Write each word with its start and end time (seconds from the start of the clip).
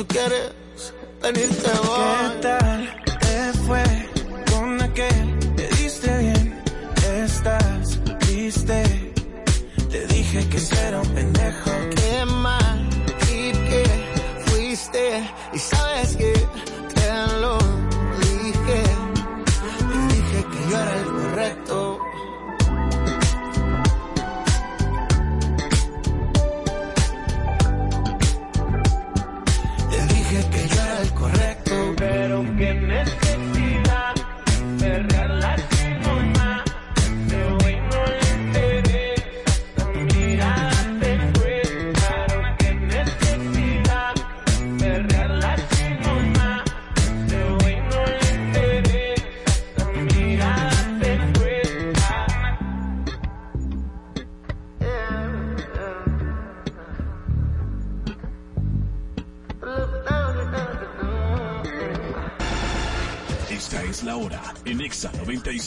tú 0.00 0.06
quieres 0.06 0.52
venirte 1.20 1.70
hoy. 1.70 2.30
¿Qué 2.32 2.40
tal 2.40 3.09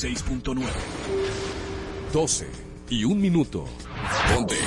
96.9. 0.04 0.66
12 2.12 2.48
y 2.90 3.06
un 3.06 3.22
minuto. 3.22 3.66
Ponte. 4.34 4.58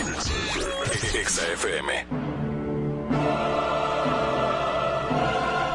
Exa 1.15 1.43
FM. 1.53 2.07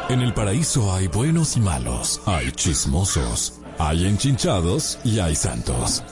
En 0.09 0.21
el 0.21 0.33
paraíso 0.33 0.91
hay 0.91 1.07
buenos 1.07 1.55
y 1.55 1.61
malos, 1.61 2.21
hay 2.25 2.51
chismosos, 2.51 3.61
hay 3.77 4.07
enchinchados 4.07 4.97
y 5.03 5.19
hay 5.19 5.35
santos. 5.35 6.03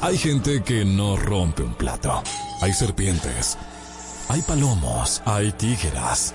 Hay 0.00 0.18
gente 0.18 0.62
que 0.64 0.84
no 0.84 1.16
rompe 1.16 1.62
un 1.62 1.74
plato. 1.74 2.22
Hay 2.60 2.72
serpientes. 2.72 3.56
Hay 4.28 4.42
palomos, 4.42 5.22
hay 5.24 5.52
tígeras 5.52 6.34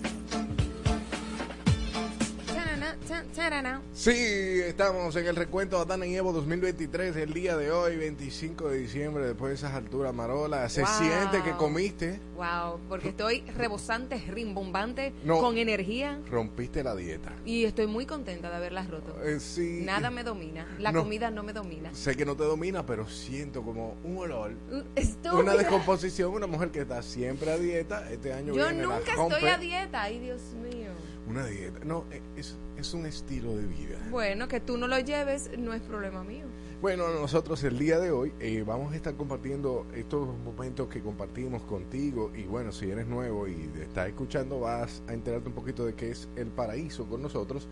Sí, 3.93 4.11
estamos 4.11 5.15
en 5.15 5.25
el 5.25 5.35
recuento 5.35 5.75
de 5.77 5.81
Adana 5.83 6.05
y 6.05 6.15
Evo 6.15 6.31
2023, 6.31 7.15
el 7.15 7.33
día 7.33 7.57
de 7.57 7.71
hoy, 7.71 7.97
25 7.97 8.69
de 8.69 8.77
diciembre, 8.77 9.25
después 9.25 9.49
de 9.49 9.55
esas 9.55 9.73
alturas, 9.73 10.13
Marola. 10.13 10.69
¿Se 10.69 10.81
Wow. 10.81 10.89
siente 10.99 11.41
que 11.43 11.51
comiste? 11.57 12.19
Wow, 12.35 12.79
porque 12.87 13.09
estoy 13.09 13.41
rebosante, 13.57 14.17
rimbombante, 14.29 15.13
con 15.27 15.57
energía 15.57 16.19
Rompiste 16.29 16.83
la 16.83 16.95
dieta. 16.95 17.31
y 17.43 17.65
estoy 17.65 17.87
muy 17.87 18.05
contenta 18.05 18.49
de 18.51 18.55
haberlas 18.57 18.87
roto. 18.89 19.15
Eh, 19.23 19.39
sí. 19.39 19.81
Nada 19.83 20.11
me 20.11 20.23
domina, 20.23 20.67
la 20.77 20.91
No. 20.91 21.01
comida 21.01 21.31
no 21.31 21.41
me 21.41 21.51
domina. 21.53 21.93
Sé 21.95 22.15
que 22.15 22.25
no 22.25 22.35
te 22.35 22.43
domina, 22.43 22.85
pero 22.85 23.09
siento 23.09 23.63
como 23.63 23.95
un 24.03 24.17
olor. 24.19 24.51
Uh, 24.71 24.83
estúpida. 24.95 25.33
Una 25.33 25.53
descomposición, 25.57 26.31
una 26.31 26.45
mujer 26.47 26.69
que 26.69 26.81
está 26.81 27.01
siempre 27.01 27.51
a 27.51 27.57
dieta, 27.57 28.07
este 28.11 28.33
año 28.33 28.53
Yo 28.53 28.67
viene, 28.67 28.83
nunca 28.83 28.99
estoy 28.99 29.49
a 29.49 29.57
dieta, 29.57 30.03
ay 30.03 30.19
Dios 30.19 30.41
mío. 30.61 30.91
Una 31.31 31.45
dieta. 31.45 31.79
No, 31.85 32.03
eh, 32.11 32.21
es, 32.35 32.57
es 32.77 32.93
un 32.93 33.05
estilo 33.05 33.55
de 33.55 33.65
vida. 33.65 33.97
Bueno, 34.09 34.49
que 34.49 34.59
tú 34.59 34.77
no 34.77 34.87
lo 34.87 34.99
lleves 34.99 35.49
no 35.57 35.73
es 35.73 35.81
problema 35.81 36.23
mío. 36.23 36.45
Bueno, 36.81 37.07
nosotros 37.09 37.63
el 37.63 37.77
día 37.77 37.99
de 37.99 38.11
hoy 38.11 38.33
eh, 38.39 38.63
vamos 38.67 38.91
a 38.91 38.95
estar 38.95 39.13
compartiendo 39.13 39.85
estos 39.95 40.27
momentos 40.43 40.89
que 40.89 40.99
compartimos 40.99 41.61
contigo 41.61 42.31
y 42.35 42.43
bueno, 42.43 42.71
si 42.71 42.89
eres 42.89 43.07
nuevo 43.07 43.47
y 43.47 43.53
te 43.67 43.83
estás 43.83 44.07
escuchando 44.07 44.59
vas 44.59 45.03
a 45.07 45.13
enterarte 45.13 45.47
un 45.47 45.53
poquito 45.53 45.85
de 45.85 45.93
qué 45.93 46.09
es 46.09 46.27
el 46.35 46.47
paraíso 46.47 47.05
con 47.05 47.21
nosotros 47.21 47.67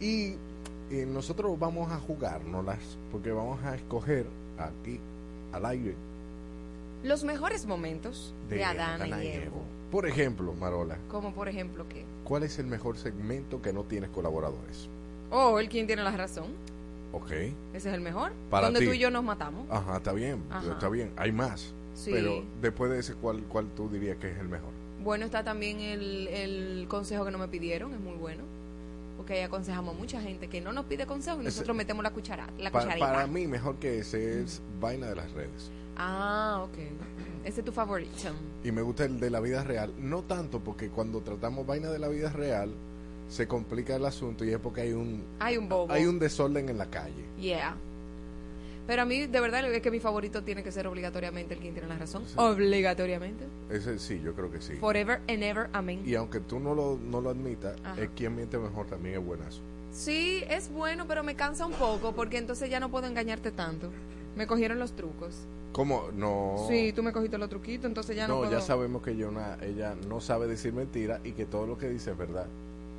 y 0.00 0.34
eh, 0.90 1.06
nosotros 1.06 1.56
vamos 1.60 1.92
a 1.92 1.98
jugárnoslas 1.98 2.98
porque 3.12 3.30
vamos 3.30 3.62
a 3.62 3.76
escoger 3.76 4.26
aquí 4.58 4.98
al 5.52 5.64
aire 5.66 5.94
Los 7.04 7.22
mejores 7.22 7.66
momentos 7.66 8.34
de, 8.48 8.64
Adana, 8.64 8.94
Adana 9.04 9.24
y 9.24 9.28
Evo. 9.28 9.62
Por 9.94 10.08
ejemplo, 10.08 10.52
Marola, 10.54 10.98
Como 11.08 11.32
por 11.32 11.48
ejemplo 11.48 11.88
que, 11.88 12.04
¿cuál 12.24 12.42
es 12.42 12.58
el 12.58 12.66
mejor 12.66 12.96
segmento 12.96 13.62
que 13.62 13.72
no 13.72 13.84
tienes 13.84 14.10
colaboradores? 14.10 14.88
oh, 15.30 15.60
el 15.60 15.68
quien 15.68 15.86
tiene 15.86 16.02
la 16.02 16.10
razón, 16.10 16.46
Ok. 17.12 17.30
ese 17.30 17.54
es 17.74 17.86
el 17.86 18.00
mejor. 18.00 18.32
Para 18.50 18.66
donde 18.66 18.80
ti. 18.80 18.86
tú 18.86 18.92
y 18.92 18.98
yo 18.98 19.12
nos 19.12 19.22
matamos. 19.22 19.70
Ajá, 19.70 19.98
está 19.98 20.12
bien, 20.12 20.42
Ajá. 20.50 20.72
está 20.72 20.88
bien. 20.88 21.12
Hay 21.16 21.30
más. 21.30 21.72
Sí. 21.94 22.10
Pero 22.12 22.42
después 22.60 22.90
de 22.90 22.98
ese, 22.98 23.14
¿cuál, 23.14 23.44
¿cuál 23.44 23.68
tú 23.76 23.88
dirías 23.88 24.16
que 24.16 24.32
es 24.32 24.38
el 24.38 24.48
mejor? 24.48 24.70
Bueno, 25.04 25.26
está 25.26 25.44
también 25.44 25.78
el, 25.78 26.26
el 26.26 26.86
consejo 26.88 27.24
que 27.24 27.30
no 27.30 27.38
me 27.38 27.46
pidieron, 27.46 27.94
es 27.94 28.00
muy 28.00 28.14
bueno. 28.16 28.42
Porque 29.16 29.34
ahí 29.34 29.42
aconsejamos 29.42 29.94
a 29.94 29.96
mucha 29.96 30.20
gente 30.20 30.48
que 30.48 30.60
no 30.60 30.72
nos 30.72 30.86
pide 30.86 31.06
consejo 31.06 31.36
y 31.36 31.46
Ese- 31.46 31.50
nosotros 31.58 31.76
metemos 31.76 32.02
la 32.02 32.10
cuchara, 32.10 32.48
la 32.58 32.72
Pa- 32.72 32.80
cucharita. 32.82 33.06
para 33.12 33.28
mí, 33.28 33.46
mejor 33.46 33.76
que 33.76 34.00
ese 34.00 34.42
es 34.42 34.60
Vaina 34.80 35.06
de 35.06 35.14
las 35.14 35.30
Redes. 35.30 35.70
Ah, 35.96 36.62
ok. 36.64 36.78
Ese 37.44 37.60
es 37.60 37.64
tu 37.64 37.72
favorito. 37.72 38.30
Y 38.62 38.72
me 38.72 38.82
gusta 38.82 39.04
el 39.04 39.20
de 39.20 39.30
la 39.30 39.40
vida 39.40 39.62
real. 39.64 39.92
No 39.98 40.22
tanto 40.22 40.60
porque 40.60 40.88
cuando 40.88 41.20
tratamos 41.20 41.66
Vaina 41.66 41.90
de 41.90 41.98
la 41.98 42.08
vida 42.08 42.30
real, 42.30 42.72
se 43.28 43.46
complica 43.46 43.96
el 43.96 44.04
asunto 44.04 44.44
y 44.44 44.50
es 44.52 44.58
porque 44.58 44.82
hay 44.82 44.92
un, 44.92 45.22
Hay 45.40 45.56
un 45.56 45.68
bobo. 45.68 45.92
hay 45.92 46.06
un 46.06 46.18
desorden 46.18 46.68
en 46.68 46.78
la 46.78 46.86
calle. 46.86 47.24
Yeah. 47.40 47.76
Pero 48.86 49.02
a 49.02 49.04
mí, 49.06 49.26
de 49.26 49.40
verdad, 49.40 49.64
es 49.72 49.80
que 49.80 49.90
mi 49.90 49.98
favorito 49.98 50.42
tiene 50.42 50.62
que 50.62 50.70
ser 50.70 50.86
obligatoriamente 50.86 51.54
el 51.54 51.60
quien 51.60 51.72
tiene 51.72 51.88
la 51.88 51.96
razón. 51.96 52.24
Sí. 52.26 52.34
Obligatoriamente. 52.36 53.44
Ese 53.70 53.98
sí, 53.98 54.20
yo 54.22 54.34
creo 54.34 54.50
que 54.50 54.60
sí. 54.60 54.74
Forever 54.74 55.20
and 55.28 55.42
ever, 55.42 55.70
amén. 55.72 56.02
Y 56.04 56.14
aunque 56.16 56.40
tú 56.40 56.60
no 56.60 56.74
lo, 56.74 56.98
no 57.02 57.20
lo 57.22 57.30
admitas, 57.30 57.76
es 57.98 58.10
quien 58.14 58.36
miente 58.36 58.58
mejor 58.58 58.86
también 58.86 59.14
es 59.18 59.24
buenazo. 59.24 59.60
Sí, 59.90 60.42
es 60.50 60.70
bueno, 60.70 61.06
pero 61.06 61.22
me 61.22 61.34
cansa 61.34 61.64
un 61.64 61.72
poco 61.72 62.12
porque 62.12 62.36
entonces 62.36 62.68
ya 62.68 62.78
no 62.78 62.90
puedo 62.90 63.06
engañarte 63.06 63.52
tanto. 63.52 63.90
Me 64.36 64.46
cogieron 64.46 64.78
los 64.78 64.92
trucos. 64.92 65.34
¿Cómo? 65.72 66.04
No. 66.14 66.66
Sí, 66.68 66.92
tú 66.92 67.02
me 67.02 67.12
cogiste 67.12 67.36
los 67.38 67.48
truquitos, 67.48 67.86
entonces 67.86 68.14
ya 68.16 68.28
no, 68.28 68.34
no, 68.34 68.40
puedo. 68.40 68.52
ya 68.52 68.60
sabemos 68.60 69.02
que 69.02 69.10
ella 69.10 69.94
no 70.08 70.20
sabe 70.20 70.46
decir 70.46 70.72
mentira 70.72 71.20
y 71.24 71.32
que 71.32 71.46
todo 71.46 71.66
lo 71.66 71.76
que 71.78 71.88
dice 71.88 72.12
es 72.12 72.18
verdad. 72.18 72.46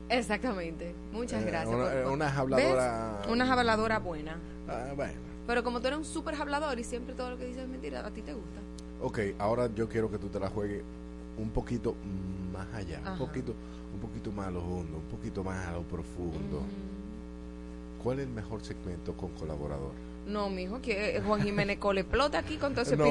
Exactamente. 0.10 0.94
Muchas 1.14 1.44
Eh, 1.44 1.48
gracias. 1.48 1.74
una- 1.74 1.86
por- 1.86 1.94
eh, 1.98 2.04
por- 2.04 2.12
una 2.12 2.36
habladora- 2.38 3.18
¿Ves? 3.22 3.32
Una 3.32 3.52
habladora 3.54 4.00
buena. 4.00 4.38
Ah, 4.68 4.94
bueno. 4.96 5.14
Pero 5.48 5.64
como 5.64 5.80
tú 5.80 5.88
eres 5.88 6.00
un 6.00 6.06
súper 6.06 6.36
hablador 6.36 6.78
y 6.80 6.84
siempre 6.84 7.14
todo 7.16 7.30
lo 7.32 7.38
que 7.38 7.46
dices 7.46 7.64
es 7.64 7.70
mentira, 7.70 8.06
a 8.06 8.12
ti 8.12 8.22
te 8.22 8.34
gusta. 8.34 8.60
Ok, 9.02 9.20
ahora 9.40 9.70
yo 9.74 9.88
quiero 9.88 10.10
que 10.10 10.18
tú 10.18 10.28
te 10.28 10.40
la 10.40 10.50
juegues 10.50 10.82
un 11.38 11.50
poquito 11.50 11.96
más 12.54 12.68
allá, 12.74 13.00
Ajá. 13.04 13.12
un 13.14 13.18
poquito, 13.20 13.54
un 13.94 14.00
poquito 14.00 14.32
más 14.32 14.48
a 14.48 14.52
lo 14.52 14.60
hondo, 14.62 14.98
un 14.98 15.04
poquito 15.12 15.44
más 15.44 15.66
a 15.68 15.72
lo 15.74 15.82
profundo. 15.84 16.62
Mm. 16.62 18.02
¿Cuál 18.04 18.20
es 18.20 18.28
el 18.28 18.34
mejor 18.34 18.62
segmento 18.64 19.14
con 19.14 19.30
colaborador? 19.32 19.92
No, 20.26 20.50
mijo, 20.50 20.82
que 20.82 21.18
eh, 21.18 21.22
Juan 21.22 21.42
Jiménez 21.44 21.78
Cole 21.78 22.02
explota 22.02 22.40
aquí 22.40 22.58
con 22.58 22.74
todo 22.74 22.82
ese 22.82 22.98
no, 22.98 23.06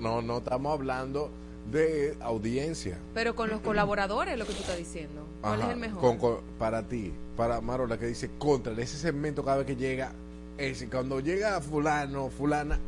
no, 0.00 0.20
no 0.22 0.38
estamos 0.38 0.72
hablando 0.72 1.30
de 1.70 2.16
audiencia. 2.20 2.98
Pero 3.14 3.34
con 3.36 3.50
los 3.50 3.60
colaboradores, 3.60 4.36
lo 4.38 4.46
que 4.46 4.52
tú 4.52 4.60
estás 4.60 4.76
diciendo. 4.78 5.26
¿Cuál 5.40 5.60
Ajá, 5.60 5.66
es 5.68 5.74
el 5.74 5.80
mejor? 5.80 6.00
con- 6.00 6.18
con- 6.18 6.40
para 6.58 6.82
ti, 6.82 7.12
para 7.36 7.60
Marola 7.60 7.98
que 7.98 8.06
dice 8.06 8.30
contra 8.38 8.72
ese 8.80 8.96
segmento 8.98 9.44
cada 9.44 9.58
vez 9.58 9.66
que 9.66 9.76
llega, 9.76 10.12
ese, 10.58 10.88
cuando 10.88 11.20
llega 11.20 11.60
fulano, 11.60 12.30
fulana, 12.30 12.78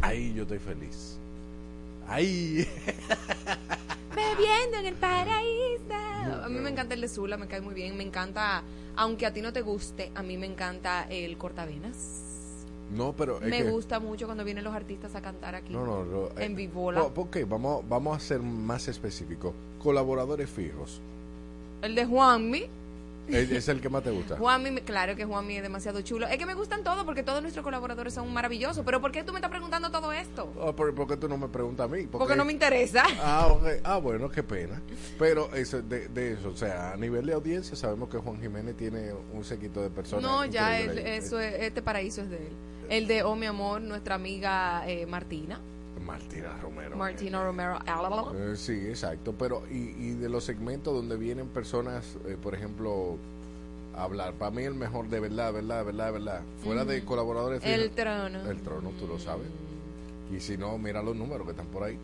ahí 0.00 0.32
yo 0.34 0.42
estoy 0.42 0.58
feliz. 0.58 1.16
Ahí. 2.08 2.66
viviendo 4.16 4.78
en 4.78 4.86
el 4.86 4.94
paraíso. 4.94 5.94
A 6.44 6.48
mí 6.48 6.58
me 6.60 6.70
encanta 6.70 6.94
el 6.94 7.00
de 7.00 7.08
Zula, 7.08 7.36
me 7.36 7.46
cae 7.46 7.60
muy 7.60 7.74
bien. 7.74 7.96
Me 7.96 8.02
encanta, 8.02 8.62
aunque 8.96 9.26
a 9.26 9.32
ti 9.32 9.40
no 9.42 9.52
te 9.52 9.60
guste, 9.62 10.10
a 10.14 10.22
mí 10.22 10.36
me 10.36 10.46
encanta 10.46 11.06
el 11.10 11.36
cortavenas. 11.38 12.24
No, 12.90 13.12
pero 13.12 13.38
Me 13.40 13.58
que- 13.64 13.70
gusta 13.70 14.00
mucho 14.00 14.26
cuando 14.26 14.44
vienen 14.44 14.64
los 14.64 14.74
artistas 14.74 15.14
a 15.14 15.20
cantar 15.20 15.54
aquí. 15.54 15.72
No, 15.72 15.84
no, 15.84 16.04
no, 16.04 16.28
En 16.40 16.52
eh, 16.52 16.54
Vivola. 16.54 17.02
Ok, 17.02 17.38
vamos, 17.46 17.86
vamos 17.88 18.16
a 18.16 18.20
ser 18.20 18.40
más 18.40 18.88
específicos. 18.88 19.52
Colaboradores 19.82 20.48
fijos. 20.48 21.00
El 21.82 21.94
de 21.94 22.04
Juanmi. 22.06 22.66
¿Es, 23.28 23.50
es 23.50 23.68
el 23.68 23.82
que 23.82 23.90
más 23.90 24.02
te 24.02 24.10
gusta? 24.10 24.36
Juanmi, 24.38 24.80
claro 24.80 25.14
que 25.14 25.26
Juanmi 25.26 25.56
es 25.56 25.62
demasiado 25.62 26.00
chulo. 26.00 26.26
Es 26.26 26.38
que 26.38 26.46
me 26.46 26.54
gustan 26.54 26.82
todos 26.82 27.04
porque 27.04 27.22
todos 27.22 27.42
nuestros 27.42 27.62
colaboradores 27.62 28.14
son 28.14 28.32
maravillosos. 28.32 28.82
Pero 28.86 29.02
¿por 29.02 29.12
qué 29.12 29.22
tú 29.22 29.32
me 29.32 29.38
estás 29.38 29.50
preguntando 29.50 29.90
todo 29.90 30.10
esto? 30.14 30.50
Ah, 30.66 30.72
¿por, 30.72 30.94
por 30.94 31.06
qué 31.06 31.18
tú 31.18 31.28
no 31.28 31.36
me 31.36 31.46
preguntas 31.48 31.84
a 31.84 31.94
mí? 31.94 32.06
Porque 32.10 32.34
no 32.34 32.46
me 32.46 32.52
interesa. 32.52 33.04
Ah, 33.20 33.54
ah, 33.84 33.98
bueno, 33.98 34.30
qué 34.30 34.42
pena. 34.42 34.80
Pero 35.18 35.54
eso, 35.54 35.82
de, 35.82 36.08
de 36.08 36.32
eso, 36.32 36.48
o 36.48 36.56
sea, 36.56 36.92
a 36.92 36.96
nivel 36.96 37.26
de 37.26 37.34
audiencia 37.34 37.76
sabemos 37.76 38.08
que 38.08 38.16
Juan 38.16 38.40
Jiménez 38.40 38.74
tiene 38.78 39.12
un 39.34 39.44
sequito 39.44 39.82
de 39.82 39.90
personas. 39.90 40.22
No, 40.24 40.46
ya 40.46 40.80
eso 40.80 41.38
es- 41.38 41.60
este 41.60 41.82
paraíso 41.82 42.22
es 42.22 42.30
de 42.30 42.36
él. 42.38 42.52
El 42.88 43.06
de 43.06 43.22
Oh 43.22 43.36
mi 43.36 43.46
amor, 43.46 43.80
nuestra 43.82 44.14
amiga 44.14 44.88
eh, 44.88 45.06
Martina. 45.06 45.60
Martina 46.06 46.56
Romero. 46.62 46.96
Martina 46.96 47.44
Romero. 47.44 47.78
Eh, 48.34 48.56
sí, 48.56 48.72
exacto. 48.88 49.34
Pero, 49.38 49.62
y, 49.70 49.90
y 49.98 50.10
de 50.12 50.28
los 50.28 50.44
segmentos 50.44 50.94
donde 50.94 51.16
vienen 51.16 51.48
personas, 51.48 52.16
eh, 52.26 52.36
por 52.42 52.54
ejemplo, 52.54 53.16
a 53.94 54.04
hablar, 54.04 54.32
para 54.34 54.50
mí 54.50 54.62
el 54.62 54.74
mejor 54.74 55.08
de 55.08 55.20
verdad, 55.20 55.52
verdad, 55.52 55.84
verdad, 55.84 56.12
verdad. 56.12 56.40
Fuera 56.62 56.84
de 56.84 57.04
colaboradores 57.04 57.62
El 57.64 57.90
trono. 57.90 58.48
El 58.48 58.60
trono, 58.62 58.90
tú 58.98 59.06
lo 59.06 59.18
sabes. 59.18 59.48
Y 60.34 60.40
si 60.40 60.56
no, 60.56 60.78
mira 60.78 61.02
los 61.02 61.14
números 61.14 61.44
que 61.44 61.50
están 61.50 61.66
por 61.66 61.82
ahí. 61.82 61.98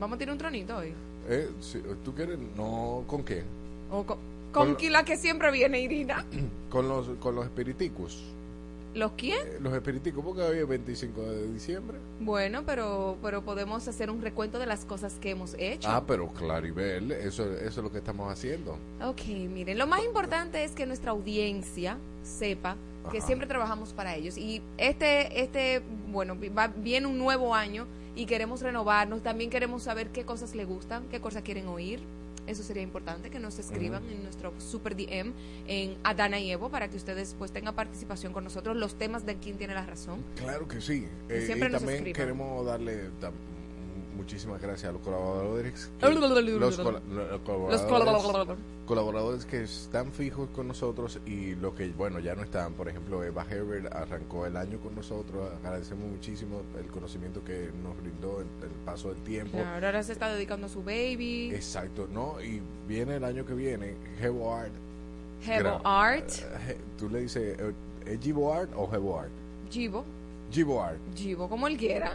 Vamos 0.00 0.16
a 0.16 0.18
tirar 0.18 0.32
un 0.32 0.38
tronito 0.38 0.76
hoy. 0.76 0.94
Eh, 1.28 1.50
si, 1.60 1.80
¿Tú 2.04 2.14
quieres? 2.14 2.38
No, 2.56 3.04
¿con 3.06 3.22
quién? 3.22 3.44
O 3.90 4.04
con, 4.04 4.18
Con- 4.52 4.74
con 4.74 4.92
la 4.92 5.04
que 5.04 5.16
siempre 5.16 5.50
viene, 5.50 5.80
Irina. 5.80 6.24
Con 6.70 6.88
los, 6.88 7.06
con 7.20 7.34
los 7.34 7.44
espiriticos. 7.44 8.22
¿Los 8.94 9.12
quién? 9.12 9.38
Eh, 9.46 9.58
Los 9.60 9.72
espiriticos, 9.72 10.22
porque 10.24 10.42
hoy 10.42 10.58
es 10.58 10.68
25 10.68 11.22
de 11.22 11.52
diciembre. 11.52 11.98
Bueno, 12.20 12.62
pero, 12.66 13.16
pero 13.22 13.42
podemos 13.42 13.88
hacer 13.88 14.10
un 14.10 14.20
recuento 14.20 14.58
de 14.58 14.66
las 14.66 14.84
cosas 14.84 15.14
que 15.14 15.30
hemos 15.30 15.54
hecho. 15.58 15.88
Ah, 15.90 16.04
pero 16.06 16.28
Claribel, 16.28 17.10
eso, 17.12 17.50
eso 17.54 17.66
es 17.66 17.76
lo 17.78 17.90
que 17.90 17.98
estamos 17.98 18.30
haciendo. 18.30 18.76
Ok, 19.02 19.22
miren, 19.48 19.78
lo 19.78 19.86
más 19.86 20.04
importante 20.04 20.62
es 20.64 20.72
que 20.72 20.84
nuestra 20.86 21.12
audiencia 21.12 21.96
sepa 22.22 22.76
que 23.10 23.18
Ajá. 23.18 23.26
siempre 23.26 23.46
trabajamos 23.48 23.92
para 23.94 24.14
ellos. 24.14 24.36
Y 24.36 24.60
este, 24.76 25.40
este, 25.42 25.82
bueno, 26.10 26.36
va, 26.56 26.68
viene 26.68 27.06
un 27.06 27.18
nuevo 27.18 27.54
año 27.54 27.86
y 28.14 28.26
queremos 28.26 28.60
renovarnos. 28.60 29.22
También 29.22 29.48
queremos 29.50 29.82
saber 29.84 30.08
qué 30.10 30.24
cosas 30.24 30.54
le 30.54 30.66
gustan, 30.66 31.04
qué 31.10 31.20
cosas 31.20 31.42
quieren 31.42 31.66
oír. 31.68 32.00
Eso 32.46 32.62
sería 32.62 32.82
importante 32.82 33.30
que 33.30 33.38
nos 33.38 33.58
escriban 33.58 34.02
en 34.10 34.22
nuestro 34.24 34.52
super 34.58 34.96
DM 34.96 35.32
en 35.68 35.96
Adana 36.02 36.38
y 36.40 36.50
Evo 36.50 36.70
para 36.70 36.88
que 36.88 36.96
ustedes 36.96 37.34
pues 37.38 37.52
tengan 37.52 37.74
participación 37.74 38.32
con 38.32 38.42
nosotros. 38.44 38.76
Los 38.76 38.96
temas 38.96 39.24
de 39.24 39.36
quién 39.36 39.58
tiene 39.58 39.74
la 39.74 39.86
razón. 39.86 40.24
Claro 40.36 40.66
que 40.66 40.80
sí. 40.80 41.06
Y 41.28 41.32
Eh, 41.32 41.46
siempre 41.46 41.68
y 41.68 41.72
nos 41.72 41.80
también 41.82 41.98
escriban. 41.98 42.20
queremos 42.20 42.66
darle 42.66 43.10
tam- 43.20 43.32
muchísimas 44.16 44.60
gracias 44.60 44.90
a 44.90 44.92
los 44.92 45.02
colaboradores. 45.02 45.90
que- 45.98 46.06
los, 46.60 46.76
cola- 46.84 47.00
los 47.30 47.40
colaboradores, 47.42 47.80
colaboradores. 48.86 49.44
que 49.46 49.62
están 49.62 50.12
fijos 50.12 50.48
con 50.50 50.68
nosotros 50.68 51.20
y 51.26 51.54
los 51.54 51.74
que, 51.74 51.88
bueno, 51.90 52.18
ya 52.20 52.34
no 52.34 52.42
están. 52.42 52.74
Por 52.74 52.88
ejemplo, 52.88 53.22
Eva 53.24 53.44
Herbert 53.50 53.92
arrancó 53.94 54.46
el 54.46 54.56
año 54.56 54.78
con 54.80 54.94
nosotros. 54.94 55.50
Agradecemos 55.64 56.10
muchísimo 56.10 56.62
el 56.78 56.86
conocimiento 56.90 57.42
que 57.44 57.70
nos 57.82 57.96
brindó 58.00 58.40
el, 58.40 58.46
el 58.64 58.70
paso 58.84 59.08
del 59.12 59.22
tiempo. 59.22 59.58
Claro, 59.58 59.86
ahora 59.86 60.02
se 60.02 60.12
está 60.12 60.32
dedicando 60.32 60.66
a 60.66 60.70
su 60.70 60.82
baby. 60.82 61.50
Exacto, 61.54 62.08
¿no? 62.12 62.40
Y 62.42 62.60
viene 62.88 63.16
el 63.16 63.24
año 63.24 63.44
que 63.46 63.54
viene, 63.54 63.94
Hebo 64.20 64.54
Art. 64.54 64.72
Hebo 65.46 65.80
Art. 65.86 66.30
eh, 66.68 66.78
Tú 66.98 67.08
le 67.10 67.20
dices, 67.20 67.56
eh, 67.58 67.72
¿es 68.06 68.20
Gibo 68.20 68.52
Art 68.52 68.70
o 68.76 68.88
Hebo 68.94 69.18
Art? 69.20 69.30
Givo. 69.70 70.04
Gibo 70.52 70.82
Art. 70.82 70.98
Givo, 71.16 71.48
como 71.48 71.66
él 71.66 71.76
quiera. 71.78 72.12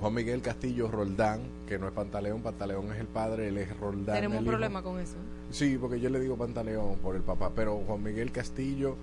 Juan 0.00 0.14
Miguel 0.14 0.42
Castillo 0.42 0.88
Roldán, 0.88 1.40
que 1.66 1.78
no 1.78 1.86
es 1.86 1.92
Pantaleón, 1.92 2.42
Pantaleón 2.42 2.92
es 2.92 3.00
el 3.00 3.06
padre, 3.06 3.48
él 3.48 3.58
es 3.58 3.78
Roldán. 3.78 4.16
Tenemos 4.16 4.38
un 4.38 4.44
hijo. 4.44 4.50
problema 4.50 4.82
con 4.82 5.00
eso. 5.00 5.14
Sí, 5.50 5.78
porque 5.80 6.00
yo 6.00 6.10
le 6.10 6.20
digo 6.20 6.36
Pantaleón 6.36 6.96
por 6.96 7.16
el 7.16 7.22
papá, 7.22 7.52
pero 7.54 7.76
Juan 7.86 8.02
Miguel 8.02 8.32
Castillo 8.32 8.96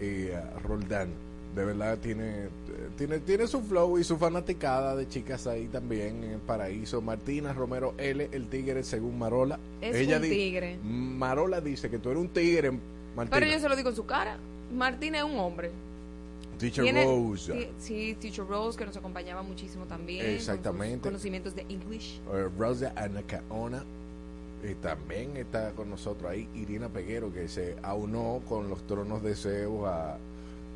y 0.00 0.28
Roldán, 0.62 1.10
de 1.54 1.64
verdad 1.64 1.98
tiene, 1.98 2.48
tiene, 2.96 3.18
tiene 3.20 3.46
su 3.46 3.60
flow 3.62 3.98
y 3.98 4.04
su 4.04 4.16
fanaticada 4.16 4.94
de 4.96 5.08
chicas 5.08 5.46
ahí 5.46 5.66
también 5.66 6.24
en 6.24 6.30
el 6.32 6.40
paraíso. 6.40 7.00
Martina 7.00 7.52
Romero 7.52 7.94
L, 7.98 8.28
el 8.32 8.48
tigre 8.48 8.82
según 8.84 9.18
Marola. 9.18 9.58
Es 9.80 9.96
Ella 9.96 10.16
un 10.16 10.22
tigre. 10.22 10.78
Marola 10.82 11.60
dice 11.60 11.90
que 11.90 11.98
tú 11.98 12.10
eres 12.10 12.20
un 12.22 12.28
tigre, 12.28 12.70
Martina. 13.16 13.38
Pero 13.38 13.46
yo 13.52 13.58
se 13.58 13.68
lo 13.68 13.76
digo 13.76 13.90
en 13.90 13.96
su 13.96 14.06
cara. 14.06 14.38
Martín 14.72 15.14
es 15.14 15.22
un 15.22 15.38
hombre. 15.38 15.70
Teacher 16.58 16.84
Tiene- 16.84 17.04
Rose. 17.04 17.70
Sí, 17.78 18.16
Teacher 18.20 18.46
Rose, 18.46 18.76
que 18.76 18.84
nos 18.84 18.96
acompañaba 18.96 19.42
muchísimo 19.42 19.84
también. 19.86 20.24
con 20.24 20.34
Exactamente. 20.34 21.00
conocimientos 21.08 21.54
de 21.54 21.62
English. 21.68 22.20
eh, 22.32 22.48
Rosa 22.58 22.92
Anacaona 22.96 23.84
eh, 24.64 24.74
también 24.82 25.36
está 25.36 25.70
con 25.72 25.88
nosotros 25.88 26.28
ahí 26.30 26.48
Irina 26.56 26.88
Peguero 26.88 27.32
que 27.32 27.46
se 27.48 27.76
aunó 27.82 28.40
con 28.48 28.68
los 28.68 28.84
tronos 28.88 29.22
de 29.22 29.36
Zeus 29.36 29.86
a 29.86 30.18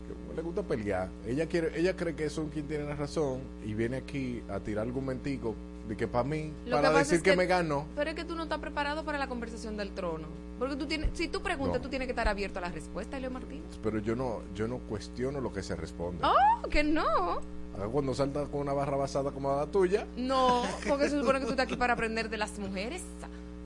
que 0.07 0.37
le 0.37 0.43
gusta 0.43 0.63
pelear 0.63 1.09
ella 1.27 1.47
quiere 1.47 1.77
ella 1.79 1.97
cree 1.97 2.15
que 2.15 2.31
son 2.31 2.49
quien 2.51 2.69
tiene 2.69 2.85
la 2.85 2.95
razón 2.95 3.41
y 3.67 3.75
viene 3.75 3.97
aquí 3.97 4.41
a 4.49 4.61
tirar 4.61 4.87
argumentico 4.87 5.57
de 5.93 5.97
que 5.97 6.09
para 6.09 6.25
mí 6.25 6.53
Lo 6.65 6.77
para 6.77 6.91
que 6.91 6.99
decir 6.99 7.15
es 7.17 7.23
que, 7.23 7.31
que- 7.33 7.37
me 7.37 7.47
ganó 7.47 7.87
Pero 7.95 8.11
es 8.11 8.17
que 8.17 8.25
tú 8.25 8.35
no 8.35 8.45
estás 8.45 8.59
preparado 8.59 9.05
para 9.05 9.19
la 9.19 9.29
conversación 9.29 9.77
del 9.77 9.91
trono. 9.93 10.27
Porque 10.59 10.77
tú 10.77 10.87
tienes, 10.87 11.11
si 11.13 11.29
tú 11.29 11.43
preguntas, 11.43 11.77
No. 11.79 11.83
tú 11.83 11.89
tienes 11.91 12.07
que 12.07 12.13
estar 12.13 12.29
abierto 12.29 12.59
a 12.61 12.63
la 12.63 12.71
respuesta, 12.71 13.19
Leo 13.21 13.31
Martínez. 13.31 13.79
pero 13.83 13.99
yo 13.99 14.17
no 14.17 14.41
yo 14.55 14.67
no 14.69 14.79
cuestiono 14.79 15.41
lo 15.41 15.53
que 15.53 15.63
se 15.63 15.77
responde 15.77 16.25
Oh, 16.25 16.69
que 16.69 16.83
no. 16.83 17.41
Ahora, 17.75 17.89
cuando 17.91 18.15
salta 18.15 18.47
con 18.47 18.61
una 18.61 18.73
barra 18.73 18.97
basada 18.97 19.31
como 19.33 19.55
la 19.55 19.67
tuya 19.67 20.07
No, 20.17 20.63
porque 20.89 21.09
se 21.11 21.19
supone 21.19 21.41
que 21.41 21.45
tú 21.47 21.51
estás 21.53 21.67
aquí 21.67 21.77
para 21.77 21.93
aprender 21.95 22.31
de 22.31 22.39
las 22.39 22.59
mujeres. 22.59 23.03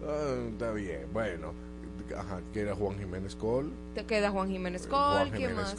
ah, 0.05 0.35
está 0.51 0.73
bien 0.73 1.07
bueno 1.13 1.53
ajá 2.17 2.41
que 2.53 2.61
era 2.61 2.75
Juan 2.75 2.97
Jiménez 2.99 3.35
Cole 3.37 3.71
Te 3.95 4.05
queda 4.05 4.31
Juan 4.31 4.49
Jiménez 4.49 4.87
Juan 4.89 5.19
Cole, 5.19 5.31
¿quién 5.31 5.51
Jiménez 5.51 5.73
más? 5.73 5.75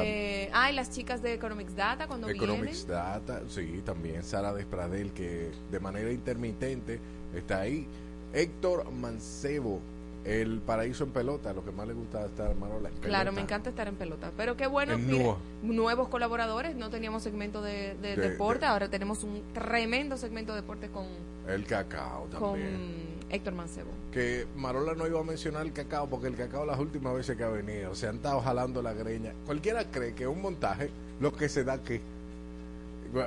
Eh, 0.00 0.50
ah, 0.54 0.70
y 0.70 0.74
las 0.74 0.90
chicas 0.90 1.22
de 1.22 1.34
Economics 1.34 1.76
Data 1.76 2.06
cuando 2.06 2.28
Economics 2.28 2.86
vienen. 2.86 3.04
Data, 3.04 3.42
sí, 3.48 3.82
también 3.84 4.22
Sara 4.22 4.52
Despradel, 4.54 5.12
que 5.12 5.50
de 5.70 5.80
manera 5.80 6.10
intermitente 6.10 6.98
está 7.34 7.60
ahí. 7.60 7.86
Héctor 8.32 8.90
Mancebo, 8.90 9.80
el 10.24 10.60
paraíso 10.60 11.04
en 11.04 11.10
pelota, 11.10 11.52
lo 11.52 11.64
que 11.64 11.72
más 11.72 11.86
le 11.86 11.94
gusta 11.94 12.24
estar 12.24 12.50
en 12.52 12.56
Claro, 12.58 12.90
pelota. 13.00 13.32
me 13.32 13.40
encanta 13.40 13.70
estar 13.70 13.88
en 13.88 13.96
pelota. 13.96 14.30
Pero 14.36 14.56
qué 14.56 14.66
bueno, 14.66 14.94
En 14.94 15.06
mire, 15.06 15.34
nuevos 15.62 16.08
colaboradores. 16.08 16.74
No 16.76 16.88
teníamos 16.90 17.22
segmento 17.22 17.60
de, 17.60 17.94
de 18.00 18.16
De- 18.16 18.30
deporte, 18.30 18.60
de- 18.60 18.66
ahora 18.66 18.88
tenemos 18.88 19.24
un 19.24 19.42
tremendo 19.52 20.16
segmento 20.16 20.54
de 20.54 20.60
deporte 20.62 20.88
con, 20.88 21.06
El 21.48 21.66
cacao 21.66 22.28
con 22.30 22.52
también. 22.52 23.20
Héctor 23.32 23.54
Mancebo. 23.54 23.90
Que 24.12 24.46
Marola 24.56 24.94
no 24.94 25.06
iba 25.06 25.18
a 25.18 25.24
mencionar 25.24 25.66
el 25.66 25.72
cacao 25.72 26.08
porque 26.08 26.28
el 26.28 26.36
cacao 26.36 26.64
las 26.64 26.78
últimas 26.78 27.14
veces 27.14 27.36
que 27.36 27.42
ha 27.42 27.48
venido 27.48 27.94
se 27.94 28.06
han 28.06 28.16
estado 28.16 28.40
jalando 28.40 28.82
la 28.82 28.92
greña. 28.92 29.32
Cualquiera 29.46 29.90
cree 29.90 30.14
que 30.14 30.24
es 30.24 30.28
un 30.28 30.42
montaje 30.42 30.90
lo 31.18 31.32
que 31.32 31.48
se 31.48 31.64
da 31.64 31.74
aquí. 31.74 32.00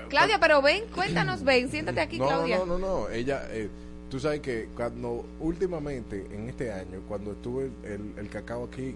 Claudia, 0.09 0.39
pero 0.39 0.61
ven, 0.61 0.83
cuéntanos, 0.93 1.43
ven, 1.43 1.69
siéntate 1.71 1.99
aquí, 1.99 2.19
no, 2.19 2.27
Claudia. 2.27 2.59
No, 2.59 2.65
no, 2.65 2.77
no, 2.77 3.01
no. 3.01 3.09
Ella, 3.09 3.47
eh, 3.51 3.69
tú 4.09 4.19
sabes 4.19 4.41
que 4.41 4.69
cuando 4.75 5.25
últimamente, 5.39 6.25
en 6.31 6.49
este 6.49 6.71
año, 6.71 7.01
cuando 7.07 7.33
estuve 7.33 7.71
el, 7.83 8.13
el 8.17 8.29
cacao 8.29 8.65
aquí, 8.65 8.95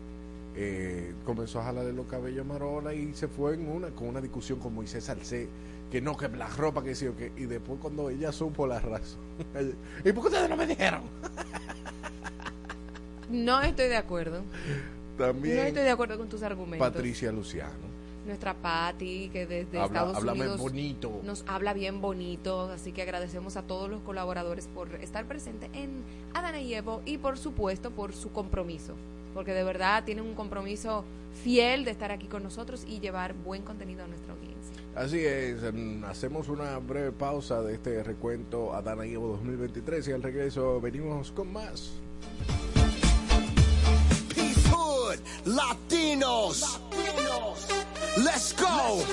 eh, 0.55 1.13
comenzó 1.25 1.59
a 1.59 1.65
jalarle 1.65 1.93
los 1.93 2.07
cabellos 2.07 2.41
a 2.45 2.47
Marola 2.47 2.93
y 2.93 3.13
se 3.13 3.27
fue 3.27 3.53
en 3.53 3.69
una 3.69 3.89
con 3.89 4.07
una 4.07 4.19
discusión 4.19 4.59
con 4.59 4.73
Moisés 4.73 5.05
Salcé, 5.05 5.47
que 5.91 6.01
no, 6.01 6.15
que 6.15 6.27
la 6.29 6.47
ropa, 6.47 6.83
que 6.83 6.95
sí 6.95 7.07
o 7.07 7.15
que. 7.15 7.31
Y 7.37 7.45
después, 7.45 7.79
cuando 7.81 8.09
ella 8.09 8.31
supo 8.31 8.67
la 8.67 8.79
razón, 8.79 9.19
¿y 10.05 10.11
por 10.11 10.23
qué 10.23 10.29
ustedes 10.29 10.49
no 10.49 10.57
me 10.57 10.67
dijeron? 10.67 11.01
No 13.29 13.61
estoy 13.61 13.89
de 13.89 13.97
acuerdo. 13.97 14.39
No 14.39 15.25
También 15.25 15.67
estoy 15.67 15.83
de 15.83 15.91
acuerdo 15.91 16.17
con 16.17 16.29
tus 16.29 16.41
argumentos. 16.41 16.89
Patricia 16.89 17.31
Luciano. 17.31 17.89
Nuestra 18.25 18.53
Patty, 18.53 19.29
que 19.29 19.45
desde 19.45 19.79
Habla, 19.79 19.99
Estados 20.01 20.23
Unidos 20.23 20.59
bonito. 20.59 21.21
nos 21.23 21.43
habla 21.47 21.73
bien 21.73 22.01
bonito, 22.01 22.69
así 22.69 22.91
que 22.91 23.01
agradecemos 23.01 23.55
a 23.57 23.63
todos 23.63 23.89
los 23.89 24.01
colaboradores 24.01 24.67
por 24.67 24.93
estar 24.95 25.25
presentes 25.25 25.69
en 25.73 26.03
Adana 26.33 26.59
y 26.59 26.73
Evo 26.73 27.01
y 27.05 27.17
por 27.17 27.37
supuesto 27.37 27.91
por 27.91 28.13
su 28.13 28.31
compromiso, 28.31 28.95
porque 29.33 29.53
de 29.53 29.63
verdad 29.63 30.03
tienen 30.03 30.25
un 30.25 30.35
compromiso 30.35 31.05
fiel 31.43 31.85
de 31.85 31.91
estar 31.91 32.11
aquí 32.11 32.27
con 32.27 32.43
nosotros 32.43 32.83
y 32.87 32.99
llevar 32.99 33.33
buen 33.33 33.61
contenido 33.63 34.03
a 34.03 34.07
nuestra 34.07 34.33
audiencia. 34.33 34.78
Así 34.95 35.25
es, 35.25 35.61
hacemos 36.07 36.49
una 36.49 36.77
breve 36.79 37.11
pausa 37.11 37.61
de 37.61 37.75
este 37.75 38.03
recuento 38.03 38.73
Adana 38.73 39.05
y 39.05 39.13
Evo 39.13 39.29
2023 39.29 40.07
y 40.07 40.11
al 40.11 40.23
regreso 40.23 40.81
venimos 40.81 41.31
con 41.31 41.53
más. 41.53 41.91
Peace 44.35 44.69
Hood, 44.69 45.19
Latinos. 45.45 46.81
Let's 48.17 48.53
go. 48.59 49.05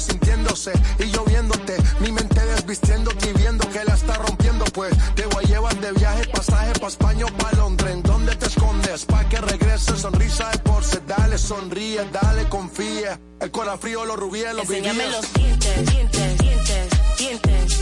sintiéndose 0.00 0.72
y 0.98 1.10
lloviéndote. 1.10 1.76
Mi 2.00 2.12
mente 2.12 2.40
desvistiéndote 2.46 3.30
y 3.30 3.32
viendo 3.34 3.68
que 3.70 3.84
la 3.84 3.94
está 3.94 4.14
rompiendo, 4.14 4.64
pues 4.66 4.94
te 5.14 5.26
voy 5.26 5.44
a 5.44 5.48
llevar 5.48 5.76
de 5.80 5.92
viaje, 5.92 6.26
pasaje 6.28 6.72
pa' 6.80 6.88
España 6.88 7.26
o 7.26 7.36
pa' 7.36 7.52
Londres. 7.56 7.96
¿Dónde 8.02 8.34
te 8.36 8.46
escondes? 8.46 9.04
Pa' 9.04 9.28
que 9.28 9.38
regrese, 9.38 9.96
sonrisa 9.96 10.50
de 10.50 10.58
porce. 10.58 11.00
Dale, 11.06 11.38
sonríe, 11.38 12.04
dale, 12.12 12.48
confía. 12.48 13.20
El 13.40 13.50
corazón 13.50 13.80
frío, 13.80 14.04
los 14.04 14.16
rubíes, 14.16 14.54
los 14.54 14.68
Enséñame 14.68 15.08
los 15.08 15.32
dientes, 15.34 15.90
dientes, 15.90 16.38
dientes, 16.38 16.88
dientes. 17.18 17.80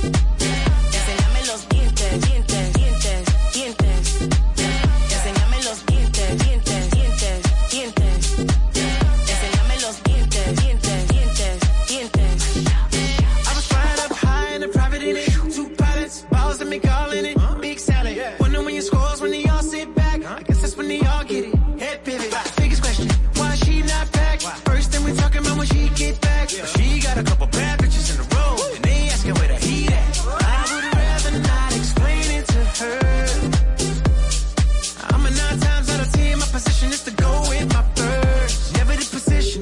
Enséñame 0.92 1.47
los 1.47 1.69
dientes, 1.69 2.21
dientes, 2.23 2.73
dientes, 2.73 3.52
dientes. 3.52 4.51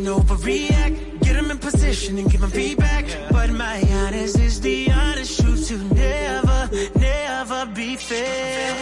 shouldn't 0.01 0.27
overreact. 0.27 1.21
Get 1.21 1.35
them 1.35 1.51
in 1.51 1.59
position 1.59 2.19
and 2.19 2.31
give 2.31 2.41
them 2.41 2.51
feedback. 2.51 3.05
But 3.31 3.51
my 3.51 3.83
honest 3.93 4.39
is 4.39 4.61
the 4.61 4.91
honest 4.91 5.41
truth 5.41 5.69
to 5.69 5.77
never, 5.95 6.71
never 6.99 7.67
be 7.67 7.97
fair. 7.97 8.75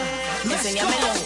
Let's 0.45 0.75
go. 0.75 1.18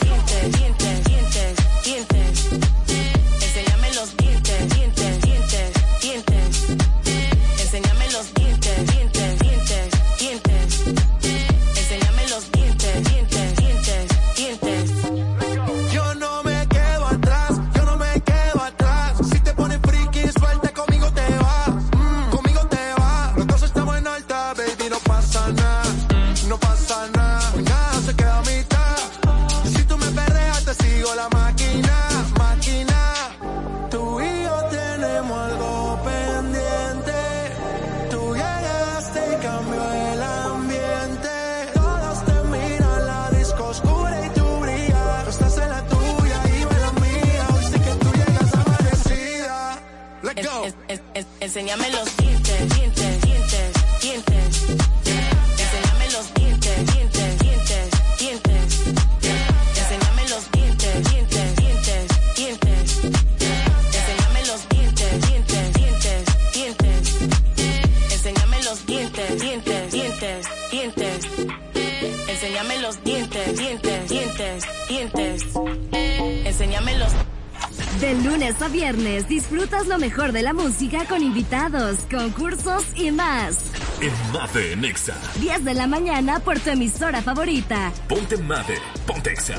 Lo 79.82 80.00
mejor 80.00 80.32
de 80.32 80.44
la 80.44 80.54
música 80.54 81.06
con 81.06 81.22
invitados, 81.22 82.00
concursos 82.10 82.84
y 82.96 83.12
más. 83.12 83.58
En 84.02 84.12
Mate 84.32 84.76
Nexa. 84.78 85.14
10 85.40 85.66
de 85.66 85.74
la 85.74 85.88
mañana 85.88 86.40
por 86.40 86.60
tu 86.60 86.70
emisora 86.70 87.22
favorita. 87.22 87.92
Ponte 88.08 88.38
Mate, 88.38 88.78
Ponte 89.06 89.32
Exa. 89.32 89.56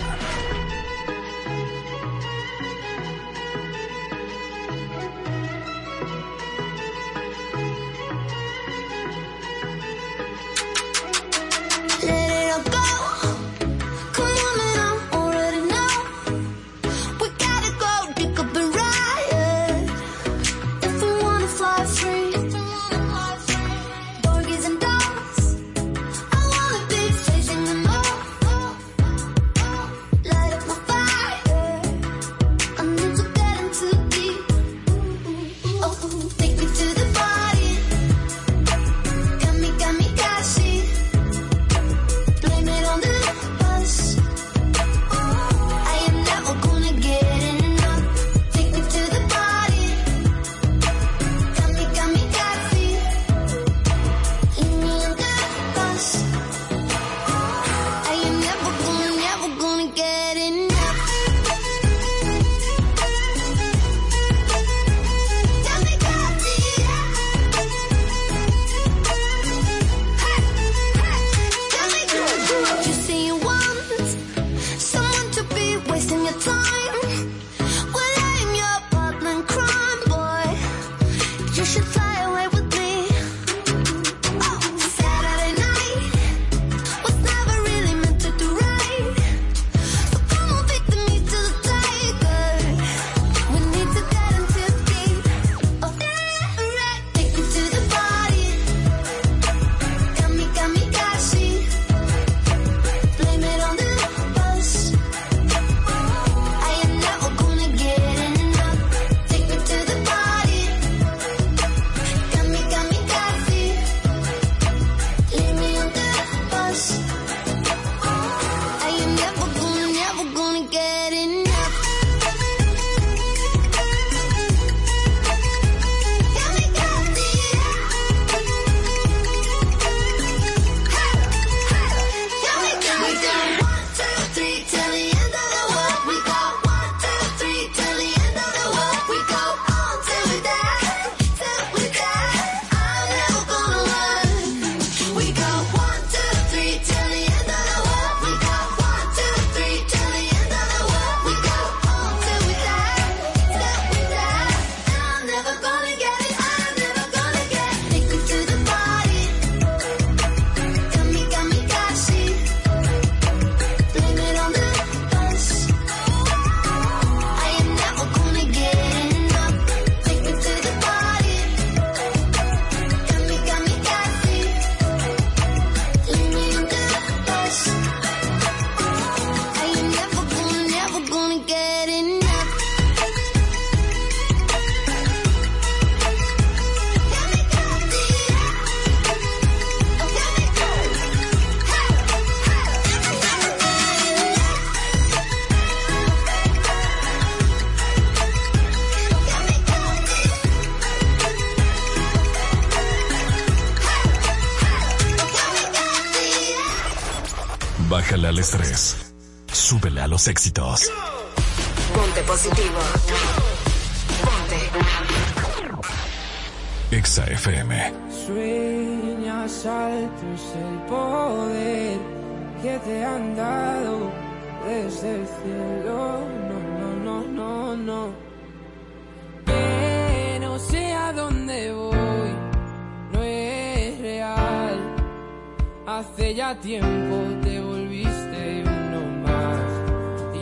Hace 236.24 236.36
ya 236.36 236.54
tiempo 236.54 237.16
te 237.42 237.60
volviste 237.60 238.64
uno 238.64 239.28
más. 239.28 239.60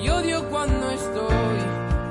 Y 0.01 0.09
odio 0.11 0.49
cuando 0.49 0.91
estoy 0.91 1.59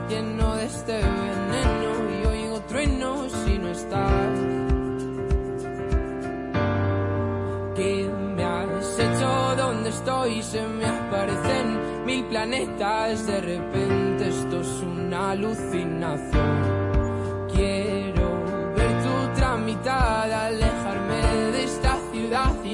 lleno 0.09 0.57
de 0.57 0.65
este 0.65 0.97
veneno 0.97 1.93
y 2.11 2.25
oigo 2.27 2.59
truenos 2.67 3.31
si 3.31 3.57
no 3.57 3.69
estás. 3.69 4.39
¿Qué 7.73 8.09
me 8.35 8.43
has 8.43 8.99
hecho? 8.99 9.55
¿Dónde 9.55 9.89
estoy? 9.89 10.43
Se 10.43 10.67
me 10.67 10.85
aparecen 10.85 12.05
mil 12.05 12.25
planetas. 12.25 13.25
De 13.25 13.39
repente 13.39 14.27
esto 14.27 14.59
es 14.59 14.83
una 14.83 15.31
alucinación. 15.31 17.47
Quiero 17.53 18.43
ver 18.75 19.01
tu 19.01 19.33
tramitada, 19.39 20.49
ciudad 20.49 20.80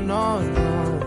no, 0.00 0.40
no, 0.40 0.70
no. 0.70 1.04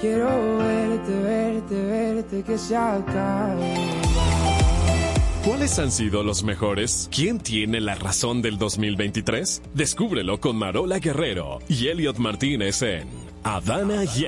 Quiero 0.00 0.58
verte, 0.58 1.22
verte, 1.22 1.74
verte, 1.74 2.42
que 2.42 2.58
se 2.58 2.76
acabe. 2.76 3.74
¿Cuáles 5.44 5.78
han 5.78 5.90
sido 5.90 6.22
los 6.22 6.42
mejores? 6.42 7.08
¿Quién 7.14 7.38
tiene 7.38 7.80
la 7.80 7.94
razón 7.94 8.42
del 8.42 8.58
2023? 8.58 9.62
Descúbrelo 9.74 10.40
con 10.40 10.56
Marola 10.56 10.98
Guerrero 10.98 11.60
y 11.68 11.86
Elliot 11.86 12.18
Martínez 12.18 12.82
en 12.82 13.08
Adana 13.44 14.04
y 14.04 14.24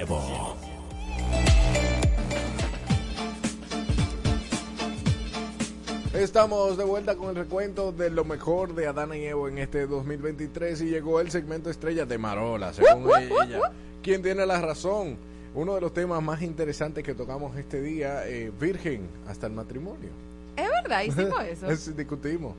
Estamos 6.23 6.77
de 6.77 6.85
vuelta 6.85 7.17
con 7.17 7.29
el 7.31 7.37
recuento 7.37 7.93
de 7.93 8.11
lo 8.11 8.25
mejor 8.25 8.75
de 8.75 8.87
Adana 8.89 9.17
y 9.17 9.25
Evo 9.25 9.49
en 9.49 9.59
este 9.59 9.87
2023 9.87 10.81
y 10.83 10.87
llegó 10.87 11.21
el 11.21 11.31
segmento 11.31 11.71
estrella 11.71 12.05
de 12.07 12.19
Marola, 12.19 12.73
según 12.73 13.09
ella. 13.17 13.61
¿Quién 14.03 14.23
tiene 14.23 14.45
la 14.45 14.61
razón? 14.61 15.17
Uno 15.55 15.75
de 15.77 15.81
los 15.81 15.95
temas 15.95 16.21
más 16.23 16.43
interesantes 16.43 17.05
que 17.05 17.15
tocamos 17.15 17.57
este 17.57 17.81
día, 17.81 18.27
eh, 18.29 18.51
Virgen 18.61 19.09
hasta 19.29 19.47
el 19.47 19.53
matrimonio. 19.53 20.11
Es 20.57 20.69
verdad, 20.83 21.03
hicimos 21.03 21.41
eso. 21.49 21.67
Es- 21.71 21.97
discutimos. 21.97 22.55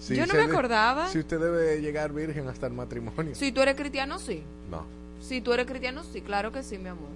Si 0.00 0.16
Yo 0.16 0.26
no 0.26 0.32
me 0.34 0.40
de- 0.40 0.44
acordaba. 0.52 1.08
Si 1.08 1.18
usted 1.18 1.38
debe 1.38 1.80
llegar 1.80 2.12
virgen 2.12 2.48
hasta 2.48 2.66
el 2.66 2.72
matrimonio. 2.72 3.34
Si 3.34 3.52
tú 3.52 3.60
eres 3.60 3.76
cristiano, 3.76 4.18
sí. 4.18 4.42
No. 4.70 4.84
Si 5.20 5.40
tú 5.40 5.52
eres 5.52 5.66
cristiano, 5.66 6.02
sí, 6.04 6.20
claro 6.20 6.50
que 6.52 6.62
sí, 6.62 6.78
mi 6.78 6.88
amor. 6.88 7.08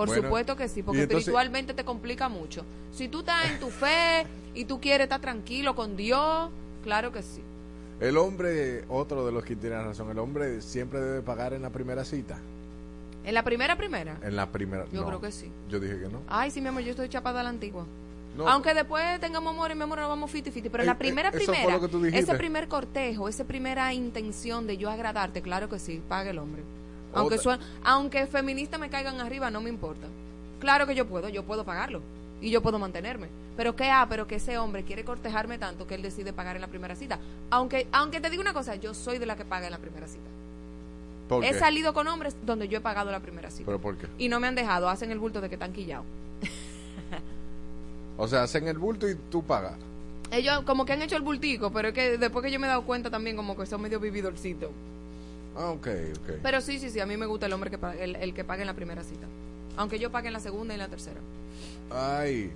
Por 0.00 0.08
Bueno, 0.08 0.22
supuesto 0.22 0.56
que 0.56 0.66
sí, 0.66 0.82
porque 0.82 1.02
entonces- 1.02 1.18
espiritualmente 1.28 1.74
te 1.74 1.84
complica 1.84 2.30
mucho. 2.30 2.64
Si 2.90 3.08
tú 3.08 3.20
estás 3.20 3.50
en 3.50 3.60
tu 3.60 3.68
fe 3.68 4.26
y 4.54 4.64
tú 4.64 4.80
quieres 4.80 5.04
estar 5.04 5.20
tranquilo 5.20 5.76
con 5.76 5.94
Dios, 5.94 6.48
claro 6.82 7.12
que 7.12 7.22
sí. 7.22 7.42
El 8.00 8.16
hombre, 8.16 8.86
otro 8.88 9.26
de 9.26 9.32
los 9.32 9.44
que 9.44 9.56
tiene 9.56 9.76
razón, 9.76 10.10
el 10.10 10.18
hombre 10.18 10.62
siempre 10.62 11.00
debe 11.00 11.20
pagar 11.20 11.52
en 11.52 11.60
la 11.60 11.68
primera 11.68 12.02
cita. 12.06 12.38
En 13.24 13.34
la 13.34 13.42
primera, 13.44 13.76
primera. 13.76 14.16
En 14.22 14.36
la 14.36 14.46
primera. 14.50 14.86
Yo 14.90 15.02
no. 15.02 15.06
creo 15.08 15.20
que 15.20 15.30
sí. 15.32 15.52
Yo 15.68 15.78
dije 15.78 15.98
que 16.00 16.08
no. 16.08 16.22
Ay, 16.28 16.50
sí, 16.50 16.62
mi 16.62 16.68
amor, 16.68 16.80
yo 16.80 16.92
estoy 16.92 17.10
chapada 17.10 17.40
a 17.40 17.42
la 17.42 17.50
antigua. 17.50 17.84
No. 18.38 18.48
Aunque 18.48 18.72
después 18.72 19.20
tengamos 19.20 19.52
amor 19.52 19.70
y 19.70 19.74
mi 19.74 19.82
amor 19.82 19.98
nos 19.98 20.08
vamos 20.08 20.30
fiti 20.30 20.50
fiti, 20.50 20.70
pero 20.70 20.82
en 20.82 20.88
Eh, 20.88 20.92
la 20.92 20.98
primera, 20.98 21.28
eh, 21.28 21.32
eso 21.34 21.44
fue 21.44 21.54
primera, 21.56 21.74
lo 21.74 21.80
que 21.82 21.88
tú 21.88 22.02
dijiste. 22.02 22.20
ese 22.30 22.38
primer 22.38 22.68
cortejo, 22.68 23.28
esa 23.28 23.44
primera 23.44 23.92
intención 23.92 24.66
de 24.66 24.78
yo 24.78 24.88
agradarte, 24.88 25.42
claro 25.42 25.68
que 25.68 25.78
sí, 25.78 26.00
pague 26.08 26.30
el 26.30 26.38
hombre. 26.38 26.62
Aunque, 27.14 27.38
suene- 27.38 27.62
aunque 27.84 28.26
feministas 28.26 28.78
me 28.80 28.88
caigan 28.90 29.20
arriba, 29.20 29.50
no 29.50 29.60
me 29.60 29.68
importa. 29.70 30.06
Claro 30.60 30.86
que 30.86 30.94
yo 30.94 31.06
puedo, 31.06 31.28
yo 31.28 31.42
puedo 31.44 31.64
pagarlo. 31.64 32.00
Y 32.40 32.50
yo 32.50 32.62
puedo 32.62 32.78
mantenerme. 32.78 33.28
Pero 33.56 33.76
que, 33.76 33.90
ah, 33.90 34.06
pero 34.08 34.26
que 34.26 34.36
ese 34.36 34.56
hombre 34.58 34.82
quiere 34.84 35.04
cortejarme 35.04 35.58
tanto 35.58 35.86
que 35.86 35.94
él 35.94 36.02
decide 36.02 36.32
pagar 36.32 36.56
en 36.56 36.62
la 36.62 36.68
primera 36.68 36.94
cita. 36.96 37.18
Aunque, 37.50 37.86
aunque 37.92 38.20
te 38.20 38.30
digo 38.30 38.40
una 38.40 38.54
cosa, 38.54 38.76
yo 38.76 38.94
soy 38.94 39.18
de 39.18 39.26
la 39.26 39.36
que 39.36 39.44
paga 39.44 39.66
en 39.66 39.72
la 39.72 39.78
primera 39.78 40.06
cita. 40.06 40.24
¿Por 41.28 41.44
He 41.44 41.50
qué? 41.52 41.58
salido 41.58 41.92
con 41.92 42.08
hombres 42.08 42.34
donde 42.46 42.66
yo 42.68 42.78
he 42.78 42.80
pagado 42.80 43.10
la 43.10 43.20
primera 43.20 43.50
cita. 43.50 43.66
¿Pero 43.66 43.78
por 43.78 43.96
qué? 43.96 44.06
Y 44.18 44.28
no 44.28 44.40
me 44.40 44.46
han 44.48 44.54
dejado, 44.54 44.88
hacen 44.88 45.10
el 45.10 45.18
bulto 45.18 45.40
de 45.40 45.48
que 45.48 45.56
están 45.56 45.72
quillados. 45.72 46.06
O 48.16 48.28
sea, 48.28 48.42
hacen 48.42 48.68
el 48.68 48.78
bulto 48.78 49.08
y 49.08 49.14
tú 49.30 49.42
pagas. 49.42 49.74
Ellos 50.30 50.62
como 50.66 50.84
que 50.84 50.92
han 50.92 51.02
hecho 51.02 51.16
el 51.16 51.22
bultico, 51.22 51.72
pero 51.72 51.88
es 51.88 51.94
que 51.94 52.18
después 52.18 52.44
que 52.44 52.50
yo 52.52 52.60
me 52.60 52.66
he 52.66 52.70
dado 52.70 52.82
cuenta 52.82 53.10
también 53.10 53.36
como 53.36 53.56
que 53.56 53.66
son 53.66 53.80
medio 53.80 53.98
vividorcitos. 53.98 54.70
Ah, 55.56 55.70
ok, 55.70 55.86
ok. 56.22 56.30
Pero 56.42 56.60
sí, 56.60 56.78
sí, 56.78 56.90
sí, 56.90 57.00
a 57.00 57.06
mí 57.06 57.16
me 57.16 57.26
gusta 57.26 57.46
el 57.46 57.52
hombre 57.52 57.70
que 57.70 57.78
pague, 57.78 58.02
el, 58.04 58.16
el 58.16 58.34
que 58.34 58.44
pague 58.44 58.62
en 58.62 58.66
la 58.68 58.74
primera 58.74 59.02
cita. 59.02 59.26
Aunque 59.76 59.98
yo 59.98 60.10
pague 60.10 60.28
en 60.28 60.32
la 60.34 60.40
segunda 60.40 60.74
y 60.74 60.76
en 60.76 60.80
la 60.80 60.88
tercera. 60.88 61.20
Ay. 61.90 62.52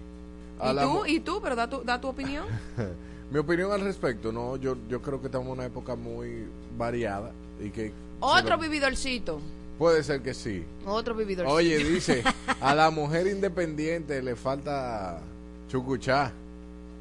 a 0.61 0.71
¿Y 0.71 0.75
la 0.75 0.83
tú? 0.83 1.07
¿Y 1.07 1.21
tú? 1.21 1.41
Pero 1.43 1.57
da 1.57 1.69
tu, 1.69 1.83
da 1.83 2.01
tu 2.01 2.09
opinión. 2.09 2.47
Mi 3.31 3.39
opinión 3.39 3.73
al 3.73 3.81
respecto, 3.81 4.31
no, 4.33 4.57
yo, 4.57 4.77
yo 4.89 5.01
creo 5.03 5.21
que 5.21 5.27
estamos 5.27 5.47
en 5.49 5.53
una 5.55 5.65
época 5.65 5.97
muy 5.97 6.45
variada 6.77 7.33
y 7.61 7.71
que 7.71 7.93
Otro 8.21 8.51
lo- 8.57 8.59
vividorcito. 8.59 9.41
Puede 9.79 10.05
ser 10.05 10.21
que 10.23 10.35
sí. 10.35 10.65
Otro 10.87 11.15
vividorcito. 11.15 11.53
Oye, 11.57 11.79
dice, 11.79 12.23
a 12.61 12.75
la 12.75 12.91
mujer 12.93 13.27
independiente 13.27 14.23
le 14.23 14.37
falta 14.37 15.19
chucuchá. 15.69 16.33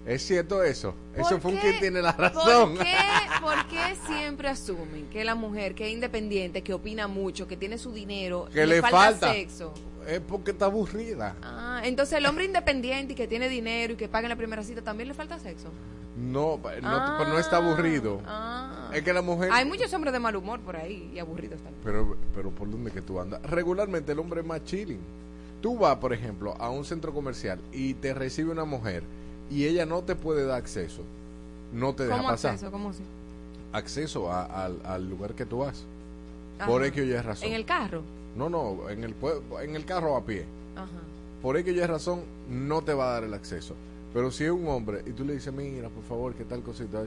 ¿Es 0.06 0.22
cierto 0.26 0.64
eso? 0.64 0.94
Eso 1.16 1.30
¿Por 1.32 1.42
fue 1.42 1.52
un 1.54 1.58
quien 1.58 1.80
tiene 1.80 2.02
la 2.02 2.12
razón. 2.12 2.76
¿Por 2.76 2.86
qué, 2.86 2.96
por 3.42 3.68
qué 3.68 3.96
siempre 4.06 4.50
asumen 4.50 5.08
que 5.10 5.24
la 5.24 5.36
mujer 5.36 5.76
que 5.76 5.88
es 5.88 5.94
independiente, 5.94 6.62
que 6.62 6.74
opina 6.74 7.08
mucho, 7.08 7.48
que 7.48 7.56
tiene 7.56 7.78
su 7.78 7.94
dinero, 7.94 8.48
Que 8.54 8.66
le 8.66 8.82
falta. 8.82 9.32
sexo? 9.32 9.74
Es 10.08 10.20
porque 10.20 10.52
está 10.52 10.66
aburrida. 10.66 11.36
Ah, 11.42 11.82
entonces 11.86 12.18
el 12.18 12.26
hombre 12.26 12.44
independiente 12.44 13.14
y 13.14 13.16
que 13.16 13.28
tiene 13.28 13.48
dinero 13.48 13.94
y 13.94 13.96
que 13.96 14.10
paga 14.10 14.26
en 14.26 14.30
la 14.30 14.36
primera 14.36 14.62
cita 14.64 14.82
también 14.82 15.08
le 15.08 15.14
falta 15.14 15.40
sexo. 15.40 15.70
No, 16.18 16.58
no, 16.58 16.62
pero 16.62 17.30
no 17.30 17.40
está 17.40 17.58
aburrido. 17.58 18.22
Ah. 18.28 18.92
Es 18.94 19.02
que 19.02 19.14
la 19.14 19.22
mujer... 19.22 19.50
Hay 19.52 19.66
muchos 19.66 19.92
hombres 19.94 20.14
de 20.14 20.20
mal 20.20 20.36
humor 20.36 20.60
por 20.60 20.76
ahí 20.76 21.10
y 21.14 21.20
aburridos 21.20 21.62
también. 21.62 21.82
Pero, 21.84 22.18
pero 22.36 22.52
¿por 22.52 22.70
dónde 22.70 22.92
que 22.92 23.02
tú 23.02 23.20
andas? 23.20 23.42
Regularmente 23.44 24.12
el 24.12 24.20
hombre 24.20 24.42
es 24.42 24.46
más 24.46 24.64
chilling. 24.66 25.00
Tú 25.62 25.78
vas, 25.78 25.96
por 25.96 26.14
ejemplo, 26.14 26.56
a 26.60 26.70
un 26.70 26.84
centro 26.84 27.14
comercial 27.14 27.62
y 27.72 27.94
te 27.96 28.14
recibe 28.14 28.52
una 28.52 28.66
mujer 28.66 29.04
y 29.50 29.66
ella 29.66 29.86
no 29.86 30.02
te 30.04 30.16
puede 30.16 30.46
dar 30.46 30.58
acceso. 30.58 31.02
No 31.72 31.94
te 31.94 32.04
deja 32.04 32.18
¿Cómo 32.18 32.30
pasar. 32.30 32.52
acceso? 32.54 32.72
¿Cómo 32.72 32.90
así? 32.90 33.04
Acceso 33.72 34.32
a- 34.32 34.46
al, 34.66 34.80
al 34.86 35.10
lugar 35.10 35.34
que 35.34 35.46
tú 35.46 35.60
vas. 35.60 35.84
Ajá. 36.60 36.68
Por 36.70 36.84
X 36.86 37.02
o 37.02 37.06
Y 37.06 37.16
razón. 37.18 37.48
En 37.50 37.54
el 37.56 37.66
carro. 37.66 38.02
No, 38.36 38.50
no, 38.50 38.90
en 38.90 39.04
el, 39.04 39.16
en 39.62 39.76
el 39.76 39.86
carro 39.86 40.16
a 40.16 40.24
pie. 40.26 40.46
Ajá. 40.76 40.88
Por 41.42 41.58
X 41.58 41.74
o 41.74 41.76
Y 41.76 41.86
razón 41.86 42.22
no 42.50 42.82
te 42.84 42.94
va 42.94 43.10
a 43.10 43.14
dar 43.14 43.24
el 43.24 43.34
acceso. 43.34 43.74
Pero 44.14 44.30
si 44.30 44.44
es 44.44 44.52
un 44.52 44.68
hombre 44.68 45.02
y 45.08 45.12
tú 45.12 45.26
le 45.26 45.34
dices, 45.34 45.52
mira, 45.52 45.90
por 45.90 46.04
favor, 46.04 46.34
que 46.36 46.44
tal 46.46 46.62
cosita, 46.62 47.00
a 47.00 47.02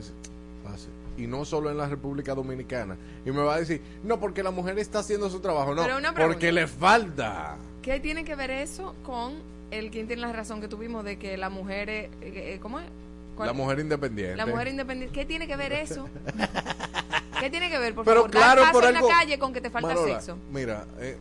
pase. 0.69 0.89
Y 1.17 1.25
no 1.25 1.45
solo 1.45 1.71
en 1.71 1.77
la 1.77 1.87
República 1.87 2.35
Dominicana. 2.35 2.97
Y 3.25 3.31
me 3.31 3.41
va 3.41 3.55
a 3.55 3.59
decir, 3.59 3.81
no, 4.03 4.19
porque 4.19 4.43
la 4.43 4.51
mujer 4.51 4.77
está 4.77 4.99
haciendo 4.99 5.29
su 5.29 5.39
trabajo. 5.39 5.73
No, 5.73 5.83
porque 6.15 6.51
le 6.51 6.67
falta. 6.67 7.55
¿Qué 7.81 8.01
tiene 8.01 8.25
que 8.25 8.35
ver 8.35 8.51
eso 8.51 8.93
con 9.05 9.35
el 9.71 9.89
quien 9.91 10.07
tiene 10.07 10.21
la 10.21 10.33
razón 10.33 10.61
que 10.61 10.67
tuvimos 10.67 11.03
de 11.03 11.17
que 11.17 11.37
la 11.37 11.49
mujer 11.49 11.89
es, 11.89 12.05
eh, 12.21 12.53
eh, 12.53 12.59
¿cómo 12.61 12.79
es? 12.79 12.85
¿Cuál? 13.35 13.47
La 13.47 13.53
mujer 13.53 13.79
independiente. 13.79 14.35
La 14.35 14.45
mujer 14.45 14.67
independiente. 14.69 15.13
¿Qué 15.13 15.25
tiene 15.25 15.47
que 15.47 15.55
ver 15.55 15.71
eso? 15.73 16.07
¿Qué 17.39 17.49
tiene 17.51 17.69
que 17.69 17.77
ver, 17.77 17.93
por 17.93 18.03
Pero 18.05 18.21
favor? 18.21 18.31
claro, 18.31 18.63
por 18.71 18.83
en 18.83 18.95
algo- 18.95 19.07
la 19.09 19.15
calle 19.15 19.37
con 19.37 19.53
que 19.53 19.61
te 19.61 19.69
falta 19.69 19.89
Marola, 19.89 20.15
sexo. 20.15 20.37
Mira, 20.51 20.85
eh, 20.99 21.17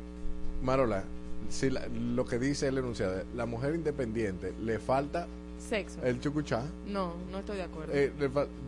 Marola, 0.63 1.05
si 1.51 1.69
la- 1.71 1.87
lo 1.89 2.25
que 2.25 2.39
dice 2.39 2.69
el 2.69 2.79
enunciado, 2.79 3.23
la 3.35 3.45
mujer 3.45 3.75
independiente 3.75 4.55
le 4.63 4.79
falta 4.79 5.27
Sexo. 5.59 6.01
el 6.03 6.19
chucuchá. 6.21 6.63
No, 6.87 7.13
no 7.31 7.41
estoy 7.41 7.57
de 7.59 7.63
acuerdo. 7.65 7.93
Eh, 7.95 8.11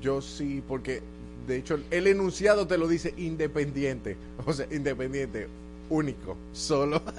yo 0.03 0.21
sí, 0.21 0.63
porque 0.69 1.01
de 1.47 1.57
hecho 1.57 1.77
el, 1.77 1.85
el 1.91 2.07
enunciado 2.09 2.67
te 2.67 2.77
lo 2.77 2.87
dice 2.87 3.15
independiente. 3.17 4.17
O 4.47 4.53
sea, 4.53 4.67
independiente, 4.71 5.49
único, 5.89 6.37
solo. 6.53 7.01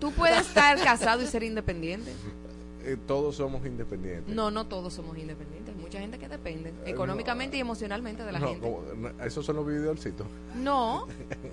¿Tú 0.00 0.12
puedes 0.12 0.40
estar 0.46 0.76
casado 0.82 1.22
y 1.22 1.26
ser 1.26 1.42
independiente? 1.42 2.12
Eh, 2.84 2.96
todos 3.06 3.36
somos 3.36 3.66
independientes. 3.66 4.32
No, 4.34 4.50
no 4.50 4.66
todos 4.66 4.94
somos 4.94 5.16
independientes. 5.18 5.74
Hay 5.74 5.80
mucha 5.80 5.98
gente 5.98 6.18
que 6.18 6.28
depende 6.28 6.72
económicamente 6.84 7.56
y 7.56 7.60
emocionalmente 7.60 8.22
de 8.22 8.30
la 8.32 8.38
Eh, 8.38 8.42
No, 8.42 8.48
gente. 8.48 8.60
como- 8.70 9.24
esos 9.24 9.44
son 9.44 9.56
los 9.56 9.66
videolcitos. 9.66 10.26
No, 10.54 11.06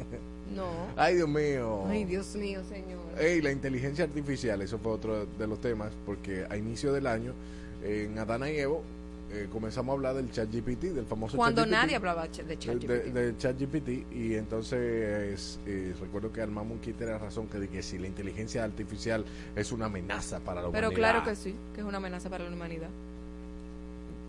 no. 0.55 0.67
Ay, 0.95 1.15
Dios 1.15 1.27
mío. 1.29 1.85
Ay, 1.87 2.03
Dios 2.05 2.35
mío, 2.35 2.61
señor. 2.69 2.99
Ey, 3.19 3.41
la 3.41 3.51
inteligencia 3.51 4.03
artificial, 4.05 4.61
eso 4.61 4.77
fue 4.77 4.91
otro 4.91 5.25
de 5.25 5.47
los 5.47 5.59
temas, 5.59 5.91
porque 6.05 6.45
a 6.49 6.55
inicio 6.57 6.93
del 6.93 7.07
año, 7.07 7.33
en 7.83 8.17
Adana 8.19 8.49
y 8.51 8.57
Evo, 8.59 8.83
eh, 9.33 9.47
comenzamos 9.51 9.91
a 9.91 9.95
hablar 9.95 10.13
del 10.15 10.31
ChatGPT, 10.31 10.83
del 10.93 11.05
famoso 11.05 11.35
Cuando 11.37 11.61
ChatGPT. 11.63 11.75
nadie 11.81 11.95
hablaba 11.95 12.27
de 12.27 12.43
de, 12.43 12.57
ChatGPT. 12.59 12.87
de- 12.87 13.11
del 13.11 13.37
ChatGPT 13.37 13.89
y 14.13 14.35
entonces 14.35 15.59
eh, 15.65 15.93
recuerdo 15.99 16.31
que 16.31 16.41
armamos 16.41 16.73
un 16.73 16.79
kit 16.79 16.97
de 16.97 17.07
la 17.07 17.17
razón 17.17 17.47
que 17.47 17.57
de 17.59 17.67
que 17.67 17.81
si 17.81 17.97
la 17.97 18.07
inteligencia 18.07 18.63
artificial 18.63 19.25
es 19.55 19.71
una 19.71 19.85
amenaza 19.87 20.39
para 20.39 20.61
la 20.61 20.69
Pero 20.71 20.89
humanidad 20.89 21.09
claro 21.11 21.23
que 21.25 21.35
sí, 21.35 21.55
que 21.73 21.81
es 21.81 21.85
una 21.87 21.97
amenaza 21.97 22.29
para 22.29 22.43
la 22.47 22.51
humanidad. 22.55 22.89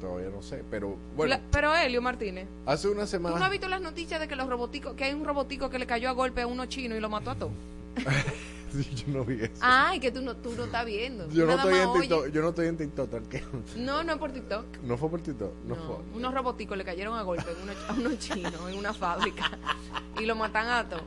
todavía 0.00 0.30
no 0.30 0.42
sé 0.42 0.62
pero 0.70 0.96
bueno 1.16 1.30
La- 1.30 1.40
pero 1.50 1.74
Helio 1.76 2.00
Martínez, 2.02 2.46
hace 2.66 2.88
una 2.88 3.02
¿tú 3.02 3.08
semana 3.08 3.38
no 3.38 3.44
has 3.44 3.50
visto 3.50 3.68
las 3.68 3.80
noticias 3.82 4.20
de 4.20 4.26
que 4.28 4.36
los 4.36 4.48
roboticos, 4.48 4.94
que 4.94 5.04
hay 5.04 5.14
un 5.14 5.24
robotico 5.24 5.68
que 5.70 5.78
le 5.78 5.86
cayó 5.86 6.08
a 6.08 6.12
golpe 6.12 6.40
a 6.42 6.46
uno 6.46 6.66
chino 6.66 6.96
y 6.96 7.00
lo 7.00 7.08
mató 7.10 7.30
a 7.30 7.34
todos? 7.36 7.52
yo 9.06 9.12
no 9.12 9.24
vi 9.24 9.40
eso 9.42 9.52
Ay, 9.60 10.00
que 10.00 10.10
tú 10.10 10.20
no, 10.22 10.36
tú 10.36 10.52
no 10.56 10.64
estás 10.64 10.84
viendo. 10.84 11.28
yo 11.30 11.46
no 11.46 11.52
estoy 11.54 11.74
en 11.78 11.92
TikTok 12.00 12.26
yo 12.28 12.42
no 12.42 12.48
estoy 12.50 12.66
en 12.68 12.76
TikTok 12.76 13.10
tranquilo 13.10 13.46
No, 13.76 14.02
no 14.04 14.12
es 14.12 14.18
por 14.18 14.32
TikTok. 14.32 14.64
no 14.82 14.96
fue 14.98 15.08
por 15.10 15.20
TikTok 15.20 15.52
no, 15.66 15.74
No, 15.76 15.82
fue 15.82 15.96
unos 16.14 16.34
roboticos 16.34 16.76
le 16.76 16.84
cayeron 16.84 17.16
a 17.18 17.22
golpe 17.22 17.44
en 17.50 17.62
unos- 17.62 17.76
a 17.88 17.92
unos 18.00 18.18
chinos 18.18 18.52
en 18.70 18.78
una 18.78 18.92
fábrica 18.92 19.58
y 20.20 20.24
lo 20.26 20.34
matan 20.36 20.68
a 20.68 20.88
todos. 20.88 21.02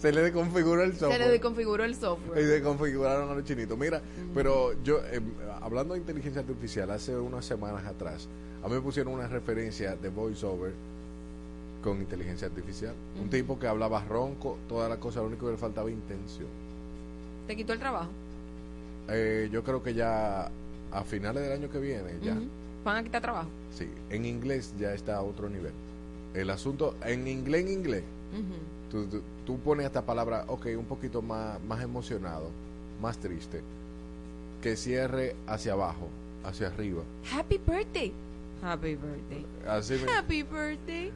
se 0.00 0.12
le 0.12 0.22
desconfiguró 0.22 0.82
el 0.82 0.92
Se 0.94 1.00
software 1.00 1.20
le 1.20 1.28
desconfiguró 1.30 1.84
el 1.84 1.90
y 1.92 1.94
software. 1.94 2.44
desconfiguraron 2.46 3.30
a 3.30 3.34
los 3.34 3.44
chinitos. 3.44 3.76
Mira, 3.78 4.00
pero 4.34 4.72
yo, 4.82 4.98
eh, 5.10 5.20
hablando 5.60 5.94
de 5.94 6.00
inteligencia 6.00 6.40
artificial, 6.40 6.90
hace 6.90 7.16
unas 7.16 7.44
semanas 7.44 7.84
atrás, 7.86 8.28
a 8.64 8.68
mí 8.68 8.74
me 8.74 8.80
pusieron 8.80 9.12
una 9.14 9.28
referencia 9.28 9.94
de 9.96 10.08
voiceover 10.08 10.72
con 11.82 11.98
inteligencia 11.98 12.46
artificial. 12.48 12.94
Un 13.20 13.28
tipo 13.28 13.58
que 13.58 13.66
hablaba 13.66 14.04
ronco, 14.04 14.56
toda 14.68 14.88
la 14.88 14.98
cosa, 14.98 15.20
lo 15.20 15.26
único 15.26 15.46
que 15.46 15.52
le 15.52 15.58
faltaba 15.58 15.90
intención. 15.90 16.48
Te 17.46 17.56
quitó 17.56 17.72
el 17.72 17.78
trabajo. 17.78 18.10
Eh, 19.08 19.48
yo 19.52 19.62
creo 19.64 19.82
que 19.82 19.94
ya 19.94 20.50
a 20.92 21.04
finales 21.04 21.42
del 21.42 21.52
año 21.52 21.70
que 21.70 21.78
viene, 21.78 22.12
ya. 22.22 22.36
Van 22.84 22.96
a 22.96 23.02
quitar 23.02 23.22
trabajo. 23.22 23.48
sí, 23.72 23.88
en 24.10 24.24
inglés 24.24 24.74
ya 24.78 24.92
está 24.92 25.16
a 25.16 25.22
otro 25.22 25.48
nivel. 25.48 25.72
El 26.34 26.50
asunto, 26.50 26.96
en 27.04 27.26
inglés, 27.28 27.66
en 27.66 27.72
inglés, 27.72 28.02
tú, 28.90 29.06
tú- 29.06 29.22
tú 29.46 29.58
pones 29.58 29.86
esta 29.86 30.02
palabra, 30.02 30.44
ok, 30.48 30.66
un 30.78 30.84
poquito 30.86 31.22
más, 31.22 31.62
más 31.64 31.82
emocionado, 31.82 32.50
más 33.00 33.18
triste, 33.18 33.60
que 34.62 34.76
cierre 34.76 35.34
hacia 35.46 35.72
abajo, 35.72 36.08
hacia 36.44 36.68
arriba. 36.68 37.02
Happy 37.32 37.58
birthday. 37.58 38.12
Happy 38.62 38.94
birthday. 38.94 39.44
Así 39.68 39.94
me- 39.94 40.10
Happy 40.12 40.42
birthday. 40.42 41.10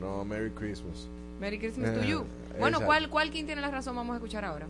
No, 0.00 0.24
Merry 0.24 0.50
Christmas. 0.50 1.06
Merry 1.40 1.58
Christmas 1.58 1.94
to 1.94 2.04
you. 2.04 2.24
Bueno. 2.58 2.80
¿cuál, 2.84 3.08
¿cuál 3.08 3.30
quien 3.30 3.46
tiene 3.46 3.60
la 3.62 3.70
razón 3.70 3.94
vamos 3.96 4.12
a 4.14 4.16
escuchar 4.16 4.44
ahora? 4.44 4.66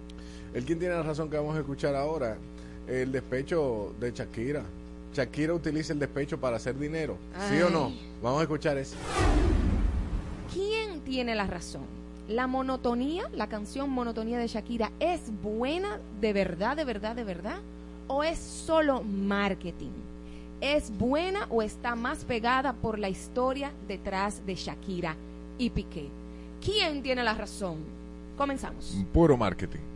El 0.52 0.64
quien 0.64 0.80
tiene 0.80 0.94
la 0.94 1.02
razón 1.02 1.30
que 1.30 1.36
vamos 1.36 1.54
a 1.54 1.60
escuchar 1.60 1.94
ahora, 1.94 2.36
el 2.88 3.12
despecho 3.12 3.94
de 4.00 4.10
Shakira. 4.10 4.64
Shakira 5.14 5.54
utiliza 5.54 5.92
el 5.92 6.00
despecho 6.00 6.38
para 6.40 6.56
hacer 6.56 6.76
dinero. 6.76 7.16
¿Sí 7.48 7.60
o 7.62 7.70
no? 7.70 7.92
Vamos 8.20 8.40
a 8.40 8.42
escuchar 8.42 8.76
eso. 8.76 8.96
¿Quién 10.52 11.00
tiene 11.00 11.34
la 11.36 11.46
razón? 11.46 11.82
¿La 12.28 12.46
monotonía, 12.46 13.28
la 13.32 13.48
canción 13.48 13.90
Monotonía 13.90 14.38
de 14.38 14.46
Shakira, 14.46 14.90
es 15.00 15.20
buena 15.42 15.98
de 16.20 16.32
verdad, 16.32 16.76
de 16.76 16.84
verdad, 16.84 17.14
de 17.14 17.24
verdad? 17.24 17.58
¿O 18.08 18.24
es 18.24 18.38
solo 18.38 19.02
marketing? 19.02 19.90
¿Es 20.60 20.96
buena 20.96 21.46
o 21.48 21.62
está 21.62 21.94
más 21.94 22.24
pegada 22.24 22.72
por 22.72 22.98
la 22.98 23.08
historia 23.08 23.72
detrás 23.88 24.44
de 24.46 24.54
Shakira 24.56 25.16
y 25.58 25.70
Piqué? 25.70 26.08
¿Quién 26.64 27.02
tiene 27.02 27.24
la 27.24 27.34
razón? 27.34 27.78
Comenzamos. 28.36 28.96
Puro 29.12 29.36
marketing. 29.36 29.89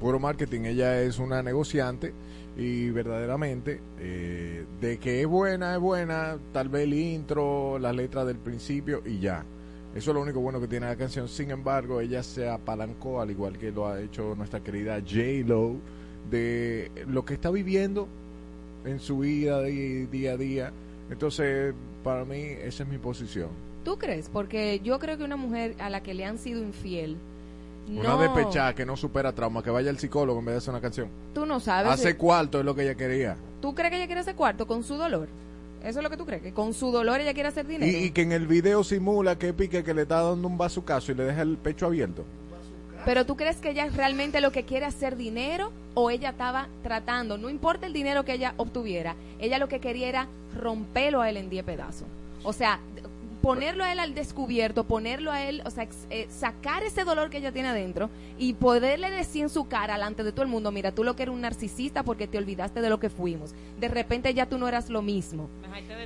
Puro 0.00 0.18
marketing. 0.18 0.62
Ella 0.64 1.00
es 1.02 1.18
una 1.18 1.42
negociante 1.42 2.12
y 2.56 2.90
verdaderamente 2.90 3.80
eh, 3.98 4.64
de 4.80 4.98
que 4.98 5.20
es 5.22 5.26
buena, 5.26 5.74
es 5.74 5.80
buena. 5.80 6.36
Tal 6.52 6.68
vez 6.68 6.84
el 6.84 6.94
intro, 6.94 7.78
la 7.78 7.92
letra 7.92 8.24
del 8.24 8.36
principio 8.38 9.02
y 9.04 9.18
ya. 9.20 9.44
Eso 9.94 10.10
es 10.10 10.14
lo 10.14 10.22
único 10.22 10.40
bueno 10.40 10.60
que 10.60 10.66
tiene 10.68 10.86
la 10.86 10.96
canción. 10.96 11.28
Sin 11.28 11.50
embargo, 11.50 12.00
ella 12.00 12.22
se 12.22 12.48
apalancó, 12.48 13.20
al 13.20 13.30
igual 13.30 13.56
que 13.58 13.70
lo 13.70 13.86
ha 13.86 14.00
hecho 14.00 14.34
nuestra 14.36 14.60
querida 14.60 14.98
J-Lo, 15.00 15.76
de 16.30 16.90
lo 17.06 17.24
que 17.24 17.34
está 17.34 17.50
viviendo 17.50 18.08
en 18.84 18.98
su 18.98 19.18
vida 19.20 19.60
de- 19.60 20.06
día 20.10 20.32
a 20.32 20.36
día. 20.36 20.72
Entonces, 21.10 21.74
para 22.02 22.24
mí, 22.24 22.38
esa 22.40 22.82
es 22.82 22.88
mi 22.88 22.98
posición. 22.98 23.50
¿Tú 23.84 23.96
crees? 23.98 24.28
Porque 24.30 24.80
yo 24.82 24.98
creo 24.98 25.16
que 25.16 25.24
una 25.24 25.36
mujer 25.36 25.76
a 25.78 25.90
la 25.90 26.02
que 26.02 26.14
le 26.14 26.24
han 26.24 26.38
sido 26.38 26.60
infiel, 26.62 27.16
Una 27.88 28.02
no, 28.10 28.18
despechada 28.18 28.74
que 28.74 28.86
no 28.86 28.96
supera 28.96 29.32
trauma, 29.32 29.62
que 29.62 29.70
vaya 29.70 29.90
al 29.90 29.98
psicólogo 29.98 30.38
en 30.38 30.46
vez 30.46 30.54
de 30.54 30.58
hacer 30.58 30.70
una 30.70 30.80
canción. 30.80 31.08
tú 31.34 31.44
no 31.44 31.60
sabes. 31.60 31.92
Hace 31.92 32.16
cuarto 32.16 32.58
es 32.58 32.64
lo 32.64 32.74
que 32.74 32.82
ella 32.82 32.94
quería. 32.94 33.36
¿Tú 33.60 33.74
crees 33.74 33.90
que 33.90 33.96
ella 33.96 34.06
quiere 34.06 34.20
hacer 34.22 34.34
cuarto 34.34 34.66
con 34.66 34.82
su 34.82 34.96
dolor? 34.96 35.28
¿Eso 35.82 35.98
es 35.98 36.02
lo 36.02 36.08
que 36.08 36.16
tú 36.16 36.24
crees? 36.24 36.40
¿Que 36.40 36.52
con 36.52 36.72
su 36.72 36.90
dolor 36.90 37.20
ella 37.20 37.34
quiere 37.34 37.50
hacer 37.50 37.66
dinero? 37.66 37.90
Y, 37.90 38.04
y 38.04 38.10
que 38.10 38.22
en 38.22 38.32
el 38.32 38.46
video 38.46 38.82
simula 38.84 39.36
que 39.38 39.52
pique 39.52 39.84
que 39.84 39.92
le 39.92 40.02
está 40.02 40.22
dando 40.22 40.48
un 40.48 40.56
bazucazo 40.56 41.12
y 41.12 41.14
le 41.14 41.24
deja 41.24 41.42
el 41.42 41.58
pecho 41.58 41.86
abierto. 41.86 42.24
Pero 43.04 43.26
tú 43.26 43.36
crees 43.36 43.56
que 43.56 43.70
ella 43.70 43.88
realmente 43.94 44.40
lo 44.40 44.50
que 44.50 44.64
quiere 44.64 44.86
hacer 44.86 45.16
dinero 45.16 45.72
o 45.92 46.10
ella 46.10 46.30
estaba 46.30 46.68
tratando, 46.82 47.36
no 47.36 47.50
importa 47.50 47.86
el 47.86 47.92
dinero 47.92 48.24
que 48.24 48.32
ella 48.32 48.54
obtuviera, 48.56 49.14
ella 49.38 49.58
lo 49.58 49.68
que 49.68 49.78
quería 49.78 50.08
era 50.08 50.28
romperlo 50.58 51.20
a 51.20 51.28
él 51.28 51.36
en 51.36 51.50
10 51.50 51.64
pedazos. 51.64 52.06
O 52.42 52.52
sea, 52.52 52.80
ponerlo 53.44 53.84
a 53.84 53.92
él 53.92 53.98
al 53.98 54.14
descubierto, 54.14 54.84
ponerlo 54.84 55.30
a 55.30 55.42
él, 55.42 55.60
o 55.66 55.70
sea, 55.70 55.86
eh, 56.08 56.26
sacar 56.30 56.82
ese 56.82 57.04
dolor 57.04 57.28
que 57.28 57.36
ella 57.36 57.52
tiene 57.52 57.68
adentro 57.68 58.08
y 58.38 58.54
poderle 58.54 59.10
decir 59.10 59.42
en 59.42 59.50
su 59.50 59.68
cara, 59.68 59.94
delante 59.94 60.24
de 60.24 60.32
todo 60.32 60.44
el 60.44 60.48
mundo, 60.48 60.72
mira, 60.72 60.92
tú 60.92 61.04
lo 61.04 61.14
que 61.14 61.24
eres 61.24 61.34
un 61.34 61.42
narcisista 61.42 62.04
porque 62.04 62.26
te 62.26 62.38
olvidaste 62.38 62.80
de 62.80 62.88
lo 62.88 62.98
que 62.98 63.10
fuimos. 63.10 63.54
De 63.78 63.88
repente 63.88 64.32
ya 64.32 64.46
tú 64.46 64.56
no 64.56 64.66
eras 64.66 64.88
lo 64.88 65.02
mismo. 65.02 65.50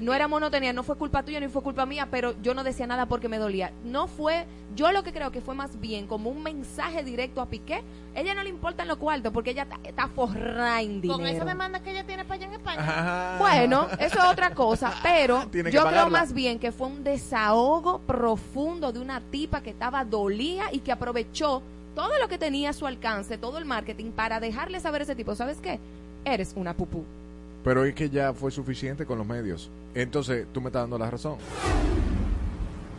No 0.00 0.14
era 0.14 0.26
monotonía, 0.26 0.72
no 0.72 0.82
fue 0.82 0.96
culpa 0.96 1.22
tuya 1.22 1.38
ni 1.38 1.46
fue 1.46 1.62
culpa 1.62 1.86
mía, 1.86 2.08
pero 2.10 2.34
yo 2.42 2.54
no 2.54 2.64
decía 2.64 2.88
nada 2.88 3.06
porque 3.06 3.28
me 3.28 3.38
dolía. 3.38 3.72
No 3.84 4.08
fue, 4.08 4.44
yo 4.74 4.90
lo 4.90 5.04
que 5.04 5.12
creo 5.12 5.30
que 5.30 5.40
fue 5.40 5.54
más 5.54 5.78
bien 5.78 6.08
como 6.08 6.30
un 6.30 6.42
mensaje 6.42 7.04
directo 7.04 7.40
a 7.40 7.46
Piqué. 7.46 7.84
Ella 8.18 8.34
no 8.34 8.42
le 8.42 8.50
importan 8.50 8.88
los 8.88 8.96
cuartos 8.96 9.32
porque 9.32 9.50
ella 9.50 9.68
está, 9.84 10.08
forrada 10.08 10.82
en 10.82 11.00
dinero. 11.00 11.20
Con 11.20 11.26
esa 11.28 11.44
demanda 11.44 11.80
que 11.80 11.92
ella 11.92 12.04
tiene 12.04 12.24
para 12.24 12.34
allá 12.34 12.46
en 12.46 12.52
España. 12.54 12.80
Ajá. 12.80 13.36
Bueno, 13.38 13.86
eso 14.00 14.18
es 14.18 14.24
otra 14.24 14.54
cosa, 14.54 14.92
pero 15.04 15.46
Tiene 15.52 15.70
yo 15.70 15.86
creo 15.86 16.10
más 16.10 16.32
bien 16.32 16.58
que 16.58 16.72
fue 16.72 16.88
un 16.88 17.04
desahogo 17.04 18.00
profundo 18.00 18.90
de 18.90 18.98
una 18.98 19.20
tipa 19.20 19.62
que 19.62 19.70
estaba 19.70 20.04
dolía 20.04 20.64
y 20.72 20.80
que 20.80 20.90
aprovechó 20.90 21.62
todo 21.94 22.18
lo 22.20 22.26
que 22.26 22.38
tenía 22.38 22.70
a 22.70 22.72
su 22.72 22.88
alcance, 22.88 23.38
todo 23.38 23.58
el 23.58 23.64
marketing, 23.64 24.10
para 24.10 24.40
dejarle 24.40 24.80
saber 24.80 25.02
a 25.02 25.04
ese 25.04 25.14
tipo, 25.14 25.36
¿sabes 25.36 25.58
qué? 25.60 25.78
Eres 26.24 26.54
una 26.56 26.74
pupú. 26.74 27.04
Pero 27.62 27.84
es 27.84 27.94
que 27.94 28.10
ya 28.10 28.32
fue 28.32 28.50
suficiente 28.50 29.06
con 29.06 29.18
los 29.18 29.26
medios. 29.26 29.70
Entonces, 29.94 30.46
tú 30.52 30.60
me 30.60 30.68
estás 30.68 30.82
dando 30.82 30.98
la 30.98 31.08
razón. 31.08 31.36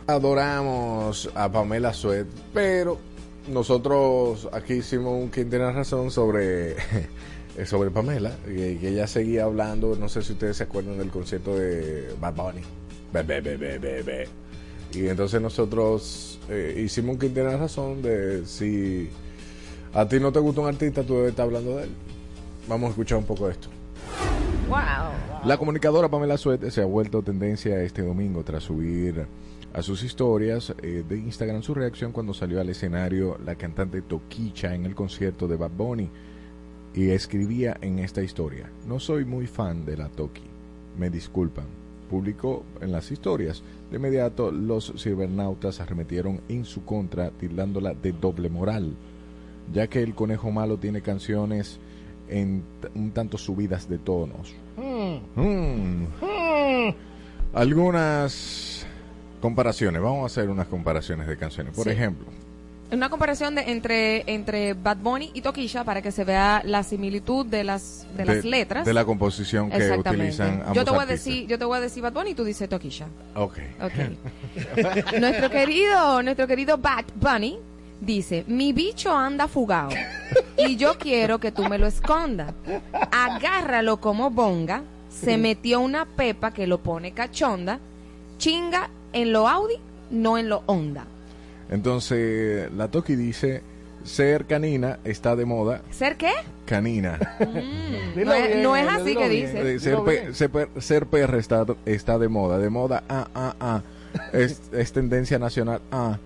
Adoramos 0.06 1.30
a 1.34 1.50
Pamela 1.50 1.92
Suet, 1.92 2.26
pero 2.54 2.98
nosotros 3.48 4.48
aquí 4.52 4.74
hicimos 4.74 5.14
un 5.14 5.28
quien 5.28 5.50
tiene 5.50 5.70
razón 5.72 6.10
sobre, 6.10 6.76
sobre 7.64 7.90
Pamela, 7.90 8.36
que, 8.44 8.78
que 8.78 8.88
ella 8.88 9.06
seguía 9.06 9.44
hablando, 9.44 9.96
no 9.96 10.08
sé 10.08 10.22
si 10.22 10.32
ustedes 10.32 10.56
se 10.56 10.64
acuerdan 10.64 10.98
del 10.98 11.10
concierto 11.10 11.56
de 11.56 12.14
Bad 12.20 12.34
Bunny. 12.34 12.62
Be, 13.12 13.22
be, 13.22 14.02
be. 14.02 14.28
Y 14.92 15.08
entonces 15.08 15.40
nosotros 15.40 16.38
eh, 16.48 16.82
hicimos 16.84 17.14
un 17.14 17.18
quien 17.18 17.34
tiene 17.34 17.56
razón 17.56 18.02
de 18.02 18.44
si 18.46 19.08
a 19.92 20.08
ti 20.08 20.18
no 20.20 20.32
te 20.32 20.38
gusta 20.40 20.60
un 20.60 20.68
artista, 20.68 21.02
tú 21.02 21.14
debes 21.16 21.30
estar 21.30 21.46
hablando 21.46 21.76
de 21.76 21.84
él. 21.84 21.90
Vamos 22.68 22.88
a 22.88 22.90
escuchar 22.90 23.18
un 23.18 23.24
poco 23.24 23.46
de 23.46 23.52
esto. 23.52 23.68
Wow. 24.68 24.78
La 25.44 25.58
comunicadora 25.58 26.08
Pamela 26.08 26.36
Suete 26.36 26.70
se 26.70 26.82
ha 26.82 26.84
vuelto 26.84 27.22
tendencia 27.22 27.82
este 27.82 28.02
domingo 28.02 28.44
tras 28.44 28.64
subir 28.64 29.26
a 29.72 29.82
sus 29.82 30.02
historias 30.02 30.74
eh, 30.82 31.04
de 31.08 31.18
Instagram 31.18 31.62
su 31.62 31.74
reacción 31.74 32.12
cuando 32.12 32.34
salió 32.34 32.60
al 32.60 32.68
escenario 32.68 33.38
la 33.44 33.54
cantante 33.54 34.02
Toquicha 34.02 34.74
en 34.74 34.84
el 34.84 34.94
concierto 34.94 35.46
de 35.46 35.56
Bad 35.56 35.70
Bunny 35.76 36.08
y 36.94 37.10
escribía 37.10 37.76
en 37.80 38.00
esta 38.00 38.22
historia, 38.22 38.68
no 38.86 38.98
soy 38.98 39.24
muy 39.24 39.46
fan 39.46 39.84
de 39.84 39.96
la 39.96 40.08
Toki, 40.08 40.42
me 40.98 41.10
disculpan. 41.10 41.66
Publicó 42.10 42.64
en 42.80 42.90
las 42.90 43.12
historias. 43.12 43.62
De 43.88 43.98
inmediato 43.98 44.50
los 44.50 44.92
cibernautas 44.98 45.78
arremetieron 45.78 46.40
en 46.48 46.64
su 46.64 46.84
contra 46.84 47.30
tildándola 47.30 47.94
de 47.94 48.10
doble 48.10 48.48
moral, 48.48 48.96
ya 49.72 49.86
que 49.86 50.02
el 50.02 50.16
conejo 50.16 50.50
malo 50.50 50.76
tiene 50.78 51.02
canciones 51.02 51.78
en 52.28 52.64
un 52.96 53.12
tanto 53.12 53.38
subidas 53.38 53.88
de 53.88 53.98
tonos. 53.98 54.52
Mm. 55.36 56.06
Algunas 57.52 58.79
comparaciones, 59.40 60.00
vamos 60.00 60.22
a 60.22 60.26
hacer 60.26 60.48
unas 60.50 60.66
comparaciones 60.68 61.26
de 61.26 61.36
canciones. 61.36 61.74
Por 61.74 61.84
Sí. 61.84 61.90
ejemplo, 61.90 62.26
Una 62.92 63.08
comparación 63.08 63.54
de, 63.54 63.70
entre, 63.70 64.24
entre 64.26 64.74
Bad 64.74 64.96
Bunny 64.96 65.30
y 65.32 65.42
Toquilla 65.42 65.84
para 65.84 66.02
que 66.02 66.10
se 66.10 66.24
vea 66.24 66.60
la 66.64 66.82
similitud 66.82 67.46
de 67.46 67.62
las, 67.62 68.04
de, 68.16 68.24
las 68.24 68.44
letras. 68.44 68.84
de 68.84 68.92
la 68.92 69.04
composición 69.04 69.70
que 69.70 69.92
utilizan 69.92 70.62
ambos 70.62 70.74
yo 70.74 70.84
te 70.84 70.90
voy 70.90 71.02
a 71.02 71.06
decir, 71.06 71.46
yo 71.46 71.56
te 71.56 71.64
voy 71.64 71.78
a 71.78 71.80
decir 71.80 72.02
Bad 72.02 72.12
Bunny 72.14 72.30
y 72.30 72.34
tú 72.34 72.42
dices 72.42 72.68
Toquilla. 72.68 73.06
Ok. 73.36 73.58
Ok. 73.80 73.92
nuestro 75.20 75.50
querido, 75.50 76.20
nuestro 76.24 76.48
querido 76.48 76.78
Bad 76.78 77.04
Bunny 77.14 77.60
dice, 78.00 78.44
mi 78.48 78.72
bicho 78.72 79.14
anda 79.16 79.46
fugado 79.46 79.90
y 80.56 80.74
yo 80.74 80.98
quiero 80.98 81.38
que 81.38 81.52
tú 81.52 81.68
me 81.68 81.78
lo 81.78 81.86
escondas. 81.86 82.52
Agárralo 83.12 84.00
como 84.00 84.30
bonga, 84.30 84.82
se 85.10 85.36
metió 85.38 85.78
una 85.78 86.06
pepa 86.06 86.50
que 86.52 86.66
lo 86.66 86.78
pone 86.82 87.12
cachonda, 87.12 87.78
chinga 88.38 88.90
en 89.12 89.32
lo 89.32 89.48
Audi, 89.48 89.74
no 90.10 90.38
en 90.38 90.48
lo 90.48 90.62
Honda. 90.66 91.04
Entonces, 91.70 92.70
la 92.72 92.88
Toki 92.88 93.14
dice, 93.16 93.62
ser 94.04 94.46
canina 94.46 94.98
está 95.04 95.36
de 95.36 95.44
moda. 95.44 95.82
¿Ser 95.90 96.16
qué? 96.16 96.32
Canina. 96.66 97.18
Mm, 97.40 98.24
no, 98.24 98.32
es, 98.34 98.56
no 98.62 98.76
es 98.76 98.88
así 98.88 99.14
que 99.16 99.28
dice. 99.28 99.74
Eh, 99.74 99.78
ser, 99.78 99.98
pe- 100.04 100.34
ser 100.34 100.50
per- 100.50 100.68
ser 100.78 101.06
perra 101.06 101.38
está, 101.38 101.64
está 101.86 102.18
de 102.18 102.28
moda. 102.28 102.58
De 102.58 102.70
moda, 102.70 103.04
ah, 103.08 103.28
ah, 103.34 103.54
ah. 103.60 103.82
Es, 104.32 104.60
es 104.72 104.92
tendencia 104.92 105.38
nacional, 105.38 105.80
ah. 105.92 106.18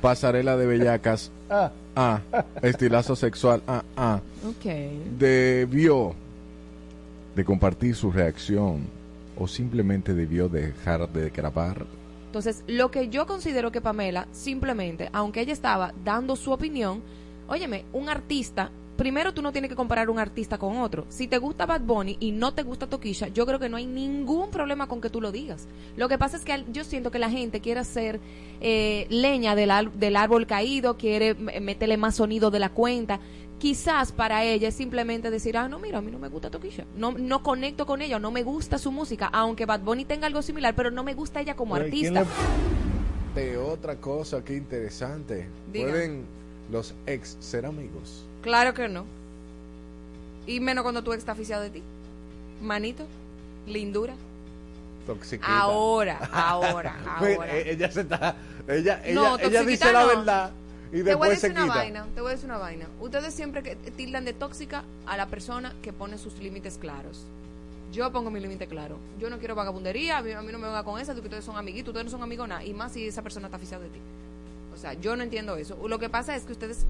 Pasarela 0.00 0.56
de 0.56 0.66
bellacas, 0.66 1.30
Ah. 1.48 1.70
ah. 1.94 2.20
Estilazo 2.62 3.14
sexual, 3.14 3.62
ah, 3.68 3.82
ah. 3.96 4.20
Ok. 4.48 4.64
Debió 5.18 6.14
de 7.36 7.44
compartir 7.44 7.94
su 7.94 8.10
reacción 8.10 8.80
o 9.36 9.46
simplemente 9.46 10.14
debió 10.14 10.48
dejar 10.48 11.08
de 11.10 11.30
grabar. 11.30 11.86
Entonces, 12.28 12.62
lo 12.66 12.90
que 12.90 13.08
yo 13.08 13.26
considero 13.26 13.72
que 13.72 13.80
Pamela, 13.80 14.28
simplemente, 14.32 15.08
aunque 15.14 15.40
ella 15.40 15.54
estaba 15.54 15.94
dando 16.04 16.36
su 16.36 16.52
opinión, 16.52 17.02
óyeme, 17.48 17.86
un 17.94 18.10
artista, 18.10 18.70
primero 18.98 19.32
tú 19.32 19.40
no 19.40 19.50
tienes 19.50 19.70
que 19.70 19.76
comparar 19.76 20.10
un 20.10 20.18
artista 20.18 20.58
con 20.58 20.76
otro. 20.76 21.06
Si 21.08 21.26
te 21.26 21.38
gusta 21.38 21.64
Bad 21.64 21.80
Bunny 21.80 22.18
y 22.20 22.32
no 22.32 22.52
te 22.52 22.64
gusta 22.64 22.86
Toquilla, 22.86 23.28
yo 23.28 23.46
creo 23.46 23.58
que 23.58 23.70
no 23.70 23.78
hay 23.78 23.86
ningún 23.86 24.50
problema 24.50 24.88
con 24.88 25.00
que 25.00 25.08
tú 25.08 25.22
lo 25.22 25.32
digas. 25.32 25.68
Lo 25.96 26.06
que 26.10 26.18
pasa 26.18 26.36
es 26.36 26.44
que 26.44 26.66
yo 26.70 26.84
siento 26.84 27.10
que 27.10 27.18
la 27.18 27.30
gente 27.30 27.60
quiere 27.60 27.80
hacer 27.80 28.20
eh, 28.60 29.06
leña 29.08 29.54
del, 29.54 29.70
del 29.94 30.14
árbol 30.14 30.46
caído, 30.46 30.98
quiere 30.98 31.32
meterle 31.34 31.96
más 31.96 32.16
sonido 32.16 32.50
de 32.50 32.58
la 32.58 32.68
cuenta. 32.68 33.20
Quizás 33.58 34.12
para 34.12 34.44
ella 34.44 34.68
es 34.68 34.74
simplemente 34.74 35.30
decir, 35.30 35.56
ah, 35.56 35.68
no, 35.68 35.80
mira, 35.80 35.98
a 35.98 36.00
mí 36.00 36.12
no 36.12 36.18
me 36.20 36.28
gusta 36.28 36.48
Toquilla. 36.48 36.84
No, 36.96 37.10
no 37.12 37.42
conecto 37.42 37.86
con 37.86 38.02
ella, 38.02 38.18
no 38.20 38.30
me 38.30 38.44
gusta 38.44 38.78
su 38.78 38.92
música, 38.92 39.26
aunque 39.32 39.66
Bad 39.66 39.80
Bunny 39.80 40.04
tenga 40.04 40.26
algo 40.28 40.42
similar, 40.42 40.74
pero 40.76 40.92
no 40.92 41.02
me 41.02 41.14
gusta 41.14 41.40
ella 41.40 41.56
como 41.56 41.74
Pero, 41.74 41.88
¿y 41.88 41.90
quién 41.90 42.16
artista. 42.16 42.40
De 43.34 43.56
otra 43.56 43.96
cosa, 43.96 44.44
qué 44.44 44.54
interesante. 44.54 45.48
Diga. 45.72 45.90
¿Pueden 45.90 46.24
los 46.70 46.94
ex 47.06 47.36
ser 47.40 47.66
amigos? 47.66 48.24
Claro 48.42 48.74
que 48.74 48.88
no. 48.88 49.04
Y 50.46 50.60
menos 50.60 50.82
cuando 50.82 51.02
tu 51.02 51.12
ex 51.12 51.18
está 51.20 51.32
aficiado 51.32 51.62
de 51.64 51.70
ti. 51.70 51.82
Manito, 52.62 53.04
lindura. 53.66 54.14
Toxiquita. 55.06 55.58
Ahora, 55.58 56.18
ahora, 56.32 56.96
ahora. 57.16 57.56
eh, 57.58 57.72
ella 57.72 57.90
se 57.90 58.02
está. 58.02 58.36
Ella, 58.68 59.02
ella, 59.04 59.14
No, 59.14 59.38
ella 59.38 59.62
dice 59.62 59.92
la 59.92 60.02
no. 60.02 60.06
verdad 60.08 60.50
y 60.92 61.02
Te 61.02 61.14
voy 61.14 61.28
a 61.28 61.30
decir 61.32 61.50
una 61.50 61.62
quita. 61.62 61.74
vaina, 61.74 62.06
te 62.14 62.20
voy 62.20 62.30
a 62.30 62.32
decir 62.32 62.48
una 62.48 62.58
vaina. 62.58 62.86
Ustedes 63.00 63.34
siempre 63.34 63.62
que 63.62 63.76
tildan 63.76 64.24
de 64.24 64.32
tóxica 64.32 64.84
a 65.06 65.16
la 65.16 65.26
persona 65.26 65.74
que 65.82 65.92
pone 65.92 66.18
sus 66.18 66.38
límites 66.38 66.78
claros. 66.78 67.24
Yo 67.92 68.10
pongo 68.12 68.30
mi 68.30 68.40
límite 68.40 68.66
claro. 68.66 68.98
Yo 69.18 69.30
no 69.30 69.38
quiero 69.38 69.54
vagabundería, 69.54 70.18
a 70.18 70.22
mí, 70.22 70.32
a 70.32 70.42
mí 70.42 70.52
no 70.52 70.58
me 70.58 70.66
venga 70.66 70.84
con 70.84 71.00
esa, 71.00 71.14
de 71.14 71.20
que 71.20 71.26
ustedes 71.26 71.44
son 71.44 71.56
amiguitos, 71.56 71.88
ustedes 71.88 72.04
no 72.04 72.10
son 72.10 72.22
amigos 72.22 72.48
nada, 72.48 72.64
y 72.64 72.74
más 72.74 72.92
si 72.92 73.06
esa 73.06 73.22
persona 73.22 73.46
está 73.46 73.56
aficiada 73.56 73.84
de 73.84 73.90
ti. 73.90 73.98
O 74.74 74.76
sea, 74.76 74.92
yo 74.94 75.16
no 75.16 75.22
entiendo 75.22 75.56
eso. 75.56 75.76
Lo 75.88 75.98
que 75.98 76.08
pasa 76.08 76.36
es 76.36 76.44
que 76.44 76.52
ustedes 76.52 76.84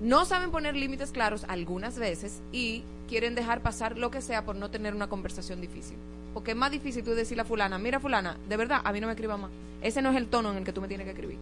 no 0.00 0.24
saben 0.24 0.50
poner 0.50 0.76
límites 0.76 1.10
claros 1.10 1.44
algunas 1.48 1.98
veces 1.98 2.40
y 2.52 2.84
quieren 3.08 3.34
dejar 3.34 3.62
pasar 3.62 3.98
lo 3.98 4.10
que 4.10 4.20
sea 4.20 4.44
por 4.44 4.56
no 4.56 4.70
tener 4.70 4.94
una 4.94 5.08
conversación 5.08 5.60
difícil. 5.60 5.96
Porque 6.34 6.52
es 6.52 6.56
más 6.56 6.70
difícil 6.70 7.02
tú 7.02 7.14
decirle 7.14 7.42
a 7.42 7.44
fulana, 7.46 7.78
mira 7.78 7.98
fulana, 7.98 8.36
de 8.48 8.56
verdad, 8.56 8.80
a 8.84 8.92
mí 8.92 9.00
no 9.00 9.06
me 9.06 9.14
escriba 9.14 9.36
más. 9.36 9.50
Ese 9.82 10.02
no 10.02 10.10
es 10.10 10.16
el 10.16 10.28
tono 10.28 10.52
en 10.52 10.58
el 10.58 10.64
que 10.64 10.72
tú 10.72 10.80
me 10.80 10.88
tienes 10.88 11.04
que 11.04 11.12
escribir. 11.12 11.38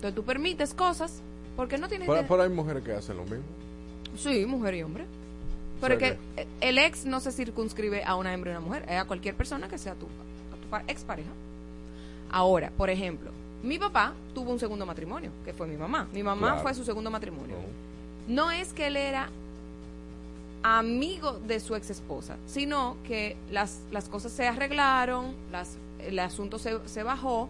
Entonces 0.00 0.14
tú 0.14 0.22
permites 0.24 0.72
cosas 0.72 1.20
porque 1.56 1.76
no 1.76 1.86
tienes... 1.86 2.08
Pero, 2.08 2.26
pero 2.26 2.42
hay 2.42 2.48
mujeres 2.48 2.82
que 2.82 2.92
hacen 2.94 3.18
lo 3.18 3.24
mismo. 3.24 3.44
Sí, 4.16 4.46
mujer 4.46 4.74
y 4.76 4.82
hombre. 4.82 5.04
O 5.04 5.80
Pero 5.82 5.98
sea 5.98 6.08
es 6.08 6.16
que 6.16 6.46
el 6.62 6.78
ex 6.78 7.04
no 7.04 7.20
se 7.20 7.30
circunscribe 7.32 8.02
a 8.04 8.14
una 8.16 8.32
hembra 8.32 8.52
y 8.52 8.56
una 8.56 8.64
mujer, 8.64 8.84
es 8.88 8.98
a 8.98 9.04
cualquier 9.04 9.34
persona 9.34 9.68
que 9.68 9.76
sea 9.76 9.94
tu, 9.94 10.06
a 10.06 10.56
tu 10.62 10.68
pa- 10.70 10.84
expareja. 10.88 11.28
Ahora, 12.30 12.70
por 12.76 12.88
ejemplo, 12.88 13.30
mi 13.62 13.78
papá 13.78 14.14
tuvo 14.34 14.50
un 14.52 14.58
segundo 14.58 14.86
matrimonio, 14.86 15.30
que 15.44 15.52
fue 15.52 15.66
mi 15.66 15.76
mamá. 15.76 16.08
Mi 16.14 16.22
mamá 16.22 16.48
Claro. 16.48 16.62
fue 16.62 16.74
su 16.74 16.84
segundo 16.84 17.10
matrimonio. 17.10 17.56
No 18.26 18.50
es 18.50 18.72
que 18.72 18.86
él 18.86 18.96
era 18.96 19.28
amigo 20.62 21.32
de 21.46 21.60
su 21.60 21.74
ex 21.74 21.90
esposa, 21.90 22.36
sino 22.46 22.96
que 23.06 23.36
las, 23.50 23.80
las 23.90 24.08
cosas 24.08 24.32
se 24.32 24.46
arreglaron, 24.46 25.34
las, 25.50 25.76
el 25.98 26.18
asunto 26.18 26.58
se, 26.58 26.78
se 26.86 27.02
bajó 27.02 27.48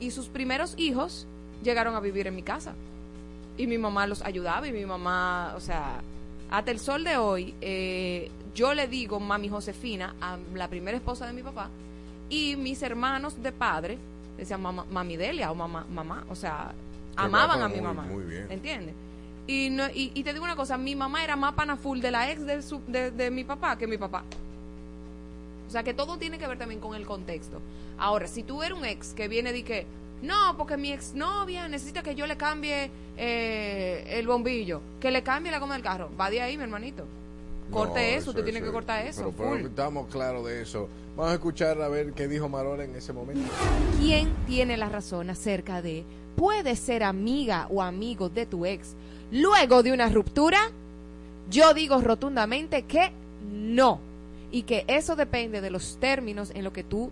y 0.00 0.10
sus 0.10 0.26
primeros 0.26 0.74
hijos 0.76 1.26
llegaron 1.62 1.94
a 1.94 2.00
vivir 2.00 2.26
en 2.26 2.34
mi 2.36 2.42
casa. 2.42 2.74
Y 3.56 3.66
mi 3.66 3.78
mamá 3.78 4.06
los 4.06 4.22
ayudaba 4.22 4.66
y 4.68 4.72
mi 4.72 4.86
mamá, 4.86 5.54
o 5.56 5.60
sea, 5.60 6.00
hasta 6.50 6.70
el 6.70 6.78
sol 6.78 7.04
de 7.04 7.16
hoy, 7.16 7.54
eh, 7.60 8.30
yo 8.54 8.72
le 8.74 8.86
digo 8.88 9.18
mami 9.20 9.48
Josefina 9.48 10.14
a 10.20 10.38
la 10.54 10.68
primera 10.68 10.96
esposa 10.96 11.26
de 11.26 11.32
mi 11.32 11.42
papá 11.42 11.68
y 12.30 12.56
mis 12.56 12.82
hermanos 12.82 13.42
de 13.42 13.52
padre 13.52 13.98
decían 14.36 14.62
mamá, 14.62 14.84
mami 14.90 15.16
Delia 15.16 15.50
o 15.50 15.54
mamá, 15.54 15.84
mamá, 15.92 16.24
o 16.30 16.34
sea, 16.36 16.72
Qué 17.16 17.22
amaban 17.24 17.62
a 17.62 17.68
mi 17.68 17.74
muy- 17.76 17.82
mamá. 17.84 18.02
muy 18.04 18.24
bien. 18.24 18.46
¿Entiendes? 18.50 18.94
Y, 19.48 19.70
no, 19.70 19.86
y, 19.88 20.12
y 20.14 20.22
te 20.22 20.32
digo 20.32 20.44
una 20.44 20.56
cosa, 20.56 20.78
mi 20.78 20.94
mamá 20.94 21.24
era 21.24 21.34
más 21.34 21.54
pana 21.54 21.76
full 21.76 22.00
de 22.00 22.10
la 22.10 22.30
ex 22.30 22.44
de, 22.46 22.62
su, 22.62 22.80
de, 22.86 23.10
de 23.10 23.30
mi 23.30 23.44
papá 23.44 23.76
que 23.76 23.86
mi 23.86 23.98
papá. 23.98 24.22
O 25.66 25.70
sea 25.70 25.82
que 25.82 25.92
todo 25.94 26.16
tiene 26.18 26.38
que 26.38 26.46
ver 26.46 26.58
también 26.58 26.80
con 26.80 26.94
el 26.94 27.04
contexto. 27.06 27.60
Ahora, 27.98 28.26
si 28.26 28.42
tú 28.42 28.62
eres 28.62 28.78
un 28.78 28.84
ex 28.84 29.12
que 29.14 29.26
viene 29.28 29.52
de 29.52 29.62
que, 29.64 29.86
no, 30.22 30.56
porque 30.56 30.76
mi 30.76 30.92
exnovia 30.92 31.68
necesita 31.68 32.02
que 32.02 32.14
yo 32.14 32.26
le 32.26 32.36
cambie 32.36 32.90
eh, 33.16 34.04
el 34.08 34.26
bombillo, 34.26 34.80
que 35.00 35.10
le 35.10 35.22
cambie 35.22 35.52
la 35.52 35.58
goma 35.58 35.74
del 35.74 35.82
carro, 35.82 36.10
va 36.18 36.30
de 36.30 36.40
ahí, 36.40 36.56
mi 36.56 36.64
hermanito. 36.64 37.04
Corte 37.70 38.12
No, 38.12 38.18
eso, 38.18 38.30
usted 38.30 38.44
tiene 38.44 38.62
que 38.62 38.70
cortar 38.70 39.06
eso. 39.06 39.32
Pero, 39.36 39.56
estamos 39.56 40.06
claros 40.08 40.46
de 40.46 40.62
eso. 40.62 40.88
Vamos 41.16 41.32
a 41.32 41.34
escuchar 41.34 41.80
a 41.82 41.88
ver 41.88 42.12
qué 42.12 42.26
dijo 42.26 42.48
Marola 42.48 42.84
en 42.84 42.94
ese 42.94 43.12
momento. 43.12 43.50
¿Quién 43.98 44.32
tiene 44.46 44.76
la 44.76 44.88
razón 44.88 45.30
acerca 45.30 45.82
de 45.82 46.04
puede 46.36 46.76
ser 46.76 47.02
amiga 47.02 47.66
o 47.70 47.82
amigo 47.82 48.28
de 48.28 48.46
tu 48.46 48.64
ex 48.64 48.94
luego 49.30 49.82
de 49.82 49.92
una 49.92 50.08
ruptura? 50.08 50.70
Yo 51.50 51.74
digo 51.74 52.00
rotundamente 52.00 52.84
que 52.84 53.10
no. 53.52 54.00
Y 54.50 54.62
que 54.62 54.84
eso 54.86 55.14
depende 55.14 55.60
de 55.60 55.70
los 55.70 55.98
términos 55.98 56.50
en 56.54 56.64
lo 56.64 56.72
que 56.72 56.84
tú 56.84 57.10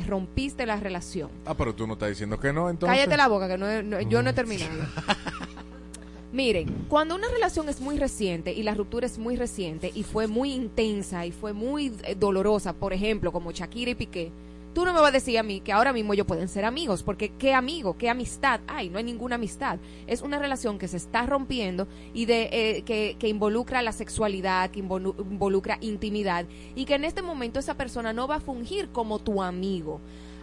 rompiste 0.00 0.66
la 0.66 0.76
relación. 0.76 1.30
Ah, 1.44 1.54
pero 1.54 1.74
tú 1.74 1.86
no 1.86 1.94
estás 1.94 2.10
diciendo 2.10 2.38
que 2.38 2.52
no, 2.52 2.70
entonces. 2.70 2.96
Cállate 2.96 3.16
la 3.16 3.28
boca, 3.28 3.48
que 3.48 3.58
no 3.58 4.00
yo 4.02 4.22
no 4.22 4.30
he 4.30 4.32
terminado. 4.32 4.70
Miren, 6.32 6.86
cuando 6.88 7.14
una 7.14 7.28
relación 7.28 7.68
es 7.68 7.82
muy 7.82 7.98
reciente 7.98 8.54
y 8.54 8.62
la 8.62 8.72
ruptura 8.72 9.04
es 9.04 9.18
muy 9.18 9.36
reciente 9.36 9.92
y 9.94 10.02
fue 10.02 10.26
muy 10.26 10.54
intensa 10.54 11.26
y 11.26 11.30
fue 11.30 11.52
muy 11.52 11.92
eh, 12.04 12.14
dolorosa, 12.14 12.72
por 12.72 12.94
ejemplo, 12.94 13.32
como 13.32 13.52
Shakira 13.52 13.90
y 13.90 13.94
Piqué, 13.94 14.32
tú 14.74 14.84
no 14.84 14.92
me 14.92 15.00
vas 15.00 15.10
a 15.10 15.12
decir 15.12 15.38
a 15.38 15.42
mí 15.42 15.60
que 15.60 15.72
ahora 15.72 15.92
mismo 15.92 16.12
ellos 16.14 16.26
pueden 16.26 16.48
ser 16.48 16.64
amigos, 16.64 17.02
porque 17.02 17.30
qué 17.38 17.52
amigo, 17.54 17.96
qué 17.98 18.08
amistad 18.08 18.60
hay, 18.66 18.88
no 18.88 18.98
hay 18.98 19.04
ninguna 19.04 19.34
amistad. 19.36 19.78
Es 20.06 20.22
una 20.22 20.38
relación 20.38 20.78
que 20.78 20.88
se 20.88 20.96
está 20.96 21.26
rompiendo 21.26 21.86
y 22.14 22.24
de 22.26 22.48
eh, 22.52 22.82
que, 22.82 23.16
que 23.18 23.28
involucra 23.28 23.82
la 23.82 23.92
sexualidad, 23.92 24.70
que 24.70 24.82
involu- 24.82 25.14
involucra 25.18 25.78
intimidad 25.80 26.46
y 26.74 26.84
que 26.86 26.94
en 26.94 27.04
este 27.04 27.22
momento 27.22 27.58
esa 27.58 27.74
persona 27.74 28.12
no 28.12 28.26
va 28.28 28.36
a 28.36 28.40
fungir 28.40 28.88
como 28.88 29.18
tu 29.18 29.42
amigo. 29.42 30.00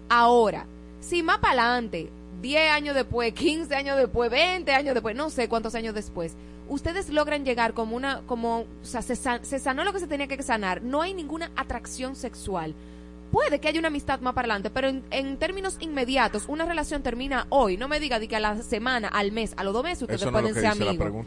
Ahora, 0.09 0.65
si 1.01 1.23
más 1.23 1.39
para 1.39 1.63
adelante, 1.63 2.09
10 2.41 2.71
años 2.71 2.95
después, 2.95 3.33
15 3.35 3.75
años 3.75 3.97
después, 3.97 4.29
20 4.31 4.71
años 4.73 4.93
después, 4.93 5.15
no 5.15 5.29
sé 5.29 5.47
cuántos 5.49 5.75
años 5.75 5.93
después, 5.93 6.35
ustedes 6.67 7.09
logran 7.09 7.45
llegar 7.45 7.73
como 7.73 7.95
una, 7.95 8.21
como, 8.27 8.59
o 8.61 8.65
sea, 8.85 9.01
se, 9.01 9.15
san- 9.15 9.43
se 9.43 9.59
sanó 9.59 9.83
lo 9.83 9.91
que 9.93 9.99
se 9.99 10.07
tenía 10.07 10.27
que 10.27 10.41
sanar, 10.43 10.81
no 10.83 11.01
hay 11.01 11.13
ninguna 11.13 11.51
atracción 11.55 12.15
sexual. 12.15 12.75
Puede 13.31 13.59
que 13.59 13.67
haya 13.67 13.79
una 13.79 13.89
amistad 13.89 14.19
más 14.21 14.33
para 14.33 14.45
adelante, 14.45 14.69
pero 14.69 14.87
en, 14.87 15.03
en 15.11 15.37
términos 15.37 15.77
inmediatos, 15.79 16.45
una 16.47 16.65
relación 16.65 17.03
termina 17.03 17.45
hoy. 17.49 17.77
No 17.77 17.87
me 17.87 17.99
diga 17.99 18.19
de 18.19 18.27
que 18.27 18.35
a 18.35 18.39
la 18.39 18.61
semana, 18.63 19.07
al 19.07 19.31
mes, 19.31 19.53
a 19.57 19.63
los 19.63 19.73
dos 19.73 19.83
meses 19.83 20.01
ustedes 20.01 20.21
Eso 20.21 20.31
pueden 20.31 20.53
ser 20.53 20.65
amigos. 20.67 21.25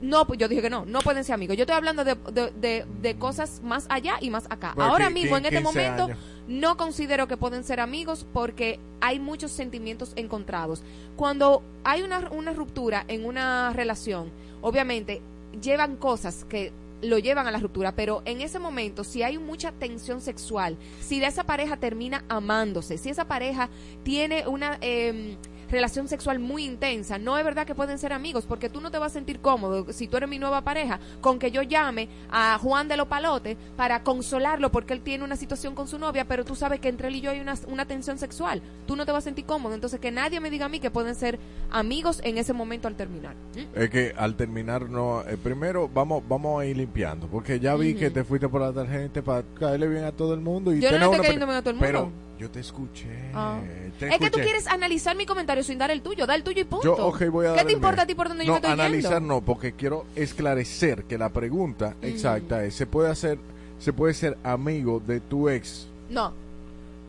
No, 0.00 0.26
pues 0.26 0.38
yo 0.38 0.48
dije 0.48 0.60
que 0.60 0.68
no, 0.70 0.84
no 0.84 0.98
pueden 1.00 1.24
ser 1.24 1.34
amigos. 1.34 1.56
Yo 1.56 1.62
estoy 1.62 1.76
hablando 1.76 2.04
de, 2.04 2.14
de, 2.32 2.50
de- 2.60 2.84
de 3.00 3.16
cosas 3.16 3.62
más 3.64 3.86
allá 3.88 4.16
y 4.20 4.28
más 4.28 4.44
acá. 4.50 4.72
Bueno, 4.74 4.90
Ahora 4.90 5.08
mismo, 5.08 5.36
en 5.36 5.44
este 5.46 5.56
15 5.62 5.62
momento, 5.64 6.04
años. 6.04 6.18
no 6.46 6.76
considero 6.76 7.26
que 7.26 7.36
pueden 7.38 7.64
ser 7.64 7.80
amigos 7.80 8.26
porque 8.32 8.78
hay 9.00 9.18
muchos 9.18 9.50
sentimientos 9.50 10.12
encontrados. 10.16 10.82
Cuando 11.16 11.62
hay 11.84 12.02
una, 12.02 12.28
una 12.32 12.52
ruptura 12.52 13.04
en 13.08 13.24
una 13.24 13.72
relación, 13.72 14.30
obviamente 14.60 15.22
llevan 15.62 15.96
cosas 15.96 16.44
que 16.48 16.70
lo 17.04 17.18
llevan 17.18 17.46
a 17.46 17.50
la 17.50 17.58
ruptura, 17.58 17.92
pero 17.92 18.22
en 18.24 18.40
ese 18.40 18.58
momento, 18.58 19.04
si 19.04 19.22
hay 19.22 19.38
mucha 19.38 19.72
tensión 19.72 20.20
sexual, 20.20 20.76
si 21.00 21.22
esa 21.22 21.44
pareja 21.44 21.76
termina 21.76 22.24
amándose, 22.28 22.98
si 22.98 23.10
esa 23.10 23.26
pareja 23.26 23.68
tiene 24.02 24.46
una 24.46 24.78
em, 24.80 25.36
relación 25.74 26.08
sexual 26.08 26.38
muy 26.38 26.64
intensa, 26.64 27.18
no 27.18 27.36
es 27.36 27.44
verdad 27.44 27.66
que 27.66 27.74
pueden 27.74 27.98
ser 27.98 28.12
amigos, 28.12 28.46
porque 28.46 28.68
tú 28.68 28.80
no 28.80 28.90
te 28.90 28.98
vas 28.98 29.12
a 29.12 29.14
sentir 29.14 29.40
cómodo, 29.40 29.92
si 29.92 30.08
tú 30.08 30.16
eres 30.16 30.28
mi 30.28 30.38
nueva 30.38 30.62
pareja, 30.62 31.00
con 31.20 31.38
que 31.38 31.50
yo 31.50 31.62
llame 31.62 32.08
a 32.30 32.58
Juan 32.58 32.88
de 32.88 32.96
los 32.96 33.08
Palotes 33.08 33.56
para 33.76 34.02
consolarlo 34.02 34.70
porque 34.70 34.92
él 34.94 35.00
tiene 35.02 35.24
una 35.24 35.36
situación 35.36 35.74
con 35.74 35.88
su 35.88 35.98
novia, 35.98 36.24
pero 36.24 36.44
tú 36.44 36.54
sabes 36.54 36.80
que 36.80 36.88
entre 36.88 37.08
él 37.08 37.16
y 37.16 37.20
yo 37.20 37.30
hay 37.30 37.40
una, 37.40 37.54
una 37.68 37.84
tensión 37.84 38.18
sexual, 38.18 38.62
tú 38.86 38.96
no 38.96 39.04
te 39.04 39.12
vas 39.12 39.24
a 39.24 39.28
sentir 39.28 39.44
cómodo, 39.44 39.74
entonces 39.74 40.00
que 40.00 40.10
nadie 40.10 40.40
me 40.40 40.50
diga 40.50 40.66
a 40.66 40.68
mí 40.68 40.80
que 40.80 40.90
pueden 40.90 41.14
ser 41.14 41.38
amigos 41.70 42.20
en 42.24 42.38
ese 42.38 42.52
momento 42.52 42.88
al 42.88 42.94
terminar. 42.96 43.34
¿Mm? 43.54 43.78
Es 43.78 43.90
que 43.90 44.14
al 44.16 44.36
terminar, 44.36 44.88
no. 44.88 45.22
eh, 45.22 45.36
primero 45.36 45.88
vamos 45.92 46.22
vamos 46.28 46.60
a 46.60 46.66
ir 46.66 46.76
limpiando. 46.76 47.26
Porque 47.26 47.60
ya 47.60 47.74
vi 47.74 47.94
que 47.94 48.10
te 48.10 48.24
fuiste 48.24 48.48
por 48.48 48.60
la 48.60 48.72
tarjeta 48.72 49.22
para 49.22 49.42
caerle 49.58 49.88
bien 49.88 50.04
a 50.04 50.12
todo 50.12 50.34
el 50.34 50.40
mundo. 50.40 50.72
Y 50.72 50.80
Yo 50.80 50.90
no 50.90 51.12
estoy 51.12 51.36
una 51.36 51.58
a 51.58 51.62
todo 51.62 51.74
el 51.74 51.80
Pero 51.80 52.00
mundo. 52.06 52.16
Yo 52.44 52.50
te 52.50 52.60
escuché. 52.60 53.08
Ah. 53.32 53.58
te 53.98 54.08
Es 54.08 54.18
que 54.18 54.30
tú 54.30 54.38
quieres 54.38 54.66
analizar 54.66 55.16
mi 55.16 55.24
comentario 55.24 55.62
sin 55.64 55.78
dar 55.78 55.90
el 55.90 56.02
tuyo, 56.02 56.26
da 56.26 56.34
el 56.34 56.42
tuyo 56.42 56.60
y 56.60 56.64
punto. 56.64 56.84
Yo, 56.96 57.06
ok, 57.06 57.24
voy 57.30 57.46
a 57.46 57.54
¿Qué 57.54 57.64
te 57.64 57.72
importa 57.72 58.02
a 58.02 58.06
ti 58.06 58.14
por 58.14 58.28
dónde 58.28 58.44
no, 58.44 58.48
yo 58.48 58.52
me 58.52 58.58
estoy 58.58 58.72
analizar 58.72 59.14
yendo? 59.20 59.34
no, 59.36 59.40
porque 59.40 59.72
quiero 59.72 60.04
esclarecer 60.14 61.04
que 61.04 61.16
la 61.16 61.30
pregunta 61.30 61.94
exacta 62.02 62.62
es, 62.64 62.74
¿se 62.74 62.86
puede 62.86 63.10
hacer, 63.10 63.38
se 63.78 63.92
puede 63.94 64.12
ser 64.14 64.36
amigo 64.42 65.00
de 65.00 65.20
tu 65.20 65.48
ex? 65.48 65.88
No, 66.10 66.34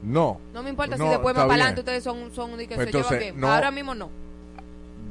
No. 0.03 0.39
no 0.53 0.63
me 0.63 0.69
importa 0.69 0.95
No, 0.95 1.03
si 1.05 1.09
después 1.09 1.35
más 1.35 1.43
para 1.45 1.53
adelante 1.55 1.81
ustedes 1.81 2.03
son, 2.03 2.31
son 2.33 2.55
de 2.57 2.67
que 2.67 2.75
se 2.75 2.85
llevan 2.85 2.87
entonces, 2.87 3.19
bien. 3.19 3.39
no. 3.39 3.51
Ahora 3.51 3.71
mismo 3.71 3.93
no. 3.93 4.09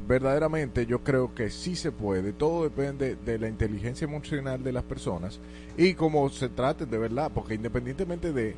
verdaderamente 0.07 0.85
yo 0.85 1.03
creo 1.03 1.33
que 1.35 1.49
sí 1.49 1.75
se 1.75 1.91
puede. 1.91 2.33
Todo 2.33 2.63
depende 2.63 3.15
de 3.15 3.37
la 3.39 3.47
inteligencia 3.47 4.05
emocional 4.05 4.63
de 4.63 4.71
las 4.71 4.83
personas 4.83 5.39
y 5.77 5.93
cómo 5.93 6.29
se 6.29 6.49
traten 6.49 6.89
de 6.89 6.97
verdad, 6.97 7.31
porque 7.33 7.53
independientemente 7.55 8.31
de 8.33 8.55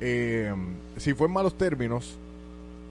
eh, 0.00 0.54
si 0.96 1.14
fue 1.14 1.26
en 1.26 1.32
malos 1.32 1.56
términos, 1.56 2.16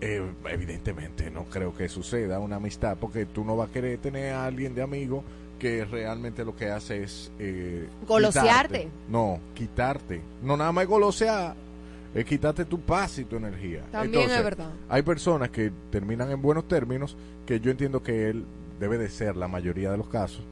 eh, 0.01 0.21
evidentemente 0.49 1.31
no 1.31 1.45
creo 1.45 1.75
que 1.75 1.89
suceda 1.89 2.39
una 2.39 2.57
amistad, 2.57 2.97
porque 2.99 3.25
tú 3.25 3.43
no 3.43 3.55
vas 3.57 3.69
a 3.69 3.73
querer 3.73 3.97
tener 3.99 4.33
a 4.33 4.45
alguien 4.45 4.75
de 4.75 4.81
amigo 4.81 5.23
que 5.59 5.85
realmente 5.85 6.45
lo 6.45 6.55
que 6.55 6.69
hace 6.69 7.03
es 7.03 7.31
eh, 7.39 7.87
Golosearte. 8.07 8.79
quitarte. 8.81 8.89
No, 9.09 9.39
quitarte. 9.55 10.21
No 10.43 10.55
nada 10.55 10.71
más 10.71 10.85
golosear, 10.85 11.55
es 12.13 12.25
quitarte 12.25 12.63
tu 12.65 12.79
paz 12.79 13.17
y 13.17 13.25
tu 13.25 13.37
energía. 13.37 13.81
También 13.91 14.23
Entonces, 14.23 14.37
es 14.37 14.43
verdad. 14.43 14.69
hay 14.87 15.01
personas 15.01 15.49
que 15.49 15.71
terminan 15.89 16.29
en 16.31 16.41
buenos 16.41 16.67
términos, 16.67 17.17
que 17.45 17.59
yo 17.59 17.71
entiendo 17.71 18.03
que 18.03 18.29
él 18.29 18.45
debe 18.79 18.99
de 18.99 19.09
ser 19.09 19.35
la 19.35 19.47
mayoría 19.47 19.89
de 19.91 19.97
los 19.97 20.07
casos. 20.07 20.43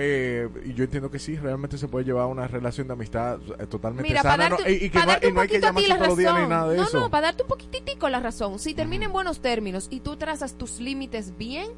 Eh, 0.00 0.48
y 0.64 0.74
yo 0.74 0.84
entiendo 0.84 1.10
que 1.10 1.18
sí, 1.18 1.36
realmente 1.36 1.76
se 1.76 1.88
puede 1.88 2.04
llevar 2.04 2.26
una 2.26 2.46
relación 2.46 2.86
de 2.86 2.92
amistad 2.92 3.40
eh, 3.58 3.66
totalmente 3.66 4.08
Mira, 4.08 4.22
sana. 4.22 4.48
darte, 4.48 4.62
no, 4.62 4.70
y, 4.70 4.74
y 4.84 4.90
que 4.90 4.98
no, 4.98 5.28
y 5.28 5.32
no 5.32 5.40
hay 5.40 5.48
que 5.48 5.56
a 5.56 5.60
llamarse 5.60 5.88
la 5.88 5.96
todos 5.96 6.08
los 6.10 6.18
días 6.18 6.34
ni 6.40 6.46
nada 6.46 6.68
de 6.68 6.76
no, 6.76 6.84
eso. 6.84 7.00
no, 7.00 7.10
para 7.10 7.26
darte 7.28 7.42
un 7.42 7.48
poquitico 7.48 8.08
la 8.08 8.20
razón. 8.20 8.60
Si 8.60 8.74
termina 8.74 9.06
en 9.06 9.12
buenos 9.12 9.40
términos 9.40 9.88
y 9.90 9.98
tú 9.98 10.16
trazas 10.16 10.54
tus 10.54 10.78
límites 10.78 11.36
bien, 11.36 11.68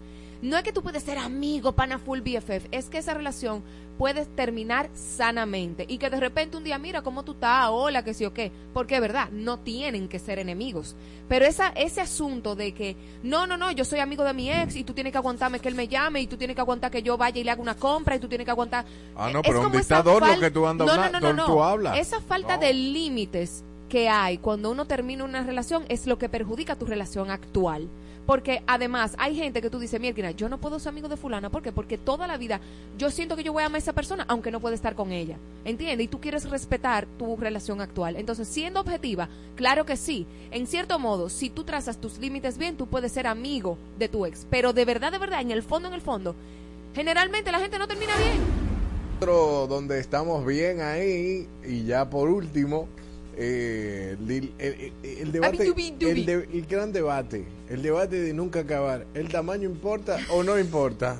no 0.42 0.56
es 0.56 0.62
que 0.62 0.72
tú 0.72 0.82
puedes 0.82 1.02
ser 1.02 1.18
amigo, 1.18 1.72
pana 1.72 1.98
full 1.98 2.20
BFF, 2.20 2.66
es 2.70 2.88
que 2.88 2.98
esa 2.98 3.14
relación 3.14 3.62
puede 3.98 4.24
terminar 4.24 4.88
sanamente. 4.94 5.84
Y 5.86 5.98
que 5.98 6.08
de 6.08 6.18
repente 6.18 6.56
un 6.56 6.64
día 6.64 6.78
mira 6.78 7.02
cómo 7.02 7.22
tú 7.22 7.32
estás, 7.32 7.68
hola, 7.70 8.02
que 8.02 8.14
sí 8.14 8.24
o 8.24 8.32
qué, 8.32 8.50
porque 8.72 8.94
es 8.94 9.00
verdad, 9.02 9.28
no 9.30 9.58
tienen 9.58 10.08
que 10.08 10.18
ser 10.18 10.38
enemigos. 10.38 10.96
Pero 11.28 11.44
esa, 11.44 11.68
ese 11.68 12.00
asunto 12.00 12.56
de 12.56 12.72
que, 12.72 12.96
no, 13.22 13.46
no, 13.46 13.58
no, 13.58 13.70
yo 13.70 13.84
soy 13.84 13.98
amigo 13.98 14.24
de 14.24 14.32
mi 14.32 14.50
ex 14.50 14.74
y 14.76 14.84
tú 14.84 14.94
tienes 14.94 15.12
que 15.12 15.18
aguantarme 15.18 15.60
que 15.60 15.68
él 15.68 15.74
me 15.74 15.86
llame 15.86 16.22
y 16.22 16.26
tú 16.26 16.38
tienes 16.38 16.54
que 16.54 16.62
aguantar 16.62 16.90
que 16.90 17.02
yo 17.02 17.18
vaya 17.18 17.38
y 17.38 17.44
le 17.44 17.50
haga 17.50 17.60
una 17.60 17.76
compra 17.76 18.16
y 18.16 18.18
tú 18.18 18.28
tienes 18.28 18.46
que 18.46 18.50
aguantar... 18.50 18.86
Ah, 19.14 19.28
no, 19.30 19.40
Es 19.40 19.46
pero 19.46 19.66
un 19.66 19.72
dictador 19.72 20.26
lo 20.26 20.40
que 20.40 20.50
tú 20.50 20.66
andas 20.66 20.86
no, 20.86 20.96
no, 20.96 21.02
hablando, 21.02 21.28
no, 21.28 21.34
no, 21.34 21.46
tú 21.46 21.62
hablas. 21.62 21.98
Esa 21.98 22.22
falta 22.22 22.56
de 22.56 22.72
límites 22.72 23.64
que 23.90 24.08
hay 24.08 24.38
cuando 24.38 24.70
uno 24.70 24.86
termina 24.86 25.24
una 25.24 25.42
relación 25.42 25.84
es 25.90 26.06
lo 26.06 26.16
que 26.16 26.30
perjudica 26.30 26.76
tu 26.76 26.86
relación 26.86 27.30
actual. 27.30 27.90
Porque 28.30 28.62
además 28.68 29.16
hay 29.18 29.34
gente 29.34 29.60
que 29.60 29.70
tú 29.70 29.80
dices, 29.80 30.00
mira, 30.00 30.30
yo 30.30 30.48
no 30.48 30.58
puedo 30.58 30.78
ser 30.78 30.90
amigo 30.90 31.08
de 31.08 31.16
fulana. 31.16 31.50
¿Por 31.50 31.64
qué? 31.64 31.72
Porque 31.72 31.98
toda 31.98 32.28
la 32.28 32.36
vida 32.36 32.60
yo 32.96 33.10
siento 33.10 33.34
que 33.34 33.42
yo 33.42 33.52
voy 33.52 33.64
a 33.64 33.66
amar 33.66 33.74
a 33.74 33.82
esa 33.82 33.92
persona 33.92 34.24
aunque 34.28 34.52
no 34.52 34.60
pueda 34.60 34.76
estar 34.76 34.94
con 34.94 35.10
ella. 35.10 35.36
¿Entiendes? 35.64 36.04
Y 36.04 36.06
tú 36.06 36.20
quieres 36.20 36.48
respetar 36.48 37.08
tu 37.18 37.36
relación 37.36 37.80
actual. 37.80 38.14
Entonces, 38.14 38.46
siendo 38.46 38.78
objetiva, 38.78 39.28
claro 39.56 39.84
que 39.84 39.96
sí. 39.96 40.28
En 40.52 40.68
cierto 40.68 41.00
modo, 41.00 41.28
si 41.28 41.50
tú 41.50 41.64
trazas 41.64 42.00
tus 42.00 42.20
límites 42.20 42.56
bien, 42.56 42.76
tú 42.76 42.86
puedes 42.86 43.10
ser 43.10 43.26
amigo 43.26 43.76
de 43.98 44.08
tu 44.08 44.24
ex. 44.24 44.46
Pero 44.48 44.72
de 44.72 44.84
verdad, 44.84 45.10
de 45.10 45.18
verdad, 45.18 45.40
en 45.40 45.50
el 45.50 45.64
fondo, 45.64 45.88
en 45.88 45.94
el 45.94 46.00
fondo, 46.00 46.36
generalmente 46.94 47.50
la 47.50 47.58
gente 47.58 47.80
no 47.80 47.88
termina 47.88 48.12
bien. 48.16 48.38
Donde 49.68 49.98
estamos 49.98 50.46
bien 50.46 50.82
ahí 50.82 51.48
y 51.66 51.84
ya 51.84 52.08
por 52.08 52.28
último 52.28 52.86
eh, 53.42 54.16
el, 54.20 54.52
el- 54.58 54.92
el- 55.02 55.18
el 55.22 55.32
debate 55.32 55.64
el, 56.00 56.26
de- 56.26 56.48
el 56.52 56.66
gran 56.66 56.92
debate 56.92 57.46
el 57.70 57.80
debate 57.82 58.20
de 58.20 58.34
nunca 58.34 58.60
acabar 58.60 59.06
el 59.14 59.28
tamaño 59.30 59.66
importa 59.68 60.18
o 60.30 60.42
no 60.42 60.58
importa 60.58 61.18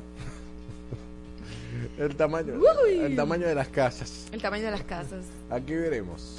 el 1.98 2.14
tamaño 2.16 2.54
Uy. 2.84 2.98
el 2.98 3.16
tamaño 3.16 3.46
de 3.46 3.54
las 3.54 3.68
casas. 3.68 4.26
El 4.32 4.42
tamaño 4.42 4.64
de 4.66 4.70
las 4.72 4.82
casas. 4.82 5.24
aquí 5.48 5.72
veremos. 5.72 6.36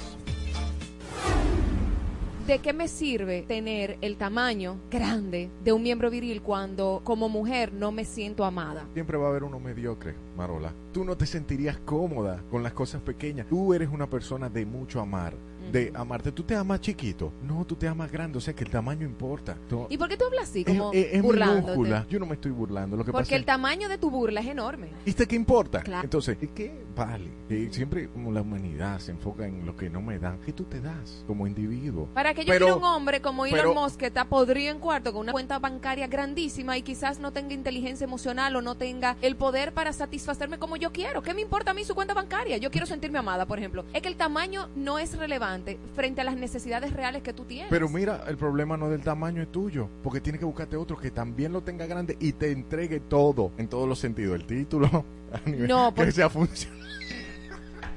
¿De 2.46 2.58
qué 2.58 2.72
me 2.72 2.88
sirve 2.88 3.42
tener 3.42 3.98
el 4.00 4.16
tamaño 4.16 4.76
grande 4.90 5.48
de 5.62 5.72
un 5.72 5.80
miembro 5.82 6.10
viril 6.10 6.42
cuando 6.42 7.00
como 7.04 7.28
mujer 7.28 7.72
no 7.72 7.92
me 7.92 8.04
siento 8.04 8.44
amada? 8.44 8.84
siempre 8.94 9.16
va 9.16 9.26
a 9.26 9.30
haber 9.30 9.44
uno 9.44 9.60
mediocre 9.60 10.14
Marola. 10.36 10.72
Tú 10.92 11.04
no 11.04 11.16
te 11.16 11.24
sentirías 11.24 11.78
cómoda 11.78 12.42
con 12.50 12.64
las 12.64 12.72
cosas 12.72 13.00
pequeñas. 13.00 13.46
Tú 13.48 13.72
eres 13.74 13.88
una 13.92 14.10
persona 14.10 14.48
de 14.48 14.66
mucho 14.66 15.00
amar 15.00 15.34
de 15.72 15.92
amarte 15.94 16.30
tú 16.32 16.42
te 16.42 16.54
amas 16.54 16.80
chiquito 16.80 17.32
no 17.42 17.64
tú 17.64 17.74
te 17.76 17.88
amas 17.88 18.10
grande 18.12 18.38
o 18.38 18.40
sea 18.40 18.54
que 18.54 18.64
el 18.64 18.70
tamaño 18.70 19.06
importa 19.06 19.56
Tú- 19.68 19.86
¿Y 19.88 19.96
por 19.98 20.08
qué 20.08 20.16
tú 20.16 20.24
hablas 20.26 20.50
así, 20.50 20.60
es, 20.60 20.66
como 20.66 20.92
es- 20.92 21.14
es 21.14 21.22
burlándote? 21.22 22.06
Yo 22.10 22.18
no 22.18 22.26
me 22.26 22.34
estoy 22.34 22.50
burlando. 22.52 22.96
Lo 22.96 23.04
que 23.04 23.12
Porque 23.12 23.24
pasa 23.26 23.36
el 23.36 23.44
tamaño 23.44 23.88
de 23.88 23.98
tu 23.98 24.10
burla 24.10 24.40
es 24.40 24.46
enorme. 24.46 24.88
¿Viste 25.04 25.26
qué 25.26 25.36
importa? 25.36 25.80
Claro. 25.82 26.04
Entonces, 26.04 26.36
es 26.40 26.50
que 26.50 26.84
vale. 26.94 27.30
Siempre 27.70 28.08
como 28.08 28.32
la 28.32 28.42
humanidad 28.42 28.98
se 28.98 29.10
enfoca 29.12 29.46
en 29.46 29.64
lo 29.66 29.76
que 29.76 29.88
no 29.90 30.00
me 30.02 30.18
dan. 30.18 30.38
¿Qué 30.40 30.52
tú 30.52 30.64
te 30.64 30.80
das 30.80 31.24
como 31.26 31.46
individuo? 31.46 32.06
Para 32.14 32.34
que 32.34 32.44
yo 32.44 32.52
Pero- 32.52 32.66
quiera 32.66 32.76
un 32.76 32.84
hombre 32.84 33.20
como 33.22 33.46
Elon 33.46 33.58
pero- 33.58 33.74
Musk 33.74 33.98
que 34.00 34.06
está 34.06 34.24
podrido 34.26 34.70
en 34.72 34.78
cuarto 34.78 35.12
con 35.12 35.22
una 35.22 35.32
cuenta 35.32 35.58
bancaria 35.58 36.06
grandísima 36.06 36.76
y 36.76 36.82
quizás 36.82 37.18
no 37.18 37.32
tenga 37.32 37.54
inteligencia 37.54 38.04
emocional 38.04 38.54
o 38.56 38.62
no 38.62 38.74
tenga 38.76 39.16
el 39.22 39.36
poder 39.36 39.72
para 39.72 39.92
satisfacerme 39.92 40.58
como 40.58 40.76
yo 40.76 40.92
quiero. 40.92 41.22
¿Qué 41.22 41.34
me 41.34 41.40
importa 41.42 41.70
a 41.70 41.74
mí 41.74 41.84
su 41.84 41.94
cuenta 41.94 42.14
bancaria? 42.14 42.56
Yo 42.58 42.70
quiero 42.70 42.86
sentirme 42.86 43.18
amada, 43.18 43.46
por 43.46 43.58
ejemplo. 43.58 43.84
Es 43.92 44.02
que 44.02 44.08
el 44.08 44.16
tamaño 44.16 44.68
no 44.74 44.98
es 44.98 45.16
relevante 45.16 45.61
frente 45.94 46.20
a 46.20 46.24
las 46.24 46.36
necesidades 46.36 46.92
reales 46.92 47.22
que 47.22 47.32
tú 47.32 47.44
tienes. 47.44 47.68
Pero 47.70 47.88
mira, 47.88 48.24
el 48.28 48.36
problema 48.36 48.76
no 48.76 48.88
del 48.88 49.02
tamaño 49.02 49.42
es 49.42 49.50
tuyo, 49.52 49.88
porque 50.02 50.20
tienes 50.20 50.38
que 50.38 50.44
buscarte 50.44 50.76
otro 50.76 50.96
que 50.96 51.10
también 51.10 51.52
lo 51.52 51.62
tenga 51.62 51.86
grande 51.86 52.16
y 52.20 52.32
te 52.32 52.50
entregue 52.52 53.00
todo, 53.00 53.52
en 53.58 53.68
todos 53.68 53.88
los 53.88 53.98
sentidos, 53.98 54.34
el 54.36 54.46
título, 54.46 54.86
a 55.32 55.48
nivel- 55.48 55.68
No, 55.68 55.90
que 55.90 55.96
porque- 55.96 56.12
sea 56.12 56.28
funcional. 56.30 56.78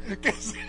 que 0.21 0.31
sea- 0.31 0.61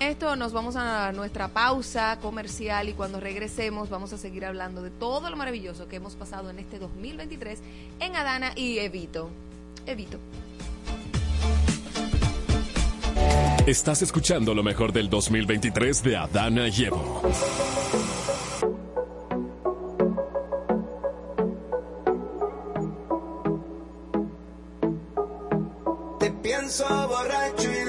Esto 0.00 0.34
nos 0.34 0.52
vamos 0.54 0.76
a 0.76 1.12
nuestra 1.12 1.48
pausa 1.48 2.18
comercial 2.22 2.88
y 2.88 2.94
cuando 2.94 3.20
regresemos 3.20 3.90
vamos 3.90 4.12
a 4.14 4.18
seguir 4.18 4.46
hablando 4.46 4.82
de 4.82 4.90
todo 4.90 5.28
lo 5.28 5.36
maravilloso 5.36 5.88
que 5.88 5.96
hemos 5.96 6.14
pasado 6.16 6.48
en 6.48 6.58
este 6.58 6.78
2023 6.78 7.58
en 8.00 8.16
Adana 8.16 8.52
y 8.56 8.78
Evito. 8.78 9.28
Evito. 9.86 10.18
Estás 13.70 14.02
escuchando 14.02 14.52
lo 14.52 14.64
mejor 14.64 14.92
del 14.92 15.08
2023 15.08 16.02
de 16.02 16.16
Adana 16.16 16.66
y. 16.66 17.22
Te 26.18 26.30
pienso 26.42 26.84
borracho 27.06 27.70
y 27.70 27.79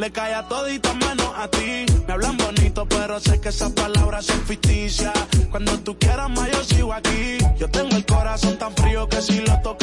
Le 0.00 0.10
cae 0.10 0.32
a 0.32 0.42
todita 0.48 0.94
menos 0.94 1.30
a 1.36 1.46
ti. 1.48 1.84
Me 2.06 2.14
hablan 2.14 2.38
bonito, 2.38 2.86
pero 2.88 3.20
sé 3.20 3.38
que 3.38 3.50
esas 3.50 3.70
palabras 3.72 4.24
son 4.24 4.40
ficticias. 4.46 5.12
Cuando 5.50 5.78
tú 5.80 5.98
quieras 5.98 6.30
más, 6.30 6.50
yo 6.50 6.64
sigo 6.64 6.94
aquí. 6.94 7.36
Yo 7.58 7.68
tengo 7.68 7.94
el 7.94 8.06
corazón 8.06 8.56
tan 8.56 8.74
frío 8.74 9.06
que 9.10 9.20
si 9.20 9.40
lo 9.40 9.60
tocas 9.60 9.79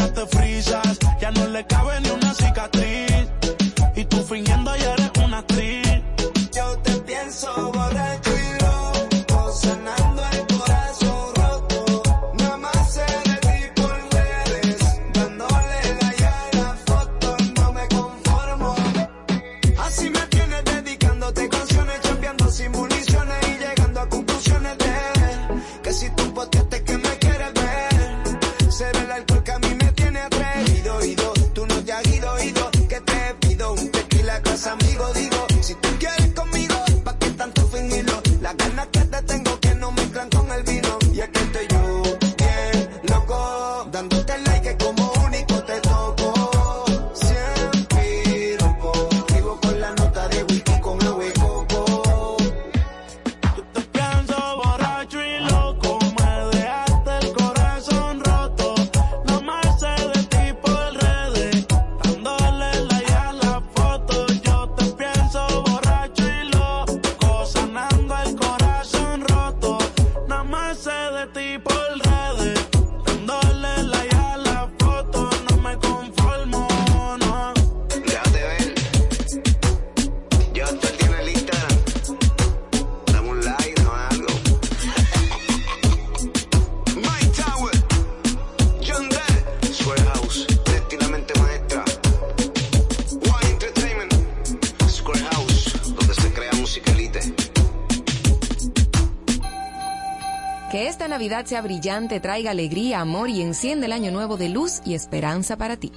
Navidad 101.27 101.45
sea 101.45 101.61
brillante, 101.61 102.21
traiga 102.21 102.51
alegría, 102.51 103.01
amor 103.01 103.29
y 103.29 103.41
enciende 103.41 103.87
el 103.87 103.91
año 103.91 104.11
nuevo 104.11 104.37
de 104.37 104.47
luz 104.47 104.81
y 104.85 104.93
esperanza 104.93 105.57
para 105.57 105.75
ti. 105.75 105.91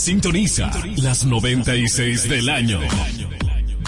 Sintoniza 0.00 0.70
las 0.96 1.26
96 1.26 2.26
del 2.26 2.48
año. 2.48 2.80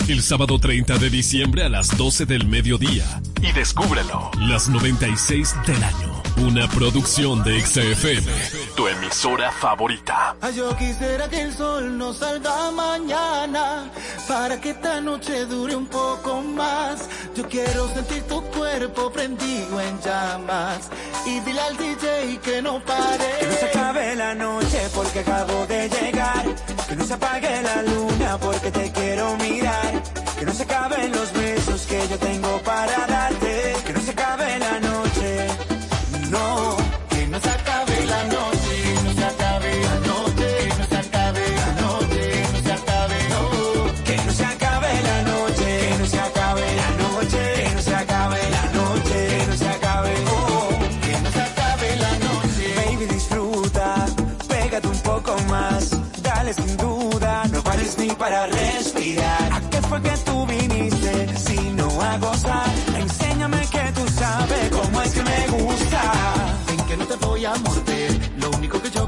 El 0.08 0.22
sábado 0.22 0.58
30 0.58 0.98
de 0.98 1.08
diciembre 1.08 1.64
a 1.64 1.70
las 1.70 1.96
12 1.96 2.26
del 2.26 2.46
mediodía. 2.46 3.22
Y 3.40 3.50
descúbrelo. 3.52 4.30
Las 4.40 4.68
96 4.68 5.54
del 5.66 5.82
año. 5.82 6.22
Una 6.36 6.68
producción 6.68 7.42
de 7.42 7.58
XFM. 7.62 8.30
Tu 8.76 8.88
emisora 8.88 9.50
favorita. 9.52 10.36
Ay, 10.42 10.56
yo 10.56 10.76
quisiera 10.76 11.30
que 11.30 11.40
el 11.40 11.54
sol 11.54 11.96
no 11.96 12.12
salga 12.12 12.70
mañana 12.72 13.90
para 14.28 14.60
que 14.60 14.70
esta 14.70 15.00
noche 15.00 15.46
dure 15.46 15.74
un 15.74 15.86
poco. 15.86 16.01
Yo 17.42 17.48
quiero 17.48 17.88
sentir 17.92 18.22
tu 18.28 18.40
cuerpo 18.56 19.10
prendido 19.10 19.80
en 19.80 20.00
llamas 20.00 20.88
y 21.26 21.40
dile 21.40 21.60
al 21.60 21.76
DJ 21.76 22.38
que 22.38 22.62
no 22.62 22.78
pare. 22.84 23.24
Que 23.40 23.46
no 23.46 23.52
se 23.54 23.66
acabe 23.66 24.14
la 24.14 24.32
noche 24.36 24.78
porque 24.94 25.18
acabo 25.20 25.66
de 25.66 25.88
llegar. 25.88 26.44
Que 26.88 26.94
no 26.94 27.04
se 27.04 27.14
apague 27.14 27.62
la 27.62 27.82
luna 27.82 28.38
porque 28.38 28.70
te 28.70 28.92
quiero 28.92 29.36
mirar. 29.38 30.02
Que 30.38 30.46
no 30.46 30.52
se 30.52 30.62
acaben 30.62 31.10
los 31.10 31.32
besos 31.32 31.84
que 31.86 32.06
yo 32.08 32.16
tengo 32.18 32.58
para 32.62 33.06
darte. 33.08 33.51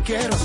Quiero 0.04 0.36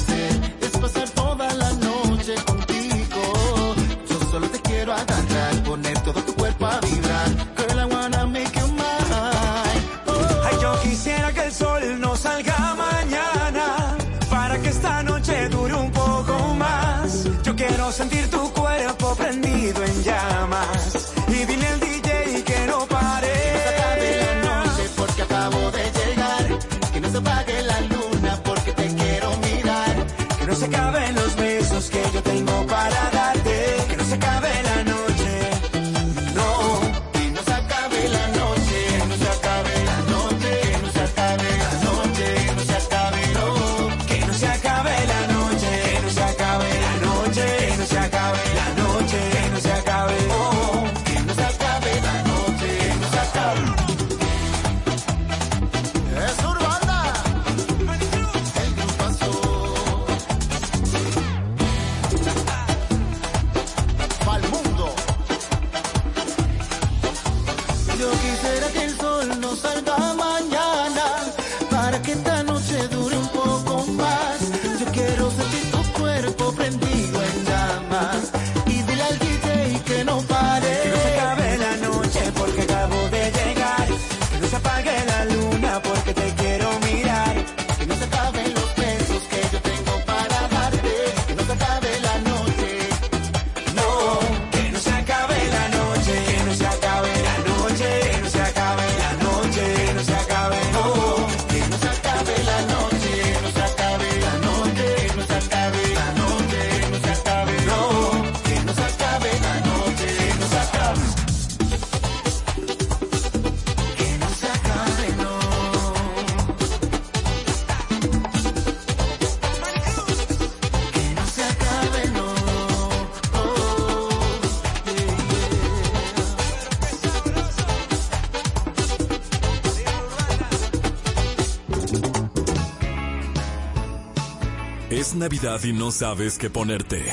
Navidad 135.19 135.61
y 135.65 135.73
no 135.73 135.91
sabes 135.91 136.37
qué 136.37 136.49
ponerte. 136.49 137.03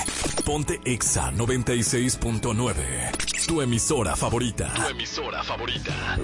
Ponte 0.45 0.79
Exa 0.85 1.33
96.9. 1.33 2.75
Tu 3.49 3.61
emisora 3.61 4.15
favorita. 4.15 4.73
Tu 4.75 4.83
emisora 4.91 5.43
favorita. 5.43 6.17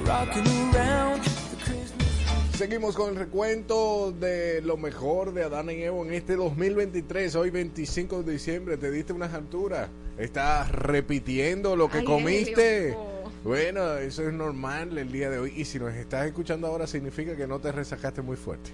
Seguimos 2.57 2.95
con 2.95 3.11
el 3.11 3.16
recuento 3.16 4.12
de 4.12 4.62
lo 4.62 4.76
mejor 4.76 5.35
de 5.35 5.43
Adán 5.43 5.70
y 5.70 5.83
Evo 5.83 6.07
en 6.07 6.14
este 6.14 6.37
2023. 6.37 7.35
Hoy 7.35 7.51
25 7.51 8.22
de 8.22 8.33
diciembre 8.33 8.76
te 8.76 8.93
diste 8.93 9.12
unas 9.12 9.35
alturas. 9.35 9.89
Estás 10.16 10.70
repitiendo 10.70 11.74
lo 11.74 11.91
que 11.91 11.99
Ay, 11.99 12.05
comiste. 12.05 12.97
Bueno, 13.43 13.97
eso 13.97 14.28
es 14.28 14.33
normal 14.33 14.97
el 14.99 15.11
día 15.11 15.30
de 15.30 15.41
hoy. 15.41 15.53
Y 15.57 15.64
si 15.64 15.80
nos 15.80 15.93
estás 15.95 16.26
escuchando 16.26 16.68
ahora 16.68 16.87
significa 16.87 17.37
que 17.37 17.49
no 17.49 17.59
te 17.59 17.72
resacaste 17.72 18.22
muy 18.22 18.37
fuerte. 18.37 18.70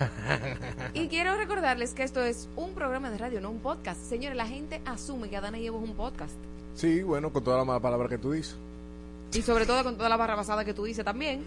Quiero 1.10 1.36
recordarles 1.36 1.92
que 1.92 2.04
esto 2.04 2.22
es 2.22 2.48
un 2.54 2.72
programa 2.72 3.10
de 3.10 3.18
radio, 3.18 3.40
no 3.40 3.50
un 3.50 3.58
podcast. 3.58 4.00
Señores, 4.00 4.36
la 4.36 4.46
gente 4.46 4.80
asume 4.84 5.28
que 5.28 5.36
Adana 5.36 5.58
y 5.58 5.66
Evo 5.66 5.82
es 5.82 5.90
un 5.90 5.96
podcast. 5.96 6.36
Sí, 6.76 7.02
bueno, 7.02 7.32
con 7.32 7.42
toda 7.42 7.58
la 7.58 7.64
mala 7.64 7.80
palabra 7.80 8.08
que 8.08 8.16
tú 8.16 8.30
dices. 8.30 8.54
Y 9.32 9.42
sobre 9.42 9.66
todo 9.66 9.82
con 9.82 9.96
toda 9.96 10.08
la 10.08 10.16
barra 10.16 10.36
basada 10.36 10.64
que 10.64 10.72
tú 10.72 10.84
dices 10.84 11.04
también. 11.04 11.42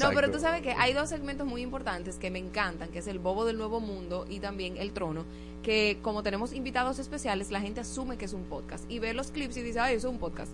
No, 0.00 0.10
pero 0.14 0.30
tú 0.30 0.38
sabes 0.38 0.62
que 0.62 0.74
hay 0.74 0.92
dos 0.92 1.08
segmentos 1.08 1.44
muy 1.44 1.60
importantes 1.60 2.18
que 2.18 2.30
me 2.30 2.38
encantan, 2.38 2.88
que 2.90 3.00
es 3.00 3.08
el 3.08 3.18
Bobo 3.18 3.44
del 3.44 3.58
Nuevo 3.58 3.80
Mundo 3.80 4.26
y 4.30 4.38
también 4.38 4.76
el 4.76 4.92
Trono, 4.92 5.24
que 5.64 5.98
como 6.00 6.22
tenemos 6.22 6.52
invitados 6.52 7.00
especiales, 7.00 7.50
la 7.50 7.60
gente 7.60 7.80
asume 7.80 8.16
que 8.16 8.26
es 8.26 8.32
un 8.32 8.44
podcast 8.44 8.88
y 8.88 9.00
ve 9.00 9.12
los 9.12 9.32
clips 9.32 9.56
y 9.56 9.62
dice, 9.62 9.80
ay, 9.80 9.96
eso 9.96 10.06
es 10.06 10.12
un 10.14 10.20
podcast. 10.20 10.52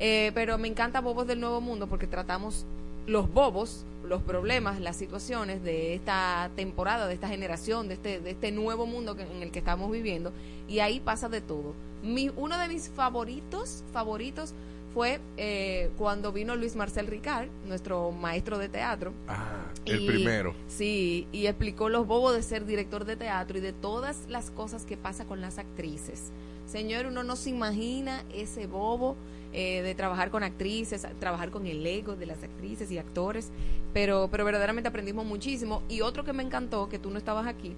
Eh, 0.00 0.32
pero 0.34 0.58
me 0.58 0.66
encanta 0.66 1.00
Bobos 1.00 1.28
del 1.28 1.38
Nuevo 1.38 1.60
Mundo 1.60 1.86
porque 1.86 2.08
tratamos 2.08 2.66
los 3.06 3.32
bobos, 3.32 3.84
los 4.04 4.22
problemas, 4.22 4.80
las 4.80 4.96
situaciones 4.96 5.62
de 5.62 5.94
esta 5.94 6.50
temporada, 6.56 7.06
de 7.06 7.14
esta 7.14 7.28
generación, 7.28 7.88
de 7.88 7.94
este, 7.94 8.20
de 8.20 8.30
este 8.30 8.52
nuevo 8.52 8.86
mundo 8.86 9.16
que- 9.16 9.22
en 9.22 9.42
el 9.42 9.50
que 9.50 9.58
estamos 9.60 9.90
viviendo. 9.90 10.32
Y 10.68 10.78
ahí 10.80 11.00
pasa 11.00 11.28
de 11.28 11.40
todo. 11.40 11.74
Mi, 12.02 12.30
uno 12.36 12.58
de 12.58 12.68
mis 12.68 12.88
favoritos, 12.88 13.82
favoritos 13.92 14.52
fue 14.94 15.20
eh, 15.36 15.90
cuando 15.98 16.32
vino 16.32 16.56
Luis 16.56 16.74
Marcel 16.76 17.06
Ricard, 17.06 17.48
nuestro 17.66 18.12
maestro 18.12 18.58
de 18.58 18.68
teatro. 18.68 19.12
Ah, 19.28 19.66
el 19.84 20.00
Y- 20.02 20.06
primero. 20.06 20.54
Sí, 20.68 21.26
y 21.32 21.46
explicó 21.46 21.88
los 21.88 22.06
bobos 22.06 22.34
de 22.34 22.42
ser 22.42 22.64
director 22.64 23.04
de 23.04 23.16
teatro 23.16 23.58
y 23.58 23.60
de 23.60 23.72
todas 23.72 24.20
las 24.28 24.50
cosas 24.50 24.84
que 24.86 24.96
pasa 24.96 25.24
con 25.26 25.40
las 25.40 25.58
actrices. 25.58 26.30
Señor, 26.66 27.06
uno 27.06 27.22
no 27.22 27.36
se 27.36 27.50
imagina 27.50 28.24
ese 28.34 28.66
bobo 28.66 29.16
eh, 29.52 29.82
de 29.82 29.94
trabajar 29.94 30.30
con 30.30 30.42
actrices, 30.42 31.06
trabajar 31.20 31.50
con 31.50 31.66
el 31.66 31.86
ego 31.86 32.16
de 32.16 32.26
las 32.26 32.42
actrices 32.42 32.90
y 32.90 32.98
actores, 32.98 33.50
pero, 33.94 34.28
pero 34.30 34.44
verdaderamente 34.44 34.88
aprendimos 34.88 35.24
muchísimo. 35.24 35.82
Y 35.88 36.00
otro 36.00 36.24
que 36.24 36.32
me 36.32 36.42
encantó, 36.42 36.88
que 36.88 36.98
tú 36.98 37.10
no 37.10 37.18
estabas 37.18 37.46
aquí, 37.46 37.74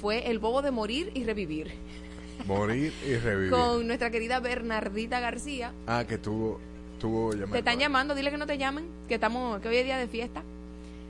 fue 0.00 0.30
el 0.30 0.38
bobo 0.38 0.62
de 0.62 0.70
morir 0.72 1.10
y 1.14 1.24
revivir, 1.24 1.72
Morir 2.46 2.92
y 3.06 3.14
revivir. 3.16 3.50
con 3.50 3.86
nuestra 3.86 4.10
querida 4.10 4.40
Bernardita 4.40 5.20
García. 5.20 5.72
Ah, 5.86 6.04
que 6.06 6.18
tuvo, 6.18 6.58
tuvo 7.00 7.32
llamada. 7.32 7.52
Te 7.52 7.58
están 7.58 7.78
llamando, 7.78 8.14
dile 8.14 8.30
que 8.32 8.38
no 8.38 8.46
te 8.46 8.58
llamen, 8.58 8.84
que 9.08 9.14
estamos, 9.14 9.60
que 9.60 9.68
hoy 9.68 9.76
es 9.76 9.84
día 9.84 9.96
de 9.96 10.08
fiesta. 10.08 10.42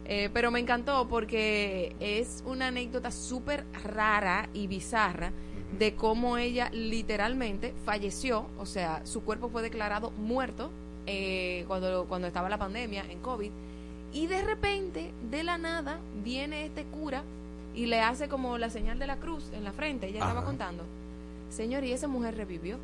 Eh, 0.07 0.29
pero 0.35 0.51
me 0.51 0.61
encantó 0.61 1.09
porque 1.09 1.97
es 1.99 2.45
una 2.45 2.67
anécdota 2.69 3.11
súper 3.11 3.65
rara 3.85 4.51
y 4.53 4.67
bizarra 4.67 5.33
de 5.79 5.95
cómo 5.95 6.37
ella 6.39 6.71
literalmente 6.73 7.75
falleció, 7.85 8.47
o 8.59 8.67
sea, 8.67 9.05
su 9.05 9.23
cuerpo 9.23 9.49
fue 9.49 9.63
declarado 9.63 10.11
muerto 10.13 10.71
eh, 11.07 11.65
cuando, 11.67 12.05
cuando 12.07 12.29
estaba 12.29 12.49
la 12.49 12.59
pandemia 12.59 13.05
en 13.11 13.19
COVID, 13.21 13.51
y 14.13 14.27
de 14.29 14.43
repente, 14.43 15.13
de 15.31 15.43
la 15.43 15.59
nada, 15.59 15.99
viene 16.23 16.65
este 16.65 16.85
cura 16.85 17.25
y 17.75 17.87
le 17.87 18.01
hace 18.01 18.29
como 18.29 18.57
la 18.59 18.71
señal 18.71 18.99
de 19.01 19.09
la 19.09 19.17
cruz 19.17 19.45
en 19.53 19.65
la 19.65 19.73
frente, 19.73 20.07
ella 20.09 20.21
estaba 20.21 20.45
contando. 20.45 20.85
Señor, 21.51 21.83
y 21.85 21.91
esa 21.93 22.07
mujer 22.07 22.37
revivió. 22.37 22.79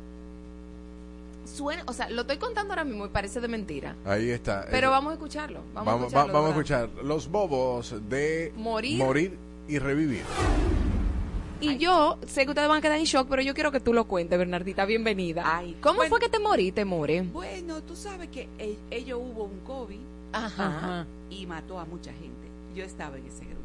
Suena, 1.45 1.83
o 1.87 1.93
sea, 1.93 2.09
lo 2.09 2.21
estoy 2.21 2.37
contando 2.37 2.73
ahora 2.73 2.83
mismo 2.83 3.05
y 3.05 3.09
parece 3.09 3.39
de 3.41 3.47
mentira. 3.47 3.95
Ahí 4.05 4.29
está. 4.29 4.65
Pero 4.69 4.91
vamos 4.91 5.11
a 5.11 5.13
escucharlo. 5.13 5.61
Vamos, 5.73 5.87
a 5.87 5.91
Vamos, 5.95 6.01
va- 6.03 6.07
escucharlo, 6.07 6.33
vamos 6.33 6.47
a 6.47 6.51
escuchar 6.51 6.89
los 7.03 7.29
bobos 7.31 7.95
de 8.09 8.51
Morir. 8.55 9.37
y 9.67 9.79
revivir. 9.79 10.23
Y 11.61 11.77
yo 11.77 12.17
sé 12.25 12.43
que 12.45 12.49
ustedes 12.51 12.67
van 12.67 12.79
a 12.79 12.81
quedar 12.81 12.97
en 12.97 13.05
shock, 13.05 13.27
pero 13.29 13.41
yo 13.43 13.53
quiero 13.53 13.71
que 13.71 13.79
tú 13.79 13.93
lo 13.93 14.05
cuentes, 14.05 14.37
Bernardita. 14.37 14.83
Bienvenida. 14.85 15.61
¿Cómo 15.81 16.01
fue 16.03 16.19
que 16.19 16.27
te 16.29 16.39
moriste, 16.39 16.85
More? 16.85 17.21
Bueno, 17.21 17.81
tú 17.83 17.95
sabes 17.95 18.29
que 18.29 18.49
e- 18.57 18.77
ello 18.89 19.19
hubo 19.19 19.43
un 19.43 19.59
COVID 19.59 19.99
Ajá. 20.33 21.05
y 21.29 21.45
mató 21.45 21.79
a 21.79 21.85
mucha 21.85 22.11
gente. 22.13 22.47
Yo 22.75 22.83
estaba 22.83 23.17
en 23.17 23.25
ese 23.27 23.45
grupo. 23.45 23.61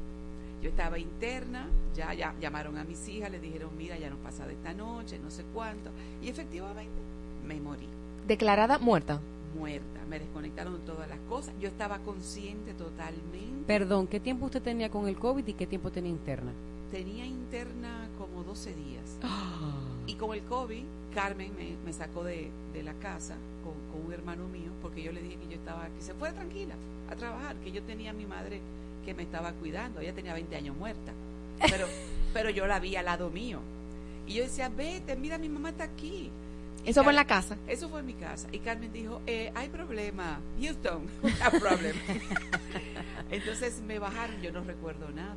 Yo 0.63 0.69
estaba 0.69 0.99
interna, 0.99 1.67
ya, 1.95 2.13
ya 2.13 2.35
llamaron 2.41 2.77
a 2.77 2.85
mis 2.85 3.09
hijas, 3.09 3.31
les 3.31 3.41
dijeron, 3.41 3.71
mira, 3.79 3.97
ya 3.99 4.11
nos 4.11 4.19
pasa 4.19 4.47
de 4.47 4.53
esta 4.55 4.75
noche, 4.75 5.19
no 5.23 5.31
sé 5.31 5.45
cuánto. 5.55 5.91
Y 6.23 6.29
efectivamente, 6.29 6.93
me 7.47 7.59
morí, 7.61 7.87
Declarada 8.27 8.79
muerta. 8.79 9.21
muerta. 9.57 9.87
Me 10.11 10.19
desconectaron 10.19 10.79
todas 10.85 11.09
las 11.09 11.19
cosas. 11.29 11.53
Yo 11.61 11.69
estaba 11.69 11.99
consciente 12.01 12.75
totalmente. 12.75 13.65
Perdón, 13.67 14.07
¿qué 14.07 14.21
tiempo 14.21 14.47
usted 14.47 14.63
tenía 14.63 14.91
con 14.91 15.09
el 15.09 15.17
COVID 15.17 15.47
y 15.47 15.53
qué 15.55 15.67
tiempo 15.67 15.91
tenía 15.91 16.11
interna? 16.11 16.53
Tenía 16.91 17.27
interna 17.27 18.09
como 18.19 18.45
12 18.45 18.75
días. 18.75 19.19
Y 20.07 20.15
con 20.15 20.35
el 20.35 20.43
COVID, 20.43 20.85
Carmen 21.15 21.53
me, 21.57 21.77
me 21.85 21.93
sacó 21.93 22.23
de, 22.25 22.51
de 22.73 22.83
la 22.83 22.95
casa 22.95 23.37
con, 23.65 23.75
con 23.91 24.07
un 24.07 24.13
hermano 24.13 24.47
mío, 24.49 24.71
porque 24.83 25.03
yo 25.03 25.13
le 25.13 25.21
dije 25.23 25.37
que 25.37 25.49
yo 25.49 25.57
estaba, 25.57 25.89
que 25.89 26.03
se 26.03 26.15
fuera 26.15 26.35
tranquila 26.35 26.75
a 27.11 27.17
trabajar, 27.17 27.57
que 27.57 27.73
yo 27.73 27.83
tenía 27.83 28.11
a 28.11 28.15
mi 28.15 28.27
madre 28.27 28.61
que 29.05 29.15
me 29.15 29.23
estaba 29.23 29.53
cuidando. 29.53 30.01
Ella 30.01 30.13
tenía 30.13 30.35
20 30.35 30.55
años 30.57 30.77
muerta. 30.77 31.13
Pero, 31.61 31.87
pero 32.35 32.51
yo 32.51 32.67
la 32.67 32.79
vi 32.81 32.97
al 32.97 33.07
lado 33.07 33.31
mío. 33.31 33.61
Y 34.27 34.35
yo 34.35 34.43
decía, 34.43 34.69
vete, 34.69 35.17
mira, 35.17 35.39
mi 35.39 35.49
mamá 35.49 35.71
está 35.71 35.85
aquí. 35.85 36.31
Y 36.85 36.91
Eso 36.91 37.03
fue 37.03 37.13
en 37.13 37.17
la 37.17 37.25
casa. 37.25 37.57
Eso 37.67 37.89
fue 37.89 38.01
en 38.01 38.07
mi 38.07 38.15
casa. 38.15 38.49
Y 38.53 38.59
Carmen 38.59 38.93
dijo, 38.93 39.21
eh, 39.27 39.51
hay 39.55 39.69
problema. 39.69 40.41
Houston, 40.61 41.07
hay 41.23 41.61
problema. 41.61 42.01
Entonces 43.31 43.81
me 43.87 43.99
bajaron, 43.99 44.41
yo 44.43 44.53
no 44.53 44.63
recuerdo 44.63 45.09
nada. 45.11 45.37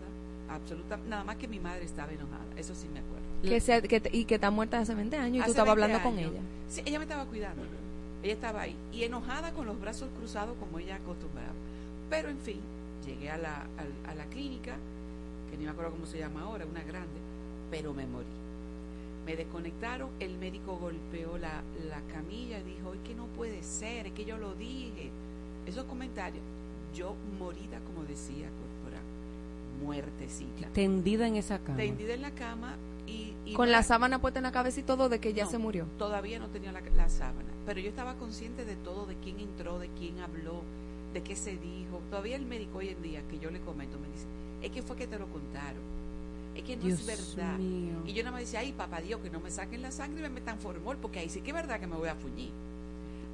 Absolutamente, 0.49 1.09
nada 1.09 1.23
más 1.23 1.35
que 1.37 1.47
mi 1.47 1.59
madre 1.59 1.85
estaba 1.85 2.11
enojada. 2.11 2.43
Eso 2.57 2.73
sí 2.75 2.87
me 2.91 2.99
acuerdo. 2.99 3.25
Que 3.43 3.59
se- 3.61 3.81
que 3.83 4.01
y 4.11 4.25
que 4.25 4.35
está 4.35 4.49
muerta 4.51 4.79
hace 4.79 4.95
20 4.95 5.15
años 5.17 5.43
y 5.43 5.45
tú 5.45 5.51
estabas 5.51 5.75
20 5.75 5.93
hablando 5.93 6.09
con 6.09 6.19
ella. 6.19 6.41
Sí, 6.67 6.81
ella 6.85 6.97
me 6.99 7.05
estaba 7.05 7.25
cuidando. 7.25 7.61
Ella 8.23 8.33
estaba 8.33 8.61
ahí. 8.61 8.75
Y 8.91 9.03
enojada 9.03 9.51
con 9.53 9.65
los 9.65 9.79
brazos 9.79 10.09
cruzados 10.17 10.57
como 10.59 10.79
ella 10.79 10.95
acostumbraba. 10.95 11.53
Pero 12.09 12.29
en 12.29 12.39
fin, 12.39 12.59
llegué 13.05 13.29
a 13.29 13.37
la, 13.37 13.67
a 14.07 14.15
la 14.15 14.25
clínica, 14.25 14.75
que 15.49 15.57
ni 15.57 15.63
me 15.65 15.71
acuerdo 15.71 15.91
cómo 15.91 16.05
se 16.05 16.17
llama 16.19 16.41
ahora, 16.41 16.65
una 16.65 16.83
grande, 16.83 17.19
pero 17.71 17.93
me 17.93 18.05
morí. 18.05 18.25
Me 19.25 19.35
desconectaron, 19.35 20.09
el 20.19 20.37
médico 20.37 20.77
golpeó 20.77 21.37
la, 21.37 21.61
la 21.87 22.01
camilla 22.13 22.59
y 22.59 22.63
dijo, 22.63 22.93
es 22.93 22.99
que 23.07 23.13
no 23.13 23.25
puede 23.27 23.61
ser, 23.63 24.07
es 24.07 24.13
que 24.13 24.25
yo 24.25 24.37
lo 24.37 24.55
dije. 24.55 25.11
Esos 25.67 25.83
comentarios, 25.85 26.43
yo 26.95 27.15
morida, 27.37 27.79
como 27.85 28.05
decía 28.07 28.47
muertecita. 29.81 30.67
Tendida 30.73 31.27
en 31.27 31.35
esa 31.35 31.59
cama. 31.59 31.77
Tendida 31.77 32.13
en 32.13 32.21
la 32.21 32.31
cama 32.31 32.75
y... 33.07 33.33
y 33.45 33.53
Con 33.53 33.71
la 33.71 33.83
sábana 33.83 34.19
puesta 34.19 34.39
en 34.39 34.43
la 34.43 34.51
cabeza 34.51 34.79
y 34.79 34.83
todo 34.83 35.09
de 35.09 35.19
que 35.19 35.33
ya 35.33 35.45
No, 35.45 35.51
se 35.51 35.57
murió. 35.57 35.85
Todavía 35.97 36.39
no 36.39 36.47
tenía 36.47 36.71
la, 36.71 36.81
la 36.95 37.09
sábana, 37.09 37.49
pero 37.65 37.79
yo 37.79 37.89
estaba 37.89 38.15
consciente 38.15 38.65
de 38.65 38.75
todo, 38.75 39.05
de 39.05 39.15
quién 39.15 39.39
entró, 39.39 39.79
de 39.79 39.89
quién 39.97 40.19
habló, 40.19 40.61
de 41.13 41.21
qué 41.23 41.35
se 41.35 41.57
dijo. 41.57 42.01
Todavía 42.09 42.35
el 42.35 42.45
médico 42.45 42.79
hoy 42.79 42.89
en 42.89 43.01
día 43.01 43.21
que 43.29 43.39
yo 43.39 43.49
le 43.51 43.59
comento 43.61 43.97
me 43.99 44.07
dice, 44.07 44.25
es 44.61 44.71
que 44.71 44.81
fue 44.81 44.95
que 44.95 45.07
te 45.07 45.17
lo 45.17 45.27
contaron. 45.27 45.81
Es 46.55 46.63
que 46.63 46.75
no 46.75 46.83
Dios 46.83 46.99
es 47.07 47.35
verdad. 47.35 47.57
mío. 47.57 47.93
Y 48.05 48.13
yo 48.13 48.23
nada 48.23 48.31
más 48.33 48.41
decía, 48.41 48.59
ay, 48.59 48.73
papá 48.73 48.99
Dios, 49.01 49.21
que 49.21 49.29
no 49.29 49.39
me 49.39 49.49
saquen 49.49 49.81
la 49.81 49.91
sangre 49.91 50.19
y 50.19 50.23
me 50.23 50.29
metan 50.29 50.59
formol, 50.59 50.97
porque 50.97 51.19
ahí 51.19 51.29
sí 51.29 51.41
que 51.41 51.51
es 51.51 51.55
verdad 51.55 51.79
que 51.79 51.87
me 51.87 51.95
voy 51.95 52.09
a 52.09 52.15
fuñir. 52.15 52.51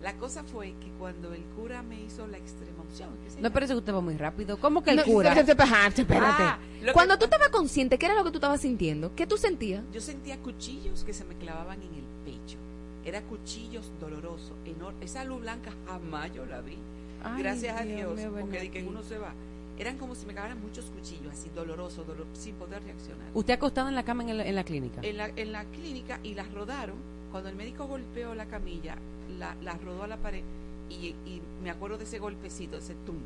La 0.05 0.13
cosa 0.17 0.43
fue 0.43 0.67
que 0.79 0.91
cuando 0.99 1.33
el 1.33 1.41
cura 1.57 1.81
me 1.81 1.99
hizo 1.99 2.27
la 2.27 2.37
extrema 2.37 2.83
unción, 2.87 3.09
¿qué 3.23 3.31
se 3.31 3.41
No, 3.41 3.51
parece 3.51 3.73
que 3.73 3.79
usted 3.79 3.91
va 3.91 4.01
muy 4.01 4.15
rápido. 4.17 4.57
¿Cómo 4.59 4.83
que 4.83 4.91
el 4.91 4.97
No, 4.97 5.03
cura? 5.03 5.29
espérate, 5.29 5.51
espérate, 5.53 6.01
espérate. 6.03 6.43
Ah, 6.43 6.59
que 6.85 6.91
Cuando 6.93 7.17
tú 7.17 7.25
estabas 7.25 7.49
consciente, 7.49 7.97
¿qué 7.97 8.05
era 8.05 8.13
lo 8.13 8.23
que 8.23 8.29
tú 8.29 8.37
estabas 8.37 8.61
sintiendo? 8.61 9.15
¿Qué 9.15 9.25
tú 9.25 9.35
sentías? 9.35 9.83
Yo 9.91 9.99
sentía 10.01 10.37
cuchillos 10.37 11.03
que 11.03 11.11
se 11.11 11.25
me 11.25 11.33
clavaban 11.33 11.81
en 11.81 11.89
el 11.95 12.03
pecho. 12.23 12.59
Era 13.03 13.21
cuchillos 13.23 13.91
dolorosos. 13.99 14.51
enor- 14.67 14.93
Esa 15.01 15.23
luz 15.23 15.41
blanca 15.41 15.71
jamás 15.87 16.31
yo 16.35 16.45
la 16.45 16.61
vi. 16.61 16.77
Ay, 17.23 17.41
Gracias 17.41 17.81
a 17.81 17.83
Dios 17.83 18.19
porque 18.39 18.59
di 18.59 18.69
que 18.69 18.83
uno 18.83 19.01
se 19.01 19.17
va. 19.17 19.33
Eran 19.79 19.97
como 19.97 20.13
si 20.13 20.27
me 20.27 20.33
clavaran 20.33 20.61
muchos 20.61 20.85
cuchillos, 20.85 21.33
así 21.33 21.49
dolorosos, 21.55 22.05
dolor- 22.07 22.27
sin 22.33 22.53
poder 22.55 22.83
reaccionar. 22.83 23.25
¿Usted 23.33 23.55
acostado 23.55 23.89
en 23.89 23.95
la 23.95 24.03
cama 24.03 24.21
en 24.23 24.37
la, 24.37 24.45
en 24.45 24.53
la 24.53 24.63
clínica? 24.63 25.01
En 25.01 25.17
la, 25.17 25.31
en 25.35 25.51
la 25.51 25.65
clínica 25.65 26.19
y 26.21 26.35
las 26.35 26.51
rodaron. 26.53 26.95
Cuando 27.31 27.49
el 27.49 27.55
médico 27.55 27.87
golpeó 27.87 28.33
la 28.35 28.45
camilla, 28.45 28.95
la, 29.39 29.55
las 29.61 29.82
rodó 29.84 30.03
a 30.03 30.07
la 30.07 30.17
pared 30.17 30.43
y, 30.89 31.07
y 31.26 31.41
me 31.63 31.69
acuerdo 31.71 31.97
de 31.97 32.03
ese 32.05 32.19
golpecito, 32.19 32.78
ese 32.78 32.95
tum. 33.05 33.17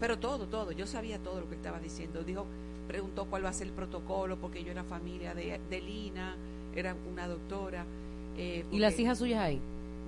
Pero 0.00 0.18
todo, 0.18 0.46
todo. 0.46 0.72
Yo 0.72 0.86
sabía 0.86 1.18
todo 1.18 1.40
lo 1.40 1.48
que 1.48 1.54
estaba 1.56 1.78
diciendo. 1.78 2.22
Dijo, 2.24 2.46
preguntó 2.88 3.26
cuál 3.26 3.44
va 3.44 3.50
a 3.50 3.52
ser 3.52 3.68
el 3.68 3.72
protocolo, 3.72 4.36
porque 4.38 4.64
yo 4.64 4.70
era 4.72 4.82
familia 4.84 5.34
de, 5.34 5.60
de 5.68 5.80
Lina, 5.80 6.36
era 6.74 6.96
una 7.10 7.28
doctora. 7.28 7.84
eh, 8.36 8.64
¿Y 8.70 8.78
las 8.78 8.98
hijas 8.98 9.18
suyas 9.18 9.40
ahí? 9.40 9.60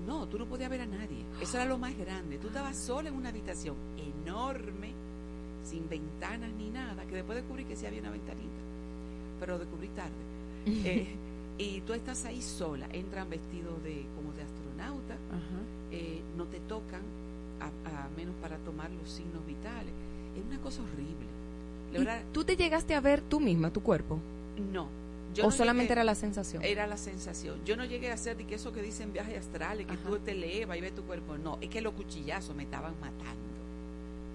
no, 0.07 0.27
tú 0.27 0.37
no 0.39 0.47
podías 0.47 0.69
ver 0.69 0.81
a 0.81 0.87
nadie. 0.87 1.25
Eso 1.41 1.57
era 1.59 1.65
lo 1.67 1.79
más 1.79 1.97
grande. 1.97 2.39
Tú 2.39 2.49
estabas 2.49 2.77
sola 2.77 3.09
en 3.09 3.15
una 3.15 3.29
habitación 3.29 3.77
enorme, 3.97 4.93
sin 5.63 5.89
ventanas 5.89 6.51
ni 6.55 6.71
nada, 6.71 7.05
que 7.07 7.15
después 7.15 7.37
descubrí 7.37 7.65
que 7.65 7.77
sí 7.77 7.87
había 7.87 8.01
una 8.01 8.11
ventanita, 8.11 8.61
pero 9.39 9.59
descubrí 9.59 9.89
tarde. 9.89 10.11
Eh, 10.65 11.17
y 11.59 11.81
tú 11.83 11.93
estás 11.93 12.25
ahí 12.25 12.41
sola, 12.41 12.89
entran 12.93 13.29
vestidos 13.29 13.83
de 13.83 14.07
como 14.17 14.33
de 14.33 14.43
astronauta, 14.87 15.15
eh, 15.91 16.21
no 16.37 16.45
te 16.47 16.61
tocan, 16.61 17.01
a, 17.61 17.67
a 18.05 18.09
menos 18.17 18.35
para 18.43 18.57
tomar 18.59 18.91
los 18.91 19.09
signos 19.11 19.45
vitales. 19.47 19.93
Es 20.37 20.45
una 20.45 20.59
cosa 20.61 20.83
horrible. 20.83 21.27
La 21.93 21.99
¿Y 21.99 22.05
verdad, 22.05 22.23
¿Tú 22.33 22.45
te 22.45 22.57
llegaste 22.57 22.95
a 22.95 23.01
ver 23.01 23.21
tú 23.21 23.41
misma, 23.41 23.71
tu 23.73 23.83
cuerpo? 23.83 24.19
no. 24.73 24.89
¿O 25.41 25.45
no 25.45 25.51
solamente 25.51 25.85
llegué- 25.89 25.93
era 25.93 26.05
la 26.05 26.15
sensación? 26.15 26.63
Era 26.63 26.87
la 26.87 26.99
sensación. 26.99 27.59
Yo 27.65 27.75
no 27.75 27.87
llegué 27.87 28.11
a 28.11 28.15
hacer 28.15 28.37
de 28.37 28.45
que 28.45 28.57
eso 28.57 28.71
que 28.71 28.83
dicen 28.83 29.15
viajes 29.15 29.39
astrales, 29.39 29.87
que 29.87 29.97
tú 29.97 30.19
te 30.19 30.33
elevas 30.33 30.77
y 30.77 30.83
ves 30.83 30.95
tu 30.95 31.05
cuerpo. 31.05 31.39
No, 31.39 31.57
es 31.63 31.71
que 31.71 31.81
los 31.81 31.95
cuchillazos 31.95 32.55
me 32.55 32.65
estaban 32.65 32.93
matando 33.01 33.41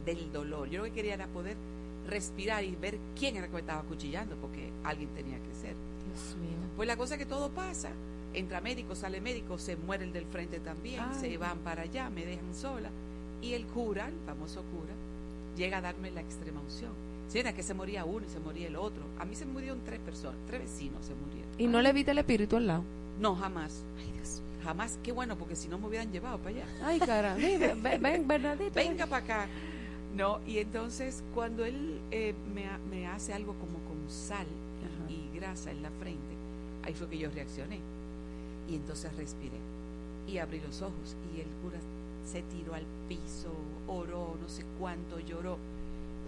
del 0.07 0.31
dolor. 0.31 0.67
Yo 0.71 0.79
lo 0.79 0.85
que 0.85 0.93
quería 0.93 1.13
era 1.13 1.27
poder 1.27 1.55
respirar 2.07 2.63
y 2.63 2.75
ver 2.75 2.97
quién 3.15 3.35
era 3.35 3.45
que 3.45 3.53
me 3.53 3.59
estaba 3.59 3.83
cuchillando, 3.83 4.37
porque 4.37 4.71
alguien 4.83 5.09
tenía 5.09 5.37
que 5.37 5.53
ser. 5.53 5.75
Dios 6.07 6.35
mío. 6.37 6.57
Pues 6.75 6.87
la 6.87 6.97
cosa 6.97 7.13
es 7.13 7.19
que 7.19 7.27
todo 7.27 7.49
pasa. 7.51 7.91
Entra 8.33 8.61
médico, 8.61 8.95
sale 8.95 9.21
médico, 9.21 9.57
se 9.57 9.75
muere 9.75 10.03
el 10.03 10.13
del 10.13 10.25
frente 10.25 10.59
también, 10.59 11.01
Ay. 11.01 11.19
se 11.19 11.37
van 11.37 11.59
para 11.59 11.83
allá, 11.83 12.09
me 12.09 12.25
dejan 12.25 12.53
sola. 12.53 12.89
Y 13.41 13.53
el 13.53 13.65
cura, 13.65 14.07
el 14.07 14.15
famoso 14.25 14.63
cura, 14.63 14.93
llega 15.55 15.77
a 15.77 15.81
darme 15.81 16.11
la 16.11 16.21
extrema 16.21 16.61
unción. 16.61 16.91
Si 17.27 17.39
era 17.39 17.53
que 17.53 17.63
se 17.63 17.73
moría 17.73 18.05
uno 18.05 18.25
y 18.25 18.29
se 18.29 18.39
moría 18.39 18.67
el 18.67 18.75
otro. 18.75 19.03
A 19.19 19.25
mí 19.25 19.35
se 19.35 19.45
murieron 19.45 19.81
tres 19.85 19.99
personas, 19.99 20.37
tres 20.47 20.61
vecinos 20.61 21.05
se 21.05 21.13
murieron. 21.13 21.49
¿Y 21.57 21.67
no 21.67 21.81
le 21.81 21.91
viste 21.93 22.11
el 22.11 22.19
espíritu 22.19 22.55
al 22.55 22.67
lado? 22.67 22.83
No, 23.19 23.35
jamás. 23.35 23.83
Jamás. 24.63 24.97
Qué 25.03 25.11
bueno, 25.11 25.37
porque 25.37 25.55
si 25.55 25.67
no 25.67 25.77
me 25.77 25.87
hubieran 25.87 26.11
llevado 26.11 26.37
para 26.39 26.49
allá. 26.49 26.65
Ay, 26.83 26.99
cara. 26.99 27.35
Ven, 27.81 27.81
ven, 28.01 28.27
Bernardita. 28.27 28.79
Venga 28.79 29.05
para 29.07 29.23
acá. 29.23 29.47
No, 30.15 30.39
y 30.47 30.57
entonces 30.57 31.23
cuando 31.33 31.63
él 31.63 31.99
eh, 32.11 32.33
me, 32.53 32.65
me 32.89 33.07
hace 33.07 33.33
algo 33.33 33.53
como 33.55 33.79
con 33.79 34.09
sal 34.09 34.47
y 35.09 35.29
grasa 35.37 35.71
en 35.71 35.83
la 35.83 35.91
frente, 35.91 36.35
ahí 36.83 36.93
fue 36.93 37.07
que 37.07 37.17
yo 37.17 37.29
reaccioné. 37.29 37.79
Y 38.67 38.75
entonces 38.75 39.15
respiré. 39.15 39.57
y 40.27 40.39
abrí 40.39 40.59
los 40.59 40.81
ojos 40.81 41.15
y 41.33 41.39
el 41.39 41.47
cura 41.63 41.79
se 42.25 42.41
tiró 42.41 42.73
al 42.73 42.85
piso, 43.07 43.53
oró, 43.87 44.37
no 44.41 44.49
sé 44.49 44.63
cuánto 44.77 45.19
lloró. 45.19 45.57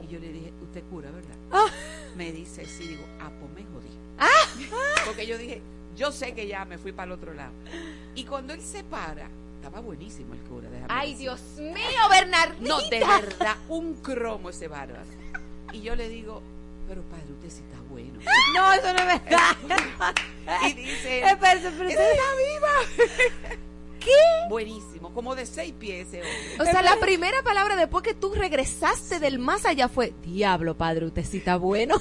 Y 0.02 0.08
yo 0.08 0.20
le 0.20 0.32
dije, 0.32 0.54
usted 0.64 0.82
cura, 0.90 1.12
¿verdad? 1.12 1.36
Me 2.16 2.32
dice, 2.32 2.66
sí, 2.66 2.88
digo, 2.88 3.04
ah, 3.20 3.30
pues 3.38 3.52
me 3.52 3.70
jodí. 3.74 3.90
Porque 5.06 5.28
yo 5.28 5.38
dije, 5.38 5.62
yo 5.98 6.14
sé 6.14 6.34
que 6.34 6.48
ya 6.48 6.64
me 6.64 6.78
fui 6.78 6.94
para 6.94 7.08
el 7.08 7.12
otro 7.20 7.34
lado. 7.34 7.52
Y 8.16 8.24
cuando 8.24 8.54
él 8.54 8.62
se 8.62 8.86
para, 8.86 9.28
estaba 9.56 9.82
buenísimo 9.82 10.34
el 10.34 10.40
cura. 10.42 10.70
Ay, 10.88 11.12
decir. 11.12 11.24
Dios 11.24 11.42
mío, 11.58 12.00
Bernardita. 12.10 12.68
No, 12.68 12.80
de 12.90 13.00
verdad, 13.00 13.58
un 13.68 13.96
cromo 13.96 14.50
ese 14.50 14.70
bárbaro. 14.70 15.04
Y 15.74 15.82
yo 15.82 15.98
le 15.98 16.08
digo, 16.08 16.42
pero 16.90 17.02
padre, 17.04 17.26
usted 17.32 17.50
sí 17.50 17.62
está 17.70 17.80
bueno. 17.90 18.20
No, 18.56 18.74
eso 18.74 18.92
no 18.94 19.00
es 19.00 19.06
verdad. 19.24 20.16
Y 20.70 20.74
dice, 20.74 21.20
Espérese, 21.22 21.72
pero 21.78 21.90
"Esa 21.90 22.02
usted- 22.02 22.12
está 22.12 22.24
viva. 22.36 23.58
¿Qué? 24.00 24.12
Buenísimo, 24.50 25.14
como 25.14 25.36
de 25.36 25.46
seis 25.46 25.74
pies 25.78 26.08
ese 26.08 26.18
hombre. 26.22 26.62
O 26.62 26.66
sea, 26.66 26.82
la 26.82 26.96
primera 27.00 27.44
palabra 27.44 27.76
después 27.76 28.02
que 28.04 28.14
tú 28.14 28.34
regresaste 28.34 29.20
del 29.20 29.40
más 29.40 29.66
allá 29.66 29.88
fue, 29.90 30.14
diablo, 30.24 30.76
padre, 30.76 31.06
usted 31.06 31.24
sí 31.26 31.38
está 31.40 31.58
bueno. 31.58 31.96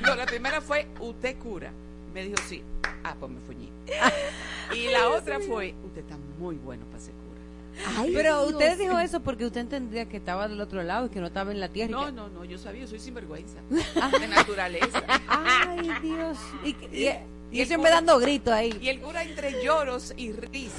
No, 0.00 0.14
la 0.16 0.26
primera 0.26 0.60
fue, 0.60 0.86
usted 1.00 1.38
cura. 1.38 1.72
Me 2.12 2.24
dijo, 2.24 2.36
sí. 2.48 2.62
Ah, 3.04 3.14
pues 3.18 3.30
me 3.30 3.40
fuñí. 3.40 3.72
Y 4.74 4.88
la 4.88 5.08
otra 5.10 5.38
fue, 5.40 5.74
usted 5.84 6.00
está 6.02 6.16
muy 6.38 6.56
bueno 6.56 6.84
para 6.86 6.98
ser. 7.00 7.14
Ay, 7.98 8.10
Pero 8.14 8.42
Dios. 8.46 8.52
usted 8.54 8.78
dijo 8.78 8.98
eso 8.98 9.20
porque 9.20 9.44
usted 9.44 9.60
entendía 9.60 10.08
que 10.08 10.16
estaba 10.16 10.48
del 10.48 10.60
otro 10.60 10.82
lado 10.82 11.06
y 11.06 11.08
que 11.10 11.20
no 11.20 11.26
estaba 11.26 11.52
en 11.52 11.60
la 11.60 11.68
tierra. 11.68 11.90
No, 11.92 12.10
no, 12.10 12.28
no, 12.28 12.44
yo 12.44 12.56
sabía, 12.58 12.82
yo 12.82 12.88
soy 12.88 12.98
sinvergüenza. 13.00 13.58
De 13.70 14.28
naturaleza. 14.28 15.02
Ay, 15.28 15.90
Dios. 16.02 16.38
Y, 16.64 16.68
y, 16.70 16.74
y, 17.06 17.08
Y 17.52 17.56
yo 17.58 17.62
el 17.62 17.66
siempre 17.68 17.90
cura- 17.90 17.90
dando 17.90 18.18
gritos 18.18 18.52
ahí. 18.52 18.78
Y 18.80 18.88
el 18.88 19.00
cura 19.00 19.22
entre 19.22 19.62
lloros 19.62 20.14
y 20.16 20.32
risas. 20.32 20.72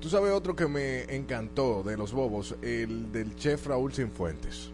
Tú 0.00 0.08
sabes 0.08 0.32
otro 0.32 0.56
que 0.56 0.66
me 0.66 1.02
encantó 1.14 1.82
de 1.84 1.96
los 1.96 2.12
bobos, 2.12 2.56
el 2.60 3.12
del 3.12 3.36
chef 3.36 3.66
Raúl 3.68 3.92
Sinfuentes. 3.92 4.71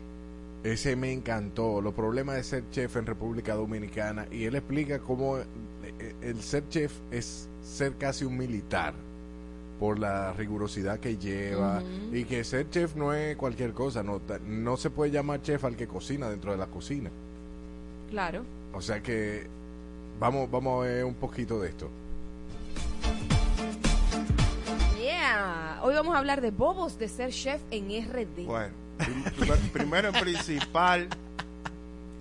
Ese 0.65 0.97
me 0.97 1.13
encantó, 1.13 1.81
los 1.81 1.95
problemas 1.95 2.37
de 2.37 2.43
ser 2.43 2.65
chef 2.71 2.97
en 2.97 3.07
República 3.07 3.55
Dominicana 3.55 4.27
y 4.31 4.45
él 4.45 4.57
explica 4.57 4.99
cómo 4.99 5.39
eh, 5.39 5.45
el 6.21 6.43
ser 6.43 6.69
chef 6.69 6.93
es 7.13 7.49
ser 7.63 7.95
casi 7.95 8.25
un 8.25 8.37
militar 8.37 8.95
por 9.79 10.01
la 10.01 10.33
rigurosidad 10.33 10.99
que 10.99 11.17
lleva 11.17 11.81
y 12.13 12.25
que 12.25 12.43
ser 12.43 12.69
chef 12.71 12.97
no 12.97 13.15
es 13.15 13.37
cualquier 13.37 13.73
cosa, 13.73 14.03
no, 14.03 14.21
no 14.47 14.77
se 14.77 14.91
puede 14.91 15.13
llamar 15.13 15.43
chef 15.43 15.65
al 15.65 15.77
que 15.77 15.87
cocina 15.87 16.29
dentro 16.29 16.51
de 16.51 16.59
la 16.59 16.67
cocina. 16.67 17.11
Claro. 18.11 18.45
O 18.73 18.81
sea 18.81 19.01
que 19.01 19.47
vamos, 20.19 20.51
vamos 20.51 20.83
a 20.83 20.89
ver 20.89 21.05
un 21.05 21.15
poquito 21.15 21.61
de 21.61 21.69
esto. 21.69 21.89
Yeah. 25.01 25.79
Hoy 25.83 25.95
vamos 25.95 26.17
a 26.17 26.19
hablar 26.19 26.41
de 26.41 26.51
bobos 26.51 26.99
de 26.99 27.09
ser 27.09 27.31
chef 27.31 27.61
en 27.71 27.87
RD. 28.05 28.45
Bueno, 28.45 28.88
primero 29.73 30.09
en 30.09 30.15
principal, 30.15 31.09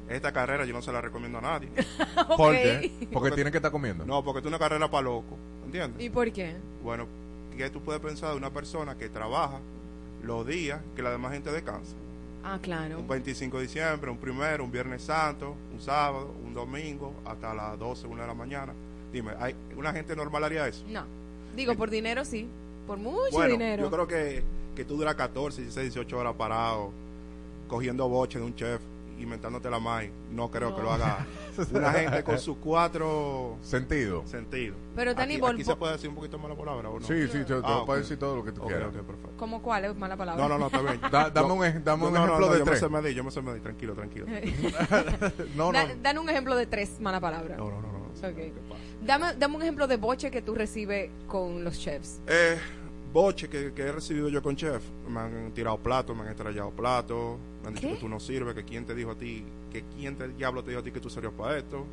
esta 0.09 0.31
carrera 0.31 0.65
yo 0.65 0.73
no 0.73 0.81
se 0.81 0.91
la 0.91 1.01
recomiendo 1.01 1.39
a 1.39 1.41
nadie. 1.41 1.69
¿Por 2.37 2.53
qué? 2.53 2.91
Porque 3.11 3.31
tiene 3.31 3.51
que 3.51 3.57
estar 3.57 3.71
comiendo. 3.71 4.05
No, 4.05 4.23
porque 4.23 4.39
es 4.39 4.45
una 4.45 4.59
carrera 4.59 4.89
para 4.89 5.03
loco, 5.03 5.37
¿entiendes? 5.65 6.01
¿Y 6.03 6.09
por 6.09 6.31
qué? 6.31 6.55
Bueno, 6.83 7.07
¿qué 7.55 7.69
tú 7.69 7.81
puedes 7.81 8.01
pensar 8.01 8.31
de 8.31 8.37
una 8.37 8.51
persona 8.51 8.97
que 8.97 9.09
trabaja 9.09 9.59
los 10.23 10.45
días 10.47 10.81
que 10.95 11.01
la 11.01 11.11
demás 11.11 11.33
gente 11.33 11.51
descansa? 11.51 11.95
Ah, 12.43 12.59
claro. 12.61 12.99
Un 12.99 13.07
25 13.07 13.57
de 13.57 13.63
diciembre, 13.63 14.09
un 14.09 14.17
primero, 14.17 14.63
un 14.63 14.71
viernes 14.71 15.01
santo, 15.01 15.55
un 15.73 15.81
sábado, 15.81 16.33
un 16.45 16.53
domingo, 16.53 17.13
hasta 17.25 17.53
las 17.53 17.77
12, 17.77 18.07
1 18.07 18.21
de 18.21 18.27
la 18.27 18.33
mañana. 18.33 18.73
Dime, 19.11 19.33
¿hay 19.39 19.53
¿una 19.75 19.91
gente 19.91 20.15
normal 20.15 20.45
haría 20.45 20.67
eso? 20.67 20.85
No. 20.87 21.03
Digo, 21.55 21.75
por 21.75 21.89
dinero 21.89 22.23
sí. 22.23 22.47
Por 22.87 22.97
mucho 22.97 23.31
bueno, 23.33 23.51
dinero. 23.51 23.83
yo 23.83 23.91
creo 23.91 24.07
que, 24.07 24.43
que 24.75 24.85
tú 24.85 24.95
duras 24.97 25.15
14, 25.15 25.61
16, 25.61 25.93
18 25.93 26.17
horas 26.17 26.33
parado, 26.37 26.91
cogiendo 27.67 28.07
boche 28.07 28.39
de 28.39 28.45
un 28.45 28.55
chef, 28.55 28.81
inventándote 29.19 29.69
la 29.69 29.79
maíz. 29.79 30.11
No 30.31 30.49
creo 30.51 30.75
que 30.75 30.81
lo 30.81 30.91
haga 30.93 31.25
una 31.73 31.91
gente 31.91 32.23
con 32.23 32.39
sus 32.39 32.57
cuatro 32.57 33.57
Sentido. 33.61 34.21
sentidos. 34.27 34.77
Pero, 34.95 35.15
Tani, 35.15 35.35
aquí, 35.35 35.45
aquí 35.45 35.63
se 35.63 35.75
puede 35.75 35.93
decir 35.93 36.07
un 36.09 36.15
poquito 36.15 36.37
más 36.39 36.49
la 36.49 36.55
palabra, 36.55 36.89
¿o 36.89 36.99
no? 36.99 37.05
Sí, 37.05 37.27
sí, 37.27 37.39
te, 37.39 37.45
te 37.45 37.53
Ah, 37.63 37.83
puedes 37.85 38.03
ok. 38.03 38.09
decir 38.09 38.19
todo 38.19 38.35
lo 38.37 38.43
que 38.43 38.51
tú 38.51 38.61
Ok, 38.61 38.67
quieras. 38.67 38.87
ok, 38.89 38.93
perfecto. 39.05 39.29
¿Cómo 39.37 39.61
cuál 39.61 39.85
es 39.85 39.95
mala 39.95 40.15
palabra? 40.15 40.41
No, 40.41 40.47
no, 40.49 40.57
no, 40.59 40.67
está 40.67 40.81
bien. 40.81 41.01
Da- 41.11 41.29
dame 41.29 41.47
Yo- 41.49 41.53
un 41.55 41.65
ej- 41.65 41.83
dame 41.83 42.01
yo- 42.03 42.07
un 42.09 42.13
no, 42.13 42.19
no, 42.19 42.25
ejemplo 42.25 42.45
no, 42.47 42.53
de 42.53 42.59
yo 42.59 42.65
tres. 42.65 42.81
me 42.81 42.87
sé 42.87 42.93
medir, 42.93 43.15
yo 43.17 43.23
me 43.23 43.31
sé 43.31 43.41
medir, 43.41 43.61
tranquilo, 43.63 43.93
tranquilo. 43.95 44.25
no, 45.55 45.71
Da- 45.71 45.95
dan 46.01 46.17
un 46.19 46.29
ejemplo 46.29 46.55
de 46.55 46.67
tres 46.67 46.99
mala 46.99 47.19
palabra. 47.19 47.57
No, 47.57 47.69
no, 47.69 47.81
no. 47.81 47.96
Dame, 49.05 49.33
dame 49.37 49.55
un 49.55 49.61
ejemplo 49.61 49.87
de 49.87 49.97
boche 49.97 50.31
que 50.31 50.41
tú 50.41 50.55
recibes 50.55 51.09
con 51.27 51.63
los 51.63 51.79
chefs. 51.79 52.19
Eh, 52.27 52.57
boche 53.13 53.47
que, 53.49 53.73
que 53.73 53.81
he 53.83 53.91
recibido 53.91 54.29
yo 54.29 54.41
con 54.41 54.55
chef. 54.55 54.83
Me 55.09 55.19
han 55.19 55.51
tirado 55.51 55.77
platos, 55.77 56.15
me 56.15 56.23
han 56.23 56.29
estrellado 56.29 56.71
platos, 56.71 57.37
me 57.61 57.67
han 57.69 57.73
dicho 57.75 57.87
¿Qué? 57.87 57.93
que 57.95 57.99
tú 57.99 58.09
no 58.09 58.19
sirves, 58.19 58.53
que 58.55 58.63
quién 58.63 58.85
te 58.85 58.93
dijo 58.95 59.11
a 59.11 59.15
ti, 59.15 59.43
que 59.71 59.83
quién 59.97 60.15
te 60.15 60.27
diablo 60.29 60.63
te 60.63 60.71
dijo 60.71 60.81
a 60.81 60.83
ti 60.83 60.91
que 60.91 60.99
tú 60.99 61.09
servías 61.09 61.33
para 61.33 61.57
esto. 61.57 61.85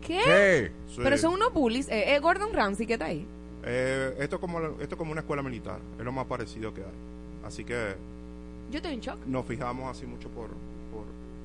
¿Qué? 0.00 0.70
Sí. 0.88 1.00
Pero 1.02 1.16
son 1.18 1.34
unos 1.34 1.52
bullies. 1.52 1.88
Eh, 1.88 2.14
eh, 2.14 2.18
Gordon 2.20 2.52
Ramsay, 2.52 2.86
¿qué 2.86 2.92
está 2.94 3.06
ahí? 3.06 3.26
Eh, 3.64 4.14
esto, 4.18 4.36
es 4.36 4.40
como, 4.40 4.60
esto 4.60 4.94
es 4.94 4.96
como 4.96 5.12
una 5.12 5.22
escuela 5.22 5.42
militar, 5.42 5.78
es 5.98 6.04
lo 6.04 6.12
más 6.12 6.26
parecido 6.26 6.74
que 6.74 6.82
hay. 6.82 7.46
Así 7.46 7.64
que 7.64 7.94
Yo 8.70 8.76
estoy 8.76 8.92
en 8.94 9.00
shock. 9.00 9.18
nos 9.26 9.46
fijamos 9.46 9.90
así 9.90 10.06
mucho 10.06 10.28
por, 10.28 10.50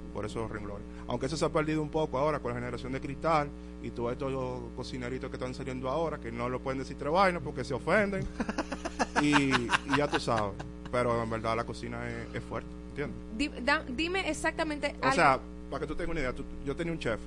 por, 0.10 0.26
esos 0.26 0.50
renglones. 0.52 0.86
Aunque 1.08 1.26
eso 1.28 1.38
se 1.38 1.46
ha 1.46 1.50
perdido 1.50 1.82
un 1.82 1.90
poco 1.90 2.18
ahora 2.18 2.40
con 2.40 2.52
la 2.52 2.56
generación 2.60 2.92
de 2.92 3.00
cristal 3.02 3.50
y 3.82 3.92
todos 3.92 4.12
estos 4.12 4.62
cocineritos 4.76 5.30
que 5.30 5.38
están 5.38 5.54
saliendo 5.54 5.90
ahora, 5.90 6.18
que 6.20 6.32
no 6.32 6.50
lo 6.50 6.60
pueden 6.60 6.80
decir 6.80 6.98
tres 6.98 7.12
vainas 7.12 7.42
porque 7.44 7.64
se 7.64 7.74
ofenden. 7.74 8.26
y, 9.22 9.52
y 9.54 9.98
ya 9.98 10.08
tú 10.08 10.20
sabes. 10.20 10.54
Pero 10.92 11.22
en 11.22 11.30
verdad 11.30 11.56
la 11.56 11.64
cocina 11.66 12.08
es, 12.10 12.36
es 12.36 12.44
fuerte, 12.44 12.70
¿entiendes? 12.90 13.18
Di- 13.38 13.62
da- 13.64 13.84
dime 13.88 14.30
exactamente 14.30 14.96
O 15.02 15.04
algo. 15.06 15.16
sea, 15.16 15.40
para 15.70 15.82
que 15.82 15.88
tú 15.88 15.96
tengas 15.96 16.12
una 16.12 16.20
idea, 16.22 16.34
tú- 16.34 16.44
yo 16.66 16.76
tenía 16.76 16.92
un 16.94 17.00
chef 17.00 17.20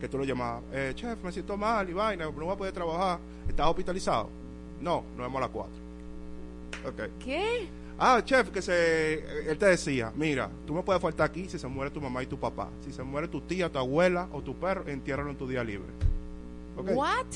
que 0.00 0.08
tú 0.08 0.18
lo 0.18 0.24
llamabas, 0.24 0.62
eh, 0.72 0.92
chef, 0.94 1.22
me 1.24 1.32
siento 1.32 1.56
mal 1.56 1.88
y 1.88 1.92
vaina, 1.94 2.26
no 2.26 2.32
voy 2.32 2.52
a 2.52 2.56
poder 2.56 2.72
trabajar, 2.74 3.18
¿estás 3.48 3.66
hospitalizado? 3.66 4.28
No, 4.80 5.02
nos 5.16 5.26
vemos 5.26 5.36
a 5.38 5.40
las 5.40 5.50
4. 5.50 5.72
Ok. 6.86 7.10
¿Qué? 7.18 7.66
Ah, 8.00 8.22
chef, 8.24 8.50
que 8.50 8.62
se, 8.62 9.50
él 9.50 9.58
te 9.58 9.66
decía, 9.66 10.12
mira, 10.14 10.48
tú 10.66 10.72
me 10.72 10.82
puedes 10.82 11.02
faltar 11.02 11.28
aquí 11.28 11.48
si 11.48 11.58
se 11.58 11.66
muere 11.66 11.90
tu 11.90 12.00
mamá 12.00 12.22
y 12.22 12.26
tu 12.26 12.38
papá. 12.38 12.68
Si 12.84 12.92
se 12.92 13.02
muere 13.02 13.26
tu 13.26 13.40
tía, 13.40 13.68
tu 13.70 13.78
abuela 13.78 14.28
o 14.32 14.40
tu 14.40 14.54
perro, 14.54 14.86
entiérralo 14.86 15.30
en 15.30 15.36
tu 15.36 15.48
día 15.48 15.64
libre. 15.64 15.88
Ok. 16.76 16.90
What? 16.94 17.26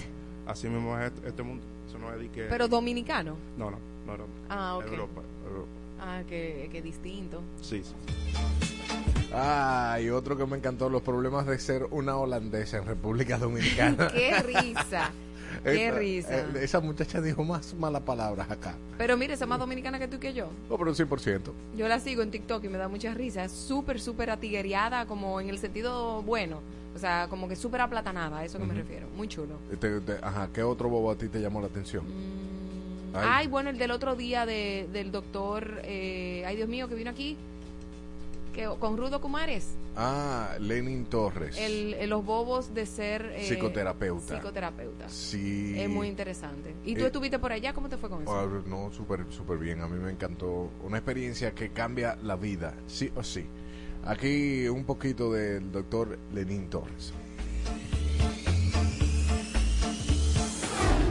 Así 0.47 0.69
mismo 0.69 0.97
es 0.99 1.07
este, 1.13 1.29
este 1.29 1.43
mundo. 1.43 1.65
Eso 1.89 1.99
no 1.99 2.13
es 2.13 2.21
de 2.21 2.29
que... 2.29 2.45
Pero 2.45 2.69
dominicano. 2.69 3.37
No, 3.59 3.73
no, 3.73 3.79
no, 4.07 4.17
no. 4.17 4.25
Ah, 4.49 4.77
ok. 4.77 4.87
Europa, 4.87 5.23
Europa. 5.45 5.69
Ah, 6.01 6.23
que, 6.29 6.69
que 6.71 6.81
distinto. 6.81 7.43
Sí, 7.61 7.83
sí. 7.83 7.95
Ah, 9.33 9.99
y 10.01 10.11
otro 10.11 10.37
que 10.37 10.47
me 10.47 10.57
encantó, 10.57 10.89
los 10.89 11.03
problemas 11.03 11.47
de 11.47 11.59
ser 11.59 11.87
una 11.91 12.17
holandesa 12.17 12.79
en 12.79 12.87
República 12.87 13.37
Dominicana. 13.39 14.09
Qué 14.15 14.43
risa. 14.43 15.11
Qué 15.65 15.87
Esta- 15.89 15.99
risa. 15.99 16.39
eh, 16.41 16.47
esa 16.63 16.81
muchacha 16.81 17.21
dijo 17.21 17.45
más 17.45 17.75
malas 17.75 18.03
palabras 18.03 18.51
acá. 18.51 18.75
Pero 18.99 19.17
mire, 19.17 19.35
esa 19.35 19.45
es 19.45 19.49
más 19.49 19.59
dominicana 19.59 19.99
que 19.99 20.09
tú 20.09 20.17
y 20.17 20.21
que 20.21 20.33
yo. 20.33 20.49
No, 20.71 20.77
pero 20.79 20.95
100%. 20.95 21.53
Yo 21.77 21.89
la 21.89 21.99
sigo 22.01 22.23
en 22.23 22.31
TikTok 22.31 22.65
y 22.65 22.69
me 22.69 22.79
da 22.79 22.89
mucha 22.89 23.13
risa. 23.15 23.45
Es 23.45 23.53
súper, 23.53 24.01
súper 24.01 24.31
atiguereada, 24.31 25.07
como 25.07 25.41
en 25.41 25.49
el 25.49 25.59
sentido 25.59 26.23
bueno. 26.23 26.61
O 26.95 26.99
sea, 26.99 27.27
como 27.31 27.49
que 27.49 27.57
súper 27.57 27.81
aplatanada, 27.81 28.39
a 28.41 28.45
eso 28.45 28.59
que 28.59 28.65
me 28.67 28.75
refiero. 28.75 29.07
Muy 29.17 29.27
chulo. 29.29 29.55
Ajá, 30.23 30.49
¿qué 30.53 30.63
otro 30.63 30.89
bobo 30.91 31.11
a 31.11 31.17
ti 31.17 31.29
te 31.29 31.41
llamó 31.41 31.61
la 31.61 31.69
atención? 31.69 32.05
Ay. 33.15 33.27
Ay, 33.31 33.47
bueno, 33.47 33.71
el 33.71 33.79
del 33.79 33.91
otro 33.91 34.15
día 34.17 34.47
de, 34.47 34.89
del 34.93 35.11
doctor, 35.13 35.81
eh, 35.85 36.45
ay 36.47 36.57
Dios 36.57 36.69
mío, 36.69 36.89
que 36.89 36.95
vino 36.95 37.11
aquí, 37.11 37.37
que 38.53 38.69
con 38.79 38.97
Rudo 38.97 39.21
Kumares, 39.21 39.75
Ah, 39.97 40.57
Lenin 40.61 41.05
Torres. 41.07 41.57
el, 41.59 41.95
el- 41.95 42.11
los 42.11 42.25
bobos 42.25 42.73
de 42.75 42.87
ser 42.87 43.25
eh, 43.35 43.45
Psicoterapeuta. 43.49 44.37
Psicoterapeuta. 44.37 45.09
Sí. 45.09 45.75
Es 45.79 45.89
muy 45.89 46.09
interesante. 46.09 46.75
¿Y 46.85 46.95
tú 46.95 47.03
Eh, 47.05 47.07
estuviste 47.07 47.39
por 47.39 47.53
allá? 47.53 47.73
¿Cómo 47.75 47.89
te 47.89 47.97
fue 47.97 48.09
con 48.11 48.23
eso? 48.23 48.33
Ah, 48.33 48.47
no, 48.67 48.91
súper, 48.93 49.27
súper 49.31 49.59
bien. 49.59 49.81
A 49.81 49.89
mí 49.89 49.99
me 49.99 50.11
encantó. 50.11 50.71
Una 50.85 50.99
experiencia 50.99 51.53
que 51.53 51.71
cambia 51.71 52.17
la 52.23 52.37
vida, 52.37 52.75
sí 52.87 53.11
o 53.17 53.23
sí. 53.23 53.47
Aquí 54.05 54.67
un 54.69 54.85
poquito 54.85 55.33
del 55.33 55.71
doctor 55.73 56.19
Lenín 56.33 56.69
Torres. 56.69 57.13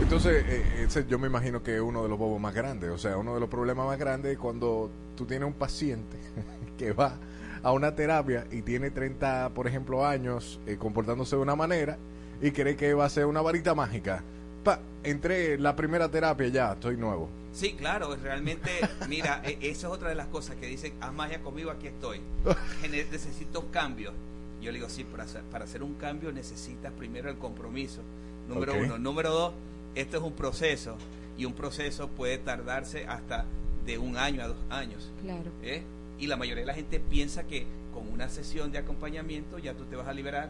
Entonces, 0.01 0.43
eh, 0.47 0.83
ese 0.85 1.05
yo 1.07 1.17
me 1.19 1.27
imagino 1.27 1.63
que 1.63 1.75
es 1.75 1.81
uno 1.81 2.03
de 2.03 2.09
los 2.09 2.17
bobos 2.19 2.39
más 2.41 2.53
grandes. 2.53 2.89
O 2.89 2.97
sea, 2.97 3.17
uno 3.17 3.33
de 3.33 3.39
los 3.39 3.47
problemas 3.49 3.85
más 3.87 3.97
grandes 3.97 4.33
es 4.33 4.37
cuando 4.37 4.91
tú 5.15 5.25
tienes 5.25 5.47
un 5.47 5.53
paciente 5.53 6.17
que 6.77 6.91
va 6.91 7.17
a 7.64 7.72
una 7.72 7.95
terapia 7.95 8.45
y 8.51 8.62
tiene 8.62 8.91
30, 8.91 9.51
por 9.53 9.68
ejemplo, 9.68 10.05
años 10.05 10.59
eh, 10.66 10.78
comportándose 10.78 11.36
de 11.36 11.41
una 11.41 11.55
manera 11.55 11.97
y 12.41 12.51
cree 12.51 12.76
que 12.76 12.93
va 12.93 13.05
a 13.05 13.09
ser 13.09 13.26
una 13.26 13.41
varita 13.41 13.76
mágica. 13.76 14.24
Pa, 14.64 14.80
entré 15.03 15.57
la 15.57 15.76
primera 15.76 16.09
terapia 16.09 16.47
ya, 16.47 16.74
estoy 16.74 16.97
nuevo. 16.97 17.30
Sí, 17.53 17.74
claro, 17.74 18.16
realmente, 18.16 18.72
mira, 19.09 19.41
e- 19.43 19.57
eso 19.62 19.88
es 19.88 19.93
otra 19.93 20.09
de 20.09 20.16
las 20.16 20.28
cosas 20.28 20.55
que 20.55 20.68
dicen, 20.68 20.93
haz 21.01 21.14
magia 21.14 21.41
conmigo, 21.41 21.70
aquí 21.70 21.88
estoy. 21.88 22.22
Necesito 22.89 23.70
cambios. 23.72 24.14
Yo 24.62 24.72
le 24.72 24.78
digo, 24.78 24.89
sí, 24.89 25.03
para 25.03 25.24
hacer, 25.24 25.41
para 25.43 25.66
hacer 25.66 25.84
un 25.84 25.95
cambio 25.95 26.32
necesitas 26.32 26.93
primero 26.93 27.30
el 27.30 27.38
compromiso. 27.38 28.01
Número 28.47 28.74
uno. 28.76 28.97
Número 28.97 29.32
dos, 29.32 29.53
esto 29.95 30.18
es 30.18 30.24
un 30.24 30.34
proceso 30.34 30.97
y 31.38 31.45
un 31.45 31.53
proceso 31.53 32.07
puede 32.09 32.38
tardarse 32.38 33.05
hasta 33.07 33.45
de 33.86 33.97
un 33.97 34.18
año 34.18 34.43
a 34.43 34.47
dos 34.47 34.57
años. 34.70 35.12
Claro. 35.24 35.51
¿eh? 35.64 35.84
Y 36.22 36.28
la 36.28 36.38
mayoría 36.38 36.61
de 36.61 36.67
la 36.67 36.74
gente 36.74 36.99
piensa 37.01 37.45
que 37.47 37.65
con 37.93 38.07
una 38.07 38.30
sesión 38.30 38.72
de 38.72 38.78
acompañamiento 38.78 39.57
ya 39.59 39.74
tú 39.74 39.84
te 39.86 39.95
vas 39.97 40.07
a 40.07 40.13
liberar 40.13 40.49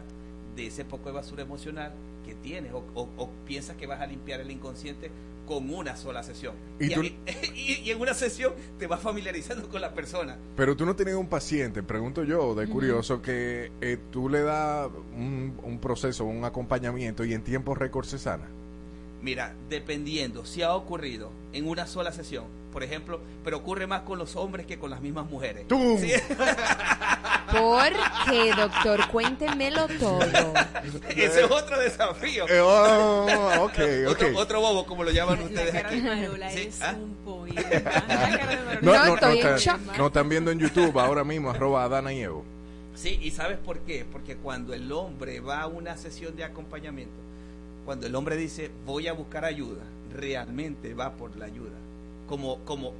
de 0.54 0.66
ese 0.66 0.84
poco 0.84 1.06
de 1.08 1.12
basura 1.14 1.42
emocional 1.42 1.92
que 2.24 2.34
tienes 2.36 2.72
o, 2.72 2.84
o- 2.94 3.08
o 3.16 3.30
piensas 3.46 3.76
que 3.76 3.86
vas 3.88 4.00
a 4.00 4.06
limpiar 4.06 4.40
el 4.40 4.50
inconsciente 4.50 5.10
con 5.46 5.68
una 5.74 5.96
sola 5.96 6.22
sesión. 6.22 6.54
Y 6.78 6.86
Y, 6.86 6.94
tú- 6.94 7.02
y- 7.02 7.16
y- 7.56 7.82
y 7.84 7.90
en 7.90 8.00
una 8.00 8.14
sesión 8.14 8.52
te 8.78 8.86
vas 8.86 9.00
familiarizando 9.00 9.68
con 9.68 9.80
la 9.80 9.92
persona. 9.92 10.36
Pero 10.56 10.76
tú 10.76 10.86
no 10.86 10.94
tienes 10.94 11.14
un 11.16 11.26
paciente, 11.26 11.82
pregunto 11.82 12.22
yo, 12.22 12.54
de 12.54 12.68
curioso, 12.68 13.20
que 13.22 13.72
eh, 13.80 13.98
tú 14.12 14.28
le 14.28 14.42
das 14.42 14.88
un, 15.16 15.58
un 15.64 15.78
proceso, 15.80 16.24
un 16.26 16.44
acompañamiento 16.44 17.24
y 17.24 17.32
en 17.34 17.42
tiempo 17.42 17.74
récord 17.74 18.04
se 18.04 18.18
sana. 18.18 18.46
Mira, 19.22 19.54
dependiendo, 19.68 20.44
si 20.44 20.62
ha 20.62 20.74
ocurrido 20.74 21.30
en 21.52 21.68
una 21.68 21.86
sola 21.86 22.10
sesión, 22.12 22.44
por 22.72 22.82
ejemplo, 22.82 23.20
pero 23.44 23.58
ocurre 23.58 23.86
más 23.86 24.00
con 24.02 24.18
los 24.18 24.34
hombres 24.34 24.66
que 24.66 24.78
con 24.78 24.90
las 24.90 25.00
mismas 25.00 25.26
mujeres. 25.30 25.68
¡Tum! 25.68 25.96
Sí. 25.98 26.10
¿Por 27.52 27.92
qué, 28.30 28.52
doctor? 28.56 29.08
Cuéntemelo 29.08 29.86
todo. 30.00 30.20
Ese 31.10 31.44
es 31.44 31.50
otro 31.50 31.78
desafío. 31.78 32.48
Eh, 32.48 32.60
oh, 32.60 33.26
ok, 33.64 33.78
otro, 34.08 34.28
ok. 34.28 34.36
otro 34.36 34.60
bobo, 34.60 34.86
como 34.86 35.04
lo 35.04 35.10
llaman 35.10 35.40
ustedes 35.42 35.74
aquí. 35.74 36.02
Sí, 36.50 36.60
es 36.68 36.82
¿ah? 36.82 36.94
un 36.98 37.14
poeta. 37.16 37.62
La 38.08 38.38
cara 38.38 38.46
de 38.56 38.56
Marola. 38.56 38.78
No, 38.80 38.92
No, 38.92 39.04
no, 39.06 39.14
estoy 39.14 39.40
no, 39.40 39.48
en 39.48 39.54
está- 39.54 39.72
shock. 39.76 39.98
no 39.98 40.06
están 40.06 40.28
viendo 40.28 40.50
en 40.50 40.58
YouTube 40.58 40.98
ahora 40.98 41.24
mismo, 41.24 41.50
arroba 41.50 41.84
Adana 41.84 42.12
y 42.12 42.22
Evo. 42.22 42.44
Sí, 42.94 43.18
y 43.22 43.30
¿sabes 43.32 43.58
por 43.58 43.80
qué? 43.80 44.04
Porque 44.10 44.36
cuando 44.36 44.72
el 44.74 44.90
hombre 44.92 45.40
va 45.40 45.60
a 45.62 45.66
una 45.66 45.96
sesión 45.96 46.34
de 46.36 46.44
acompañamiento, 46.44 47.14
cuando 47.84 48.06
el 48.06 48.14
hombre 48.14 48.36
dice 48.36 48.70
voy 48.86 49.08
a 49.08 49.12
buscar 49.12 49.44
ayuda, 49.44 49.82
realmente 50.14 50.94
va 50.94 51.12
por 51.12 51.36
la 51.36 51.46
ayuda. 51.46 51.70
Como, 52.28 52.58
como 52.64 52.92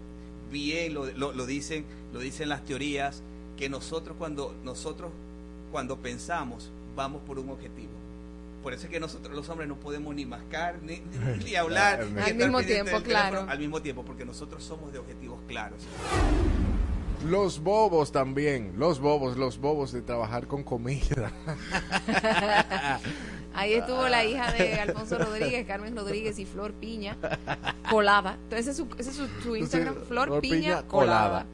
bien 0.51 0.95
lo, 0.95 1.07
lo, 1.13 1.33
lo 1.33 1.47
dicen, 1.47 1.85
lo 2.13 2.21
dicen 2.21 2.49
las 2.49 2.65
teorías, 2.65 3.23
que 3.57 3.69
nosotros 3.69 4.17
cuando, 4.19 4.55
nosotros 4.65 5.11
cuando 5.71 5.97
pensamos 5.99 6.71
vamos 6.97 7.23
por 7.27 7.39
un 7.39 7.49
objetivo. 7.51 7.91
Por 8.63 8.73
eso 8.73 8.85
es 8.85 8.91
que 8.91 9.01
nosotros 9.01 9.35
los 9.35 9.49
hombres 9.49 9.69
no 9.69 9.77
podemos 9.77 10.15
ni 10.15 10.25
mascar, 10.27 10.77
ni, 10.83 10.99
ni- 11.01 11.45
ni 11.45 11.55
hablar. 11.57 12.01
Al 12.03 12.15
ni 12.15 12.21
Al 12.21 12.29
estar 12.29 12.37
mismo 12.47 12.63
tiempo, 12.63 12.85
teléfono 12.91 13.05
claro. 13.05 13.47
Al 13.49 13.59
mismo 13.59 13.81
tiempo, 13.83 14.05
porque 14.05 14.25
nosotros 14.25 14.63
somos 14.63 14.93
de 14.93 14.99
objetivos 14.99 15.39
claros. 15.49 15.79
Los 17.29 17.61
bobos 17.63 18.11
también, 18.13 18.73
los 18.77 18.99
bobos, 19.01 19.37
los 19.37 19.59
bobos 19.59 19.93
de 19.93 20.03
trabajar 20.03 20.47
con 20.47 20.63
comida. 20.65 21.33
Ahí 23.63 23.75
estuvo 23.75 24.09
la 24.09 24.25
hija 24.25 24.51
de 24.53 24.75
Alfonso 24.75 25.19
Rodríguez, 25.19 25.67
Carmen 25.67 25.97
Rodríguez 25.97 26.39
y 26.39 26.45
Flor 26.47 26.73
Piña, 26.73 27.17
colada. 27.91 28.37
Entonces 28.45 28.67
ese 28.67 28.71
es 28.71 28.77
su, 28.77 28.87
ese 28.99 29.11
es 29.11 29.17
su, 29.17 29.29
su 29.43 29.57
Instagram, 29.57 29.95
Flor, 30.09 30.27
Flor 30.29 30.41
Piña, 30.41 30.57
Piña, 30.57 30.83
colada. 30.83 31.29
colada. 31.29 31.47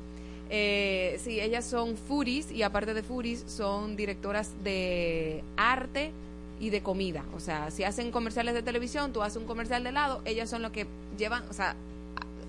Eh, 0.51 1.21
sí, 1.23 1.39
ellas 1.41 1.67
son 1.67 1.97
foodies 1.99 2.51
y 2.51 2.63
aparte 2.63 2.95
de 2.95 3.03
foodies 3.03 3.45
son 3.47 3.97
directoras 3.97 4.53
de 4.65 5.45
arte 5.59 6.11
y 6.59 6.71
de 6.71 6.83
comida. 6.83 7.23
O 7.37 7.41
sea, 7.41 7.71
si 7.71 7.85
hacen 7.85 8.11
comerciales 8.11 8.55
de 8.55 8.63
televisión, 8.63 9.13
tú 9.13 9.23
haces 9.23 9.37
un 9.37 9.45
comercial 9.47 9.83
de 9.83 9.91
helado, 9.91 10.23
ellas 10.25 10.49
son 10.49 10.63
los 10.63 10.73
que 10.73 10.87
llevan, 11.19 11.43
o 11.51 11.53
sea, 11.53 11.77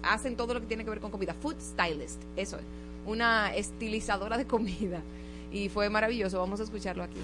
ha- 0.03 0.13
hacen 0.13 0.37
todo 0.37 0.53
lo 0.53 0.61
que 0.61 0.67
tiene 0.67 0.85
que 0.85 0.89
ver 0.89 0.99
con 1.01 1.11
comida. 1.11 1.33
Food 1.33 1.57
stylist, 1.59 2.21
eso 2.37 2.55
es. 2.57 2.63
Una 3.05 3.53
estilizadora 3.53 4.37
de 4.37 4.45
comida. 4.45 5.01
Y 5.51 5.67
fue 5.67 5.89
maravilloso, 5.89 6.39
vamos 6.39 6.59
a 6.59 6.63
escucharlo 6.63 7.03
aquí. 7.03 7.19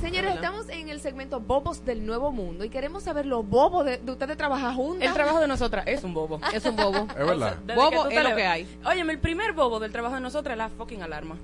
Señores, 0.00 0.34
estamos 0.34 0.68
en 0.68 0.88
el 0.88 1.00
segmento 1.00 1.40
Bobos 1.40 1.84
del 1.84 2.04
Nuevo 2.04 2.30
Mundo 2.30 2.64
y 2.64 2.68
queremos 2.68 3.02
saber 3.02 3.24
lo 3.24 3.42
bobo 3.42 3.82
de, 3.82 3.98
de 3.98 4.12
ustedes 4.12 4.36
trabajar 4.36 4.74
juntas. 4.74 5.08
El 5.08 5.14
trabajo 5.14 5.40
de 5.40 5.48
nosotras 5.48 5.84
es 5.86 6.04
un 6.04 6.12
bobo. 6.12 6.38
Es 6.52 6.64
un 6.66 6.76
bobo. 6.76 7.06
Es 7.18 7.26
verdad. 7.26 7.56
Desde 7.64 7.80
Bobo 7.80 8.06
es 8.08 8.22
lo 8.22 8.36
que 8.36 8.46
hay. 8.46 8.78
Óyeme, 8.84 9.14
el 9.14 9.18
primer 9.18 9.52
bobo 9.52 9.80
del 9.80 9.92
trabajo 9.92 10.14
de 10.14 10.20
nosotras 10.20 10.52
es 10.52 10.58
la 10.58 10.68
fucking 10.68 11.02
alarma. 11.02 11.36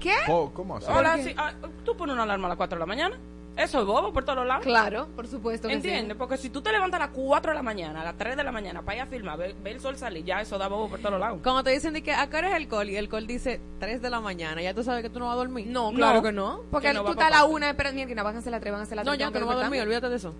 ¿Qué? 0.00 0.14
Oh, 0.28 0.50
¿Cómo 0.54 0.76
así? 0.76 0.86
Hola, 0.90 1.18
sí, 1.18 1.34
ah, 1.36 1.52
tú 1.84 1.96
pones 1.96 2.14
una 2.14 2.22
alarma 2.22 2.46
a 2.46 2.50
las 2.50 2.56
4 2.56 2.76
de 2.76 2.80
la 2.80 2.86
mañana. 2.86 3.18
Eso 3.58 3.80
es 3.80 3.86
bobo 3.86 4.12
por 4.12 4.24
todos 4.24 4.46
lados. 4.46 4.62
Claro, 4.62 5.08
por 5.16 5.26
supuesto 5.26 5.66
que 5.68 5.74
sí. 5.74 5.76
¿Entiendes? 5.88 6.16
Porque 6.16 6.36
si 6.36 6.48
tú 6.48 6.62
te 6.62 6.70
levantas 6.72 7.00
a 7.00 7.06
las 7.06 7.12
4 7.14 7.50
de 7.52 7.56
la 7.56 7.62
mañana, 7.62 8.00
a 8.02 8.04
las 8.04 8.16
3 8.16 8.36
de 8.36 8.44
la 8.44 8.52
mañana 8.52 8.82
para 8.82 8.96
ir 8.96 9.02
a 9.02 9.06
filmar, 9.06 9.36
ver, 9.38 9.54
ver 9.54 9.74
el 9.74 9.80
sol 9.80 9.96
salir, 9.96 10.24
ya 10.24 10.40
eso 10.40 10.56
da 10.58 10.68
bobo 10.68 10.88
por 10.88 11.00
todos 11.00 11.18
lados. 11.18 11.40
Cuando 11.42 11.64
te 11.64 11.70
dicen 11.70 11.92
de 11.92 12.02
que 12.02 12.12
a 12.12 12.28
qué 12.30 12.36
hora 12.36 12.50
es 12.50 12.56
el 12.56 12.68
call 12.68 12.88
y 12.90 12.96
el 12.96 13.08
call 13.08 13.26
dice 13.26 13.60
3 13.80 14.00
de 14.00 14.10
la 14.10 14.20
mañana, 14.20 14.62
ya 14.62 14.72
tú 14.74 14.82
sabes 14.84 15.02
que 15.02 15.10
tú 15.10 15.18
no 15.18 15.26
vas 15.26 15.34
a 15.34 15.38
dormir. 15.38 15.66
No, 15.66 15.92
claro 15.92 16.16
No. 16.18 16.22
que 16.22 16.32
no. 16.32 16.60
Porque 16.70 16.88
Que 16.88 16.94
no 16.94 17.04
tú 17.04 17.10
estás 17.10 17.26
a 17.26 17.30
la 17.30 17.36
parte. 17.40 17.52
una, 17.54 17.74
pero 17.74 17.92
mira, 17.92 18.22
van 18.22 18.36
a 18.36 18.38
hacer 18.38 18.52
la 18.52 18.60
tres, 18.60 18.72
van 18.72 18.80
a 18.80 18.84
hacer 18.84 18.96
la 18.96 19.04
No, 19.04 19.10
tres. 19.12 19.18
yo 19.20 19.26
tengo 19.26 19.34
que 19.34 19.40
no 19.40 19.46
voy 19.46 19.54
a 19.56 19.58
dormir, 19.60 19.82
olvídate 19.82 20.08
de 20.08 20.16
eso. 20.16 20.34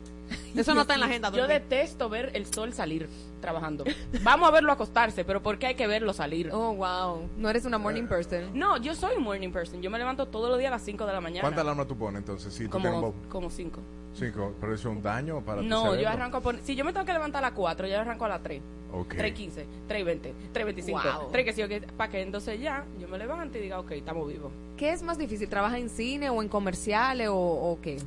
Eso 0.59 0.75
no 0.75 0.83
está 0.83 0.95
en 0.95 1.01
la 1.01 1.07
agenda. 1.07 1.31
Yo 1.33 1.47
detesto 1.47 2.09
ver 2.09 2.31
el 2.35 2.47
sol 2.47 2.73
salir 2.73 3.09
trabajando. 3.41 3.85
Vamos 4.23 4.49
a 4.49 4.53
verlo 4.53 4.73
acostarse, 4.73 5.25
pero 5.25 5.43
¿por 5.43 5.59
qué 5.59 5.69
hay 5.69 5.75
que 5.75 5.87
verlo 5.87 6.13
salir? 6.13 6.51
Oh, 6.53 6.75
wow. 6.75 7.29
No 7.37 7.49
eres 7.49 7.65
una 7.65 7.79
morning 7.79 8.07
person. 8.07 8.51
No, 8.59 8.77
yo 8.77 8.95
soy 8.95 9.17
un 9.17 9.23
morning 9.23 9.51
person. 9.51 9.81
Yo 9.81 9.91
me 9.91 9.99
levanto 9.99 10.27
todos 10.27 10.51
los 10.51 10.59
días 10.59 10.69
a 10.69 10.75
las 10.77 10.83
5 10.83 11.07
de 11.07 11.13
la 11.13 11.21
mañana. 11.21 11.41
¿Cuántas 11.43 11.63
alarmas 11.63 11.87
tú 11.87 11.97
pones 11.97 12.19
entonces? 12.21 12.53
Si 12.53 12.65
tú 12.69 12.79
tienes 12.79 12.95
un 12.95 13.01
Como, 13.13 13.29
como 13.29 13.51
5. 13.51 13.81
Cinco, 14.15 14.53
pero 14.61 14.75
eso 14.75 14.91
es 14.91 14.97
un 14.97 15.03
daño 15.03 15.41
para 15.45 15.61
tu 15.61 15.67
No, 15.69 15.83
cerebro. 15.83 16.03
yo 16.03 16.09
arranco 16.09 16.39
a 16.39 16.41
poner. 16.41 16.63
Si 16.65 16.75
yo 16.75 16.85
me 16.85 16.93
tengo 16.93 17.07
que 17.07 17.13
levantar 17.13 17.45
a 17.45 17.49
las 17.51 17.57
4, 17.57 17.87
yo 17.87 18.01
arranco 18.01 18.25
a 18.25 18.29
las 18.29 18.43
3. 18.43 18.61
Ok. 18.93 19.15
3.15, 19.15 19.65
3.20, 19.89 20.33
3.25, 20.53 21.19
Wow. 21.21 21.31
3 21.31 21.45
que 21.45 21.53
sí, 21.53 21.63
que 21.69 21.81
para 21.83 22.11
que 22.11 22.23
entonces 22.23 22.59
ya 22.59 22.85
yo 22.99 23.07
me 23.07 23.19
levante 23.19 23.59
y 23.61 23.63
diga, 23.63 23.79
ok, 23.79 23.93
estamos 23.93 24.27
vivos. 24.27 24.51
¿Qué 24.77 24.91
es 24.93 25.03
más 25.03 25.19
difícil? 25.19 25.49
¿Trabaja 25.49 25.79
en 25.79 25.89
cine 25.91 26.31
o 26.31 26.43
en 26.43 26.49
comerciales 26.49 27.29
o, 27.29 27.37
o 27.37 27.79
qué? 27.81 27.99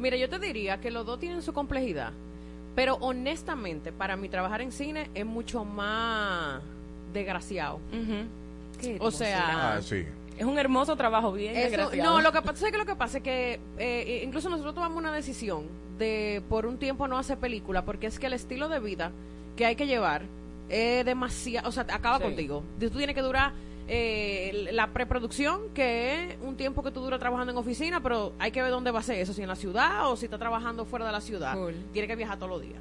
Mira, 0.00 0.16
yo 0.16 0.28
te 0.28 0.38
diría 0.38 0.80
que 0.80 0.90
los 0.90 1.04
dos 1.06 1.18
tienen 1.20 1.42
su 1.42 1.52
complejidad, 1.52 2.12
pero 2.74 2.94
honestamente, 3.00 3.92
para 3.92 4.16
mí 4.16 4.28
trabajar 4.28 4.60
en 4.62 4.72
cine 4.72 5.10
es 5.14 5.26
mucho 5.26 5.64
más 5.64 6.62
desgraciado. 7.12 7.80
¿Qué 8.80 8.96
O 9.00 9.10
sea, 9.10 9.76
Ah, 9.76 9.82
sí. 9.82 10.04
Es 10.38 10.46
un 10.46 10.58
hermoso 10.58 10.96
trabajo, 10.96 11.32
bien 11.32 11.54
Eso- 11.54 11.68
desgraciado. 11.68 12.10
no, 12.14 12.20
lo 12.22 12.32
que 12.32 12.40
pasa 12.40 12.56
¿sabes 12.56 12.72
qué 12.72 12.78
lo 12.78 12.86
que 12.86 12.96
pasa 12.96 13.18
es 13.18 13.22
que 13.24 13.60
eh, 13.78 14.22
incluso 14.24 14.48
nosotros 14.48 14.74
tomamos 14.74 14.96
una 14.96 15.12
decisión 15.12 15.64
de 15.98 16.42
por 16.48 16.64
un 16.64 16.78
tiempo 16.78 17.06
no 17.06 17.18
hacer 17.18 17.36
película 17.36 17.84
porque 17.84 18.06
es 18.06 18.18
que 18.18 18.26
el 18.26 18.32
estilo 18.32 18.70
de 18.70 18.80
vida 18.80 19.12
que 19.54 19.66
hay 19.66 19.76
que 19.76 19.86
llevar 19.86 20.22
es 20.70 21.04
demasiado, 21.04 21.68
o 21.68 21.72
sea, 21.72 21.84
acaba 21.90 22.16
Sí. 22.16 22.22
contigo. 22.24 22.62
Tú 22.80 22.88
tienes 22.88 23.14
que 23.14 23.20
durar 23.20 23.52
eh, 23.92 24.68
la 24.70 24.86
preproducción, 24.92 25.62
que 25.74 26.14
es 26.14 26.36
un 26.42 26.56
tiempo 26.56 26.84
que 26.84 26.92
tú 26.92 27.00
duras 27.00 27.18
trabajando 27.18 27.50
en 27.50 27.58
oficina, 27.58 28.00
pero 28.00 28.32
hay 28.38 28.52
que 28.52 28.62
ver 28.62 28.70
dónde 28.70 28.92
va 28.92 29.00
a 29.00 29.02
ser 29.02 29.18
eso, 29.18 29.32
si 29.32 29.42
en 29.42 29.48
la 29.48 29.56
ciudad 29.56 30.08
o 30.08 30.16
si 30.16 30.26
está 30.26 30.38
trabajando 30.38 30.84
fuera 30.84 31.06
de 31.06 31.10
la 31.10 31.20
ciudad. 31.20 31.54
Cool. 31.54 31.74
Tienes 31.92 32.08
que 32.08 32.14
viajar 32.14 32.38
todos 32.38 32.50
los 32.50 32.62
días. 32.62 32.78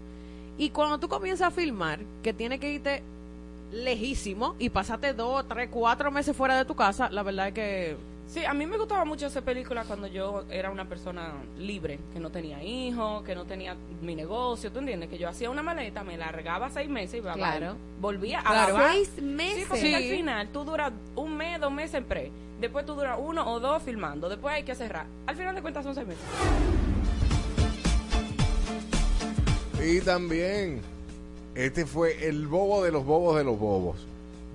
Y 0.60 0.70
cuando 0.70 1.00
tú 1.00 1.08
comienzas 1.08 1.48
a 1.48 1.52
filmar, 1.52 2.00
que 2.22 2.32
tienes 2.32 2.60
que 2.60 2.72
irte 2.72 3.02
lejísimo 3.72 4.56
y 4.60 4.70
pasarte 4.70 5.14
dos, 5.14 5.48
tres, 5.48 5.70
cuatro 5.72 6.12
meses 6.12 6.38
fuera 6.38 6.56
de 6.56 6.66
tu 6.66 6.76
casa, 6.76 7.10
la 7.10 7.24
verdad 7.24 7.48
es 7.48 7.54
que 7.56 7.98
Sí, 8.32 8.46
a 8.46 8.54
mí 8.54 8.68
me 8.68 8.78
gustaba 8.78 9.06
mucho 9.06 9.26
hacer 9.26 9.42
películas 9.42 9.88
cuando 9.88 10.06
yo 10.06 10.44
era 10.52 10.70
una 10.70 10.88
persona 10.88 11.34
libre, 11.58 12.00
que 12.14 12.20
no 12.20 12.30
tenía 12.30 12.64
hijos, 12.64 13.24
que 13.24 13.34
no 13.34 13.46
tenía 13.46 13.76
mi 14.04 14.14
negocio, 14.14 14.72
¿tú 14.72 14.78
entiendes? 14.78 15.10
Que 15.10 15.18
yo 15.18 15.28
hacía 15.28 15.50
una 15.50 15.64
maleta, 15.64 16.04
me 16.04 16.16
largaba 16.16 16.70
seis 16.70 16.88
meses 16.90 17.20
y. 17.20 17.22
Claro. 17.24 17.76
volvía 18.00 18.40
a 18.42 18.44
Claro. 18.44 18.76
grabar. 18.76 18.92
Seis 18.94 19.12
Sí, 19.16 19.22
meses. 19.24 19.66
porque 19.68 19.82
Sí. 19.82 19.94
al 19.96 20.04
final 20.04 20.50
tú 20.50 20.64
duras 20.64 20.94
un 21.16 21.36
mes, 21.38 21.60
dos 21.60 21.72
meses 21.72 21.96
en 21.96 22.04
pre, 22.04 22.32
después 22.62 22.86
tú 22.86 22.94
duras 22.94 23.18
uno 23.20 23.52
o 23.52 23.60
dos 23.60 23.82
filmando, 23.82 24.30
después 24.30 24.54
hay 24.54 24.64
que 24.64 24.76
cerrar. 24.76 25.08
Al 25.26 25.36
final 25.36 25.56
de 25.56 25.62
cuentas 25.64 25.84
son 25.84 25.96
seis 25.96 26.06
meses. 26.06 26.24
Y 29.84 30.02
también, 30.02 30.82
este 31.56 31.86
fue 31.88 32.28
el 32.28 32.46
bobo 32.48 32.84
de 32.84 32.92
los 32.92 33.04
bobos 33.06 33.38
de 33.38 33.44
los 33.44 33.58
bobos. 33.58 34.06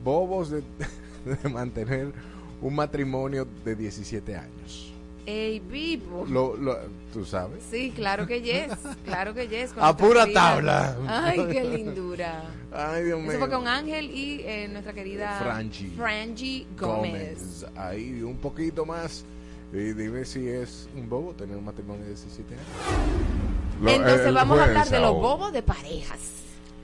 Bobos 0.05 0.51
de, 0.51 0.63
de 1.25 1.49
mantener 1.49 2.13
un 2.61 2.75
matrimonio 2.75 3.47
de 3.65 3.75
17 3.77 4.37
años. 4.37 4.93
Ey, 5.27 5.59
Pipo. 5.61 6.27
Lo, 6.29 6.55
lo- 6.57 6.77
¿Tú 7.13 7.25
sabes? 7.25 7.63
Sí, 7.71 7.93
claro 7.97 8.27
que 8.27 8.43
yes. 8.43 8.73
Claro 9.07 9.33
que 9.33 9.49
yes. 9.49 9.73
con 9.73 9.83
A 9.83 9.97
pura 9.97 10.25
querida- 10.25 10.35
tabla. 10.55 10.97
Ay, 11.09 11.47
qué 11.51 11.65
lindura. 11.65 12.43
Ay, 12.73 13.05
Dios 13.05 13.21
mío. 13.21 13.31
Eso 13.31 13.39
fue 13.39 13.49
con 13.51 13.67
Ángel 13.67 14.11
y 14.11 14.43
eh, 14.45 14.69
nuestra 14.69 14.93
querida 14.93 15.39
Franchi. 15.43 15.89
Franchi 15.97 16.67
Gómez. 16.79 17.65
Ahí 17.77 18.21
un 18.23 18.37
poquito 18.37 18.85
más. 18.85 19.25
Y 19.73 19.93
dime 19.95 20.25
si 20.27 20.47
es 20.47 20.89
un 20.95 21.09
bobo 21.09 21.33
tener 21.33 21.57
un 21.57 21.65
matrimonio 21.65 22.03
de 22.03 22.11
17 22.11 22.55
años. 22.55 22.67
Lo- 23.81 23.91
Entonces 23.91 24.35
vamos 24.35 24.59
a 24.59 24.65
hablar 24.65 24.89
de 24.89 25.01
los 25.01 25.13
bobos 25.15 25.53
de 25.53 25.63
parejas. 25.63 26.19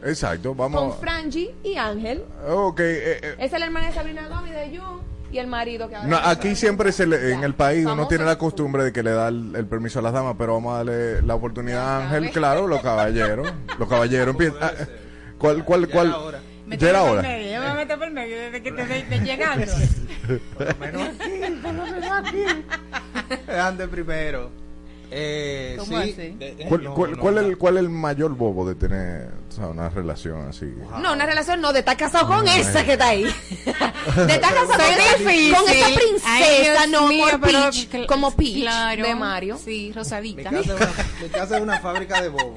Exacto, 0.03 0.51
Con 0.57 0.73
vamos. 0.73 0.97
Franchi 0.99 1.51
y 1.63 1.77
Ángel. 1.77 2.25
Ok, 2.49 2.81
eh, 2.81 3.21
eh, 3.23 3.35
Esa 3.39 3.57
es 3.57 3.61
la 3.61 3.67
hermana 3.67 3.89
de 3.89 3.93
Sabrina 3.93 4.29
Gómez 4.29 4.55
de 4.55 4.79
Jun 4.79 5.01
y 5.33 5.39
el 5.39 5.47
marido 5.47 5.89
que 5.89 5.97
ahora 5.97 6.09
No, 6.09 6.17
aquí 6.17 6.55
siempre 6.57 6.93
se 6.93 7.07
le- 7.07 7.33
en 7.33 7.45
el 7.45 7.55
país 7.55 7.87
uno 7.87 8.09
tiene 8.09 8.25
la 8.25 8.37
costumbre 8.39 8.85
de 8.85 8.93
que 8.93 9.03
le 9.03 9.11
da 9.13 9.29
el, 9.29 9.55
el 9.57 9.67
permiso 9.67 9.99
a 9.99 10.03
las 10.03 10.13
damas, 10.13 10.35
pero 10.39 10.55
vamos 10.55 10.75
a 10.75 10.77
darle 10.79 11.23
la 11.23 11.35
oportunidad 11.35 11.83
a 11.87 12.05
Ángel, 12.05 12.31
claro, 12.31 12.67
los 12.67 12.81
caballeros. 12.83 13.53
Los 13.79 13.89
caballeros 13.89 14.29
empiezan. 14.29 14.59
ah, 14.63 14.73
¿Cuál, 15.39 15.65
cuál, 15.65 15.87
Ya 15.87 15.93
cuál? 15.93 16.15
Ya 16.79 16.91
era 16.91 17.03
hora. 17.03 17.23
Yo 17.23 17.61
me 17.61 17.75
meto 17.75 17.99
por 17.99 18.07
el 18.09 18.15
medio 18.15 18.37
desde 18.39 18.63
que 18.63 18.71
te 18.73 18.85
de 18.87 19.19
llegando. 19.21 19.67
Ande 23.49 23.89
primero. 23.89 24.51
Eh, 25.13 25.75
¿Cómo 25.79 26.01
sí. 26.03 26.11
así? 26.13 26.37
Eh, 26.41 26.67
¿Cuál, 26.69 26.85
no, 26.85 26.95
cuál- 26.95 27.11
no, 27.13 27.19
cuál 27.19 27.35
no. 27.35 27.41
es 27.41 27.47
el, 27.49 27.59
¿Cuál 27.59 27.77
es 27.77 27.81
el 27.83 27.89
mayor 27.91 28.37
bobo 28.37 28.69
de 28.69 28.77
tener 28.77 29.31
o 29.49 29.53
sea, 29.53 29.67
una 29.69 29.89
relación 29.89 30.49
así? 30.49 30.73
No, 31.03 31.13
una 31.13 31.27
relación 31.27 31.61
no, 31.61 31.73
de 31.73 31.81
estar 31.81 31.97
casado 31.97 32.29
con 32.29 32.45
No, 32.45 32.51
esa 32.53 32.85
que 32.85 32.93
está 32.93 33.09
ahí. 33.09 33.25
De 33.65 34.33
estar 34.35 34.55
casado 34.55 34.69
con, 34.69 35.25
difícil. 35.25 35.55
con 35.55 35.69
esa 35.69 35.87
princesa, 35.87 36.87
no, 36.91 37.09
mío, 37.09 37.27
pero 37.43 37.59
Peach, 37.71 38.07
como 38.07 38.31
Peach 38.37 38.61
claro. 38.63 39.03
de 39.05 39.15
Mario. 39.15 39.59
Sí, 39.59 39.87
Mi 39.89 39.93
rosadita. 39.93 40.51
casa, 40.51 40.61
es 40.61 40.67
una, 40.69 40.91
mi 41.23 41.29
casa 41.29 41.57
es 41.57 41.63
una 41.63 41.81
fábrica 41.81 42.23
de 42.23 42.29
bobos. 42.29 42.55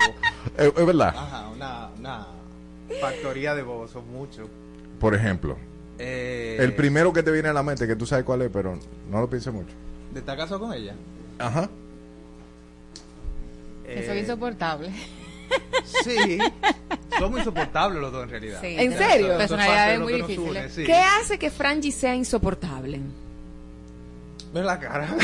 Eh, 0.58 0.72
es 0.78 0.86
verdad. 0.86 1.14
Ajá, 1.18 1.50
una, 1.50 1.90
una 2.00 2.28
factoría 3.02 3.56
de 3.56 3.64
bobos, 3.64 3.92
son 3.92 4.08
muchos. 4.12 4.48
Por 5.00 5.16
ejemplo, 5.16 5.58
Eh, 6.00 6.58
el 6.60 6.74
primero 6.76 7.12
que 7.14 7.24
te 7.24 7.32
viene 7.32 7.50
a 7.50 7.54
la 7.54 7.64
mente, 7.64 7.88
que 7.88 7.96
tú 7.96 8.06
sabes 8.06 8.24
cuál 8.26 8.42
es, 8.44 8.50
pero 8.54 8.78
no 9.10 9.20
lo 9.22 9.30
pienses 9.30 9.52
mucho. 9.54 9.74
¿De 10.14 10.20
estar 10.20 10.38
casado 10.38 10.60
con 10.62 10.74
ella? 10.74 10.94
Ajá. 11.40 11.70
Que 13.96 14.06
soy 14.06 14.18
Eh, 14.18 14.22
insoportable. 14.22 14.90
Sí, 16.04 16.40
somos 17.20 17.40
insoportables 17.40 18.02
los 18.02 18.12
dos 18.12 18.24
en 18.24 18.30
realidad. 18.30 18.58
Sí. 18.62 18.76
¿En 18.78 18.92
Eso- 18.94 19.04
serio? 19.04 19.26
eso 19.28 19.34
es 19.34 19.38
Personalidades 19.50 20.00
muy 20.00 20.14
difíciles. 20.14 20.74
sí. 20.74 20.84
¿Qué 20.84 20.96
hace 20.96 21.38
que 21.38 21.52
Frangie 21.52 21.92
sea 21.92 22.16
insoportable? 22.16 23.00
Ven 24.54 24.66
la 24.66 24.80
cara. 24.80 25.08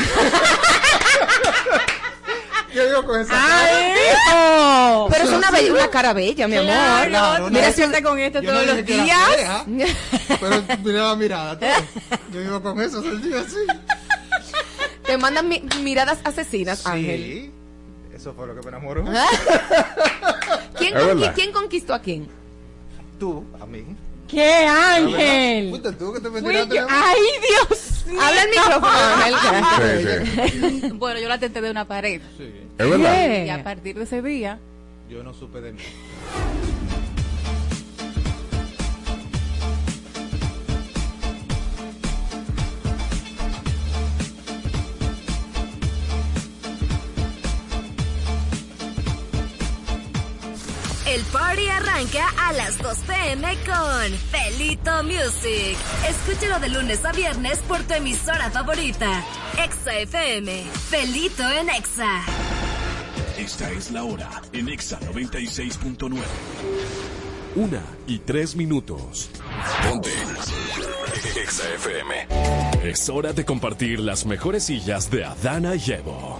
Yo 2.74 2.86
digo 2.86 3.04
con 3.04 3.20
esa 3.20 3.32
¡Ay, 3.34 3.94
hijo! 3.94 5.08
Pero 5.10 5.24
es 5.24 5.30
una, 5.30 5.50
bella- 5.50 5.72
una 5.72 5.88
cara 5.90 6.12
bella, 6.12 6.46
mi 6.46 6.54
amor. 6.56 6.68
Claro, 6.72 7.08
Claro, 7.10 7.50
mira, 7.50 7.66
no. 7.68 7.72
siente 7.74 8.02
con 8.02 8.18
esto 8.20 8.40
todos 8.40 8.54
no 8.66 8.74
los 8.74 8.86
días. 8.86 9.64
Pero 10.40 10.62
mira 10.84 11.02
la 11.08 11.16
mirada, 11.16 11.58
tú. 11.58 11.66
Yo 12.32 12.40
vivo 12.40 12.62
con 12.62 12.80
eso, 12.80 13.00
el 13.02 13.20
día 13.22 13.40
así. 13.40 13.56
Te 15.04 15.18
mandan 15.18 15.48
mi- 15.48 15.64
miradas 15.82 16.18
asesinas, 16.22 16.86
Ángel. 16.86 17.50
Eso 18.20 18.34
fue 18.34 18.46
lo 18.46 18.54
que 18.54 18.60
me 18.60 18.68
enamoró. 18.68 19.02
¿Quién, 20.76 20.94
Es 20.94 21.02
conqui- 21.04 21.32
quién 21.34 21.52
conquistó 21.52 21.94
a 21.94 22.00
quién? 22.00 22.28
Tú, 23.18 23.44
a 23.58 23.64
mí. 23.64 23.82
¡Qué 24.28 24.66
ángel! 24.66 25.70
Fuiste 25.70 25.92
tú 25.92 26.12
que 26.12 26.20
te 26.20 26.28
metiste 26.28 26.76
yo. 26.76 26.86
¡Ay, 26.88 27.18
Dios 27.48 28.04
mío! 28.06 28.20
Habla 28.22 28.42
el 28.42 28.50
micrófono, 28.50 28.88
Ángel. 29.72 30.26
Sí, 30.50 30.80
sí. 30.82 30.90
Bueno, 30.92 31.18
yo 31.18 31.28
la 31.28 31.38
tenté 31.38 31.62
de 31.62 31.70
una 31.70 31.86
pared. 31.86 32.20
Sí. 32.36 32.52
Es 32.76 32.90
verdad. 32.90 33.44
Y 33.46 33.48
a 33.48 33.64
partir 33.64 33.96
de 33.96 34.04
ese 34.04 34.20
día, 34.20 34.58
Yo 35.08 35.22
no 35.22 35.32
supe 35.32 35.62
de 35.62 35.72
mí. 35.72 35.80
El 51.10 51.22
party 51.22 51.66
arranca 51.66 52.24
a 52.38 52.52
las 52.52 52.78
2 52.78 52.98
pm 52.98 53.56
con 53.66 54.12
Felito 54.30 55.02
Music. 55.02 55.76
Escúchalo 56.08 56.60
de 56.60 56.68
lunes 56.68 57.04
a 57.04 57.10
viernes 57.10 57.58
por 57.66 57.80
tu 57.80 57.94
emisora 57.94 58.48
favorita. 58.50 59.24
Exa 59.58 59.98
FM. 59.98 60.62
Felito 60.88 61.42
en 61.50 61.68
Exa. 61.70 62.22
Esta 63.36 63.72
es 63.72 63.90
la 63.90 64.04
hora 64.04 64.30
en 64.52 64.68
Exa 64.68 65.00
96.9. 65.00 66.16
Una 67.56 67.82
y 68.06 68.20
tres 68.20 68.54
minutos. 68.54 69.30
Ponte. 69.82 70.10
Exa 71.42 71.74
FM. 71.74 72.88
Es 72.88 73.08
hora 73.08 73.32
de 73.32 73.44
compartir 73.44 73.98
las 73.98 74.26
mejores 74.26 74.62
sillas 74.62 75.10
de 75.10 75.24
Adana 75.24 75.74
y 75.74 75.90
Evo. 75.90 76.38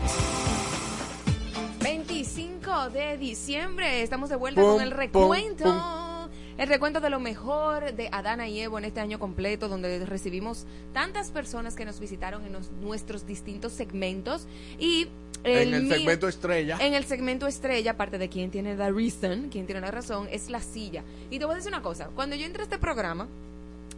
25 2.88 2.90
de 2.90 3.18
diciembre. 3.18 4.02
Estamos 4.02 4.30
de 4.30 4.36
vuelta 4.36 4.60
Pum, 4.60 4.72
con 4.74 4.82
el 4.82 4.90
pum, 4.90 4.98
recuento. 4.98 6.28
El 6.58 6.68
recuento 6.68 7.00
de 7.00 7.08
lo 7.08 7.20
mejor 7.20 7.94
de 7.94 8.08
Adana 8.12 8.46
y 8.48 8.60
Evo 8.60 8.78
en 8.78 8.84
este 8.84 9.00
año 9.00 9.18
completo, 9.18 9.68
donde 9.68 10.04
recibimos 10.04 10.66
tantas 10.92 11.30
personas 11.30 11.74
que 11.74 11.84
nos 11.86 12.00
visitaron 12.00 12.44
en 12.44 12.52
los- 12.52 12.70
nuestros 12.82 13.26
distintos 13.26 13.72
segmentos. 13.72 14.46
Y 14.78 15.08
En 15.42 15.72
el 15.74 15.82
mío- 15.84 15.94
segmento 15.94 16.28
estrella. 16.28 16.76
En 16.80 16.92
el 16.92 17.04
segmento 17.06 17.46
estrella, 17.46 17.92
aparte 17.92 18.18
de 18.18 18.28
quién 18.28 18.50
tiene 18.50 18.76
la 18.76 18.90
reason, 18.90 19.48
quién 19.50 19.64
tiene 19.64 19.80
la 19.80 19.90
razón, 19.90 20.28
es 20.30 20.50
la 20.50 20.60
silla. 20.60 21.02
Y 21.30 21.38
te 21.38 21.46
voy 21.46 21.54
a 21.54 21.56
decir 21.56 21.72
una 21.72 21.82
cosa: 21.82 22.10
cuando 22.14 22.36
yo 22.36 22.44
entré 22.44 22.60
a 22.62 22.64
este 22.64 22.78
programa, 22.78 23.26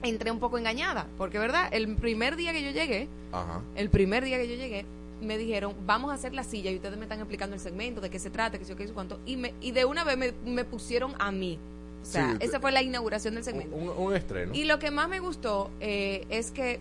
entré 0.04 0.30
un 0.30 0.38
poco 0.38 0.56
engañada, 0.56 1.08
porque, 1.18 1.40
¿verdad? 1.40 1.68
El 1.72 1.96
primer 1.96 2.36
día 2.36 2.52
que 2.52 2.62
yo 2.62 2.70
llegué, 2.70 3.08
Ajá. 3.32 3.60
el 3.74 3.90
primer 3.90 4.24
día 4.24 4.36
que 4.38 4.46
yo 4.48 4.54
llegué, 4.54 4.86
me 5.22 5.38
dijeron, 5.38 5.74
vamos 5.86 6.10
a 6.10 6.14
hacer 6.14 6.34
la 6.34 6.44
silla 6.44 6.70
y 6.70 6.76
ustedes 6.76 6.96
me 6.96 7.04
están 7.04 7.18
explicando 7.18 7.54
el 7.54 7.60
segmento, 7.60 8.00
de 8.00 8.10
qué 8.10 8.18
se 8.18 8.30
trata, 8.30 8.58
qué 8.58 8.64
sé 8.64 8.70
yo, 8.70 8.76
qué 8.76 8.86
sé 8.86 8.92
cuánto. 8.92 9.20
Y, 9.24 9.36
me, 9.36 9.54
y 9.60 9.72
de 9.72 9.84
una 9.84 10.04
vez 10.04 10.16
me, 10.16 10.32
me 10.44 10.64
pusieron 10.64 11.14
a 11.18 11.30
mí. 11.32 11.58
O 12.02 12.04
sea, 12.04 12.32
Sí, 12.32 12.38
esa 12.40 12.60
fue 12.60 12.72
la 12.72 12.82
inauguración 12.82 13.34
del 13.34 13.44
segmento. 13.44 13.76
Un, 13.76 13.88
un 13.88 14.14
estreno. 14.14 14.52
Y 14.54 14.64
lo 14.64 14.78
que 14.78 14.90
más 14.90 15.08
me 15.08 15.20
gustó 15.20 15.70
eh, 15.80 16.26
es 16.28 16.50
que 16.50 16.80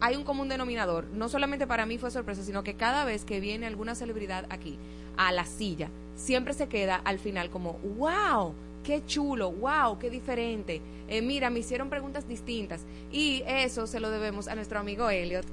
hay 0.00 0.16
un 0.16 0.24
común 0.24 0.48
denominador. 0.48 1.06
No 1.12 1.28
solamente 1.28 1.66
para 1.66 1.86
mí 1.86 1.98
fue 1.98 2.10
sorpresa, 2.10 2.42
sino 2.42 2.62
que 2.64 2.74
cada 2.74 3.04
vez 3.04 3.24
que 3.24 3.40
viene 3.40 3.66
alguna 3.66 3.94
celebridad 3.94 4.46
aquí 4.50 4.78
a 5.16 5.32
la 5.32 5.46
silla, 5.46 5.88
siempre 6.16 6.52
se 6.52 6.68
queda 6.68 6.96
al 6.96 7.18
final 7.18 7.50
como, 7.50 7.74
wow, 7.96 8.54
qué 8.84 9.04
chulo, 9.06 9.52
wow, 9.52 9.98
qué 9.98 10.10
diferente. 10.10 10.80
Eh, 11.08 11.22
mira, 11.22 11.50
me 11.50 11.60
hicieron 11.60 11.88
preguntas 11.88 12.28
distintas. 12.28 12.82
Y 13.10 13.42
eso 13.46 13.86
se 13.86 14.00
lo 14.00 14.10
debemos 14.10 14.48
a 14.48 14.54
nuestro 14.54 14.78
amigo 14.78 15.08
Elliot. 15.08 15.46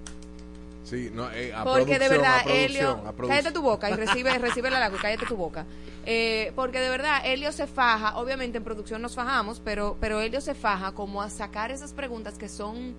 Sí, 0.83 1.09
no, 1.13 1.31
eh, 1.31 1.53
a 1.55 1.63
Porque 1.63 1.97
de 1.97 2.09
verdad, 2.09 2.39
a 2.39 2.43
producción, 2.43 2.69
Elio, 2.71 2.89
a 2.89 3.13
producción. 3.13 3.27
cállate 3.29 3.51
tu 3.53 3.61
boca 3.61 3.89
y 3.89 3.93
recibe, 3.93 4.37
recibe 4.37 4.69
la 4.69 4.79
lago, 4.79 4.97
cállate 5.01 5.25
tu 5.25 5.37
boca. 5.37 5.65
Eh, 6.05 6.51
porque 6.55 6.79
de 6.79 6.89
verdad, 6.89 7.21
Elio 7.25 7.51
se 7.53 7.67
faja, 7.67 8.17
obviamente 8.17 8.57
en 8.57 8.63
producción 8.63 9.01
nos 9.01 9.15
fajamos, 9.15 9.61
pero, 9.63 9.97
pero 10.01 10.19
Elio 10.19 10.41
se 10.41 10.53
faja 10.53 10.91
como 10.91 11.21
a 11.21 11.29
sacar 11.29 11.71
esas 11.71 11.93
preguntas 11.93 12.37
que 12.37 12.49
son 12.49 12.95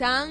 tan 0.00 0.30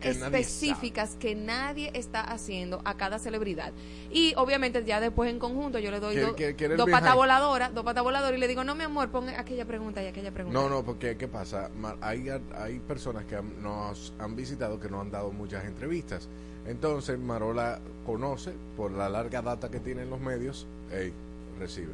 Que 0.00 0.12
nadie 0.14 0.40
específicas 0.40 1.16
que 1.18 1.34
nadie 1.34 1.90
está 1.94 2.20
haciendo 2.20 2.82
a 2.84 2.96
cada 2.98 3.18
celebridad. 3.18 3.72
Y 4.10 4.34
obviamente 4.36 4.84
ya 4.84 5.00
después 5.00 5.30
en 5.30 5.38
conjunto 5.38 5.78
yo 5.78 5.90
le 5.90 6.00
doy 6.00 6.14
¿Quiere- 6.14 6.28
do- 6.28 6.36
dos 6.76 6.86
patas 6.90 7.14
voladoras, 7.16 7.74
dos 7.74 7.82
patas 7.82 8.04
voladoras 8.04 8.36
y 8.36 8.40
le 8.40 8.46
digo, 8.46 8.62
no 8.62 8.74
mi 8.74 8.84
amor, 8.84 9.08
pon 9.10 9.28
aquella 9.30 9.64
pregunta 9.64 10.02
y 10.02 10.06
aquella 10.06 10.30
pregunta. 10.32 10.60
No, 10.60 10.68
no, 10.68 10.84
porque 10.84 11.16
¿qué 11.16 11.26
pasa? 11.28 11.70
Hay, 12.02 12.26
hay 12.54 12.78
personas 12.80 13.24
que 13.24 13.36
han- 13.36 13.62
nos 13.62 14.12
han 14.18 14.36
visitado 14.36 14.78
que 14.78 14.88
nos 14.90 15.00
han 15.00 15.10
dado 15.10 15.32
muchas 15.32 15.64
entrevistas. 15.64 16.28
Entonces, 16.66 17.18
Marola 17.18 17.80
conoce, 18.04 18.52
por 18.76 18.90
la 18.92 19.08
larga 19.08 19.40
data 19.40 19.70
que 19.70 19.80
tienen 19.80 20.10
los 20.10 20.20
medios, 20.20 20.66
hey, 20.92 21.12
recibe. 21.58 21.92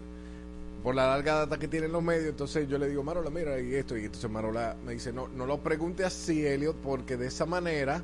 Por 0.83 0.95
la 0.97 1.07
larga 1.07 1.35
data 1.35 1.59
que 1.59 1.69
tienen 1.69 1.93
los 1.93 2.03
medios, 2.03 2.27
entonces 2.29 2.69
yo 2.69 2.77
le 2.77 2.89
digo, 2.89 3.05
Marola, 3.05 3.31
mira, 3.31 3.61
y 3.61 3.75
esto, 3.75 3.97
y 3.97 4.05
entonces 4.07 4.29
Marola 4.31 4.75
me 4.85 4.93
dice, 4.93 5.13
no, 5.13 5.29
no 5.29 5.47
lo 5.47 5.59
pregunte 5.59 6.05
así, 6.05 6.45
Elliot, 6.45 6.75
porque 6.77 7.17
de 7.17 7.29
esa 7.29 7.47
manera, 7.47 8.03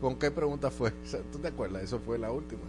¿con 0.00 0.16
qué 0.16 0.30
pregunta 0.30 0.70
fue? 0.70 0.90
¿Tú 1.32 1.38
te 1.40 1.48
acuerdas? 1.48 1.82
Eso 1.82 1.98
fue 2.00 2.18
la 2.18 2.32
última. 2.32 2.62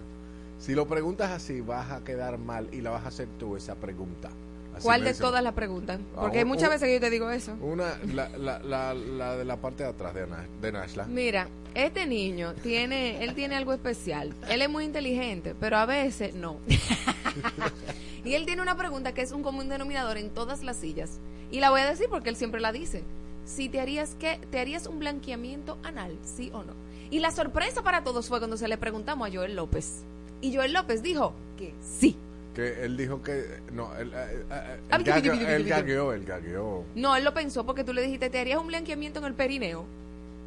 Si 0.60 0.76
lo 0.76 0.86
preguntas 0.88 1.32
así, 1.32 1.62
vas 1.62 1.92
a 1.92 2.04
quedar 2.04 2.38
mal 2.38 2.68
y 2.74 2.82
la 2.82 2.90
vas 2.92 3.06
a 3.06 3.08
hacer 3.08 3.28
tú 3.40 3.56
esa 3.56 3.76
pregunta. 3.76 4.30
Así 4.76 4.84
¿Cuál 4.84 5.04
de 5.04 5.14
todas 5.14 5.44
las 5.44 5.54
preguntas? 5.54 6.00
Porque 6.16 6.38
Ah, 6.38 6.42
hay 6.42 6.46
muchas 6.46 6.70
veces 6.70 6.88
que 6.88 6.94
yo 6.96 7.00
te 7.02 7.10
digo 7.10 7.30
eso. 7.30 7.54
Una, 7.62 7.98
la, 8.14 8.30
la, 8.38 8.60
la, 8.60 8.94
la 8.94 9.36
de 9.38 9.44
la 9.46 9.58
parte 9.58 9.84
de 9.84 9.90
atrás 9.90 10.14
de, 10.14 10.24
Ana- 10.24 10.46
de 10.62 10.72
Nashla. 10.72 11.06
Mira, 11.06 11.48
este 11.74 12.06
niño 12.06 12.54
tiene, 12.62 13.24
él 13.24 13.34
tiene 13.36 13.56
algo 13.58 13.74
especial. 13.74 14.34
Él 14.50 14.62
es 14.62 14.70
muy 14.70 14.86
inteligente, 14.86 15.56
pero 15.60 15.78
a 15.78 15.86
veces 15.86 16.36
no. 16.36 16.58
y 18.24 18.36
él 18.36 18.46
tiene 18.46 18.62
una 18.62 18.76
pregunta 18.78 19.14
que 19.14 19.22
es 19.22 19.32
un 19.32 19.44
común 19.44 19.70
denominador 19.70 20.18
en 20.18 20.30
todas 20.30 20.64
las 20.64 20.78
sillas. 20.78 21.20
Y 21.52 21.60
la 21.60 21.70
voy 21.70 21.82
a 21.82 21.90
decir 21.90 22.08
porque 22.10 22.30
él 22.30 22.36
siempre 22.36 22.62
la 22.62 22.72
dice. 22.72 23.04
Si 23.46 23.68
te 23.68 23.82
harías 23.82 24.16
que 24.16 24.40
te 24.52 24.60
harías 24.60 24.88
un 24.88 25.00
blanqueamiento 25.00 25.78
anal, 25.84 26.18
sí 26.24 26.52
o 26.54 26.64
no. 26.64 26.74
Y 27.10 27.20
la 27.20 27.32
sorpresa 27.32 27.82
para 27.82 28.04
todos 28.04 28.28
fue 28.28 28.40
cuando 28.40 28.58
se 28.58 28.68
le 28.68 28.78
preguntamos 28.78 29.28
a 29.28 29.34
Joel 29.34 29.56
López. 29.56 30.04
Y 30.40 30.56
Joel 30.56 30.74
López 30.74 31.04
dijo 31.04 31.34
que 31.58 31.74
sí. 31.82 32.16
Que 32.56 32.86
él 32.86 32.96
dijo 32.98 33.22
que. 33.22 33.60
No, 33.72 33.96
él, 33.98 34.12
eh, 34.14 34.46
eh, 34.50 34.80
Ah, 34.90 34.98
él, 34.98 35.04
gagueó, 35.04 35.34
gagueó, 35.66 36.14
él 36.14 36.26
gagueó. 36.26 36.84
No, 36.96 37.16
él 37.16 37.24
lo 37.24 37.34
pensó 37.34 37.66
porque 37.66 37.84
tú 37.84 37.94
le 37.94 38.02
dijiste, 38.02 38.30
¿te 38.30 38.40
harías 38.40 38.60
un 38.60 38.68
blanqueamiento 38.68 39.20
en 39.20 39.26
el 39.26 39.34
perineo? 39.34 39.86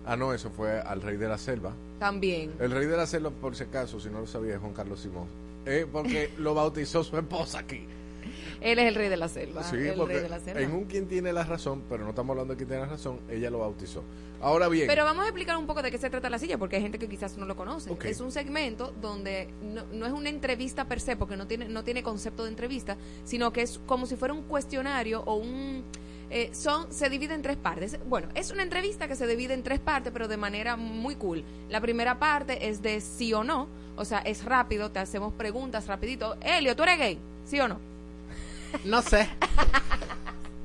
Ah, 0.06 0.16
no, 0.16 0.32
eso 0.32 0.50
fue 0.50 0.80
al 0.80 1.00
rey 1.02 1.16
de 1.16 1.28
la 1.28 1.38
selva. 1.38 1.72
También. 1.98 2.52
El 2.58 2.70
rey 2.70 2.86
de 2.86 2.96
la 2.96 3.06
selva, 3.06 3.30
por 3.30 3.56
si 3.56 3.64
acaso, 3.64 3.98
si 4.00 4.10
no 4.10 4.20
lo 4.20 4.26
sabía, 4.26 4.54
es 4.54 4.60
Juan 4.60 4.74
Carlos 4.74 5.00
Simón. 5.00 5.26
Eh, 5.66 5.86
porque 5.90 6.30
lo 6.38 6.54
bautizó 6.54 7.02
su 7.04 7.16
esposa 7.16 7.60
aquí. 7.60 7.86
Él 8.60 8.78
es 8.78 8.86
el 8.86 8.94
rey 8.94 9.08
de 9.08 9.16
la 9.16 9.28
selva. 9.28 9.62
Sí, 9.62 9.76
el 9.76 9.94
porque 9.94 10.14
rey 10.14 10.22
de 10.22 10.28
la 10.28 10.40
selva. 10.40 10.60
en 10.60 10.72
un 10.72 10.84
quien 10.84 11.06
tiene 11.06 11.32
la 11.32 11.44
razón, 11.44 11.82
pero 11.88 12.04
no 12.04 12.10
estamos 12.10 12.32
hablando 12.32 12.54
de 12.54 12.56
quien 12.56 12.68
tiene 12.68 12.82
la 12.84 12.88
razón, 12.88 13.20
ella 13.28 13.50
lo 13.50 13.58
bautizó. 13.58 14.02
Ahora 14.40 14.68
bien, 14.68 14.86
Pero 14.86 15.04
vamos 15.04 15.24
a 15.24 15.28
explicar 15.28 15.56
un 15.56 15.66
poco 15.66 15.82
de 15.82 15.90
qué 15.90 15.98
se 15.98 16.10
trata 16.10 16.28
la 16.28 16.38
silla, 16.38 16.58
porque 16.58 16.76
hay 16.76 16.82
gente 16.82 16.98
que 16.98 17.08
quizás 17.08 17.36
no 17.38 17.46
lo 17.46 17.56
conoce. 17.56 17.94
Es 18.04 18.20
un 18.20 18.30
segmento 18.32 18.92
donde 19.00 19.48
no, 19.62 19.84
no 19.92 20.06
es 20.06 20.12
una 20.12 20.28
entrevista 20.28 20.86
per 20.86 21.00
se, 21.00 21.16
porque 21.16 21.36
no 21.36 21.46
tiene, 21.46 21.68
no 21.68 21.84
tiene 21.84 22.02
concepto 22.02 22.44
de 22.44 22.50
entrevista, 22.50 22.96
sino 23.24 23.52
que 23.52 23.62
es 23.62 23.80
como 23.86 24.06
si 24.06 24.16
fuera 24.16 24.34
un 24.34 24.42
cuestionario 24.42 25.22
o 25.24 25.36
un 25.36 25.84
Eh, 26.30 26.50
son 26.52 26.92
se 26.92 27.08
divide 27.08 27.34
en 27.34 27.42
tres 27.42 27.56
partes. 27.56 27.98
Bueno, 28.06 28.28
es 28.34 28.50
una 28.50 28.62
entrevista 28.62 29.08
que 29.08 29.16
se 29.16 29.26
divide 29.26 29.54
en 29.54 29.62
tres 29.62 29.80
partes, 29.80 30.12
pero 30.12 30.28
de 30.28 30.36
manera 30.36 30.76
muy 30.76 31.16
cool. 31.16 31.44
La 31.68 31.80
primera 31.80 32.18
parte 32.18 32.68
es 32.68 32.82
de 32.82 33.00
sí 33.00 33.32
o 33.32 33.44
no, 33.44 33.68
o 33.96 34.04
sea, 34.04 34.18
es 34.18 34.44
rápido, 34.44 34.90
te 34.90 34.98
hacemos 34.98 35.32
preguntas 35.34 35.86
rapidito. 35.86 36.36
Elio, 36.40 36.74
¿tú 36.74 36.82
eres 36.82 36.98
gay? 36.98 37.18
¿Sí 37.44 37.60
o 37.60 37.68
no? 37.68 37.78
No 38.84 39.02
sé. 39.02 39.28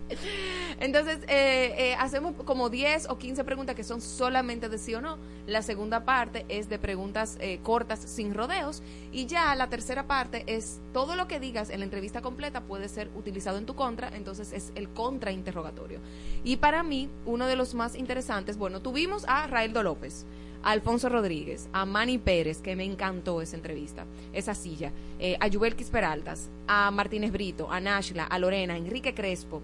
Entonces, 0.80 1.20
eh, 1.28 1.74
eh, 1.78 1.96
hacemos 2.00 2.34
como 2.46 2.70
10 2.70 3.10
o 3.10 3.18
15 3.18 3.44
preguntas 3.44 3.76
que 3.76 3.84
son 3.84 4.02
solamente 4.02 4.70
de 4.70 4.78
sí 4.78 4.94
o 4.96 5.02
no. 5.02 5.18
La 5.46 5.62
segunda 5.62 6.06
parte 6.06 6.46
es 6.50 6.70
de 6.70 6.80
preguntas 6.80 7.38
eh, 7.40 7.60
cortas 7.64 8.00
sin 8.00 8.34
rodeos. 8.34 8.82
Y 9.12 9.26
ya 9.26 9.54
la 9.56 9.70
tercera 9.70 10.08
parte 10.08 10.44
es 10.48 10.80
todo 10.94 11.16
lo 11.16 11.28
que 11.28 11.40
digas 11.40 11.70
en 11.70 11.80
la 11.80 11.86
entrevista 11.86 12.22
completa 12.22 12.62
puede 12.62 12.90
ser 12.90 13.10
utilizado 13.16 13.58
en 13.58 13.66
tu 13.66 13.76
contra. 13.76 14.10
Entonces, 14.16 14.54
es 14.54 14.72
el 14.76 14.90
contrainterrogatorio. 14.90 16.00
Y 16.44 16.58
para 16.58 16.84
mí, 16.84 17.10
uno 17.26 17.48
de 17.48 17.56
los 17.56 17.74
más 17.74 17.96
interesantes, 17.96 18.58
bueno, 18.58 18.82
tuvimos 18.82 19.26
a 19.28 19.48
Raeldo 19.48 19.84
López. 19.84 20.26
a 20.62 20.72
Alfonso 20.72 21.08
Rodríguez, 21.08 21.70
a 21.72 21.86
Manny 21.86 22.18
Pérez, 22.18 22.62
que 22.62 22.76
me 22.76 22.84
encantó 22.84 23.42
esa 23.42 23.56
entrevista, 23.56 24.06
esa 24.34 24.54
silla, 24.54 24.92
eh, 25.18 25.38
a 25.40 25.48
Yubelkis 25.48 25.90
Peraltas, 25.90 26.50
a 26.68 26.92
Martínez 26.92 27.32
Brito, 27.32 27.72
a 27.72 27.80
Nashla, 27.80 28.26
a 28.26 28.38
Lorena, 28.40 28.74
a 28.74 28.78
Enrique 28.78 29.14
Crespo, 29.14 29.62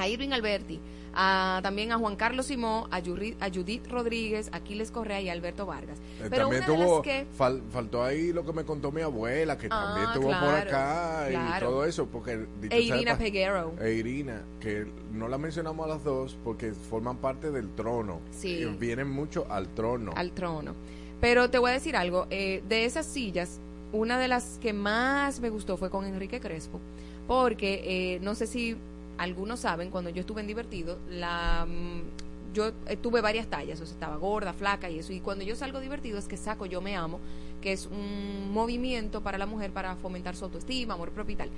a 0.00 0.08
Irving 0.08 0.30
Alberti, 0.30 0.80
a, 1.14 1.60
también 1.62 1.90
a 1.92 1.98
Juan 1.98 2.14
Carlos 2.16 2.46
Simó, 2.46 2.86
a, 2.90 3.00
Yurri- 3.00 3.36
a 3.40 3.48
Judith 3.50 3.86
Rodríguez, 3.88 4.48
a 4.52 4.58
Aquiles 4.58 4.90
Correa 4.90 5.20
y 5.20 5.28
a 5.28 5.32
Alberto 5.32 5.66
Vargas. 5.66 5.98
Eh, 6.20 6.26
Pero 6.30 6.42
también 6.48 6.62
una 6.64 6.72
de 6.72 6.84
tuvo, 6.84 6.94
las 6.96 7.02
que... 7.04 7.26
fal- 7.36 7.62
faltó 7.70 8.02
ahí 8.04 8.32
lo 8.32 8.44
que 8.46 8.52
me 8.52 8.64
contó 8.64 8.92
mi 8.92 9.00
abuela, 9.02 9.58
que 9.58 9.66
Ah, 9.70 9.86
también 9.86 10.06
estuvo 10.08 10.28
por 10.28 10.38
claro, 10.38 10.68
acá 10.68 11.56
y 11.56 11.60
todo 11.60 11.84
eso, 11.84 12.06
porque... 12.06 12.46
E 12.70 12.80
Irina 12.80 13.18
Peguero. 13.18 13.74
E 13.80 13.92
Irina, 13.94 14.42
que 14.60 14.86
no 15.12 15.26
la 15.28 15.36
mencionamos 15.38 15.84
a 15.86 15.88
las 15.88 16.04
dos 16.04 16.36
porque 16.44 16.72
forman 16.72 17.16
parte 17.16 17.50
del 17.50 17.70
trono. 17.74 18.20
Sí. 18.30 18.58
Y 18.60 18.64
vienen 18.66 19.10
mucho 19.10 19.46
al 19.50 19.68
trono. 19.74 20.12
al 20.14 20.30
trono. 20.32 20.74
Pero 21.20 21.50
te 21.50 21.58
voy 21.58 21.70
a 21.70 21.74
decir 21.74 21.96
algo, 21.96 22.26
eh, 22.30 22.62
de 22.68 22.84
esas 22.84 23.04
sillas, 23.04 23.60
una 23.92 24.18
de 24.18 24.28
las 24.28 24.58
que 24.62 24.72
más 24.72 25.40
me 25.40 25.50
gustó 25.50 25.76
fue 25.76 25.90
con 25.90 26.04
Enrique 26.06 26.38
Crespo, 26.40 26.80
porque 27.26 28.14
eh, 28.14 28.20
no 28.20 28.34
sé 28.34 28.46
si 28.46 28.76
algunos 29.20 29.60
saben, 29.60 29.90
cuando 29.90 30.08
yo 30.08 30.20
estuve 30.20 30.40
en 30.40 30.46
Divertido, 30.46 30.98
la, 31.10 31.66
mm, 31.68 32.54
yo 32.54 32.72
eh, 32.86 32.96
tuve 32.96 33.20
varias 33.20 33.48
tallas, 33.48 33.78
o 33.80 33.84
sea, 33.84 33.92
estaba 33.92 34.16
gorda, 34.16 34.54
flaca 34.54 34.88
y 34.88 34.98
eso, 34.98 35.12
y 35.12 35.20
cuando 35.20 35.44
yo 35.44 35.54
salgo 35.54 35.78
divertido 35.78 36.18
es 36.18 36.26
que 36.26 36.38
saco 36.38 36.64
Yo 36.64 36.80
Me 36.80 36.96
Amo, 36.96 37.20
que 37.60 37.72
es 37.72 37.86
un 37.86 38.50
movimiento 38.50 39.22
para 39.22 39.36
la 39.36 39.44
mujer 39.44 39.72
para 39.72 39.94
fomentar 39.96 40.36
su 40.36 40.46
autoestima, 40.46 40.94
amor 40.94 41.10
propio 41.10 41.34
y 41.34 41.36
tal. 41.36 41.50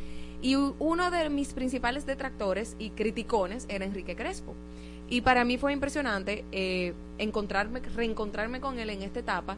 Y 0.42 0.56
uno 0.56 1.12
de 1.12 1.30
mis 1.30 1.52
principales 1.52 2.04
detractores 2.04 2.74
y 2.80 2.90
criticones 2.90 3.64
era 3.68 3.84
Enrique 3.84 4.16
Crespo. 4.16 4.54
Y 5.08 5.20
para 5.20 5.44
mí 5.44 5.56
fue 5.56 5.72
impresionante 5.72 6.44
eh, 6.50 6.94
encontrarme, 7.18 7.78
reencontrarme 7.78 8.60
con 8.60 8.80
él 8.80 8.90
en 8.90 9.02
esta 9.02 9.20
etapa 9.20 9.56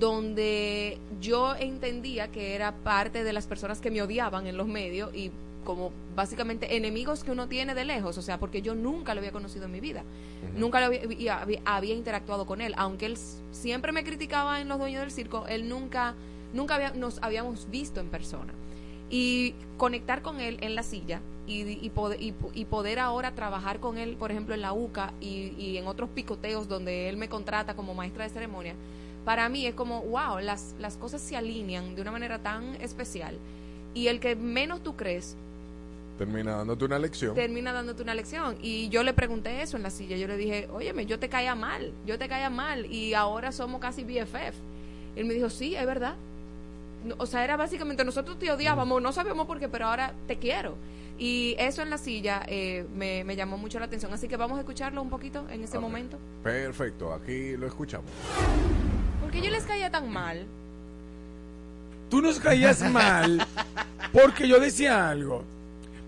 donde 0.00 0.98
yo 1.20 1.54
entendía 1.56 2.28
que 2.28 2.54
era 2.54 2.72
parte 2.72 3.22
de 3.22 3.32
las 3.34 3.46
personas 3.46 3.80
que 3.80 3.90
me 3.90 4.00
odiaban 4.00 4.46
en 4.46 4.56
los 4.56 4.66
medios 4.66 5.14
y 5.14 5.30
como 5.64 5.92
básicamente 6.14 6.76
enemigos 6.76 7.24
que 7.24 7.30
uno 7.30 7.48
tiene 7.48 7.74
de 7.74 7.84
lejos, 7.84 8.16
o 8.18 8.22
sea, 8.22 8.38
porque 8.38 8.62
yo 8.62 8.74
nunca 8.74 9.14
lo 9.14 9.20
había 9.20 9.32
conocido 9.32 9.64
en 9.66 9.72
mi 9.72 9.80
vida, 9.80 10.04
nunca 10.56 10.80
lo 10.80 10.86
había, 10.86 11.40
había, 11.40 11.60
había 11.64 11.94
interactuado 11.94 12.46
con 12.46 12.60
él, 12.60 12.74
aunque 12.76 13.06
él 13.06 13.16
siempre 13.50 13.92
me 13.92 14.04
criticaba 14.04 14.60
en 14.60 14.68
los 14.68 14.78
dueños 14.78 15.00
del 15.00 15.10
circo, 15.10 15.46
él 15.48 15.68
nunca, 15.68 16.14
nunca 16.52 16.76
había, 16.76 16.90
nos 16.90 17.18
habíamos 17.22 17.70
visto 17.70 18.00
en 18.00 18.08
persona. 18.08 18.52
Y 19.10 19.54
conectar 19.76 20.22
con 20.22 20.40
él 20.40 20.56
en 20.60 20.74
la 20.74 20.82
silla 20.82 21.20
y, 21.46 21.62
y, 21.62 21.90
poder, 21.90 22.20
y, 22.20 22.34
y 22.54 22.64
poder 22.64 22.98
ahora 22.98 23.34
trabajar 23.34 23.78
con 23.78 23.98
él, 23.98 24.16
por 24.16 24.30
ejemplo, 24.30 24.54
en 24.54 24.62
la 24.62 24.72
UCA 24.72 25.12
y, 25.20 25.52
y 25.58 25.76
en 25.76 25.86
otros 25.86 26.08
picoteos 26.10 26.68
donde 26.68 27.08
él 27.08 27.16
me 27.16 27.28
contrata 27.28 27.76
como 27.76 27.94
maestra 27.94 28.24
de 28.24 28.30
ceremonia, 28.30 28.74
para 29.24 29.48
mí 29.48 29.66
es 29.66 29.74
como, 29.74 30.02
wow, 30.02 30.38
las, 30.40 30.74
las 30.78 30.96
cosas 30.96 31.20
se 31.20 31.36
alinean 31.36 31.94
de 31.94 32.02
una 32.02 32.12
manera 32.12 32.38
tan 32.38 32.74
especial. 32.76 33.38
Y 33.94 34.08
el 34.08 34.20
que 34.20 34.36
menos 34.36 34.82
tú 34.82 34.96
crees 34.96 35.36
Termina 36.18 36.52
dándote 36.52 36.84
una 36.84 36.98
lección. 36.98 37.34
termina 37.34 37.72
dándote 37.72 38.02
una 38.02 38.14
lección. 38.14 38.56
Y 38.62 38.88
yo 38.88 39.02
le 39.02 39.12
pregunté 39.12 39.62
eso 39.62 39.76
en 39.76 39.82
la 39.82 39.90
silla. 39.90 40.16
Yo 40.16 40.28
le 40.28 40.36
dije, 40.36 40.68
óyeme, 40.72 41.06
yo 41.06 41.18
te 41.18 41.28
caía 41.28 41.54
mal, 41.54 41.92
yo 42.06 42.18
te 42.18 42.28
caía 42.28 42.50
mal 42.50 42.86
y 42.86 43.14
ahora 43.14 43.50
somos 43.52 43.80
casi 43.80 44.04
BFF. 44.04 44.54
Él 45.16 45.24
me 45.26 45.34
dijo, 45.34 45.50
sí, 45.50 45.74
es 45.74 45.86
verdad. 45.86 46.14
No, 47.04 47.16
O 47.18 47.26
sea, 47.26 47.44
era 47.44 47.56
básicamente, 47.56 48.04
nosotros 48.04 48.38
te 48.38 48.50
odiábamos, 48.50 49.02
no 49.02 49.12
sabíamos 49.12 49.46
por 49.46 49.58
qué, 49.58 49.68
pero 49.68 49.86
ahora 49.86 50.14
te 50.26 50.38
quiero. 50.38 50.76
Y 51.18 51.54
eso 51.58 51.82
en 51.82 51.90
la 51.90 51.98
silla 51.98 52.42
eh, 52.48 52.86
me, 52.96 53.22
me 53.24 53.36
llamó 53.36 53.56
mucho 53.58 53.78
la 53.78 53.86
atención. 53.86 54.12
Así 54.12 54.26
que 54.26 54.36
vamos 54.36 54.56
a 54.56 54.60
escucharlo 54.60 55.02
un 55.02 55.10
poquito 55.10 55.44
en 55.50 55.62
ese 55.62 55.78
momento. 55.78 56.18
Perfecto, 56.42 57.12
aquí 57.12 57.56
lo 57.56 57.66
escuchamos. 57.66 58.10
Porque 59.20 59.40
yo 59.40 59.50
les 59.50 59.64
caía 59.64 59.90
tan 59.90 60.10
mal. 60.10 60.46
Tú 62.10 62.20
nos 62.20 62.38
caías 62.38 62.80
mal 62.90 63.44
porque 64.12 64.46
yo 64.46 64.60
decía 64.60 65.08
algo. 65.08 65.44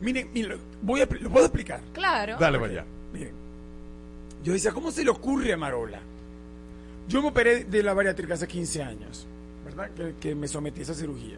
Miren, 0.01 0.29
miren, 0.33 0.59
voy 0.83 1.01
a, 1.01 1.09
lo 1.21 1.31
puedo 1.31 1.47
explicar. 1.47 1.81
Claro. 1.93 2.37
Dale 2.39 2.59
para 2.59 2.73
allá. 2.73 2.85
Miren, 3.13 3.33
yo 4.45 4.53
decía, 4.53 4.73
¿cómo 4.73 4.91
se 4.91 5.05
le 5.05 5.11
ocurre 5.11 5.53
a 5.53 5.57
Marola? 5.57 6.01
Yo 7.09 7.23
me 7.23 7.29
operé 7.29 7.65
de 7.65 7.83
la 7.83 7.95
bariátrica 7.95 8.35
hace 8.35 8.47
15 8.49 8.83
años, 8.83 9.27
¿verdad? 9.65 9.91
Que, 9.97 10.15
que 10.21 10.35
me 10.35 10.49
sometí 10.49 10.81
a 10.81 10.83
esa 10.83 10.95
cirugía. 10.95 11.37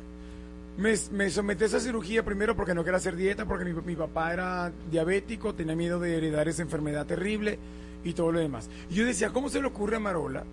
Me, 0.79 0.95
me 1.13 1.29
sometí 1.31 1.65
a 1.65 1.67
esa 1.67 1.81
cirugía 1.81 2.25
primero 2.25 2.55
porque 2.57 2.75
no 2.75 2.85
quería 2.85 2.99
hacer 2.99 3.17
dieta, 3.17 3.45
porque 3.45 3.65
mi, 3.65 3.73
mi 3.83 3.97
papá 3.97 4.33
era 4.33 4.73
diabético, 4.91 5.55
tenía 5.55 5.75
miedo 5.77 5.99
de 6.01 6.17
heredar 6.17 6.49
esa 6.49 6.63
enfermedad 6.63 7.05
terrible 7.07 7.59
y 8.05 8.13
todo 8.13 8.33
lo 8.33 8.39
demás. 8.41 8.71
Y 8.91 8.95
yo 8.95 9.05
decía, 9.05 9.31
¿cómo 9.31 9.49
se 9.49 9.61
le 9.61 9.67
ocurre 9.67 9.97
a 9.97 10.01
Marola 10.01 10.45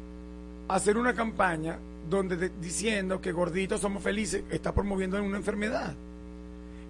hacer 0.68 0.98
una 0.98 1.14
campaña 1.14 1.77
donde 2.10 2.36
de- 2.38 2.52
diciendo 2.61 3.22
que 3.22 3.32
gorditos 3.32 3.82
somos 3.82 4.02
felices 4.03 4.44
está 4.49 4.73
promoviendo 4.73 5.22
una 5.23 5.38
enfermedad? 5.38 5.94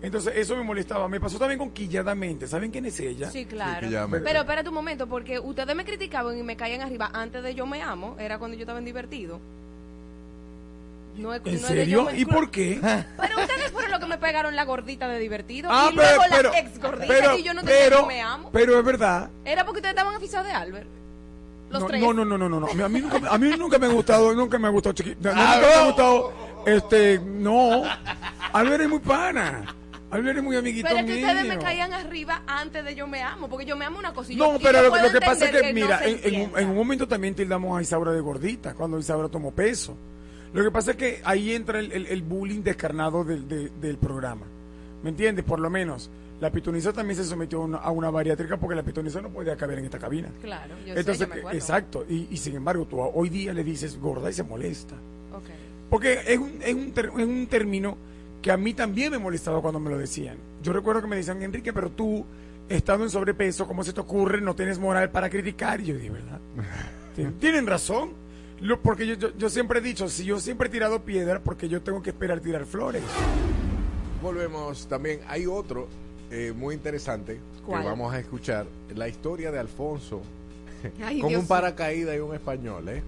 Entonces 0.01 0.33
eso 0.35 0.55
me 0.55 0.63
molestaba. 0.63 1.07
Me 1.07 1.19
pasó 1.19 1.39
también 1.39 1.57
con 1.57 1.71
Quilladamente. 1.71 2.47
¿Saben 2.47 2.69
quién 2.71 2.85
es 2.85 2.99
ella? 2.99 3.31
Sí, 3.31 3.45
claro. 3.45 3.79
Quilladamente. 3.87 4.25
Pero 4.27 4.39
espérate 4.41 4.69
un 4.69 4.75
momento, 4.75 5.07
porque 5.07 5.39
ustedes 5.39 5.75
me 5.75 5.83
criticaban 5.85 6.37
y 6.37 6.43
me 6.43 6.55
caían 6.55 6.81
arriba 6.81 7.09
antes 7.13 7.41
de 7.41 7.55
Yo 7.55 7.65
Me 7.65 7.81
Amo, 7.81 8.15
era 8.19 8.37
cuando 8.37 8.55
yo 8.55 8.61
estaba 8.63 8.77
en 8.79 8.85
divertido. 8.85 9.39
No 11.17 11.33
es- 11.33 11.41
¿En 11.45 11.61
no 11.61 11.67
serio? 11.67 12.07
¿Y 12.13 12.25
por 12.25 12.51
qué? 12.51 12.77
Pero 13.17 13.39
ustedes 13.39 13.71
fueron 13.71 13.91
los 13.91 13.99
que 14.01 14.05
me 14.05 14.17
pegaron 14.17 14.55
la 14.55 14.65
gordita 14.65 15.07
de 15.07 15.17
divertido. 15.17 15.69
Ah, 15.71 15.89
y 15.91 15.95
luego 15.95 16.21
pero- 16.29 16.51
la 16.51 16.59
ex 16.59 16.79
gordita 16.79 17.05
pero- 17.07 17.37
y 17.37 17.43
yo 17.43 17.53
no 17.53 17.61
tenía 17.61 17.75
pero- 17.85 18.01
Yo 18.01 18.05
Me 18.07 18.21
Amo. 18.21 18.49
Pero 18.51 18.77
es 18.77 18.85
verdad. 18.85 19.29
Era 19.45 19.63
porque 19.65 19.79
ustedes 19.79 19.93
estaban 19.95 20.13
aficionados 20.13 20.51
de 20.51 20.57
Albert. 20.57 20.87
Los 21.69 21.81
no, 21.81 21.87
tres. 21.87 22.01
no, 22.01 22.13
no, 22.13 22.25
no, 22.25 22.37
no, 22.37 22.47
no. 22.59 22.67
A 22.67 22.89
mí 22.89 22.99
nunca, 23.01 23.21
a 23.29 23.37
mí 23.37 23.49
nunca 23.57 23.79
me 23.79 23.87
ha 23.87 23.89
gustado, 23.89 24.33
nunca 24.35 24.59
me 24.59 24.67
ha 24.67 24.71
gustado 24.71 24.93
chiquito. 24.93 25.29
Ah, 25.33 25.55
nunca 25.55 25.67
me 25.67 25.73
ha 25.73 25.85
gustado, 25.87 26.33
este, 26.67 27.19
no. 27.19 27.83
Albert 28.53 28.83
es 28.83 28.89
muy 28.89 28.99
pana. 28.99 29.73
Albert 30.15 30.37
es 30.37 30.43
muy 30.43 30.55
amiguito 30.55 30.87
Pero 30.87 30.99
es 31.01 31.05
que 31.05 31.15
mío. 31.15 31.27
ustedes 31.27 31.45
me 31.47 31.57
caían 31.59 31.93
arriba 31.93 32.41
antes 32.47 32.83
de 32.85 32.95
Yo 32.95 33.07
Me 33.07 33.21
Amo, 33.21 33.47
porque 33.49 33.65
Yo 33.65 33.75
Me 33.75 33.85
Amo 33.85 33.99
una 33.99 34.13
cosilla. 34.13 34.39
No, 34.39 34.57
pero 34.59 34.83
yo 34.83 34.95
lo, 35.03 35.11
que 35.11 35.19
pasa 35.21 35.45
es 35.45 35.51
que, 35.61 35.73
mira, 35.73 35.99
en, 36.05 36.19
en 36.23 36.41
un, 36.51 36.59
en 36.59 36.69
un 36.69 36.75
momento 36.75 37.07
también 37.07 37.35
tildamos 37.35 37.77
a 37.77 37.81
Isaura 37.81 38.11
de 38.11 38.21
gordita, 38.21 38.73
cuando 38.73 38.97
Isaura 38.99 39.29
tomó 39.29 39.51
peso. 39.51 39.95
Lo 40.53 40.63
que 40.63 40.71
pasa 40.71 40.91
es 40.91 40.97
que 40.97 41.21
ahí 41.25 41.53
entra 41.53 41.79
el, 41.79 41.91
el- 41.91 42.05
el 42.07 42.21
bullying 42.21 42.61
descarnado 42.63 43.23
del, 43.25 43.47
de- 43.47 43.69
del 43.81 43.97
programa. 43.97 44.45
¿Me 45.03 45.09
entiendes? 45.09 45.43
Por 45.45 45.59
lo 45.59 45.69
menos. 45.69 46.09
La 46.41 46.49
pitoniza 46.51 46.91
también 46.91 47.15
se 47.17 47.23
sometió 47.23 47.61
a 47.61 47.65
una, 47.65 47.77
a 47.77 47.91
una 47.91 48.09
bariátrica 48.09 48.57
porque 48.57 48.75
la 48.75 48.83
pitoniza 48.83 49.21
no 49.21 49.29
podía 49.29 49.55
caber 49.55 49.79
en 49.79 49.85
esta 49.85 49.99
cabina. 49.99 50.29
Claro, 50.41 50.75
yo 50.85 50.93
sé, 50.93 50.99
Entonces, 50.99 51.27
yo 51.27 51.33
me 51.33 51.39
acuerdo. 51.39 51.57
exacto. 51.57 52.05
Y, 52.09 52.27
y 52.29 52.37
sin 52.37 52.55
embargo, 52.55 52.85
tú 52.85 52.99
hoy 53.01 53.29
día 53.29 53.53
le 53.53 53.63
dices 53.63 53.97
gorda 53.99 54.29
y 54.29 54.33
se 54.33 54.43
molesta. 54.43 54.95
Ok. 55.33 55.45
Porque 55.89 56.19
es 56.27 56.37
un, 56.37 56.59
es, 56.61 56.73
un 56.73 56.91
ter- 56.91 57.11
es 57.17 57.25
un 57.25 57.47
término 57.47 57.97
que 58.45 58.51
a 58.51 58.57
mí 58.57 58.75
también 58.75 59.09
me 59.09 59.17
molestaba 59.17 59.59
cuando 59.59 59.79
me 59.79 59.89
lo 59.89 59.97
decían. 59.97 60.37
Yo 60.61 60.71
recuerdo 60.71 61.01
que 61.01 61.07
me 61.07 61.15
decían, 61.15 61.41
Enrique, 61.41 61.73
pero 61.73 61.89
tú, 61.89 62.23
estando 62.69 63.03
en 63.03 63.09
sobrepeso, 63.09 63.65
¿cómo 63.65 63.83
se 63.83 63.91
te 63.91 63.99
ocurre? 64.01 64.39
No 64.39 64.53
tienes 64.53 64.77
moral 64.77 65.09
para 65.09 65.31
criticar. 65.31 65.81
Y 65.81 65.85
yo 65.85 65.95
dije, 65.95 66.11
¿verdad? 66.11 66.39
Tien- 67.17 67.33
Tienen 67.39 67.65
razón. 67.65 68.11
Lo- 68.61 68.79
porque 68.83 69.07
yo, 69.07 69.15
yo, 69.15 69.35
yo 69.35 69.49
siempre 69.49 69.79
he 69.79 69.81
dicho, 69.81 70.07
si 70.09 70.25
yo 70.25 70.39
siempre 70.39 70.67
he 70.67 70.71
tirado 70.71 71.01
piedra, 71.03 71.39
porque 71.43 71.67
yo 71.67 71.81
tengo 71.81 72.03
que 72.03 72.11
esperar 72.11 72.39
tirar 72.39 72.65
flores. 72.67 73.01
Volvemos 74.21 74.87
también. 74.87 75.21
Hay 75.27 75.47
otro 75.47 75.87
eh, 76.29 76.53
muy 76.55 76.75
interesante 76.75 77.39
¿Cuál? 77.65 77.81
que 77.81 77.87
vamos 77.87 78.13
a 78.13 78.19
escuchar. 78.19 78.67
La 78.95 79.07
historia 79.07 79.51
de 79.51 79.57
Alfonso 79.57 80.21
Ay, 81.03 81.19
con 81.19 81.29
Dios 81.29 81.41
un 81.41 81.47
paracaídas 81.47 82.15
y 82.15 82.19
un 82.19 82.35
español. 82.35 82.89
¿eh? 82.89 83.01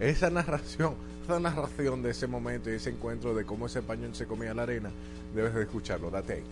Esa 0.00 0.30
narración, 0.30 0.94
esa 1.22 1.40
narración 1.40 2.02
de 2.02 2.10
ese 2.10 2.26
momento 2.26 2.70
y 2.70 2.74
ese 2.74 2.90
encuentro 2.90 3.34
de 3.34 3.44
cómo 3.44 3.66
ese 3.66 3.78
español 3.80 4.14
se 4.14 4.26
comía 4.26 4.52
la 4.54 4.62
arena, 4.64 4.90
debes 5.34 5.54
de 5.54 5.62
escucharlo. 5.62 6.10
Date 6.10 6.34
ahí. 6.34 6.42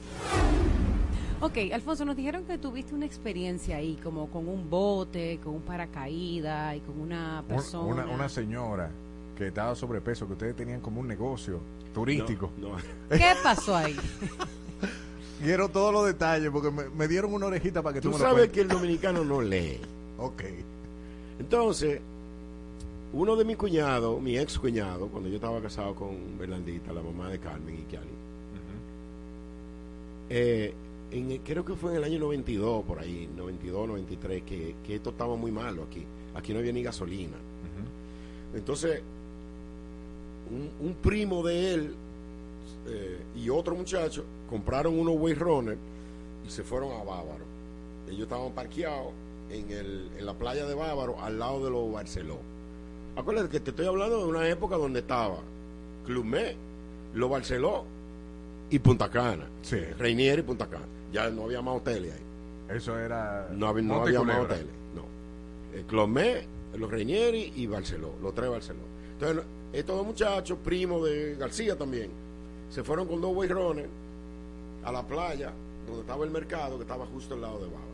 Ok, 1.43 1.73
Alfonso, 1.73 2.05
nos 2.05 2.17
dijeron 2.17 2.45
que 2.45 2.59
tuviste 2.59 2.95
una 2.95 3.07
experiencia 3.07 3.77
ahí, 3.77 3.99
como 4.03 4.29
con 4.31 4.47
un 4.47 4.69
bote, 4.69 5.41
con 5.43 5.55
un 5.55 5.63
paracaídas 5.63 6.77
y 6.77 6.81
con 6.81 7.01
una 7.01 7.41
Un- 7.41 7.47
persona. 7.47 7.85
Una, 8.05 8.07
una 8.07 8.29
señora 8.29 8.91
que 9.37 9.47
estaba 9.49 9.75
sobrepeso, 9.75 10.27
que 10.27 10.35
ustedes 10.35 10.55
tenían 10.55 10.81
como 10.81 11.01
un 11.01 11.09
negocio 11.09 11.61
turístico. 11.95 12.51
¿Qué 13.11 13.33
pasó 13.43 13.75
ahí? 13.75 13.97
Quiero 15.43 15.71
todos 15.71 15.95
los 15.95 16.05
detalles 16.05 16.51
porque 16.51 16.71
me, 16.71 16.91
me 16.91 17.09
dieron 17.09 17.33
una 17.33 17.47
orejita 17.47 17.81
para 17.83 17.95
que 17.95 18.03
tú, 18.03 18.09
Tú 18.11 18.19
me 18.19 18.19
lo 18.19 18.25
sabes 18.25 18.35
cuentes. 18.49 18.55
que 18.55 18.61
el 18.61 18.69
dominicano 18.69 19.25
no 19.25 19.41
lee. 19.41 19.81
Ok. 20.19 20.43
Entonces, 21.39 22.03
uno 23.13 23.37
de 23.37 23.45
mis 23.45 23.57
cuñados, 23.57 24.21
mi 24.21 24.39
ex 24.39 24.59
cuñado, 24.59 25.09
cuando 25.09 25.29
yo 25.29 25.37
estaba 25.37 25.61
casado 25.61 25.95
con 25.95 26.39
Bernardita, 26.39 26.93
la 26.93 27.03
mamá 27.03 27.29
de 27.29 27.39
Carmen 27.39 27.75
y 27.75 27.83
Kiali, 27.83 28.09
eh, 30.29 30.73
en 31.11 31.39
creo 31.39 31.65
que 31.65 31.75
fue 31.75 31.91
en 31.91 31.97
el 31.97 32.05
año 32.05 32.21
92, 32.21 32.85
por 32.85 33.01
ahí, 33.01 33.29
92, 33.37 33.89
93, 33.89 34.43
que, 34.45 34.77
que 34.87 34.95
esto 34.95 35.11
estaba 35.11 35.35
muy 35.35 35.51
malo 35.51 35.83
aquí. 35.83 36.05
Aquí 36.35 36.53
no 36.53 36.61
había 36.61 36.73
ni 36.73 36.85
gasolina. 36.85 37.37
Entonces, 38.55 39.03
un, 40.51 40.87
un 40.87 40.95
primo 40.95 41.43
de 41.43 41.75
él 41.75 41.95
eh, 42.89 43.19
y 43.37 43.49
otro 43.51 43.75
muchacho 43.75 44.25
compraron 44.49 44.99
unos 44.99 45.17
Way 45.19 45.35
Runner 45.35 45.79
y 46.47 46.51
se 46.51 46.63
fueron 46.63 46.93
a 46.93 47.05
Bávaro. 47.05 47.45
Ellos 48.09 48.23
estaban 48.23 48.53
parqueados 48.53 49.13
en, 49.51 49.71
el, 49.71 50.11
en 50.19 50.27
la 50.27 50.35
playa 50.35 50.65
de 50.67 50.75
Bávaro, 50.75 51.21
al 51.21 51.39
lado 51.39 51.65
de 51.65 51.71
los 51.71 51.93
Barceló. 51.93 52.39
Acuérdate 53.17 53.49
que 53.49 53.61
te 53.61 53.71
estoy 53.71 53.87
hablando 53.87 54.19
de 54.19 54.25
una 54.25 54.49
época 54.49 54.77
donde 54.77 55.01
estaba 55.01 55.39
Club 56.07 56.25
Med, 56.25 56.55
los 57.15 57.29
Barceló 57.29 57.85
y 58.71 58.79
Punta 58.79 59.11
Cana. 59.11 59.47
Sí. 59.63 59.79
Reinier 59.99 60.39
y 60.39 60.43
Punta 60.43 60.67
Cana. 60.67 60.87
Ya 61.13 61.29
no 61.31 61.45
había 61.45 61.61
más 61.61 61.77
hoteles 61.77 62.15
ahí. 62.15 62.77
Eso 62.77 62.99
era. 62.99 63.49
No 63.53 63.67
había, 63.67 63.83
no 63.83 64.03
había 64.03 64.23
más 64.23 64.41
hoteles. 64.41 64.73
No. 64.95 65.05
El 65.77 65.85
Club 65.85 66.09
Med, 66.09 66.45
los 66.77 66.91
Reinieri 66.91 67.53
y 67.57 67.67
Barceló. 67.67 68.13
Los 68.23 68.35
tres 68.35 68.49
Barceló. 68.49 68.81
Entonces, 69.15 69.45
estos 69.73 69.97
dos 69.97 70.07
muchachos, 70.07 70.59
primos 70.65 71.05
de 71.05 71.35
García 71.37 71.77
también, 71.77 72.11
se 72.71 72.83
fueron 72.85 73.07
con 73.07 73.21
dos 73.21 73.49
Runners 73.49 73.89
a 74.85 74.93
la 74.93 75.07
playa 75.07 75.53
donde 75.87 76.03
estaba 76.03 76.25
el 76.25 76.31
mercado, 76.31 76.77
que 76.77 76.83
estaba 76.83 77.05
justo 77.07 77.35
al 77.35 77.41
lado 77.41 77.59
de 77.59 77.67
Bávaro. 77.67 77.91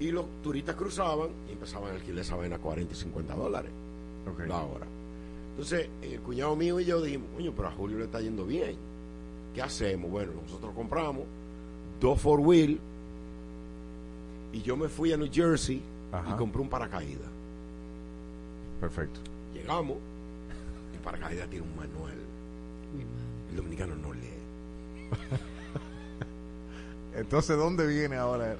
Y 0.00 0.10
los 0.10 0.26
turistas 0.42 0.76
cruzaban 0.76 1.30
y 1.48 1.52
empezaban 1.52 1.90
a 1.90 1.94
alquilar 1.94 2.20
esa 2.20 2.36
vaina 2.36 2.56
a 2.56 2.58
40 2.58 2.92
y 2.92 2.96
50 2.96 3.34
dólares 3.34 3.72
la 4.46 4.62
hora. 4.62 4.86
Entonces, 5.50 5.88
el 6.02 6.20
cuñado 6.20 6.54
mío 6.54 6.78
y 6.78 6.84
yo 6.84 7.02
dijimos, 7.02 7.28
coño, 7.34 7.52
pero 7.54 7.68
a 7.68 7.72
Julio 7.72 7.98
le 7.98 8.04
está 8.04 8.20
yendo 8.20 8.44
bien. 8.44 8.76
¿Qué 9.54 9.62
hacemos? 9.62 10.10
Bueno, 10.10 10.32
nosotros 10.42 10.72
compramos 10.74 11.24
dos 12.00 12.20
four 12.20 12.40
wheel 12.40 12.78
y 14.52 14.62
yo 14.62 14.76
me 14.76 14.88
fui 14.88 15.12
a 15.12 15.16
New 15.16 15.28
Jersey 15.32 15.82
y 16.30 16.32
compré 16.36 16.62
un 16.62 16.68
paracaídas. 16.68 17.28
Perfecto. 18.80 19.20
Llegamos, 19.52 19.96
el 20.94 21.00
paracaídas 21.00 21.48
tiene 21.48 21.66
un 21.66 21.76
manual. 21.76 22.14
El 23.50 23.56
dominicano 23.56 23.96
no 23.96 24.12
lee. 24.12 24.28
Entonces, 27.16 27.56
¿dónde 27.56 27.86
viene 27.86 28.16
ahora? 28.16 28.56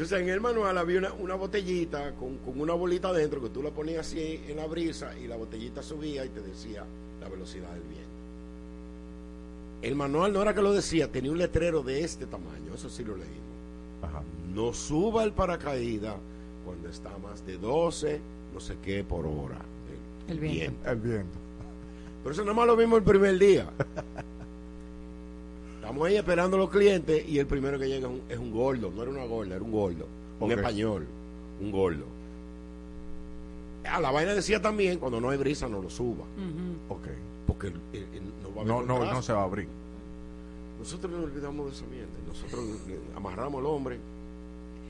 Entonces 0.00 0.22
en 0.22 0.30
el 0.30 0.40
manual 0.40 0.78
había 0.78 0.98
una, 0.98 1.12
una 1.12 1.34
botellita 1.34 2.14
con, 2.14 2.38
con 2.38 2.58
una 2.58 2.72
bolita 2.72 3.08
adentro 3.08 3.38
que 3.42 3.50
tú 3.50 3.62
la 3.62 3.68
ponías 3.68 4.06
así 4.06 4.40
en 4.48 4.56
la 4.56 4.66
brisa 4.66 5.10
y 5.18 5.26
la 5.26 5.36
botellita 5.36 5.82
subía 5.82 6.24
y 6.24 6.30
te 6.30 6.40
decía 6.40 6.86
la 7.20 7.28
velocidad 7.28 7.70
del 7.70 7.82
viento. 7.82 8.08
El 9.82 9.96
manual 9.96 10.32
no 10.32 10.40
era 10.40 10.54
que 10.54 10.62
lo 10.62 10.72
decía, 10.72 11.12
tenía 11.12 11.30
un 11.30 11.36
letrero 11.36 11.82
de 11.82 12.02
este 12.02 12.24
tamaño, 12.24 12.72
eso 12.74 12.88
sí 12.88 13.04
lo 13.04 13.14
leímos. 13.14 13.34
No 14.54 14.72
suba 14.72 15.22
el 15.22 15.34
paracaídas 15.34 16.16
cuando 16.64 16.88
está 16.88 17.14
a 17.14 17.18
más 17.18 17.44
de 17.44 17.58
12, 17.58 18.20
no 18.54 18.60
sé 18.60 18.76
qué 18.82 19.04
por 19.04 19.26
hora. 19.26 19.58
El 20.28 20.40
viento. 20.40 20.90
El 20.90 20.98
viento. 20.98 21.38
Pero 22.22 22.32
eso 22.32 22.40
nada 22.40 22.54
más 22.54 22.66
lo 22.66 22.74
vimos 22.74 23.00
el 23.00 23.04
primer 23.04 23.38
día. 23.38 23.68
Estamos 25.90 26.06
ahí 26.06 26.16
esperando 26.18 26.56
a 26.56 26.60
los 26.60 26.70
clientes 26.70 27.28
y 27.28 27.40
el 27.40 27.48
primero 27.48 27.76
que 27.76 27.88
llega 27.88 28.06
es 28.06 28.14
un, 28.14 28.22
es 28.28 28.38
un 28.38 28.52
gordo, 28.52 28.92
no 28.94 29.02
era 29.02 29.10
una 29.10 29.24
gorda, 29.24 29.56
era 29.56 29.64
un 29.64 29.72
gordo, 29.72 30.06
un 30.38 30.52
español, 30.52 31.04
un 31.60 31.72
gordo. 31.72 32.04
A 33.90 33.98
la 34.00 34.12
vaina 34.12 34.32
decía 34.32 34.62
también, 34.62 35.00
cuando 35.00 35.20
no 35.20 35.30
hay 35.30 35.38
brisa 35.38 35.68
no 35.68 35.82
lo 35.82 35.90
suba, 35.90 36.24
Ok. 36.88 37.08
porque 37.44 37.66
el- 37.66 37.80
el- 37.92 38.02
el- 38.14 38.22
no 38.40 38.50
va 38.54 38.58
a 38.58 38.76
haber 38.76 38.86
No, 38.86 39.04
no, 39.12 39.20
se 39.20 39.32
va 39.32 39.40
a 39.40 39.44
abrir. 39.46 39.66
Nosotros 40.78 41.10
nos 41.12 41.24
olvidamos 41.24 41.66
de 41.66 41.72
esa 41.72 41.86
mierda, 41.86 42.08
nosotros 42.28 42.64
amarramos 43.16 43.58
al 43.58 43.66
hombre 43.66 43.98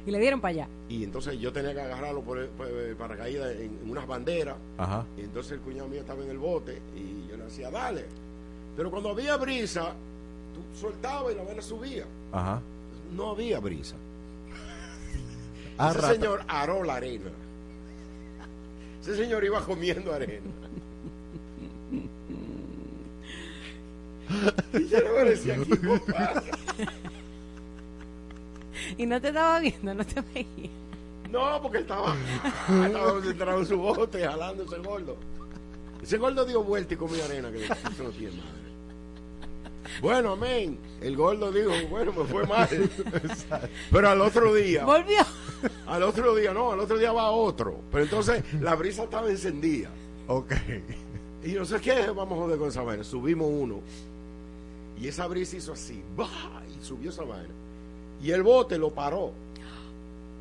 Y 0.07 0.11
le 0.11 0.19
dieron 0.21 0.43
para 0.43 0.51
allá. 0.53 0.69
y 0.91 1.03
entonces 1.03 1.39
yo 1.41 1.51
tenía 1.51 1.73
que 1.73 1.81
agarrarlo 1.81 2.21
por 2.21 2.47
por 2.51 2.69
paracaídas 2.99 3.53
en, 3.57 3.79
en 3.83 3.91
unas 3.91 4.07
banderas 4.07 4.57
Ajá. 4.77 5.07
y 5.17 5.23
entonces 5.23 5.53
el 5.53 5.61
cuñado 5.61 5.89
mío 5.89 6.01
estaba 6.01 6.23
en 6.23 6.29
el 6.31 6.39
bote 6.39 6.79
y 6.95 7.27
yo 7.31 7.39
le 7.39 7.45
decía, 7.45 7.71
dale. 7.71 8.05
Pero 8.77 8.91
cuando 8.91 9.09
había 9.11 9.39
brisa, 9.39 9.95
tú 10.73 10.79
soltabas 10.81 11.33
y 11.33 11.37
la 11.37 11.43
vaina 11.45 11.63
subía. 11.63 12.05
Ajá. 12.33 12.61
No 13.15 13.31
había 13.31 13.59
brisa. 13.61 13.97
Ah, 15.79 15.91
Ese 15.91 16.01
rata. 16.01 16.15
señor 16.15 16.43
aró 16.47 16.85
la 16.85 16.97
arena. 16.97 17.31
Ese 19.01 19.17
señor 19.17 19.43
iba 19.45 19.65
comiendo 19.65 20.13
arena. 20.13 20.47
y 24.75 24.89
yo 24.89 25.25
le 25.25 25.41
¿qué 25.41 26.13
pasa? 26.13 26.43
Y 28.97 29.07
no 29.07 29.21
te 29.21 29.29
estaba 29.29 29.59
viendo, 29.61 29.95
no 29.95 30.05
te 30.05 30.21
veía. 30.21 30.71
No, 31.31 31.63
porque 31.63 31.79
estaba, 31.79 32.15
estaba 32.87 33.13
concentrado 33.13 33.61
en 33.61 33.67
su 33.67 33.77
bote, 33.77 34.25
jalando 34.27 34.65
ese 34.65 34.79
gordo. 34.79 35.17
Ese 36.03 36.19
gordo 36.19 36.45
dio 36.45 36.63
vuelta 36.65 36.95
y 36.95 36.97
comió 36.97 37.25
arena, 37.25 37.51
que 37.53 37.65
eso 37.65 37.75
no 38.03 38.11
tiene 38.11 38.37
madre. 38.37 38.60
Bueno, 40.01 40.33
amén. 40.33 40.79
El 41.01 41.17
gordo 41.17 41.51
dijo, 41.53 41.71
bueno, 41.89 42.13
me 42.13 42.25
fue 42.25 42.47
mal. 42.47 42.69
Pero 43.91 44.09
al 44.09 44.21
otro 44.21 44.55
día. 44.55 44.85
Volvió. 44.85 45.21
Al 45.87 46.03
otro 46.03 46.35
día, 46.35 46.53
no, 46.53 46.73
al 46.73 46.81
otro 46.81 46.99
día 46.99 47.13
va 47.13 47.31
otro. 47.31 47.81
Pero 47.91 48.05
entonces 48.05 48.43
la 48.55 48.75
brisa 48.75 49.05
estaba 49.05 49.29
encendida. 49.29 49.91
Ok. 50.27 50.53
Y 51.43 51.53
no 51.53 51.65
sé 51.65 51.81
qué, 51.81 52.11
vamos 52.11 52.39
a 52.39 52.43
joder 52.43 52.59
con 52.59 52.69
esa 52.69 52.83
vaina. 52.83 53.05
Subimos 53.05 53.49
uno. 53.51 53.81
Y 55.01 55.09
esa 55.09 55.27
brisa 55.27 55.57
hizo 55.57 55.73
así. 55.73 56.03
¡bah! 56.17 56.63
Y 56.79 56.85
subió 56.85 57.11
esa 57.11 57.25
vaina. 57.25 57.55
Y 58.23 58.31
el 58.31 58.43
bote 58.43 58.79
lo 58.79 58.91
paró. 58.91 59.33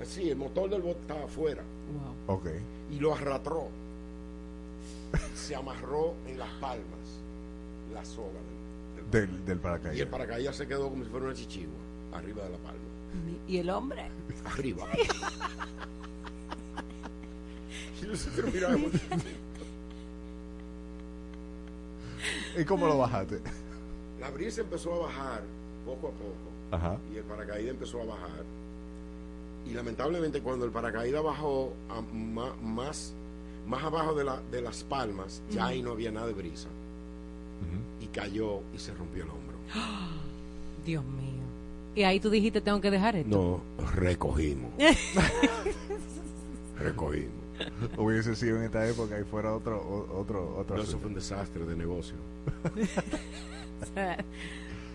Así, 0.02 0.30
el 0.30 0.38
motor 0.38 0.70
del 0.70 0.82
bote 0.82 1.00
estaba 1.02 1.26
afuera. 1.26 1.64
Ok. 2.28 2.48
Y 2.92 3.00
lo 3.00 3.14
arrastró. 3.14 3.68
Se 5.36 5.56
amarró 5.56 6.14
en 6.28 6.38
las 6.38 6.50
palmas. 6.62 7.00
La 7.94 8.06
soga 8.06 8.40
del, 9.12 9.28
Del, 9.28 9.46
del 9.46 9.58
y 9.58 9.60
paracaídas. 9.60 10.00
el 10.00 10.08
paracaídas 10.08 10.56
se 10.56 10.68
quedó 10.68 10.90
como 10.90 11.04
si 11.04 11.10
fuera 11.10 11.26
una 11.28 11.36
chichigua. 11.36 11.74
Arriba 12.14 12.44
de 12.44 12.50
la 12.50 12.58
palma. 12.58 12.80
¿Y 13.48 13.58
el 13.58 13.70
hombre? 13.70 14.10
Arriba. 14.46 14.88
y 18.02 18.06
nosotros 18.08 18.54
miramos. 18.54 18.92
¿Y 22.58 22.66
cómo 22.66 22.88
lo 22.88 22.98
bajaste? 22.98 23.40
La 24.20 24.30
brisa 24.32 24.62
empezó 24.62 24.94
a 24.96 25.08
bajar 25.08 25.44
poco 25.86 26.08
a 26.08 26.12
poco. 26.12 26.50
Ajá. 26.72 26.98
y 27.12 27.18
el 27.18 27.24
paracaídas 27.24 27.72
empezó 27.72 28.02
a 28.02 28.06
bajar. 28.06 28.44
Y 29.68 29.74
lamentablemente 29.74 30.42
cuando 30.42 30.66
el 30.66 30.72
paracaídas 30.72 31.24
bajó 31.24 31.74
a 31.90 32.02
más, 32.02 33.14
más 33.68 33.84
abajo 33.84 34.14
de, 34.14 34.24
la, 34.24 34.40
de 34.52 34.62
las 34.62 34.84
palmas, 34.84 35.42
ya 35.50 35.68
ahí 35.68 35.82
no 35.82 35.92
había 35.92 36.12
nada 36.12 36.28
de 36.28 36.34
brisa. 36.34 36.68
Y 37.89 37.89
cayó 38.10 38.62
y 38.74 38.80
se 38.80 38.94
rompió 38.94 39.24
el 39.24 39.30
hombro. 39.30 39.58
Dios 40.86 41.04
mío. 41.06 41.40
Y 41.96 42.04
ahí 42.04 42.20
tú 42.20 42.30
dijiste, 42.30 42.62
tengo 42.62 42.80
que 42.82 42.92
dejar 42.92 43.16
esto. 43.16 43.30
No, 43.78 43.86
recogimos. 43.94 44.72
recogimos. 46.80 47.32
Hubiese 47.98 48.36
sido 48.36 48.58
en 48.58 48.64
esta 48.64 48.88
época 48.88 49.20
y 49.20 49.24
fuera 49.26 49.54
otro, 49.54 50.08
otro, 50.18 50.56
otro. 50.58 50.78
No, 50.78 50.84
eso 50.84 50.98
fue 50.98 51.10
un 51.10 51.16
desastre 51.16 51.66
de 51.66 51.76
negocio. 51.76 52.16
O 53.82 53.86
sea, 53.94 54.18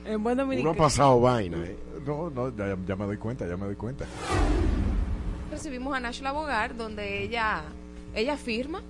en 0.05 0.23
buen 0.23 0.35
Uno 0.35 0.43
dominicano. 0.45 0.73
ha 0.73 0.77
pasado 0.77 1.19
vaina, 1.19 1.57
¿eh? 1.65 1.75
No, 2.07 2.29
no, 2.29 2.55
ya, 2.55 2.77
ya 2.87 2.97
me 2.97 3.07
doy 3.07 3.17
cuenta, 3.17 3.49
ya 3.49 3.57
me 3.57 3.65
doy 3.65 3.77
cuenta. 3.77 4.05
recibimos 5.51 5.97
a 5.97 6.01
Nashla 6.01 6.33
Bogar, 6.33 6.77
donde 6.77 7.23
ella, 7.23 7.63
ella 8.15 8.35
afirma 8.35 8.83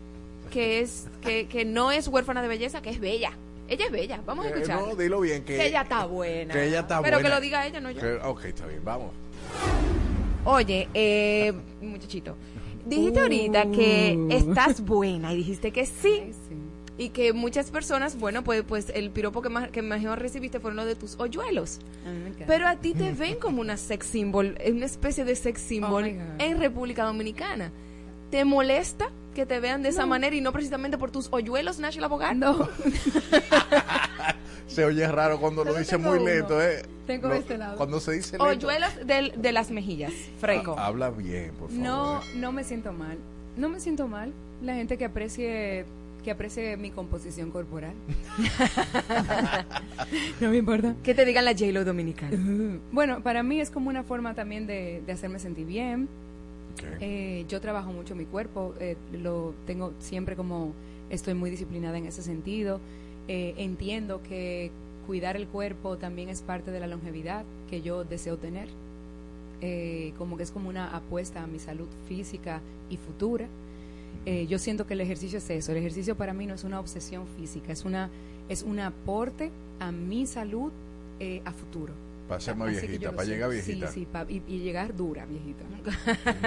que 0.51 0.81
es 0.81 1.07
que, 1.23 1.47
que 1.47 1.65
no 1.65 1.93
es 1.93 2.09
huérfana 2.09 2.43
de 2.43 2.49
belleza, 2.49 2.83
que 2.83 2.91
es 2.91 2.99
bella. 2.99 3.35
Ella 3.69 3.87
es 3.87 3.93
bella, 3.93 4.21
vamos 4.27 4.45
a 4.45 4.49
Eh, 4.49 4.53
escuchar. 4.55 4.81
no, 4.81 4.95
dilo 4.95 5.21
bien, 5.21 5.43
que- 5.45 5.67
ella 5.67 5.83
está 5.83 6.05
buena. 6.07 6.53
Que 6.53 6.67
ella 6.69 6.81
está 6.81 7.01
Pero 7.03 7.17
buena. 7.17 7.29
que 7.29 7.35
lo 7.35 7.41
diga 7.41 7.67
ella, 7.67 7.81
no 7.81 7.91
yo. 7.91 8.01
Que- 8.01 8.15
ok, 8.23 8.45
está 8.45 8.67
bien, 8.67 8.81
vamos. 8.85 9.11
Oye, 10.45 10.89
eh, 10.93 11.53
muchachito, 11.81 12.37
dijiste 12.85 13.21
ahorita 13.21 13.71
que 13.71 14.17
Uh. 14.19 14.29
estás 14.31 14.83
buena 14.85 15.33
y 15.33 15.37
dijiste 15.39 15.71
que 15.71 15.87
sí. 15.87 16.33
Y 16.97 17.09
que 17.09 17.33
muchas 17.33 17.73
personas, 17.73 18.17
bueno, 18.21 18.45
pues, 18.45 18.63
pues 18.63 18.93
el 18.95 19.11
piropo 19.11 19.43
que 19.43 19.49
más 19.49 19.69
que 19.71 19.83
mejor 19.83 20.21
recibiste 20.21 20.61
fueron 20.61 20.77
los 20.77 20.87
de 20.87 20.95
tus 20.95 21.19
hoyuelos. 21.19 21.81
Pero 22.47 22.69
a 22.69 22.77
ti 22.77 22.95
te 22.95 23.11
ven 23.13 23.37
como 23.37 23.61
una 23.63 23.77
sex 23.77 24.07
symbol, 24.07 24.57
una 24.71 24.85
especie 24.87 25.25
de 25.25 25.35
sex 25.35 25.61
symbol 25.61 26.05
Oh 26.05 26.07
my 26.07 26.13
God. 26.13 26.23
en 26.39 26.61
República 26.61 27.03
Dominicana. 27.05 27.73
¿Te 28.31 28.45
molesta 28.45 29.11
que 29.35 29.45
te 29.47 29.61
vean 29.61 29.83
de 29.83 29.91
esa 29.91 30.03
No. 30.03 30.07
manera 30.09 30.35
y 30.35 30.41
no 30.41 30.53
precisamente 30.53 30.97
por 30.97 31.11
tus 31.11 31.29
hoyuelos, 31.31 31.79
Nash 31.79 31.99
Abogado? 32.03 32.35
No. 32.35 32.69
Se 34.67 34.85
oye 34.85 35.07
raro 35.07 35.39
cuando 35.39 35.65
lo 35.65 35.75
dice 35.75 35.99
muy 35.99 36.19
uno. 36.19 36.27
lento, 36.27 36.61
¿eh? 36.63 36.83
Tengo 37.07 37.29
No, 37.29 37.35
este 37.35 37.59
lado. 37.59 37.77
Cuando 37.77 38.01
se 38.01 38.13
dice 38.13 38.33
lento. 38.33 38.45
Hoyuelos 38.45 39.07
de, 39.07 39.33
de 39.37 39.53
las 39.53 39.71
mejillas, 39.71 40.13
freco. 40.41 40.75
Ah, 40.79 40.87
habla 40.87 41.11
bien, 41.11 41.53
por 41.59 41.69
favor. 41.69 41.85
No, 41.85 42.21
no 42.37 42.51
me 42.53 42.65
siento 42.65 42.93
mal. 42.93 43.19
No 43.57 43.69
me 43.69 43.79
siento 43.79 44.09
mal. 44.09 44.33
La 44.63 44.75
gente 44.75 44.97
que 44.97 45.05
aprecie 45.05 45.85
que 46.25 46.31
aprecie 46.31 46.79
mi 46.79 46.91
composición 46.91 47.51
corporal. 47.51 47.93
no 50.41 50.49
me 50.51 50.57
importa. 50.57 50.95
Que 51.03 51.15
te 51.15 51.25
digan 51.27 51.45
la 51.45 51.53
J-Lo 51.53 51.85
dominicana. 51.85 52.39
Bueno, 52.93 53.23
para 53.23 53.43
mí 53.43 53.61
es 53.61 53.71
como 53.71 53.91
una 53.91 54.03
forma 54.05 54.35
también 54.35 54.67
de, 54.67 55.03
de 55.07 55.13
hacerme 55.13 55.39
sentir 55.39 55.67
bien. 55.67 56.09
Eh, 57.01 57.45
yo 57.49 57.61
trabajo 57.61 57.93
mucho 57.93 58.15
mi 58.15 58.25
cuerpo, 58.25 58.75
eh, 58.81 58.97
lo 59.13 59.55
tengo 59.67 59.93
siempre 59.99 60.37
como 60.37 60.73
estoy 61.11 61.35
muy 61.35 61.51
disciplinada 61.51 61.99
en 61.99 62.07
ese 62.07 62.23
sentido. 62.23 62.81
Eh, 63.29 63.55
entiendo 63.57 64.23
que 64.23 64.71
cuidar 65.07 65.37
el 65.37 65.47
cuerpo 65.47 65.97
también 65.97 66.29
es 66.29 66.43
parte 66.43 66.71
de 66.71 66.81
la 66.81 66.87
longevidad 66.87 67.45
que 67.71 67.83
yo 67.83 68.05
deseo 68.05 68.37
tener. 68.37 68.69
Como 70.19 70.37
que 70.37 70.43
es 70.43 70.51
como 70.51 70.69
una 70.69 70.95
apuesta 70.95 71.43
a 71.43 71.47
mi 71.47 71.59
salud 71.59 71.89
física 72.07 72.61
y 72.91 72.99
futura. 72.99 73.49
Yo 74.27 74.59
siento 74.59 74.87
que 74.87 74.93
el 74.93 75.01
ejercicio 75.01 75.39
es 75.39 75.49
eso. 75.49 75.73
El 75.73 75.79
ejercicio 75.79 76.17
para 76.17 76.35
mí 76.35 76.45
no 76.45 76.53
es 76.53 76.65
una 76.65 76.79
obsesión 76.79 77.27
física, 77.39 77.73
es 77.73 77.87
una 77.87 78.11
es 78.51 78.63
un 78.63 78.79
aporte 78.79 79.51
a 79.81 79.91
mi 79.91 80.27
salud 80.27 80.71
a 81.47 81.53
futuro. 81.53 81.95
Para 82.29 82.41
ser 82.41 82.57
más 82.57 82.69
Así 82.71 82.81
que 82.81 82.87
viejita, 82.87 83.13
para 83.13 83.29
llegar 83.29 83.51
viejita. 83.51 83.87
Sí, 83.89 84.01
sí, 84.01 84.07
pa- 84.11 84.25
y, 84.29 84.43
y 84.49 84.61
llegar 84.61 84.97
dura, 84.97 85.27
viejita. 85.27 85.63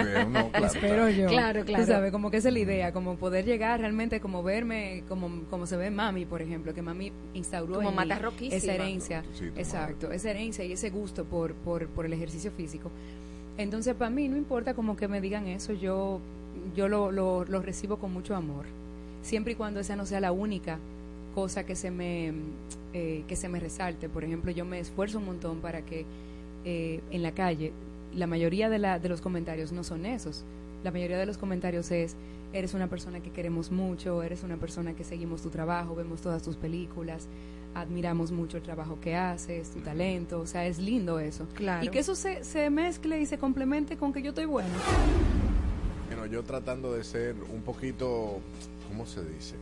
Bien, 0.02 0.32
no, 0.32 0.48
claro, 0.50 0.66
Espero 0.66 0.94
claro. 0.96 1.10
yo. 1.10 1.26
Claro, 1.28 1.64
claro. 1.64 1.84
Tú 1.84 1.90
sabes, 1.92 2.10
como 2.12 2.30
que 2.32 2.38
esa 2.38 2.48
es 2.48 2.54
la 2.54 2.60
idea, 2.60 2.92
como 2.92 3.14
poder 3.16 3.44
llegar 3.44 3.78
realmente, 3.78 4.18
como 4.20 4.42
verme, 4.42 5.04
como, 5.08 5.44
como 5.48 5.66
se 5.66 5.76
ve 5.76 5.90
mami, 5.92 6.24
por 6.24 6.42
ejemplo, 6.42 6.74
que 6.74 6.82
mami 6.82 7.12
instauró 7.34 7.74
Como 7.76 7.90
en 7.90 7.94
mí 7.94 7.96
mata 8.08 8.18
roquísima. 8.18 8.56
esa 8.56 8.74
herencia. 8.74 9.22
Sí, 9.34 9.44
exacto, 9.56 10.10
esa 10.10 10.30
herencia 10.30 10.64
y 10.64 10.72
ese 10.72 10.90
gusto 10.90 11.24
por, 11.24 11.54
por, 11.54 11.86
por 11.86 12.06
el 12.06 12.12
ejercicio 12.12 12.50
físico. 12.50 12.90
Entonces, 13.56 13.94
para 13.94 14.10
mí, 14.10 14.28
no 14.28 14.36
importa 14.36 14.74
como 14.74 14.96
que 14.96 15.06
me 15.08 15.20
digan 15.20 15.46
eso, 15.46 15.72
yo, 15.72 16.20
yo 16.76 16.88
lo, 16.88 17.12
lo, 17.12 17.44
lo 17.44 17.62
recibo 17.62 17.98
con 17.98 18.12
mucho 18.12 18.34
amor. 18.34 18.64
Siempre 19.22 19.52
y 19.52 19.56
cuando 19.56 19.78
esa 19.80 19.94
no 19.96 20.06
sea 20.06 20.20
la 20.20 20.32
única 20.32 20.78
cosa 21.34 21.64
que 21.64 21.76
se 21.76 21.90
me, 21.90 22.32
eh, 22.92 23.24
que 23.26 23.36
se 23.36 23.48
me 23.48 23.60
resalte. 23.60 24.08
Por 24.08 24.24
ejemplo, 24.24 24.50
yo 24.50 24.64
me 24.64 24.80
esfuerzo 24.80 25.18
un 25.18 25.26
montón 25.26 25.60
para 25.60 25.82
que 25.82 26.04
eh, 26.64 27.00
en 27.10 27.22
la 27.22 27.32
calle 27.32 27.72
la 28.14 28.26
mayoría 28.26 28.68
de, 28.68 28.78
la, 28.78 28.98
de 28.98 29.08
los 29.08 29.20
comentarios 29.20 29.72
no 29.72 29.84
son 29.84 30.06
esos. 30.06 30.44
La 30.84 30.90
mayoría 30.90 31.18
de 31.18 31.26
los 31.26 31.38
comentarios 31.38 31.90
es, 31.90 32.16
eres 32.52 32.74
una 32.74 32.88
persona 32.88 33.20
que 33.20 33.30
queremos 33.30 33.70
mucho, 33.70 34.22
eres 34.22 34.42
una 34.42 34.56
persona 34.56 34.94
que 34.94 35.04
seguimos 35.04 35.42
tu 35.42 35.50
trabajo, 35.50 35.94
vemos 35.94 36.20
todas 36.20 36.42
tus 36.42 36.56
películas, 36.56 37.26
admiramos 37.74 38.32
mucho 38.32 38.56
el 38.56 38.62
trabajo 38.62 38.98
que 39.00 39.14
haces, 39.16 39.70
tu 39.70 39.80
talento, 39.80 40.40
o 40.40 40.46
sea, 40.46 40.66
es 40.66 40.78
lindo 40.78 41.18
eso. 41.18 41.46
Claro. 41.54 41.84
Y 41.84 41.88
que 41.88 41.98
eso 41.98 42.14
se, 42.14 42.44
se 42.44 42.70
mezcle 42.70 43.20
y 43.20 43.26
se 43.26 43.38
complemente 43.38 43.96
con 43.96 44.12
que 44.12 44.22
yo 44.22 44.30
estoy 44.30 44.46
buena. 44.46 44.70
Bueno, 46.06 46.26
yo 46.26 46.42
tratando 46.42 46.92
de 46.92 47.04
ser 47.04 47.34
un 47.52 47.62
poquito, 47.62 48.40
¿cómo 48.88 49.04
se 49.04 49.24
dice? 49.24 49.54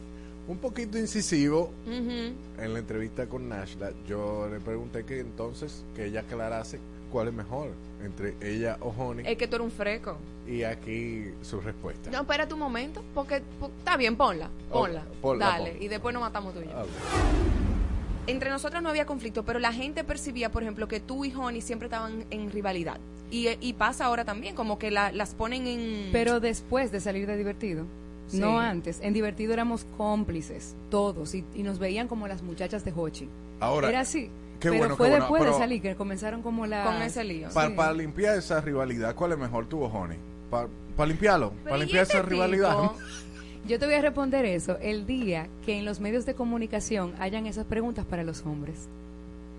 Un 0.49 0.59
poquito 0.59 0.97
incisivo 0.99 1.71
en 1.87 2.73
la 2.73 2.79
entrevista 2.79 3.27
con 3.27 3.49
Nashla, 3.49 3.91
yo 4.09 4.49
le 4.49 4.61
pregunté 4.61 5.05
que 5.05 5.19
entonces 5.21 5.85
que 5.95 6.07
ella 6.07 6.21
aclarase 6.21 6.79
cuál 7.11 7.29
es 7.29 7.35
mejor 7.35 7.71
entre 8.05 8.37
ella 8.41 8.77
o 8.81 8.91
Honey 8.91 9.25
Es 9.27 9.37
que 9.39 9.49
tú 9.49 9.57
eres 9.57 9.65
un 9.65 9.73
freco. 9.73 10.17
y 10.47 10.63
aquí 10.63 11.25
su 11.43 11.61
respuesta. 11.61 12.11
No, 12.11 12.21
espera 12.21 12.47
tu 12.47 12.57
momento, 12.57 13.03
porque 13.15 13.43
po- 13.59 13.71
está 13.79 13.97
bien, 13.97 14.17
ponla, 14.17 14.49
ponla, 14.71 15.03
ponla, 15.21 15.47
dale, 15.47 15.71
ponla. 15.73 15.85
y 15.85 15.89
después 15.89 16.13
nos 16.13 16.21
matamos 16.23 16.55
tú 16.55 16.61
y 16.61 16.65
yo. 16.65 16.71
Entre 18.29 18.51
nosotros 18.51 18.83
no 18.83 18.89
había 18.89 19.07
conflicto, 19.07 19.45
pero 19.45 19.59
la 19.61 19.73
gente 19.73 20.03
percibía, 20.05 20.51
por 20.51 20.63
ejemplo, 20.63 20.89
que 20.89 20.99
tú 21.01 21.25
y 21.25 21.33
Honey 21.35 21.61
siempre 21.61 21.87
estaban 21.87 22.25
en 22.31 22.51
rivalidad. 22.51 22.99
Y, 23.31 23.49
y 23.61 23.73
pasa 23.73 24.05
ahora 24.07 24.25
también, 24.25 24.55
como 24.55 24.79
que 24.79 24.91
la- 24.91 25.11
las 25.13 25.35
ponen 25.35 25.67
en... 25.67 26.09
Pero 26.13 26.39
después 26.41 26.91
de 26.93 27.01
salir 27.01 27.27
de 27.27 27.37
divertido, 27.37 27.85
Sí. 28.29 28.39
no 28.39 28.59
antes. 28.59 28.99
En 29.03 29.13
divertido 29.13 29.53
éramos 29.53 29.87
cómplices, 29.97 30.75
todos, 30.91 31.35
y, 31.35 31.45
y 31.55 31.63
nos 31.63 31.79
veían 31.79 32.09
como 32.09 32.27
las 32.29 32.43
muchachas 32.43 32.85
de 32.85 32.93
Hochi. 32.95 33.29
Ahora, 33.61 33.89
Era 33.89 34.01
así. 34.01 34.31
qué 34.61 34.69
pero 34.71 34.79
bueno, 34.79 34.97
fue 34.97 35.09
bueno, 35.09 35.25
después 35.25 35.43
pero- 35.43 35.53
de 35.55 35.59
salir 35.59 35.83
que 35.83 35.95
comenzaron 35.97 36.43
como 36.43 36.67
la... 36.67 36.85
Con 36.85 37.03
ese 37.03 37.23
lío. 37.25 37.49
Para, 37.51 37.69
Sí. 37.69 37.75
para 37.77 37.93
limpiar 37.93 38.37
esa 38.39 38.61
rivalidad, 38.61 39.15
¿cuál 39.15 39.33
es 39.33 39.39
mejor 39.39 39.67
tú 39.67 39.83
o 39.83 39.87
Honey? 39.87 40.19
Para, 40.51 40.69
para 40.97 41.07
limpiarlo, 41.09 41.53
para 41.65 41.77
¿y 41.77 41.81
limpiar 41.81 42.03
este 42.03 42.19
esa 42.19 42.27
rivalidad. 42.27 42.71
tipo? 42.73 42.97
Yo 43.67 43.79
te 43.81 43.87
voy 43.87 43.95
a 43.97 44.01
responder 44.01 44.45
eso 44.45 44.79
el 44.81 45.07
día 45.07 45.49
que 45.65 45.77
en 45.79 45.85
los 45.85 45.99
medios 45.99 46.25
de 46.25 46.35
comunicación 46.35 47.15
hayan 47.19 47.47
esas 47.47 47.65
preguntas 47.65 48.05
para 48.05 48.23
los 48.23 48.43
hombres. 48.47 48.89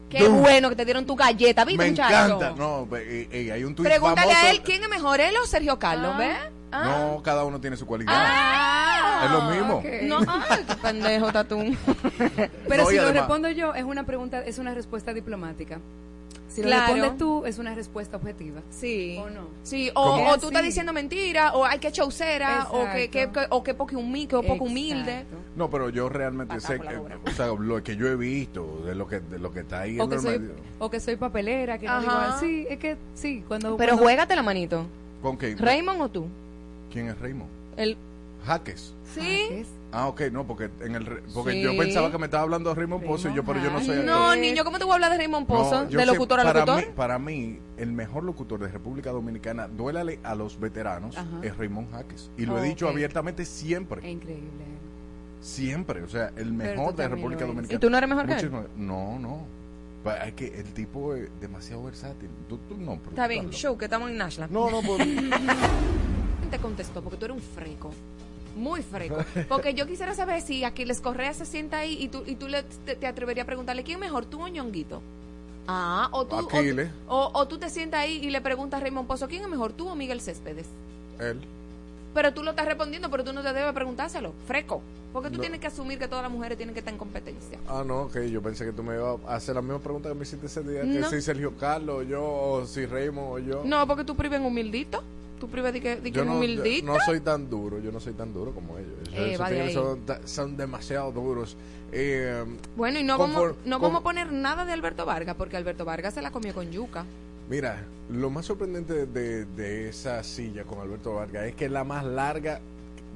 Qué 0.10 0.26
bueno 0.30 0.70
que 0.70 0.78
te 0.78 0.86
dieron 0.86 1.06
tu 1.06 1.18
galleta, 1.18 1.66
¿viste, 1.66 1.84
Me 1.84 1.90
muchacho? 1.90 2.36
encanta. 2.38 2.52
No, 2.58 2.88
eh, 2.96 3.28
eh, 3.30 3.52
hay 3.52 3.66
un 3.66 3.76
tuit 3.76 3.90
Pregúntale 3.90 4.32
famoso. 4.32 4.48
a 4.48 4.52
él 4.52 4.62
quién 4.62 4.82
es 4.82 4.90
mejor, 4.90 5.20
él 5.20 5.34
o 5.44 5.46
Sergio 5.46 5.78
Carlos, 5.78 6.12
Ah. 6.16 6.18
¿ves? 6.18 6.38
No, 6.72 7.22
cada 7.24 7.44
uno 7.46 7.60
tiene 7.62 7.78
su 7.78 7.86
cualidad. 7.86 8.14
Ah, 8.16 9.22
Es 9.26 9.32
lo 9.32 9.42
mismo. 9.44 9.76
ok. 9.78 9.86
No, 10.04 10.18
ay, 10.50 10.64
qué 10.68 10.76
pendejo 10.76 11.32
tatún. 11.32 11.78
Pero 12.68 12.84
No, 12.84 12.90
si 12.90 12.96
lo 12.96 13.02
además- 13.04 13.14
respondo 13.14 13.50
yo, 13.50 13.74
es 13.74 13.84
una 13.84 14.06
pregunta, 14.06 14.42
es 14.46 14.58
una 14.60 14.74
respuesta 14.74 15.14
diplomática. 15.14 15.80
Si 16.50 16.64
lo 16.64 16.70
respondes 16.72 17.18
tú, 17.18 17.46
es 17.46 17.60
una 17.60 17.76
respuesta 17.76 18.18
objetiva. 18.18 18.62
Sí. 18.72 19.18
¿O 19.22 19.30
no? 19.30 19.42
Sí, 19.62 19.92
o, 19.94 20.02
o 20.32 20.38
tú 20.40 20.48
estás 20.48 20.62
Sí. 20.64 20.68
diciendo 20.70 20.92
mentira, 20.92 21.54
o 21.54 21.64
hay 21.64 21.78
que 21.78 21.92
chaucera, 21.92 22.68
o 22.72 22.90
que, 22.92 23.10
que, 23.12 23.30
o 23.52 23.64
que 23.64 23.76
poco 23.76 23.96
humilde, 23.98 24.36
o 24.38 24.42
poco 24.42 24.64
humilde. 24.64 25.26
No, 25.56 25.70
pero 25.70 25.90
yo 25.90 26.10
realmente 26.10 26.56
Patá 26.56 26.68
sé 26.68 26.80
que, 26.80 26.96
o 26.98 27.32
sea, 27.36 27.48
lo 27.48 27.84
que 27.84 27.96
yo 27.96 28.08
he 28.08 28.16
visto, 28.16 28.82
de 28.86 28.96
lo 28.96 29.08
que, 29.08 29.20
de 29.20 29.38
lo 29.38 29.52
que 29.52 29.60
está 29.60 29.82
ahí 29.82 30.00
O 30.00 30.04
en 30.06 30.10
que, 30.10 30.16
el 30.16 30.22
soy, 30.22 30.40
medio. 30.40 30.56
o 30.80 30.90
que 30.90 31.00
soy 31.00 31.16
papelera, 31.16 31.78
que 31.78 31.86
no 31.86 32.00
digo 32.00 32.12
Ajá. 32.12 32.38
así. 32.38 32.66
Es 32.70 32.80
que 32.80 32.98
sí, 33.14 33.44
cuando. 33.48 33.78
Pero 33.78 33.92
cuando- 33.92 34.04
juégate 34.04 34.36
la 34.36 34.44
manito. 34.44 34.86
¿Con 35.22 35.38
qué? 35.38 35.56
¿Raymond 35.56 36.02
o 36.02 36.10
tú? 36.10 36.28
¿Quién 36.92 37.08
es 37.08 37.20
Raymond? 37.20 37.50
El, 37.78 37.98
Jaques. 38.46 38.94
¿Sí? 39.14 39.66
Ah, 39.92 40.08
ok, 40.08 40.22
no, 40.32 40.46
porque 40.46 40.70
en 40.82 40.96
el 40.96 41.06
re- 41.06 41.24
porque 41.34 41.54
Sí. 41.54 41.62
yo 41.62 41.76
pensaba 41.78 42.12
que 42.12 42.18
me 42.18 42.26
estaba 42.26 42.44
hablando 42.44 42.70
de 42.70 42.76
Raymond 42.76 43.06
Pozo 43.06 43.30
y 43.30 43.34
yo, 43.34 43.44
pero 43.44 43.62
yo 43.62 43.72
no 43.72 43.82
soy 43.82 44.04
No, 44.06 44.26
actor. 44.28 44.38
niño, 44.38 44.64
¿cómo 44.64 44.78
te 44.78 44.84
voy 44.84 44.92
a 44.92 44.96
hablar 44.96 45.12
de 45.12 45.18
Raymond 45.18 45.48
Pozo? 45.48 45.84
No, 45.84 45.90
¿De 45.90 45.98
sé- 45.98 46.06
locutor 46.06 46.40
a 46.40 46.44
para 46.44 46.60
locutor? 46.60 46.86
Mí, 46.88 46.94
para 46.96 47.20
mí, 47.20 47.60
el 47.78 47.92
mejor 47.94 48.24
locutor 48.24 48.60
de 48.60 48.68
República 48.68 49.12
Dominicana, 49.12 49.68
duélale 49.68 50.20
a 50.24 50.36
los 50.36 50.60
veteranos, 50.60 51.18
Ajá. 51.18 51.28
es 51.42 51.58
Raymond 51.58 51.92
Jaques. 51.92 52.30
Y 52.38 52.46
lo 52.46 52.58
he 52.60 52.64
dicho 52.68 52.88
abiertamente 52.90 53.46
siempre. 53.46 54.02
Es 54.02 54.14
increíble. 54.14 54.50
Siempre. 55.42 56.04
O 56.04 56.10
sea, 56.10 56.32
el 56.36 56.52
mejor 56.52 56.96
de 56.96 57.08
República. 57.08 57.46
Dominicana. 57.46 57.76
¿Y 57.76 57.80
tú 57.80 57.90
no 57.90 57.98
eres 57.98 58.10
mejor 58.10 58.26
que 58.28 58.34
él? 58.34 58.52
No, 58.78 59.20
no. 59.20 59.46
Es 60.26 60.34
que 60.34 60.48
el 60.60 60.74
tipo 60.74 61.16
es 61.16 61.30
demasiado 61.42 61.84
versátil. 61.84 62.30
Tú, 62.48 62.58
tú 62.70 62.78
no, 62.78 62.96
pero 62.98 63.10
Está 63.10 63.24
tú 63.26 63.30
bien, 63.30 63.50
show, 63.50 63.78
que 63.78 63.86
estamos 63.86 64.10
en 64.10 64.18
Nashla. 64.18 64.48
No, 64.48 64.70
no, 64.72 64.82
pues- 64.82 65.06
te 66.50 66.60
contestó 66.60 67.02
porque 67.02 67.18
tú 67.18 67.26
eres 67.26 67.38
un 67.38 67.44
freco. 67.44 67.92
Muy 68.56 68.82
freco. 68.82 69.18
Porque 69.50 69.76
yo 69.76 69.86
quisiera 69.86 70.16
saber 70.16 70.42
si 70.42 70.64
Aquiles 70.64 71.00
Correa 71.00 71.32
se 71.36 71.46
sienta 71.46 71.78
ahí 71.78 71.96
y 72.02 72.08
tú, 72.08 72.24
y 72.26 72.36
tú 72.36 72.48
le, 72.48 72.64
te, 72.64 72.96
te 72.96 73.06
atreverías 73.06 73.44
a 73.44 73.46
preguntarle 73.46 73.84
quién 73.84 73.98
es 73.98 74.02
mejor, 74.02 74.26
tú 74.26 74.42
o 74.42 74.48
Ñonguito. 74.48 75.00
Ah, 75.68 76.10
o 76.12 76.26
tú, 76.26 76.38
Aquiles. 76.38 76.90
o, 77.08 77.30
o 77.36 77.48
tú 77.48 77.60
te 77.60 77.70
sientas 77.70 78.00
ahí 78.00 78.14
y 78.16 78.32
le 78.32 78.42
preguntas 78.42 78.80
a 78.80 78.84
Raymond 78.84 79.08
Pozo 79.08 79.28
quién 79.28 79.44
es 79.44 79.48
mejor, 79.50 79.74
tú 79.74 79.88
o 79.88 79.96
Miguel 79.96 80.22
Céspedes. 80.22 80.66
Él. 81.20 81.40
Pero 82.16 82.34
tú 82.34 82.42
lo 82.42 82.50
estás 82.52 82.66
respondiendo, 82.66 83.12
pero 83.12 83.24
tú 83.24 83.32
no 83.32 83.44
te 83.44 83.54
debes 83.54 83.74
preguntárselo. 83.74 84.34
Freco. 84.48 84.82
Porque 85.14 85.30
tú 85.30 85.36
No. 85.36 85.42
tienes 85.42 85.60
que 85.60 85.68
asumir 85.68 86.00
que 86.00 86.08
todas 86.08 86.24
las 86.24 86.32
mujeres 86.32 86.58
tienen 86.58 86.74
que 86.74 86.80
estar 86.80 86.92
en 86.94 86.98
competencia. 86.98 87.60
Ah, 87.68 87.84
no, 87.86 88.04
ok. 88.04 88.22
Yo 88.22 88.42
pensé 88.42 88.66
que 88.66 88.72
tú 88.72 88.82
me 88.82 88.96
ibas 88.96 89.20
a 89.28 89.36
hacer 89.36 89.54
la 89.54 89.62
misma 89.62 89.80
pregunta 89.80 90.10
que 90.10 90.16
me 90.16 90.24
hiciste 90.24 90.48
ese 90.48 90.64
día. 90.64 90.84
No. 90.84 91.10
Que 91.12 91.16
si 91.18 91.22
Sergio 91.22 91.54
Carlos, 91.60 91.98
o 91.98 92.02
yo, 92.04 92.24
o 92.24 92.66
si 92.66 92.88
Raymond, 92.88 93.34
o 93.34 93.38
yo. 93.40 93.62
No, 93.66 93.86
porque 93.86 94.04
tú 94.04 94.16
prives 94.16 94.40
en 94.40 94.46
humildito. 94.48 95.04
Tú 95.40 95.48
prives 95.48 95.74
de 95.74 95.82
que, 95.82 95.96
de 95.98 96.12
que 96.12 96.26
no, 96.26 96.44
yo 96.44 96.84
no 96.84 96.98
soy 97.06 97.20
tan 97.20 97.50
duro, 97.50 97.80
yo 97.80 97.92
no 97.92 98.00
soy 98.00 98.14
tan 98.14 98.34
duro 98.34 98.54
como 98.54 98.78
ellos. 98.78 98.94
Eh, 99.14 99.38
ahí. 99.40 99.74
son, 99.74 100.00
son 100.26 100.58
demasiado 100.58 101.12
duros. 101.12 101.56
Eh, 101.92 102.44
Bueno, 102.76 103.00
y 103.00 103.04
no, 103.04 103.18
vamos, 103.18 103.54
no 103.66 103.80
vamos 103.80 104.02
a 104.02 104.04
poner 104.04 104.32
nada 104.32 104.66
de 104.66 104.74
Alberto 104.74 105.06
Vargas, 105.06 105.36
porque 105.36 105.58
Alberto 105.58 105.86
Vargas 105.86 106.16
se 106.16 106.22
la 106.22 106.32
comió 106.32 106.54
con 106.54 106.72
yuca. 106.72 107.06
Mira, 107.50 107.86
lo 108.10 108.30
más 108.30 108.46
sorprendente 108.46 109.06
de, 109.06 109.46
de 109.46 109.90
esa 109.90 110.24
silla 110.24 110.64
con 110.64 110.80
Alberto 110.80 111.14
Vargas 111.14 111.46
es 111.46 111.56
que 111.56 111.66
es 111.66 111.72
la 111.72 111.84
más 111.84 112.04
larga 112.04 112.60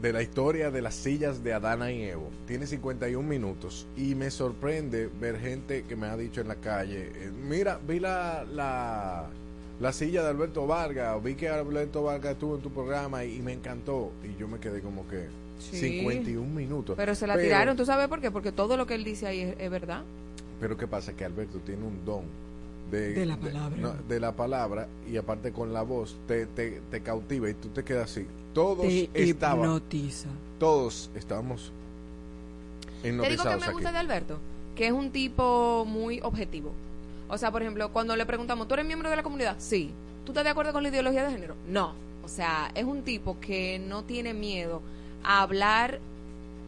de 0.02 0.14
la 0.14 0.22
historia 0.24 0.72
de 0.72 0.82
las 0.82 0.96
sillas 0.96 1.44
de 1.44 1.54
Adana 1.54 1.92
y 1.92 2.04
Evo. 2.04 2.30
Tiene 2.48 2.66
51 2.66 3.28
minutos 3.28 3.88
y 3.96 4.16
me 4.16 4.32
sorprende 4.32 5.10
ver 5.20 5.40
gente 5.40 5.84
que 5.84 5.96
me 5.96 6.08
ha 6.08 6.18
dicho 6.18 6.42
en 6.42 6.48
la 6.48 6.56
calle, 6.56 7.12
eh, 7.14 7.32
mira, 7.32 7.80
vi 7.88 8.00
la, 8.00 8.44
la, 8.52 9.28
la 9.82 9.92
silla 9.92 10.24
de 10.24 10.30
Alberto 10.30 10.66
Vargas, 10.68 11.22
vi 11.24 11.36
que 11.36 11.50
Alberto 11.50 12.04
Vargas 12.04 12.34
estuvo 12.34 12.56
en 12.56 12.62
tu 12.62 12.70
programa 12.70 13.26
y, 13.26 13.38
y 13.38 13.42
me 13.42 13.52
encantó. 13.54 14.12
Y 14.24 14.40
yo 14.40 14.48
me 14.48 14.60
quedé 14.60 14.82
como 14.82 15.08
que 15.08 15.28
Sí. 15.60 15.78
51 15.78 16.48
minutos. 16.56 16.96
Pero 16.98 17.14
se 17.14 17.28
la 17.28 17.38
tiraron, 17.38 17.78
¿tú 17.78 17.86
sabes 17.86 18.08
por 18.08 18.20
qué? 18.20 18.32
Porque 18.32 18.52
todo 18.52 18.78
lo 18.78 18.88
que 18.88 18.96
él 18.96 19.04
dice 19.04 19.28
ahí 19.28 19.42
es, 19.42 19.56
es 19.60 19.70
verdad. 19.70 20.04
Pero 20.60 20.76
¿qué 20.76 20.88
pasa? 20.88 21.14
Que 21.14 21.24
Alberto 21.26 21.60
tiene 21.60 21.84
un 21.86 22.04
don 22.04 22.24
de, 22.90 23.14
De 23.14 23.26
la 23.28 23.38
palabra. 23.38 23.78
no, 23.78 23.94
de 24.10 24.20
la 24.20 24.32
palabra 24.36 24.88
y 25.10 25.18
aparte 25.18 25.52
con 25.52 25.72
la 25.72 25.84
voz 25.84 26.18
te, 26.28 26.48
te, 26.48 26.82
te 26.90 27.02
cautiva 27.02 27.48
y 27.50 27.54
tú 27.54 27.68
te 27.70 27.84
quedas 27.84 28.10
así. 28.12 28.26
Todos 28.56 28.82
Te 28.88 29.10
estaban, 29.30 29.60
hipnotiza. 29.66 30.30
todos 30.60 31.10
estábamos 31.16 31.72
Te 33.04 33.12
digo 33.12 33.24
que 33.24 33.30
me 33.34 33.64
aquí. 33.64 33.72
gusta 33.72 33.92
de 33.92 33.98
Alberto. 34.00 34.38
que 34.76 34.88
es 34.88 34.92
un 34.94 35.12
tipo 35.12 35.86
muy 35.88 36.20
objetivo. 36.22 36.72
O 37.32 37.38
sea, 37.38 37.50
por 37.52 37.62
ejemplo, 37.62 37.92
cuando 37.92 38.16
le 38.16 38.26
preguntamos, 38.26 38.68
¿tú 38.68 38.74
eres 38.76 38.86
miembro 38.86 39.10
de 39.10 39.16
la 39.16 39.24
comunidad? 39.24 39.56
Sí. 39.58 39.92
¿Tú 40.26 40.34
estás 40.34 40.44
de 40.44 40.50
acuerdo 40.52 40.74
con 40.74 40.84
la 40.84 40.90
ideología 40.90 41.26
de 41.26 41.32
género? 41.32 41.56
No. 41.68 41.94
O 42.24 42.28
sea, 42.28 42.72
es 42.76 42.84
un 42.86 43.02
tipo 43.04 43.40
que 43.40 43.80
no 43.80 44.04
tiene 44.04 44.34
miedo 44.34 44.82
a 45.24 45.42
hablar, 45.42 46.00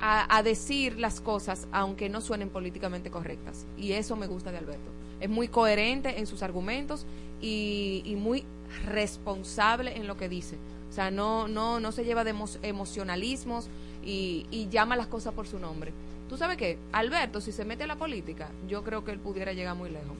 a, 0.02 0.36
a 0.38 0.42
decir 0.42 0.98
las 0.98 1.22
cosas, 1.22 1.68
aunque 1.72 2.10
no 2.10 2.22
suenen 2.22 2.50
políticamente 2.50 3.12
correctas. 3.12 3.66
Y 3.78 3.92
eso 3.92 4.16
me 4.16 4.26
gusta 4.26 4.52
de 4.52 4.58
Alberto. 4.58 4.90
Es 5.20 5.30
muy 5.30 5.48
coherente 5.50 6.18
en 6.20 6.26
sus 6.28 6.42
argumentos 6.42 7.06
y, 7.42 8.02
y 8.06 8.16
muy 8.16 8.44
responsable 8.86 9.98
en 9.98 10.08
lo 10.08 10.18
que 10.18 10.30
dice. 10.30 10.58
O 10.90 10.94
sea, 10.94 11.12
no, 11.12 11.48
no, 11.48 11.80
no 11.80 11.92
se 11.92 12.06
lleva 12.06 12.24
de 12.24 12.34
emo- 12.34 12.58
emocionalismos 12.62 13.68
y, 14.04 14.46
y 14.50 14.70
llama 14.70 14.96
las 14.96 15.08
cosas 15.08 15.34
por 15.34 15.46
su 15.48 15.60
nombre. 15.60 15.92
¿Tú 16.30 16.38
sabes 16.38 16.58
qué? 16.58 16.78
Alberto, 16.92 17.42
si 17.42 17.52
se 17.52 17.66
mete 17.66 17.84
a 17.84 17.88
la 17.88 17.96
política, 17.98 18.50
yo 18.68 18.84
creo 18.84 19.04
que 19.04 19.12
él 19.12 19.20
pudiera 19.20 19.54
llegar 19.54 19.76
muy 19.76 19.90
lejos. 19.90 20.16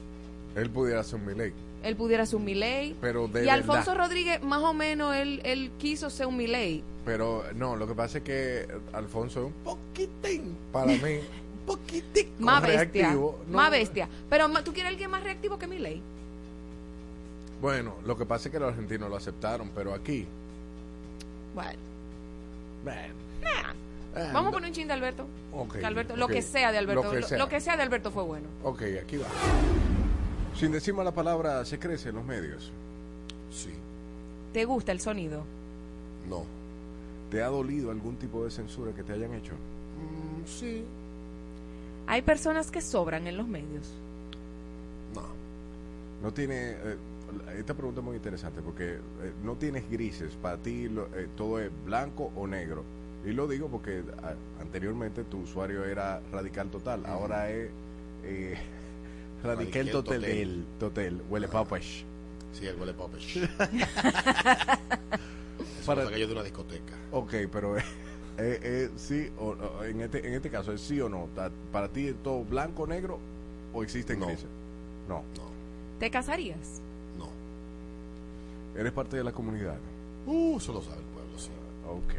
Él 0.56 0.70
pudiera 0.70 1.02
ser 1.02 1.16
un 1.20 1.26
Milei. 1.26 1.52
Él 1.82 1.96
pudiera 1.96 2.24
ser 2.26 2.36
un 2.36 2.44
Milei. 2.44 2.96
Pero 3.00 3.28
de 3.28 3.44
y 3.44 3.48
Alfonso. 3.48 3.94
Rodríguez, 3.94 4.42
más 4.42 4.62
o 4.62 4.72
menos, 4.72 5.14
él, 5.14 5.40
él 5.44 5.70
quiso 5.78 6.10
ser 6.10 6.26
un 6.26 6.36
Milei. 6.36 6.82
Pero 7.04 7.44
no, 7.54 7.76
lo 7.76 7.86
que 7.86 7.94
pasa 7.94 8.18
es 8.18 8.24
que 8.24 8.66
Alfonso 8.92 9.40
es 9.40 9.46
un 9.46 9.52
poquitín 9.64 10.56
para 10.72 10.86
mí. 10.86 11.20
Un 11.64 11.76
poquitín 11.78 12.28
Más 12.40 12.62
bestia. 12.62 13.14
No, 13.14 13.36
Más 13.50 13.70
bestia. 13.70 14.06
Pero 14.28 14.50
tú 14.62 14.74
quieres 14.74 14.90
alguien 14.92 15.08
más 15.10 15.22
reactivo 15.22 15.58
que 15.58 15.66
Milei. 15.66 16.02
Bueno, 17.62 17.94
lo 18.04 18.18
que 18.18 18.26
pasa 18.26 18.48
es 18.48 18.52
que 18.52 18.60
los 18.60 18.68
argentinos 18.68 19.08
lo 19.08 19.16
aceptaron, 19.16 19.70
pero 19.74 19.94
aquí. 19.94 20.26
Bueno. 21.54 21.78
Bueno. 22.84 23.14
Nah. 23.42 24.32
Vamos 24.32 24.48
a 24.48 24.52
poner 24.52 24.68
un 24.68 24.74
chin 24.74 24.86
de 24.86 24.92
Alberto. 24.92 25.26
Ok, 25.52 25.78
Que 25.78 25.86
Alberto-. 25.86 26.16
Lo 26.16 26.28
que 26.28 26.42
sea 26.42 26.70
de 26.70 26.76
Alberto. 26.76 27.02
Lo 27.02 27.12
Lo 27.14 27.20
que 27.20 27.26
sea. 27.26 27.38
lo 27.38 27.48
que 27.48 27.60
sea 27.62 27.76
de 27.78 27.82
Alberto 27.82 28.10
fue 28.10 28.24
bueno. 28.24 28.46
Ok, 28.62 28.82
aquí 29.02 29.16
va. 29.16 29.26
Sin 30.56 30.72
decir 30.72 30.94
la 30.94 31.12
palabra, 31.12 31.64
se 31.64 31.78
crece 31.78 32.10
en 32.10 32.14
los 32.16 32.24
medios. 32.24 32.70
Sí. 33.50 33.70
¿Te 34.52 34.64
gusta 34.64 34.92
el 34.92 35.00
sonido? 35.00 35.42
No. 36.28 36.44
¿Te 37.30 37.42
ha 37.42 37.48
dolido 37.48 37.90
algún 37.90 38.16
tipo 38.16 38.44
de 38.44 38.50
censura 38.50 38.92
que 38.92 39.02
te 39.02 39.12
hayan 39.12 39.34
hecho? 39.34 39.52
Mm, 39.54 40.46
sí. 40.46 40.84
Hay 42.06 42.22
personas 42.22 42.70
que 42.70 42.80
sobran 42.80 43.26
en 43.26 43.36
los 43.36 43.48
medios. 43.48 43.88
No 46.22 46.32
tiene. 46.32 46.70
eh, 46.70 46.96
esta 47.58 47.74
pregunta 47.74 48.00
es 48.00 48.04
muy 48.06 48.16
interesante 48.16 48.62
porque 48.62 48.94
eh, 48.94 48.98
no 49.42 49.56
tienes 49.56 49.90
grises. 49.90 50.34
Para 50.40 50.56
ti 50.56 50.88
lo- 50.88 51.06
eh, 51.14 51.28
todo 51.36 51.58
es 51.60 51.70
blanco 51.84 52.30
o 52.36 52.46
negro. 52.46 52.82
Y 53.26 53.32
lo 53.32 53.46
digo 53.46 53.68
porque 53.68 54.02
a- 54.22 54.62
anteriormente 54.62 55.24
tu 55.24 55.40
usuario 55.40 55.84
era 55.84 56.20
radical 56.32 56.70
total. 56.70 57.04
Ahora 57.04 57.50
es 57.50 57.68
eh, 58.22 58.56
Radical 59.44 59.90
total. 59.90 60.20
total. 60.22 60.64
Total. 60.80 61.22
Huele 61.28 61.48
papas. 61.48 62.04
Sí, 62.52 62.66
el 62.66 62.76
huele 62.78 62.94
popes. 62.94 63.36
Eso 63.36 63.48
Para- 65.86 66.02
Para... 66.04 66.14
que 66.14 66.20
yo 66.20 66.26
de 66.26 66.32
una 66.32 66.42
discoteca. 66.42 66.94
Ok, 67.12 67.34
pero 67.52 67.76
eh, 67.76 67.82
eh, 68.38 68.60
eh, 68.62 68.90
sí 68.96 69.28
o 69.38 69.48
o 69.50 69.84
en 69.84 70.00
este, 70.00 70.26
en 70.26 70.34
este 70.34 70.50
caso 70.50 70.72
es 70.72 70.80
sí 70.80 71.00
o 71.00 71.08
no. 71.08 71.28
¿Para 71.72 71.88
ti 71.88 72.08
es 72.08 72.14
todo 72.22 72.44
blanco, 72.44 72.86
negro 72.86 73.18
o 73.72 73.82
existen 73.82 74.20
No. 74.20 74.26
grises? 74.26 74.46
No. 75.08 75.22
¿Te 75.98 76.10
casarías? 76.10 76.80
¿Eres 78.76 78.90
parte 78.92 79.16
de 79.16 79.22
la 79.22 79.30
comunidad? 79.30 79.76
Uh, 80.26 80.56
eso 80.56 80.72
lo 80.72 80.82
sabe 80.82 80.96
el 80.96 81.04
pueblo, 81.04 81.38
sí. 81.38 81.48
Ok. 81.88 82.14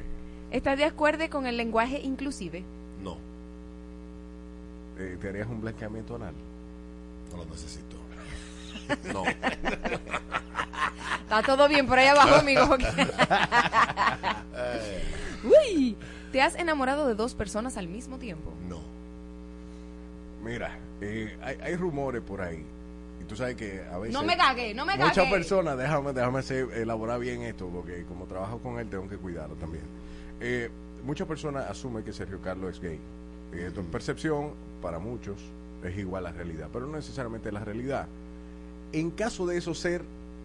¿Estás 0.52 0.78
de 0.78 0.86
acuerdo 0.86 1.30
con 1.30 1.46
el 1.48 1.58
lenguaje 1.58 2.00
inclusive? 2.02 2.64
No, 3.04 3.18
Eh, 4.98 5.18
¿Te 5.20 5.28
harías 5.28 5.50
un 5.50 5.60
blanqueamiento 5.60 6.16
anal? 6.16 6.34
No 7.36 7.44
lo 7.44 7.50
necesito. 7.50 7.96
No. 9.14 9.24
Está 11.24 11.42
todo 11.44 11.68
bien 11.68 11.88
por 11.88 11.98
ahí 11.98 12.08
abajo, 12.08 12.36
amigo. 12.36 12.68
Eh, 14.58 15.04
Uy, 15.44 15.98
¿te 16.32 16.42
has 16.42 16.56
enamorado 16.56 17.08
de 17.08 17.14
dos 17.16 17.36
personas 17.36 17.78
al 17.78 17.88
mismo 17.88 18.18
tiempo? 18.18 18.54
no. 18.70 18.80
Mira, 20.44 20.78
eh, 21.02 21.36
hay, 21.42 21.58
hay 21.62 21.76
rumores 21.76 22.22
por 22.22 22.40
ahí. 22.42 22.64
Y 23.20 23.24
tú 23.26 23.36
sabes 23.36 23.56
que 23.56 23.84
a 23.92 23.98
veces. 23.98 24.14
No 24.14 24.22
me 24.24 24.38
cagué, 24.38 24.74
no 24.76 24.86
me 24.86 24.96
Muchas 24.96 25.16
cagué. 25.16 25.32
personas, 25.32 25.76
déjame, 25.78 26.14
déjame 26.14 26.40
hacer- 26.40 26.70
elaborar 26.76 27.20
bien 27.20 27.42
esto, 27.42 27.68
porque 27.68 28.04
como 28.06 28.26
trabajo 28.26 28.60
con 28.60 28.78
él, 28.80 28.88
tengo 28.88 29.10
que 29.10 29.18
cuidarlo 29.18 29.56
también. 29.56 29.84
Eh, 30.40 30.70
muchas 31.04 31.28
personas 31.28 31.68
asumen 31.70 32.04
que 32.04 32.14
Sergio 32.14 32.40
Carlos 32.42 32.76
es 32.76 32.80
gay. 32.82 33.00
Y 33.54 33.60
esto 33.62 33.80
en 33.80 33.88
percepción, 33.88 34.54
para 34.84 35.00
muchos, 35.00 35.38
es 35.88 35.98
igual 35.98 36.26
a 36.26 36.32
la 36.32 36.36
realidad, 36.36 36.70
pero 36.72 36.86
no 36.88 36.96
necesariamente 36.98 37.50
es 37.50 37.54
la 37.54 37.64
realidad. 37.64 38.08
En 38.92 39.12
caso 39.12 39.46
de 39.46 39.58
eso 39.58 39.74
ser 39.74 40.04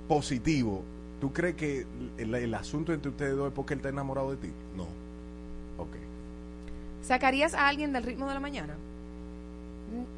positivo, 0.08 0.82
¿tú 1.20 1.32
crees 1.32 1.56
que 1.56 1.86
el, 2.18 2.34
el 2.34 2.54
asunto 2.54 2.92
entre 2.92 3.10
ustedes 3.10 3.36
dos 3.36 3.48
es 3.48 3.54
porque 3.54 3.74
él 3.74 3.78
está 3.78 3.88
enamorado 3.88 4.30
de 4.30 4.36
ti? 4.36 4.50
No. 4.76 4.84
Ok. 5.78 5.96
¿Sacarías 7.02 7.54
a 7.54 7.68
alguien 7.68 7.92
del 7.92 8.02
ritmo 8.02 8.28
de 8.28 8.34
la 8.34 8.40
mañana? 8.40 8.74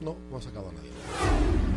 No, 0.03 0.17
no 0.31 0.37
ha 0.37 0.41
sacado 0.43 0.69
a 0.69 0.73
nadie. 0.73 1.72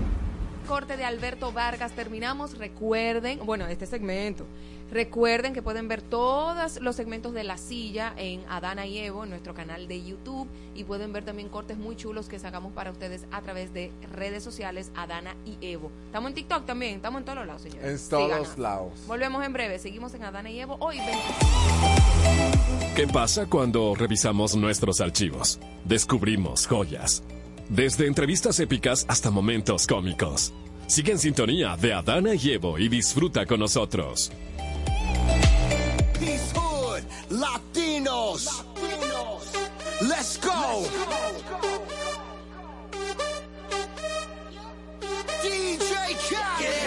Corte 0.66 0.98
de 0.98 1.06
Alberto 1.06 1.52
Vargas. 1.52 1.92
Terminamos. 1.94 2.58
Recuerden, 2.58 3.40
bueno, 3.46 3.68
este 3.68 3.86
segmento. 3.86 4.46
Recuerden 4.92 5.54
que 5.54 5.62
pueden 5.62 5.88
ver 5.88 6.02
todos 6.02 6.80
los 6.80 6.96
segmentos 6.96 7.34
de 7.34 7.44
La 7.44 7.58
Silla 7.58 8.14
en 8.18 8.44
Adana 8.48 8.86
y 8.86 9.00
Evo, 9.00 9.24
en 9.24 9.32
nuestro 9.32 9.54
canal 9.56 9.88
de 9.88 10.04
YouTube. 10.04 10.48
Y 10.76 10.84
pueden 10.84 11.12
ver 11.12 11.26
también 11.26 11.50
cortes 11.50 11.78
muy 11.78 11.96
chulos 11.96 12.28
que 12.30 12.38
sacamos 12.38 12.72
para 12.74 12.92
ustedes 12.92 13.26
a 13.32 13.42
través 13.42 13.74
de 13.74 13.92
redes 14.12 14.44
sociales 14.44 14.92
Adana 14.96 15.36
y 15.46 15.58
Evo. 15.62 15.92
Estamos 16.06 16.30
en 16.30 16.36
TikTok 16.36 16.66
también, 16.66 16.96
estamos 16.98 17.20
en 17.20 17.26
todos 17.26 17.38
los 17.40 17.48
lados, 17.48 17.62
señores. 17.64 18.04
En 18.04 18.10
todos 18.10 18.26
Síganos. 18.26 18.58
lados. 18.58 18.92
Volvemos 19.08 19.44
en 19.44 19.54
breve. 19.54 19.80
Seguimos 19.80 20.14
en 20.14 20.24
Adana 20.24 20.50
y 20.52 20.60
Evo. 20.60 20.78
Hoy 20.80 20.98
20. 20.98 21.16
¿Qué 22.96 23.08
pasa 23.08 23.48
cuando 23.48 23.94
revisamos 23.96 24.56
nuestros 24.56 25.02
archivos? 25.02 25.60
Descubrimos 25.84 26.68
joyas. 26.68 27.24
Desde 27.70 28.08
entrevistas 28.08 28.60
épicas 28.60 29.06
hasta 29.08 29.32
momentos 29.32 29.88
cómicos. 29.88 30.54
Sigue 30.88 31.14
en 31.14 31.20
sintonía 31.20 31.76
de 31.78 31.94
Adana 31.94 32.36
y 32.36 32.52
Evo 32.52 32.78
y 32.78 32.90
disfruta 32.90 33.46
con 33.46 33.60
nosotros. 33.60 34.32
Peace 36.20 36.54
Hood, 36.54 37.02
Latinos. 37.32 38.66
Let's 40.02 40.40
go. 40.42 40.84
DJ 45.42 46.16
Khaled. 46.30 46.85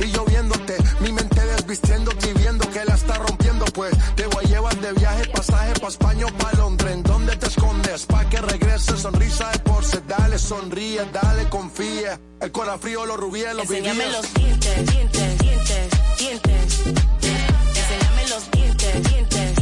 Y 0.00 0.12
lloviéndote. 0.12 0.76
Mi 1.00 1.12
mente 1.12 1.40
desvistiéndote 1.40 2.30
y 2.30 2.32
viendo 2.34 2.68
que 2.70 2.84
la 2.84 2.94
está 2.94 3.14
rompiendo. 3.14 3.64
Pues 3.66 3.92
te 4.14 4.26
voy 4.26 4.44
a 4.44 4.48
llevar 4.48 4.76
de 4.80 4.92
viaje, 4.92 5.26
pasaje 5.30 5.72
pa' 5.80 5.88
España 5.88 6.26
o 6.26 6.32
pa' 6.36 6.52
Londres. 6.58 6.92
¿En 6.92 7.02
dónde 7.02 7.36
te 7.36 7.46
escondes? 7.46 8.04
Pa' 8.06 8.28
que 8.28 8.40
regrese, 8.40 8.96
sonrisa 8.98 9.50
de 9.50 9.58
porce. 9.60 10.02
Dale, 10.06 10.38
sonríe, 10.38 11.06
dale, 11.10 11.48
confía. 11.48 12.20
El 12.40 12.52
corazón 12.52 12.80
frío, 12.80 13.06
los 13.06 13.16
rubíes, 13.16 13.54
los 13.54 13.70
Enséñame 13.70 14.10
los 14.10 14.34
dientes, 14.34 14.90
dientes, 14.92 15.38
dientes, 15.38 15.90
dientes. 16.18 16.82
Enséñame 16.86 18.28
los 18.28 18.50
dientes, 18.50 19.10
dientes, 19.10 19.55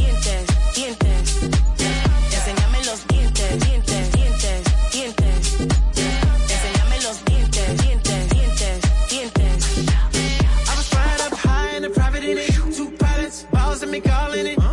calling 14.01 14.47
it. 14.47 14.64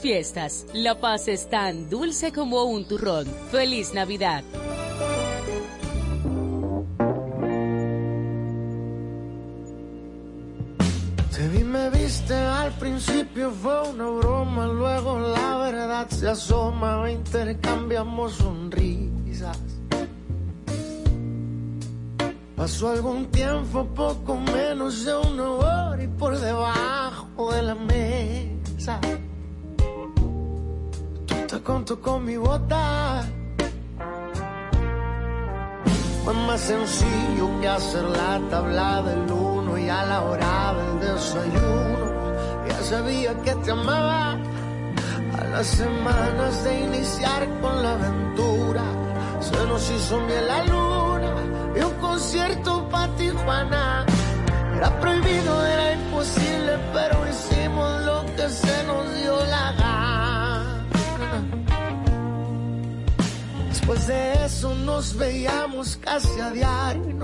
Fiestas 0.00 0.66
la 0.72 1.00
paz 1.00 1.28
es 1.28 1.48
tan 1.48 1.88
dulce 1.88 2.32
como 2.32 2.64
un 2.64 2.86
turrón. 2.86 3.26
Feliz 3.50 3.94
Navidad. 3.94 4.44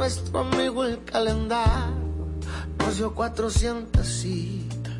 Nuestro 0.02 0.40
amigo 0.40 0.82
el 0.82 1.04
calendario 1.04 1.94
nos 2.76 2.96
dio 2.96 3.14
400 3.14 4.04
citas. 4.04 4.94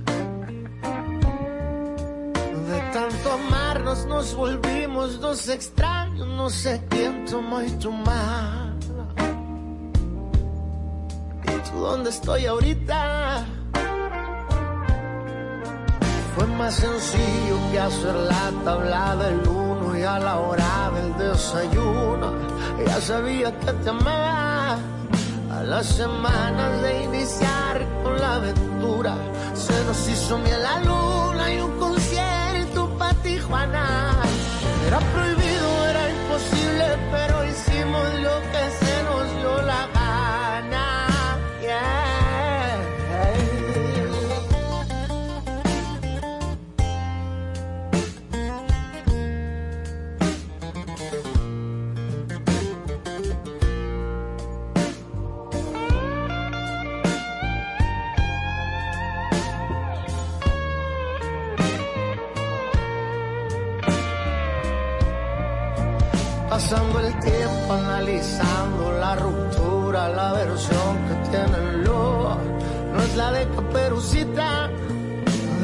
De 2.70 2.80
tanto 2.92 3.32
amarnos 3.32 4.06
nos 4.06 4.32
volvimos 4.32 5.20
dos 5.20 5.48
extraños, 5.48 6.28
no 6.28 6.48
sé 6.48 6.84
quién 6.88 7.24
tomó 7.24 7.62
y 7.62 7.70
tomar. 7.86 8.74
¿Y 11.48 11.68
tú 11.68 11.78
dónde 11.80 12.10
estoy 12.10 12.46
ahorita? 12.46 13.44
Fue 16.36 16.46
más 16.46 16.74
sencillo 16.76 17.56
que 17.72 17.80
hacer 17.80 18.14
la 18.14 18.52
tabla 18.64 19.16
del 19.16 19.48
uno 19.48 19.98
y 19.98 20.02
a 20.04 20.20
la 20.20 20.38
hora 20.38 20.92
del 20.94 21.18
desayuno. 21.18 22.32
Ya 22.86 23.00
sabía 23.00 23.58
que 23.58 23.72
te 23.72 23.90
amaba. 23.90 24.31
Las 25.73 25.86
semanas 25.86 26.82
de 26.82 27.05
iniciar 27.05 27.86
con 28.03 28.20
la 28.20 28.35
aventura, 28.35 29.16
se 29.55 29.73
nos 29.86 30.07
hizo 30.07 30.36
miel 30.36 30.62
la 30.62 30.81
luna 30.81 31.51
y 31.51 31.61
un 31.61 31.78
concierto 31.78 32.90
para 32.99 33.15
Tijuana. 33.23 34.12
Era 34.86 34.99
prohibido, 34.99 35.86
era 35.89 36.11
imposible, 36.11 36.85
pero 37.11 37.47
hicimos 37.47 38.07
lo 38.20 38.36
que 38.53 38.81
analizando 67.70 68.93
la 68.98 69.14
ruptura, 69.16 70.09
la 70.09 70.32
versión 70.32 70.97
que 71.09 71.30
tiene 71.30 71.59
el 71.59 71.84
lobo, 71.84 72.36
no 72.94 73.02
es 73.02 73.16
la 73.16 73.32
de 73.32 73.48
caperucita. 73.48 74.70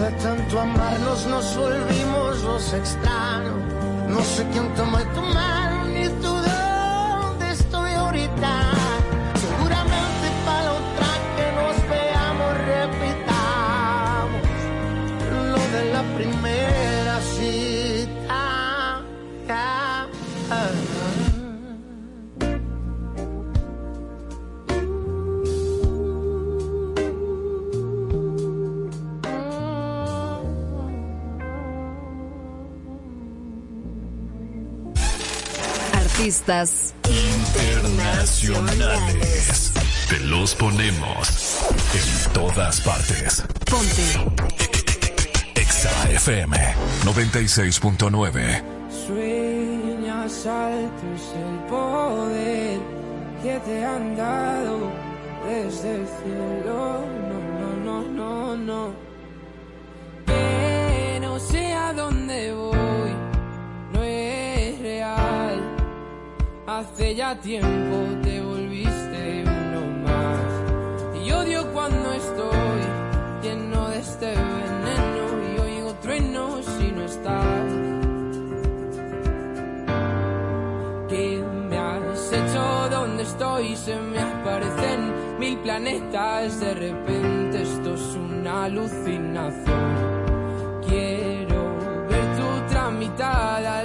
De 0.01 0.11
tanto 0.23 0.61
amarnos 0.61 1.27
nos 1.27 1.57
volvimos 1.57 2.43
los 2.45 2.73
extraños. 2.73 3.55
No 4.09 4.21
sé 4.23 4.47
quién 4.53 4.73
tomó 4.75 4.99
tu 5.15 5.23
mano 5.23 5.58
Artistas 36.49 36.95
Internacionales. 37.05 39.73
Te 40.09 40.19
los 40.21 40.55
ponemos 40.55 41.59
en 41.93 42.33
todas 42.33 42.81
partes. 42.81 43.45
Ponte. 43.71 44.17
Exa 45.55 45.91
FM 46.11 46.57
96.9. 47.05 48.63
Sueñas 49.07 50.47
alto 50.47 51.03
es 51.15 51.33
el 51.37 51.59
poder 51.69 52.81
que 53.43 53.61
te 53.61 53.85
han 53.85 54.17
dado 54.17 54.91
desde 55.47 55.97
el 55.97 56.07
cielo. 56.07 57.05
No, 57.29 57.39
no, 57.85 57.85
no, 57.85 58.03
no, 58.09 58.57
no. 58.57 58.95
Que 60.27 61.19
no 61.21 61.39
sé 61.39 61.75
a 61.75 61.93
dónde 61.93 62.55
voy, 62.55 63.13
no 63.93 64.03
es 64.03 64.79
real. 64.81 65.48
Hace 66.69 67.15
ya 67.15 67.35
tiempo 67.35 67.97
te 68.23 68.43
volviste 68.43 69.43
uno 69.43 69.81
más. 70.05 71.25
Y 71.25 71.33
odio 71.33 71.67
cuando 71.73 72.13
estoy 72.13 72.83
lleno 73.43 73.89
de 73.89 73.99
este 74.01 74.27
veneno 74.27 75.25
y 75.49 75.59
oigo 75.61 75.95
truenos 76.03 76.67
si 76.67 76.93
no 76.93 77.05
estás. 77.05 77.73
¿Qué 81.09 81.43
me 81.71 81.79
has 81.79 82.33
hecho? 82.33 82.89
¿Dónde 82.91 83.23
estoy? 83.23 83.75
Se 83.75 83.97
me 83.97 84.19
aparecen 84.19 85.39
mil 85.39 85.57
planetas. 85.61 86.61
De 86.61 86.75
repente 86.75 87.63
esto 87.63 87.95
es 87.95 88.15
una 88.15 88.65
alucinación. 88.65 90.83
Quiero 90.87 91.79
ver 92.11 92.37
tu 92.37 92.75
tramitada, 92.75 93.85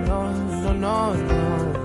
no, 0.73 1.13
no, 1.13 1.43
no. 1.43 1.81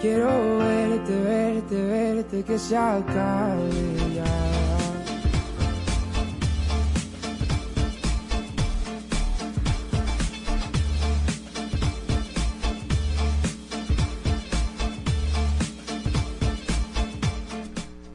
Quiero 0.00 0.58
verte, 0.58 1.14
verte, 1.22 1.74
verte, 1.74 2.42
que 2.42 2.58
se 2.58 2.76
acabe 2.76 3.70
ya. 4.14 4.70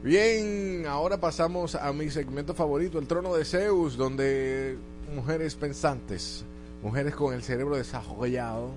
Bien, 0.02 0.65
ahora 0.86 1.18
pasamos 1.18 1.74
a 1.74 1.92
mi 1.92 2.10
segmento 2.10 2.54
favorito, 2.54 2.98
el 2.98 3.06
trono 3.06 3.34
de 3.34 3.44
Zeus, 3.44 3.96
donde 3.96 4.76
mujeres 5.14 5.54
pensantes, 5.54 6.44
mujeres 6.82 7.14
con 7.14 7.34
el 7.34 7.42
cerebro 7.42 7.76
desarrollado, 7.76 8.70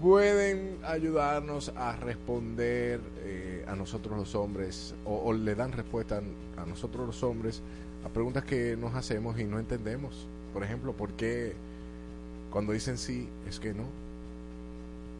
pueden 0.00 0.78
ayudarnos 0.84 1.72
a 1.76 1.96
responder 1.96 3.00
eh, 3.24 3.64
a 3.66 3.74
nosotros 3.74 4.16
los 4.16 4.34
hombres, 4.34 4.94
o, 5.04 5.16
o 5.16 5.32
le 5.32 5.54
dan 5.54 5.72
respuesta 5.72 6.20
a 6.56 6.66
nosotros 6.66 7.06
los 7.06 7.22
hombres 7.22 7.62
a 8.04 8.08
preguntas 8.08 8.44
que 8.44 8.76
nos 8.76 8.94
hacemos 8.94 9.38
y 9.38 9.44
no 9.44 9.58
entendemos. 9.58 10.26
Por 10.52 10.62
ejemplo, 10.62 10.92
¿por 10.92 11.12
qué 11.12 11.54
cuando 12.50 12.72
dicen 12.72 12.96
sí 12.98 13.28
es 13.48 13.60
que 13.60 13.74
no? 13.74 14.07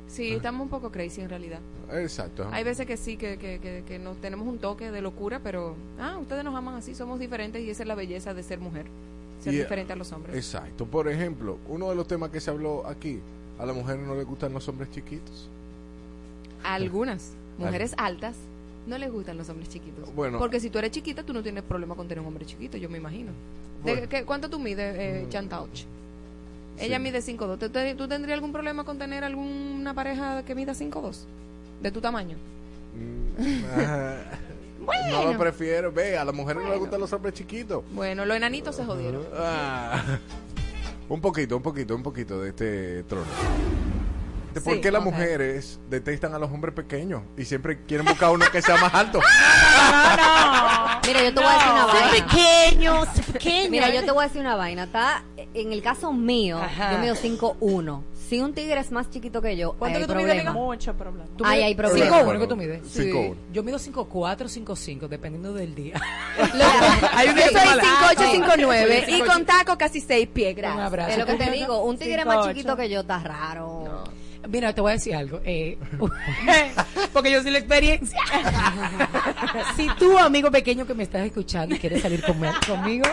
Sí, 0.09 0.33
estamos 0.33 0.63
un 0.63 0.69
poco 0.71 0.91
crazy 0.91 1.21
en 1.21 1.29
realidad. 1.29 1.61
Exacto. 1.93 2.49
Hay 2.51 2.65
veces 2.65 2.87
que 2.87 2.97
sí, 2.97 3.17
que, 3.17 3.37
que, 3.39 3.59
que, 3.61 3.85
que 3.87 3.99
nos 3.99 4.17
tenemos 4.19 4.47
un 4.49 4.59
toque 4.59 4.91
de 4.91 5.01
locura, 5.03 5.41
pero 5.43 5.77
ah, 6.01 6.17
ustedes 6.21 6.43
nos 6.45 6.55
aman 6.55 6.75
así, 6.77 6.95
somos 6.95 7.21
diferentes 7.21 7.63
y 7.63 7.71
esa 7.71 7.83
es 7.83 7.87
la 7.89 7.95
belleza 7.95 8.33
de 8.35 8.43
ser 8.43 8.59
mujer, 8.59 8.87
ser 9.43 9.53
Y, 9.55 9.59
diferente 9.59 9.93
a 9.93 9.97
los 9.97 10.11
hombres. 10.13 10.35
Exacto. 10.35 10.87
Por 10.87 11.09
ejemplo, 11.09 11.59
uno 11.69 11.91
de 11.91 11.95
los 11.95 12.09
temas 12.09 12.31
que 12.31 12.41
se 12.41 12.51
habló 12.51 12.87
aquí, 12.87 13.21
a 13.59 13.67
las 13.67 13.77
mujeres 13.77 14.07
no 14.07 14.15
les 14.15 14.27
gustan 14.27 14.53
los 14.53 14.67
hombres 14.69 14.91
chiquitos. 14.91 15.49
Algunas 16.65 17.33
mujeres 17.59 17.95
altas 17.99 18.37
no 18.87 18.99
les 18.99 19.11
gustan 19.13 19.37
los 19.37 19.49
hombres 19.49 19.69
chiquitos. 19.69 20.13
Bueno. 20.15 20.39
Porque 20.39 20.61
si 20.61 20.71
tú 20.71 20.79
eres 20.79 20.91
chiquita, 20.91 21.23
tú 21.23 21.33
no 21.33 21.43
tienes 21.43 21.63
problema 21.65 21.95
con 21.95 22.09
tener 22.09 22.21
un 22.23 22.29
hombre 22.29 22.47
chiquito, 22.47 22.77
yo 22.77 22.89
me 22.89 22.99
imagino. 22.99 23.31
¿De 23.85 24.09
qué- 24.09 24.25
¿Cuánto 24.25 24.49
tú 24.49 24.59
mides, 24.59 24.97
eh, 24.99 25.27
Chantauch? 25.29 25.85
Ella 26.81 26.97
Sí. 26.97 27.03
mide 27.03 27.21
5'2". 27.23 27.59
¿Tú, 27.59 27.69
te- 27.71 27.95
¿Tú 27.95 28.09
tendrías 28.09 28.35
algún 28.37 28.53
problema 28.53 28.85
con 28.85 28.99
tener 28.99 29.25
alguna 29.25 29.95
pareja 29.95 30.43
que 30.45 30.55
mida 30.55 30.75
5'2"? 30.75 31.25
De 31.83 31.91
tu 31.91 32.01
tamaño. 32.01 32.37
Ajá. 33.75 34.17
No 35.11 35.33
lo 35.33 35.39
prefiero. 35.39 35.93
Ve, 35.93 36.17
a 36.17 36.25
las 36.25 36.35
mujeres 36.35 36.63
no 36.63 36.71
les 36.71 36.79
gustan 36.79 37.01
los 37.01 37.13
hombres 37.13 37.35
chiquitos. 37.35 37.83
Bueno, 37.93 38.25
los 38.25 38.37
enanitos 38.37 38.75
se 38.77 38.85
jodieron. 38.85 39.23
Ah. 39.37 40.03
Un 41.09 41.23
poquito, 41.23 41.57
un 41.57 41.63
poquito, 41.63 41.95
un 41.97 42.03
poquito 42.03 42.39
de 42.43 42.51
este 42.51 43.03
trono. 43.05 43.25
¿De 44.59 44.65
¿Por 44.65 44.75
Sí, 44.75 44.81
qué 44.81 44.91
las 44.91 45.03
mujeres 45.05 45.79
detestan 45.89 46.35
a 46.35 46.39
los 46.39 46.51
hombres 46.51 46.75
pequeños 46.75 47.23
y 47.37 47.45
siempre 47.45 47.85
quieren 47.87 48.07
buscar 48.07 48.31
uno 48.31 48.45
que 48.51 48.61
sea 48.63 48.77
más 48.77 48.93
alto? 48.95 49.21
Mira, 51.07 51.23
yo 51.25 51.33
te 51.35 51.41
voy 51.41 51.49
a 51.49 51.55
decir 51.55 51.71
una 51.73 51.87
vaina. 51.87 52.11
pequeños, 52.27 53.09
pequeños. 53.33 53.71
Mira, 53.71 53.91
yo 53.95 54.05
te 54.05 54.11
voy 54.11 54.25
a 54.25 54.27
decir 54.29 54.41
una 54.43 54.57
vaina. 54.57 54.85
Está, 54.85 55.23
en 55.55 55.73
el 55.73 55.83
caso 55.83 56.13
mío, 56.13 56.59
Ajá. 56.59 56.93
yo 56.93 56.99
mido 56.99 57.15
5'1". 57.15 58.03
Si 58.29 58.41
un 58.41 58.53
tigre 58.53 58.79
es 58.79 58.93
más 58.93 59.09
chiquito 59.09 59.41
que 59.41 59.57
yo, 59.57 59.73
¿Cuánto 59.79 59.97
ahí 59.99 60.05
que 60.05 60.13
hay 60.13 60.19
tú 60.19 60.23
mides, 60.23 60.27
problema. 60.43 60.51
amiga? 60.51 60.67
Mucho 60.67 60.95
problema. 60.95 61.25
Tú 61.39 61.45
mides- 61.45 61.65
hay 61.65 61.75
problema. 61.75 62.17
5'1 62.21 62.39
que 62.41 62.47
tú 62.47 62.57
mides. 62.57 62.81
Sí. 62.87 63.11
5'1. 63.11 63.35
Yo 63.53 63.63
mido 63.63 63.79
5'4, 63.79 64.49
5'5, 64.49 65.09
dependiendo 65.09 65.55
del 65.55 65.75
día. 65.75 65.95
Hay 67.15 67.29
una 67.31 67.41
yo 67.41 67.51
soy 67.53 67.61
semana. 67.61 67.83
5'8", 67.83 68.33
5'9", 68.33 69.05
y 69.09 69.13
5'8". 69.23 69.27
con 69.27 69.45
taco 69.47 69.79
casi 69.79 70.03
6 70.03 70.29
pies, 70.29 70.51
Un 70.55 70.61
gracias. 70.61 70.87
abrazo. 70.87 71.11
Es 71.13 71.19
lo 71.19 71.25
que 71.27 71.35
te 71.35 71.51
digo, 71.53 71.83
un 71.85 71.97
tigre 71.97 72.27
más 72.27 72.37
5'8". 72.45 72.49
chiquito 72.49 72.77
que 72.77 72.91
yo 72.91 73.01
está 73.01 73.19
raro. 73.21 74.05
Mira, 74.49 74.73
te 74.75 74.81
voy 74.81 74.91
a 74.91 74.95
decir 74.95 75.15
algo. 75.15 75.41
eh, 75.45 75.77
porque 77.13 77.31
yo 77.31 77.43
soy 77.43 77.51
la 77.51 77.59
experiencia. 77.59 78.19
si 79.77 79.87
tú, 79.99 80.19
amigo 80.19 80.51
pequeño 80.51 80.87
que 80.87 80.95
me 80.95 81.03
estás 81.03 81.27
escuchando, 81.27 81.75
y 81.75 81.79
quieres 81.79 82.01
salir 82.03 82.23
conmigo, 82.67 83.05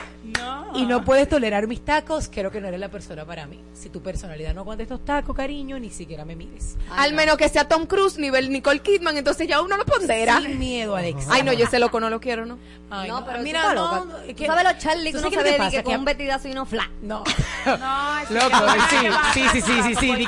y 0.76 0.86
no 0.86 1.04
puedes 1.04 1.28
tolerar 1.30 1.68
mis 1.68 1.84
tacos, 1.84 2.30
creo 2.32 2.52
que 2.52 2.60
no 2.62 2.68
eres 2.68 2.80
la 2.80 2.90
persona 2.90 3.26
para 3.26 3.46
mí. 3.48 3.60
Si 3.74 3.90
tu 3.90 4.02
personalidad 4.02 4.54
no 4.54 4.62
aguanta 4.62 4.84
estos 4.84 5.04
tacos, 5.06 5.36
cariño, 5.36 5.80
ni 5.80 5.90
siquiera 5.90 6.26
me 6.26 6.36
mires. 6.36 6.76
Al 6.96 7.14
menos 7.14 7.38
que 7.38 7.48
sea 7.50 7.68
Tom 7.68 7.86
Cruise, 7.86 8.18
nivel 8.18 8.50
Nicole 8.52 8.80
Kidman, 8.80 9.18
entonces 9.18 9.48
ya 9.48 9.62
uno 9.62 9.78
lo 9.78 9.86
pondera. 9.86 10.42
Sin 10.42 10.60
miedo, 10.60 10.96
Alex. 10.96 11.28
Ay, 11.30 11.44
no, 11.44 11.54
yo 11.54 11.66
ese 11.66 11.80
loco 11.80 12.00
no 12.00 12.10
lo 12.10 12.20
quiero, 12.20 12.46
¿no? 12.46 12.58
Ay, 12.90 13.10
no, 13.10 13.26
pero 13.26 13.40
mira, 13.40 13.74
no, 13.74 14.06
no, 14.06 14.36
que- 14.36 14.46
sabes 14.46 14.64
los 14.64 14.78
Charlie 14.78 15.12
que 15.12 15.18
¿tú 15.20 15.28
uno 15.28 15.36
sabes 15.36 15.54
que 15.54 15.58
pasa? 15.58 15.84
con 15.84 15.92
Que- 15.94 15.98
un 16.00 16.06
vestidazo 16.06 16.48
y 16.48 16.52
uno 16.52 16.66
flat. 16.66 16.90
No. 17.02 17.24
No, 17.66 18.30
Loco, 18.30 18.58
sí, 18.90 18.98
sí, 19.34 19.62
sí, 19.62 19.62
sí, 19.62 19.96
sí, 19.96 20.26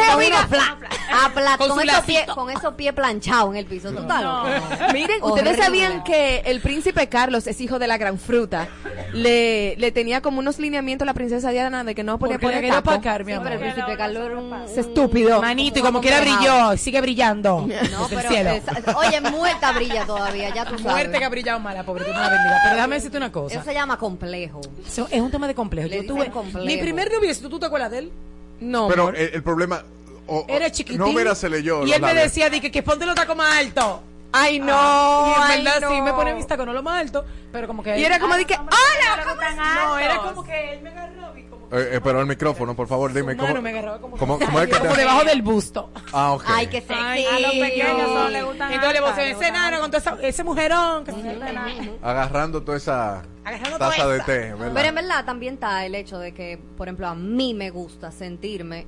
Con 1.59 1.69
con 1.71 1.89
esos 1.89 2.05
pies, 2.05 2.27
con 2.27 2.51
esos 2.51 2.75
pies 2.75 2.93
planchados 2.93 3.51
en 3.51 3.57
el 3.57 3.67
piso. 3.67 3.91
¿Tú 3.93 4.01
estás 4.01 4.23
loco? 4.23 4.49
Miren, 4.93 5.23
ustedes 5.23 5.57
sabían 5.57 6.05
que 6.05 6.39
el 6.45 6.61
príncipe 6.61 7.09
Carlos 7.09 7.47
es 7.47 7.61
hijo 7.61 7.79
de 7.79 7.87
la 7.87 7.98
gran 7.99 8.19
fruta. 8.19 8.69
Le, 9.13 9.75
le 9.77 9.93
tenía 9.93 10.21
como 10.21 10.39
unos 10.41 10.59
lineamientos 10.59 11.05
a 11.05 11.07
la 11.07 11.15
princesa 11.15 11.51
Diana 11.51 11.85
de 11.85 11.95
que 11.95 12.03
no 12.03 12.19
podía 12.19 12.39
poner 12.39 12.57
quería 12.57 12.73
taco. 12.83 12.91
opacar, 12.91 13.25
mi 13.25 13.33
Sí, 13.33 13.39
pero 13.43 13.55
el 13.55 13.61
amor. 13.63 13.73
príncipe 13.75 13.97
Carlos 13.97 14.27
era 14.27 14.39
un... 14.39 14.53
Es 14.63 14.79
estúpido. 14.79 15.41
Manito, 15.41 15.79
y 15.79 15.83
como 15.83 16.01
quiera 16.01 16.21
brilló, 16.21 16.77
sigue 16.77 17.01
brillando. 17.01 17.67
No, 17.91 18.07
el 18.09 18.17
pero... 18.17 18.51
esa- 18.51 18.97
oye, 18.99 19.21
muerta 19.21 19.73
brilla 19.73 20.05
todavía, 20.07 20.55
ya 20.55 20.65
tú 20.65 20.79
sabes. 20.79 20.85
Muerte 20.85 21.19
que 21.19 21.25
ha 21.25 21.29
brillado 21.29 21.61
mala, 21.61 21.83
pobre, 21.85 22.09
la 22.09 22.29
bendiga. 22.29 22.61
Pero 22.65 22.75
déjame 22.77 22.95
decirte 22.97 23.17
una 23.17 23.33
cosa. 23.33 23.55
Eso 23.57 23.65
se 23.65 23.75
llama 23.75 23.97
complejo. 23.99 24.61
Eso 24.87 25.09
es 25.11 25.21
un 25.21 25.31
tema 25.31 25.47
de 25.49 25.55
complejo. 25.55 25.89
Le 25.89 26.03
Yo 26.03 26.07
tuve 26.15 26.31
complejo. 26.31 26.67
mi 26.67 26.77
primer 26.77 27.11
noviecito, 27.13 27.49
¿tú 27.49 27.59
te 27.59 27.67
acuerdas 27.67 27.91
de 27.91 27.99
él? 27.99 28.13
No. 28.61 28.89
Pero 28.89 29.09
el, 29.11 29.31
el 29.35 29.43
problema. 29.43 29.83
o- 30.27 30.45
Era 30.49 30.71
chiquitín. 30.71 30.99
No, 31.01 31.09
mira, 31.13 31.35
se 31.35 31.49
leyó. 31.49 31.87
Y 31.87 31.93
él 31.93 32.03
me 32.03 32.15
decía, 32.15 32.51
di 32.51 32.61
que, 32.61 32.71
que 32.71 32.83
ponte 32.83 33.07
los 33.07 33.15
tacos 33.15 33.37
más 33.37 33.57
altos. 33.57 34.01
Ay, 34.33 34.59
no. 34.59 34.73
Ah, 34.77 35.35
y 35.39 35.53
ay, 35.53 35.59
en 35.59 35.65
verdad 35.65 35.81
no. 35.81 35.91
sí 35.91 36.03
me 36.03 36.13
pone 36.13 36.35
mis 36.35 36.47
tacos, 36.47 36.67
no 36.67 36.73
lo 36.73 36.83
más 36.83 37.01
alto, 37.01 37.25
pero 37.51 37.67
como 37.67 37.83
que... 37.83 37.99
Y 37.99 38.05
era 38.05 38.19
como 38.19 38.35
de 38.37 38.45
que, 38.45 38.55
¡Hola! 38.55 39.33
¡hola! 39.35 39.75
No, 39.85 39.99
era 39.99 40.19
como 40.19 40.45
que 40.45 40.73
él 40.75 40.83
me 40.83 40.91
agarró 40.91 41.37
y 41.37 41.43
como 41.45 41.67
Eh, 41.73 41.89
eh, 41.97 42.01
pero 42.05 42.21
el 42.21 42.27
micrófono, 42.27 42.75
por 42.77 42.87
favor, 42.89 43.13
dime. 43.13 43.35
mano 43.35 43.49
¿Cómo, 43.49 43.63
me 43.63 43.71
agarraba 43.71 43.99
como- 44.01 44.17
cómo, 44.19 44.39
cómo 44.39 44.61
es 44.61 44.69
que 44.69 44.79
como 44.79 44.95
debajo 44.95 45.25
del 45.25 45.41
busto. 45.43 45.91
Ah, 46.13 46.33
ok. 46.33 46.45
Ay, 46.47 46.67
qué 46.67 46.81
sexy. 46.83 46.95
Ay, 47.03 47.25
a 47.27 47.39
los 47.41 47.51
pequeños 47.53 48.09
solo 48.09 48.29
le 48.29 48.43
gustan 48.43 48.73
Entonces 48.73 49.01
le 49.01 49.07
a 49.07 49.25
ese 49.31 49.47
enano 49.49 49.81
con 49.81 49.91
todo 49.91 49.99
esa- 50.01 50.19
ese 50.23 50.45
mujerón 50.45 51.05
que 51.05 51.13
se. 51.13 51.99
Agarrando 52.03 52.63
toda 52.63 52.77
esa 52.77 53.23
Agarrando 53.45 53.79
taza 53.79 53.97
toda 54.03 54.15
de 54.15 54.21
té, 54.21 54.39
¿verdad? 54.55 54.73
Pero 54.75 54.89
en 54.89 54.95
verdad 54.95 55.25
también 55.25 55.55
está 55.55 55.87
el 55.87 55.95
hecho 55.95 56.19
de 56.19 56.33
que, 56.35 56.59
por 56.77 56.87
ejemplo, 56.89 57.09
a 57.09 57.15
mí 57.15 57.55
me 57.55 57.71
gusta 57.71 58.11
sentirme 58.13 58.87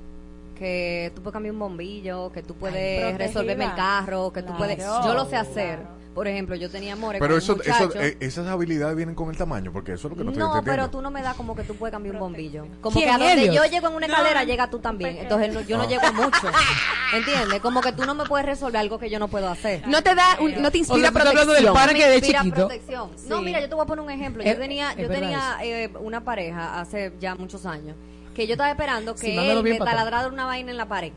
que 0.60 1.10
tú 1.14 1.22
puedes 1.22 1.32
cambiar 1.32 1.54
un 1.54 1.58
bombillo, 1.58 2.30
que 2.32 2.42
tú 2.42 2.54
puedes 2.54 3.16
resolverme 3.16 3.64
el 3.64 3.74
carro, 3.74 4.30
que 4.30 4.42
tú 4.42 4.48
Claro. 4.54 4.58
puedes... 4.58 4.78
Yo 4.78 5.14
lo 5.14 5.24
sé 5.24 5.36
hacer. 5.36 5.78
Por 6.14 6.26
ejemplo, 6.26 6.56
yo 6.56 6.68
tenía 6.68 6.94
amores 6.94 7.20
Pero 7.20 7.34
con 7.34 7.38
eso, 7.38 7.54
un 7.54 7.60
eso, 7.60 7.92
eh, 8.00 8.16
esas 8.18 8.46
habilidades 8.48 8.96
vienen 8.96 9.14
con 9.14 9.30
el 9.30 9.36
tamaño, 9.36 9.72
porque 9.72 9.92
eso 9.92 10.08
es 10.08 10.10
lo 10.10 10.16
que 10.18 10.24
no, 10.24 10.32
estoy 10.32 10.42
No, 10.44 10.62
pero 10.64 10.90
tú 10.90 11.00
no 11.00 11.08
me 11.10 11.22
das 11.22 11.36
como 11.36 11.54
que 11.54 11.62
tú 11.62 11.76
puedes 11.76 11.92
cambiar 11.92 12.16
un 12.16 12.20
bombillo. 12.20 12.66
Como 12.80 12.94
¿Quién, 12.98 13.16
que 13.16 13.24
a 13.24 13.28
donde 13.36 13.54
yo 13.54 13.64
llego 13.64 13.88
en 13.88 13.94
una 13.94 14.06
escalera, 14.06 14.42
llega 14.44 14.68
tú 14.68 14.80
también. 14.80 15.16
Entonces 15.18 15.54
no- 15.54 15.60
yo 15.62 15.78
no 15.78 15.84
Ah. 15.84 15.86
llego 15.86 16.12
mucho. 16.12 16.48
¿Entiendes? 17.14 17.60
Como 17.60 17.80
que 17.80 17.92
tú 17.92 18.04
no 18.04 18.14
me 18.16 18.24
puedes 18.24 18.44
resolver 18.44 18.80
algo 18.80 18.98
que 18.98 19.08
yo 19.08 19.18
no 19.20 19.28
puedo 19.28 19.48
hacer. 19.48 19.86
No 19.86 20.02
te 20.02 20.14
da, 20.16 20.36
un- 20.40 20.60
no 20.60 20.70
te 20.70 20.78
O 20.78 20.80
inspira 20.80 21.00
sea, 21.00 21.12
tú 21.12 21.18
estás 21.18 21.28
hablando 21.30 21.52
del 21.52 21.64
protección. 21.64 21.74
pana 21.74 21.94
que 21.94 22.06
de 22.08 22.16
inspira 22.16 22.38
chiquito. 22.40 22.56
protección. 22.66 23.10
No, 23.28 23.40
mira, 23.40 23.60
yo 23.60 23.68
te 23.68 23.74
voy 23.76 23.84
a 23.84 23.86
poner 23.86 24.04
un 24.04 24.10
ejemplo. 24.10 24.42
Yo 24.42 24.58
tenía, 24.58 24.90
es 24.92 24.98
yo 24.98 25.08
tenía 25.08 25.56
eh, 25.62 25.90
una 26.00 26.24
pareja 26.24 26.80
hace 26.80 27.12
ya 27.20 27.34
muchos 27.36 27.64
años 27.66 27.96
que 28.34 28.46
yo 28.46 28.52
estaba 28.54 28.70
esperando 28.70 29.14
que 29.14 29.20
Sí, 29.20 29.36
él 29.38 29.62
me 29.62 29.78
taladrara 29.78 30.28
una 30.28 30.46
vaina 30.46 30.70
en 30.70 30.76
la 30.76 30.86
pared. 30.88 31.12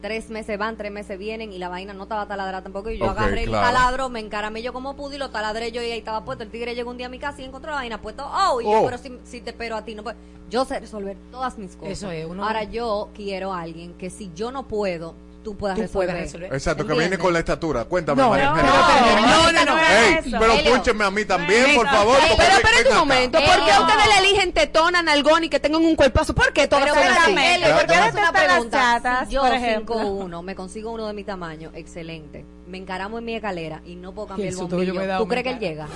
Tres 0.00 0.28
meses 0.28 0.58
van, 0.58 0.76
tres 0.76 0.92
meses 0.92 1.18
vienen 1.18 1.50
y 1.52 1.58
la 1.58 1.70
vaina 1.70 1.94
no 1.94 2.02
estaba 2.02 2.26
taladrada 2.28 2.62
tampoco. 2.62 2.90
Y 2.90 2.98
yo 2.98 3.06
agarré 3.08 3.44
claro. 3.44 3.66
el 3.68 3.72
taladro, 3.74 4.08
me 4.10 4.20
encaramé 4.20 4.60
yo 4.60 4.74
como 4.74 4.94
pude 4.96 5.16
y 5.16 5.18
lo 5.18 5.30
taladré 5.30 5.72
yo 5.72 5.80
y 5.82 5.90
ahí 5.90 5.98
estaba 5.98 6.24
puesto. 6.26 6.44
El 6.44 6.50
tigre 6.50 6.74
llegó 6.74 6.90
un 6.90 6.98
día 6.98 7.06
a 7.06 7.10
mi 7.10 7.18
casa 7.18 7.40
y 7.40 7.46
encontró 7.46 7.70
la 7.70 7.78
vaina 7.78 8.02
puesta. 8.02 8.26
Oh, 8.50 8.60
y 8.60 8.64
yo, 8.64 8.80
Oh. 8.82 8.84
pero 8.84 8.98
si, 8.98 9.18
si 9.24 9.40
te 9.40 9.50
espero 9.50 9.76
a 9.76 9.84
ti, 9.84 9.94
no 9.94 10.02
puedo. 10.02 10.16
Yo 10.50 10.66
sé 10.66 10.78
resolver 10.78 11.16
todas 11.32 11.56
mis 11.56 11.74
cosas. 11.74 11.92
Eso 11.92 12.10
es, 12.10 12.26
uno- 12.26 12.44
Ahora 12.44 12.64
yo 12.64 13.08
quiero 13.14 13.54
a 13.54 13.62
alguien 13.62 13.94
que 13.94 14.10
si 14.10 14.30
yo 14.34 14.52
no 14.52 14.64
puedo, 14.68 15.14
tú 15.44 15.56
puedas 15.56 15.76
Tú 15.76 15.82
resolver. 15.82 16.08
puedas 16.08 16.22
resolver. 16.24 16.52
Exacto, 16.52 16.84
que 16.86 16.94
viene 16.94 17.16
con 17.18 17.32
la 17.32 17.38
estatura. 17.38 17.84
Cuéntame, 17.84 18.20
No, 18.20 18.30
María 18.30 18.46
no, 18.46 18.50
Ángela. 18.54 19.20
no, 19.20 19.52
no, 19.52 19.64
no, 19.64 19.78
Ey, 19.78 20.14
eso. 20.26 20.36
pero 20.40 20.52
Elio. 20.54 20.72
púncheme 20.72 21.04
a 21.04 21.10
mí 21.12 21.24
también, 21.24 21.76
por 21.76 21.86
favor. 21.86 22.16
Pero 22.36 22.52
espérate 22.56 22.88
un 22.90 22.96
momento, 22.96 23.38
¿por 23.38 23.64
qué 23.64 23.70
ustedes 23.80 24.06
le 24.20 24.26
eligen 24.28 24.52
tetona, 24.52 25.02
nalgón 25.02 25.44
y 25.44 25.48
que 25.48 25.60
tengan 25.60 25.84
un 25.84 25.94
cuerpazo? 25.94 26.34
¿Por 26.34 26.52
qué 26.52 26.66
todas 26.66 26.88
son 26.88 26.98
así? 26.98 27.30
Elio, 27.32 27.68
yo 27.68 27.74
una 28.18 28.32
pregunta. 28.32 29.26
Si 29.28 29.36
por 29.36 29.52
ejemplo. 29.54 29.94
5'1", 29.96 30.42
me 30.42 30.54
consigo 30.56 30.90
uno 30.90 31.06
de 31.06 31.12
mi 31.12 31.22
tamaño, 31.22 31.70
excelente. 31.74 32.44
Me 32.66 32.78
encaramo 32.78 33.18
en 33.18 33.24
mi 33.24 33.34
escalera 33.36 33.82
y 33.84 33.94
no 33.94 34.12
puedo 34.12 34.28
cambiar 34.28 34.48
El 34.48 34.56
bombillo. 34.56 35.18
¿Tú 35.18 35.28
crees 35.28 35.44
que 35.44 35.50
él 35.50 35.58
llega? 35.58 35.86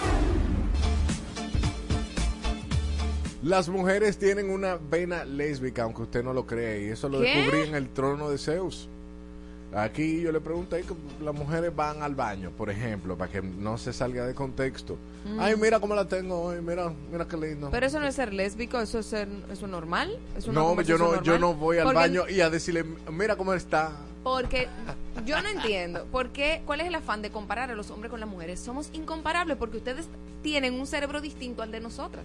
Las 3.42 3.68
mujeres 3.68 4.18
tienen 4.18 4.50
una 4.50 4.76
vena 4.76 5.24
lésbica, 5.24 5.84
aunque 5.84 6.02
usted 6.02 6.24
no 6.24 6.32
lo 6.32 6.44
cree, 6.44 6.86
y 6.86 6.90
eso 6.90 7.08
lo 7.08 7.20
¿Qué? 7.20 7.28
descubrí 7.36 7.68
en 7.68 7.74
el 7.76 7.88
trono 7.90 8.28
de 8.30 8.36
Zeus. 8.38 8.88
Aquí 9.74 10.22
yo 10.22 10.32
le 10.32 10.40
pregunté 10.40 10.82
que 10.82 10.94
las 11.22 11.34
mujeres 11.34 11.74
van 11.76 12.02
al 12.02 12.14
baño, 12.14 12.50
por 12.56 12.70
ejemplo, 12.70 13.18
para 13.18 13.30
que 13.30 13.42
no 13.42 13.76
se 13.76 13.92
salga 13.92 14.26
de 14.26 14.34
contexto. 14.34 14.96
Mm. 15.26 15.40
Ay, 15.40 15.56
mira 15.56 15.78
cómo 15.78 15.94
la 15.94 16.06
tengo 16.06 16.40
hoy, 16.40 16.62
mira, 16.62 16.90
mira 17.12 17.28
qué 17.28 17.36
lindo. 17.36 17.68
Pero 17.70 17.86
eso 17.86 18.00
no 18.00 18.06
es 18.06 18.14
ser 18.14 18.32
lésbico, 18.32 18.80
eso 18.80 19.00
es 19.00 19.06
ser, 19.06 19.28
eso 19.52 19.66
es 19.66 19.70
normal. 19.70 20.18
¿Es 20.38 20.46
una 20.48 20.60
no, 20.60 20.80
yo 20.80 20.96
no, 20.96 21.22
yo 21.22 21.38
no 21.38 21.52
voy 21.54 21.76
al 21.78 21.84
Porque- 21.84 21.98
baño 21.98 22.22
y 22.28 22.40
a 22.40 22.48
decirle, 22.48 22.84
mira 23.12 23.36
cómo 23.36 23.52
está. 23.52 23.92
Porque 24.24 24.68
yo 25.26 25.40
no 25.42 25.48
entiendo, 25.48 26.06
¿por 26.06 26.30
qué, 26.30 26.62
¿cuál 26.64 26.80
es 26.80 26.86
el 26.86 26.94
afán 26.94 27.20
de 27.20 27.30
comparar 27.30 27.70
a 27.70 27.74
los 27.74 27.90
hombres 27.90 28.10
con 28.10 28.20
las 28.20 28.28
mujeres? 28.28 28.60
Somos 28.60 28.88
incomparables 28.94 29.56
porque 29.58 29.76
ustedes 29.76 30.06
tienen 30.42 30.74
un 30.80 30.86
cerebro 30.86 31.20
distinto 31.20 31.62
al 31.62 31.70
de 31.70 31.80
nosotras. 31.80 32.24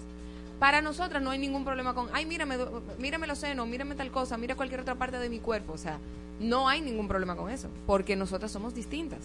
Para 0.60 0.82
nosotras 0.82 1.22
no 1.22 1.32
hay 1.32 1.40
ningún 1.40 1.66
problema 1.66 1.94
con, 1.94 2.08
ay, 2.14 2.26
mírame, 2.26 2.58
mírame 3.00 3.28
los 3.28 3.40
senos, 3.40 3.68
mírame 3.68 3.96
tal 3.96 4.12
cosa, 4.12 4.38
mira 4.38 4.56
cualquier 4.56 4.80
otra 4.82 4.96
parte 4.96 5.18
de 5.18 5.30
mi 5.30 5.40
cuerpo. 5.40 5.74
O 5.74 5.78
sea, 5.78 5.98
no 6.40 6.68
hay 6.70 6.82
ningún 6.82 7.08
problema 7.08 7.36
con 7.36 7.50
eso, 7.50 7.68
porque 7.86 8.16
nosotras 8.16 8.52
somos 8.52 8.74
distintas. 8.74 9.20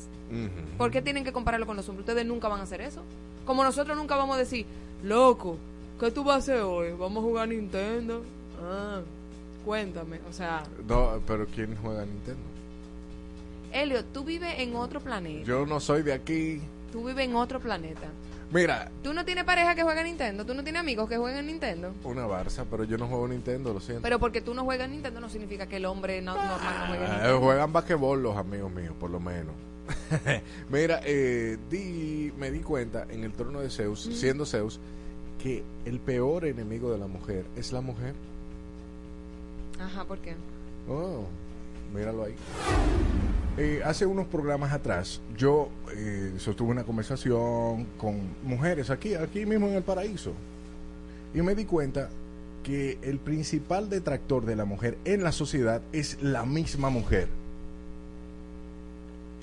¿Por 0.77 0.91
qué 0.91 1.01
tienen 1.03 1.25
que 1.25 1.33
compararlo 1.33 1.67
con 1.67 1.77
los 1.77 1.89
hombres? 1.89 2.09
Ustedes 2.09 2.27
nunca 2.27 2.49
van 2.49 2.61
a 2.61 2.65
hacer 2.65 2.81
eso. 2.81 3.03
Como 3.45 3.63
nosotros 3.65 3.97
nunca 3.97 4.17
vamos 4.17 4.37
a 4.37 4.39
decir, 4.39 4.67
loco, 5.03 5.57
¿qué 6.01 6.11
tú 6.11 6.25
vas 6.25 6.37
a 6.37 6.39
hacer 6.39 6.61
hoy? 6.63 6.93
¿Vamos 6.93 7.19
a 7.23 7.27
jugar 7.27 7.49
Nintendo? 7.49 8.23
Ah, 8.63 9.01
cuéntame. 9.65 10.21
O 10.29 10.33
sea, 10.33 10.65
No, 10.89 11.21
pero 11.27 11.47
¿quién 11.47 11.77
juega 11.81 12.03
a 12.03 12.07
Nintendo? 12.07 12.43
Elliot, 13.73 14.07
tú 14.13 14.25
vives 14.25 14.55
en 14.59 14.75
otro 14.75 15.01
planeta. 15.01 15.45
Yo 15.45 15.67
no 15.67 15.79
soy 15.81 16.03
de 16.03 16.13
aquí. 16.13 16.61
Tú 16.93 17.05
vives 17.07 17.25
en 17.27 17.37
otro 17.37 17.61
planeta. 17.61 18.09
Mira, 18.51 18.91
Tú 19.03 19.13
no 19.13 19.25
tienes 19.27 19.45
pareja 19.45 19.75
que 19.75 19.83
juega 19.83 20.01
a 20.01 20.05
Nintendo. 20.05 20.45
Tú 20.47 20.55
no 20.55 20.63
tienes 20.63 20.81
amigos 20.81 21.07
que 21.09 21.19
juegan 21.19 21.41
a 21.41 21.43
Nintendo. 21.43 21.93
una 22.05 22.27
Barça, 22.27 22.65
pero 22.71 22.85
yo 22.85 22.97
no 22.97 23.07
juego 23.07 23.29
Nintendo, 23.29 23.75
lo 23.75 23.81
siento. 23.81 24.03
Pero 24.03 24.19
porque 24.19 24.41
tú 24.41 24.55
no 24.55 24.65
juegas 24.65 24.87
a 24.87 24.91
Nintendo 24.91 25.21
no 25.21 25.29
significa 25.29 25.67
que 25.67 25.77
el 25.77 25.85
hombre 25.85 26.23
no, 26.23 26.35
normal 26.35 26.75
no 26.81 26.87
juegue 26.87 27.05
a 27.05 27.09
Ah, 27.09 27.13
Nintendo. 27.17 27.41
juegan 27.41 27.73
basquetbol 27.75 28.23
los 28.23 28.37
amigos 28.37 28.73
míos, 28.73 28.95
por 28.99 29.11
lo 29.11 29.21
menos. 29.21 29.55
Mira, 30.71 31.01
eh, 31.05 31.59
di, 31.71 32.33
me 32.39 32.51
di 32.51 32.61
cuenta 32.61 33.07
en 33.11 33.25
el 33.25 33.33
trono 33.33 33.61
de 33.61 33.69
Zeus, 33.71 34.07
Mm. 34.07 34.13
siendo 34.13 34.47
Zeus, 34.47 34.81
que 35.43 35.63
el 35.85 36.01
peor 36.01 36.45
enemigo 36.47 36.91
de 36.91 36.99
la 36.99 37.07
mujer 37.07 37.45
es 37.57 37.73
la 37.73 37.81
mujer. 37.83 38.15
Ajá, 39.79 40.05
¿por 40.05 40.19
qué? 40.19 40.35
Oh, 40.89 41.25
míralo 41.95 42.25
ahí. 42.25 42.35
Eh, 43.59 43.83
hace 43.85 44.07
unos 44.07 44.29
programas 44.29 44.73
atrás, 44.73 45.21
yo 45.37 45.69
eh, 45.93 46.35
sostuve 46.39 46.71
una 46.71 46.85
conversación 46.85 47.87
con 47.99 48.21
mujeres 48.45 48.89
aquí, 48.89 49.15
aquí 49.15 49.45
mismo 49.47 49.67
en 49.67 49.75
el 49.75 49.83
paraíso. 49.83 50.33
Y 51.35 51.43
me 51.43 51.57
di 51.57 51.65
cuenta 51.65 52.09
que 52.63 52.99
el 53.03 53.19
principal 53.19 53.91
detractor 53.91 54.47
de 54.47 54.55
la 54.55 54.65
mujer 54.65 54.97
en 55.05 55.25
la 55.25 55.33
sociedad 55.33 55.83
es 55.93 56.23
la 56.23 56.47
misma 56.47 56.89
mujer. 56.89 57.27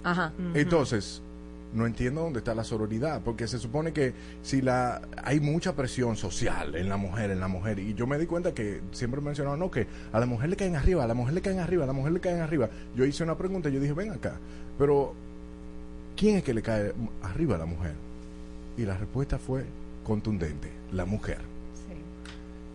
Ajá. 0.05 0.31
Entonces, 0.53 1.21
no 1.75 1.85
entiendo 1.85 2.21
dónde 2.21 2.39
está 2.39 2.55
la 2.55 2.63
sororidad, 2.63 3.21
porque 3.23 3.47
se 3.47 3.59
supone 3.59 3.91
que 3.91 4.13
si 4.41 4.61
la 4.61 5.01
hay 5.21 5.39
mucha 5.39 5.75
presión 5.75 6.15
social 6.15 6.75
en 6.75 6.89
la 6.89 6.97
mujer, 6.97 7.31
en 7.31 7.39
la 7.39 7.47
mujer, 7.47 7.79
y 7.79 7.93
yo 7.93 8.07
me 8.07 8.17
di 8.17 8.25
cuenta 8.25 8.53
que 8.53 8.81
siempre 8.91 9.21
mencionaban, 9.21 9.59
no, 9.59 9.69
que 9.69 9.85
a 10.13 10.19
la 10.19 10.25
mujer 10.25 10.49
le 10.49 10.55
caen 10.55 10.75
arriba, 10.75 11.03
a 11.03 11.07
la 11.07 11.13
mujer 11.13 11.33
le 11.33 11.41
caen 11.41 11.59
arriba, 11.59 11.83
a 11.83 11.87
la 11.87 11.93
mujer 11.93 12.13
le 12.13 12.19
caen 12.21 12.39
arriba. 12.39 12.69
Yo 12.95 13.05
hice 13.05 13.23
una 13.23 13.37
pregunta 13.37 13.69
y 13.69 13.73
yo 13.73 13.79
dije, 13.79 13.93
ven 13.93 14.11
acá, 14.11 14.37
pero 14.77 15.13
¿quién 16.15 16.37
es 16.37 16.43
que 16.43 16.53
le 16.53 16.61
cae 16.61 16.93
arriba 17.21 17.55
a 17.55 17.59
la 17.59 17.65
mujer? 17.65 17.93
Y 18.77 18.83
la 18.83 18.97
respuesta 18.97 19.37
fue 19.37 19.65
contundente, 20.05 20.71
la 20.93 21.05
mujer. 21.05 21.39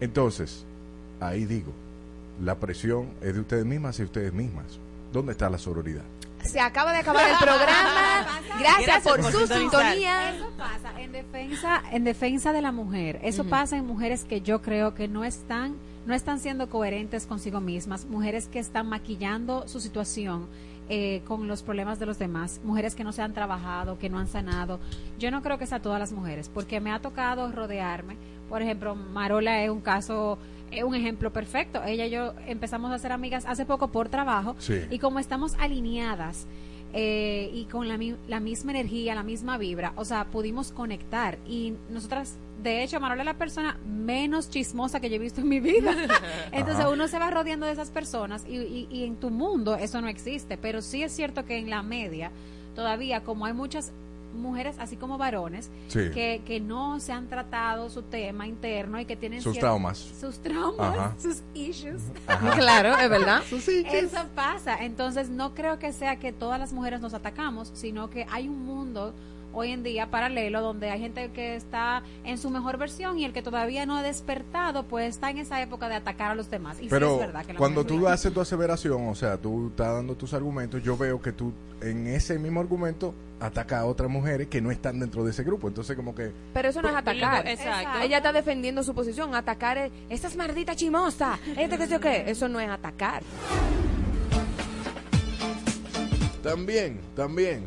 Entonces, 0.01 0.65
ahí 1.21 1.47
digo, 1.47 1.73
la 2.43 2.57
presión 2.57 3.09
es 3.23 3.35
de 3.35 3.41
ustedes 3.41 3.65
mismas 3.65 3.99
y 3.99 4.05
ustedes 4.05 4.33
mismas. 4.33 4.79
¿Dónde 5.13 5.33
está 5.33 5.51
la 5.51 5.59
sororidad? 5.59 6.05
Se 6.45 6.61
acaba 6.61 6.93
de 6.93 6.99
acabar 6.99 7.29
el 7.29 7.37
programa. 7.37 8.27
Gracias, 8.59 8.87
Gracias 8.87 9.03
por, 9.03 9.21
por 9.21 9.33
su 9.33 9.47
sintonía. 9.47 10.35
Eso 10.35 10.51
pasa 10.57 11.01
en 11.01 11.13
defensa, 11.13 11.83
en 11.91 12.05
defensa 12.05 12.53
de 12.53 12.63
la 12.63 12.73
mujer. 12.73 13.21
Eso 13.23 13.45
pasa 13.45 13.77
en 13.77 13.87
mujeres 13.87 14.25
que 14.25 14.41
yo 14.41 14.61
creo 14.61 14.95
que 14.95 15.09
no 15.09 15.25
están, 15.25 15.77
no 16.07 16.15
están 16.15 16.41
siendo 16.41 16.69
coherentes 16.69 17.27
consigo 17.27 17.61
mismas, 17.61 18.07
mujeres 18.07 18.49
que 18.49 18.59
están 18.59 18.89
maquillando 18.89 19.67
su 19.69 19.81
situación 19.81 20.49
eh, 20.93 21.23
con 21.25 21.47
los 21.47 21.63
problemas 21.63 22.01
de 22.01 22.07
los 22.07 22.19
demás, 22.19 22.61
mujeres 22.65 22.97
que 22.97 23.05
no 23.05 23.13
se 23.13 23.23
han 23.23 23.33
trabajado, 23.33 23.97
que 23.97 24.11
no 24.11 24.19
han 24.19 24.27
sanado. 24.27 24.81
Yo 25.21 25.31
no 25.31 25.41
creo 25.41 25.57
que 25.57 25.65
sea 25.65 25.81
todas 25.81 26.01
las 26.01 26.11
mujeres, 26.11 26.51
porque 26.53 26.81
me 26.81 26.91
ha 26.91 26.99
tocado 26.99 27.53
rodearme. 27.53 28.17
Por 28.49 28.61
ejemplo, 28.61 28.97
Marola 28.97 29.63
es 29.63 29.71
un 29.71 29.81
caso, 29.83 30.37
es 30.71 30.85
un 30.85 30.95
ejemplo 30.95 31.33
perfecto. 31.33 31.83
Ella 31.85 32.07
y 32.07 32.11
yo 32.11 32.35
empezamos 32.47 32.91
a 32.93 32.99
ser 32.99 33.13
amigas 33.13 33.45
hace 33.47 33.65
poco 33.67 33.89
por 33.89 34.09
trabajo 34.09 34.55
Sí. 34.59 34.81
y 34.91 34.99
como 34.99 35.19
estamos 35.19 35.55
alineadas 35.59 36.47
eh, 36.93 37.51
y 37.55 37.67
con 37.67 37.87
la, 37.89 37.97
mi- 37.97 38.17
la 38.27 38.41
misma 38.41 38.73
energía, 38.73 39.15
la 39.15 39.23
misma 39.23 39.59
vibra, 39.59 39.93
o 39.97 40.05
sea, 40.05 40.25
pudimos 40.25 40.73
conectar 40.73 41.39
y 41.47 41.75
nosotras, 41.89 42.37
de 42.65 42.83
hecho, 42.83 42.99
Marola 42.99 43.23
es 43.23 43.27
la 43.27 43.35
persona 43.39 43.79
menos 43.87 44.51
chismosa 44.51 44.99
que 44.99 45.09
yo 45.09 45.15
he 45.17 45.19
visto 45.21 45.41
en 45.41 45.49
mi 45.49 45.61
vida. 45.61 45.93
Entonces 46.53 46.81
Ajá. 46.81 46.89
uno 46.91 47.07
se 47.07 47.19
va 47.21 47.31
rodeando 47.31 47.67
de 47.67 47.73
esas 47.73 47.91
personas 47.91 48.45
y, 48.49 48.57
y- 48.57 48.89
y 48.91 49.05
en 49.05 49.15
tu 49.17 49.31
mundo 49.31 49.77
eso 49.77 50.01
no 50.01 50.09
existe, 50.09 50.57
pero 50.59 50.83
sí 50.83 51.05
es 51.05 51.13
cierto 51.13 51.45
que 51.45 51.59
en 51.59 51.71
la 51.71 51.83
media 51.85 52.33
todavía 52.75 53.23
como 53.23 53.47
hay 53.47 53.53
muchas 53.53 53.93
mujeres 54.35 54.77
así 54.79 54.97
como 54.97 55.19
varones 55.19 55.71
Sí. 55.89 56.11
que, 56.13 56.43
que 56.47 56.61
no 56.61 57.01
se 57.01 57.13
han 57.13 57.29
tratado 57.29 57.91
su 57.91 58.03
tema 58.03 58.47
interno 58.47 59.01
y 59.01 59.05
que 59.05 59.17
tienen 59.17 59.43
Sus 59.43 59.59
traumas. 59.59 59.99
sus 59.99 60.39
traumas 60.39 60.99
Ajá. 60.99 61.15
sus 61.21 61.43
issues 61.55 62.03
Ajá. 62.27 62.51
Claro, 62.57 62.97
es 62.99 63.09
verdad. 63.11 63.43
eso 63.51 64.25
pasa. 64.35 64.77
Entonces, 64.85 65.29
no 65.31 65.55
creo 65.55 65.79
que 65.79 65.93
sea 65.93 66.17
que 66.17 66.33
todas 66.33 66.59
las 66.61 66.73
mujeres 66.73 67.01
nos 67.01 67.15
atacamos, 67.15 67.71
sino 67.75 68.11
que 68.11 68.27
hay 68.31 68.49
un 68.49 68.65
mundo 68.65 69.15
hoy 69.53 69.71
en 69.71 69.83
día 69.83 70.11
paralelo 70.11 70.61
donde 70.61 70.91
hay 70.91 71.01
gente 71.01 71.31
que 71.33 71.57
está 71.57 72.03
en 72.25 72.39
su 72.39 72.51
mejor 72.51 72.79
versión 72.79 73.19
y 73.19 73.25
el 73.25 73.33
que 73.33 73.43
todavía 73.43 73.87
no 73.87 73.97
ha 73.97 74.03
despertado 74.03 74.85
pues 74.85 75.09
está 75.09 75.31
en 75.31 75.39
esa 75.39 75.61
época 75.63 75.89
de 75.89 75.97
atacar 75.97 76.33
a 76.33 76.35
los 76.35 76.51
demás. 76.51 76.79
Y 76.79 76.85
sí 76.85 76.89
Pero 76.91 77.15
es 77.15 77.21
verdad 77.21 77.45
que 77.45 77.55
cuando 77.55 77.85
tú 77.85 78.07
haces 78.09 78.33
tu 78.33 78.41
aseveración, 78.41 79.09
o 79.09 79.15
sea, 79.15 79.37
tú 79.37 79.69
estás 79.69 79.95
dando 79.95 80.15
tus 80.15 80.35
argumentos, 80.35 80.83
yo 80.83 80.97
veo 80.97 81.21
que 81.21 81.33
tú 81.33 81.53
en 81.81 82.07
ese 82.07 82.39
mismo 82.39 82.61
argumento 82.61 83.15
atacas 83.41 83.81
a 83.81 83.85
otras 83.87 84.11
mujeres 84.11 84.49
que 84.49 84.61
no 84.61 84.71
están 84.71 85.01
dentro 85.01 85.25
de 85.25 85.31
ese 85.31 85.43
grupo. 85.43 85.69
Entonces, 85.69 85.97
como 85.97 86.15
que... 86.15 86.33
Pero 86.53 86.69
eso 86.69 86.83
no 86.83 86.89
es 86.89 86.95
atacar. 86.95 87.47
Exacto. 87.49 88.01
Ella 88.03 88.19
está 88.19 88.33
defendiendo 88.33 88.83
su 88.83 88.95
posición. 88.95 89.35
Atacar 89.35 89.79
es, 89.79 89.93
esta 90.09 90.29
es 90.29 90.37
maldita 90.37 90.77
chimosa. 90.77 91.39
Este 91.57 91.79
que 91.79 91.87
sé 91.87 91.93
yo 91.95 92.01
qué. 92.01 92.25
Eso 92.27 92.49
no 92.49 92.61
es 92.61 92.69
atacar. 92.69 93.23
También, 96.43 97.01
también, 97.15 97.65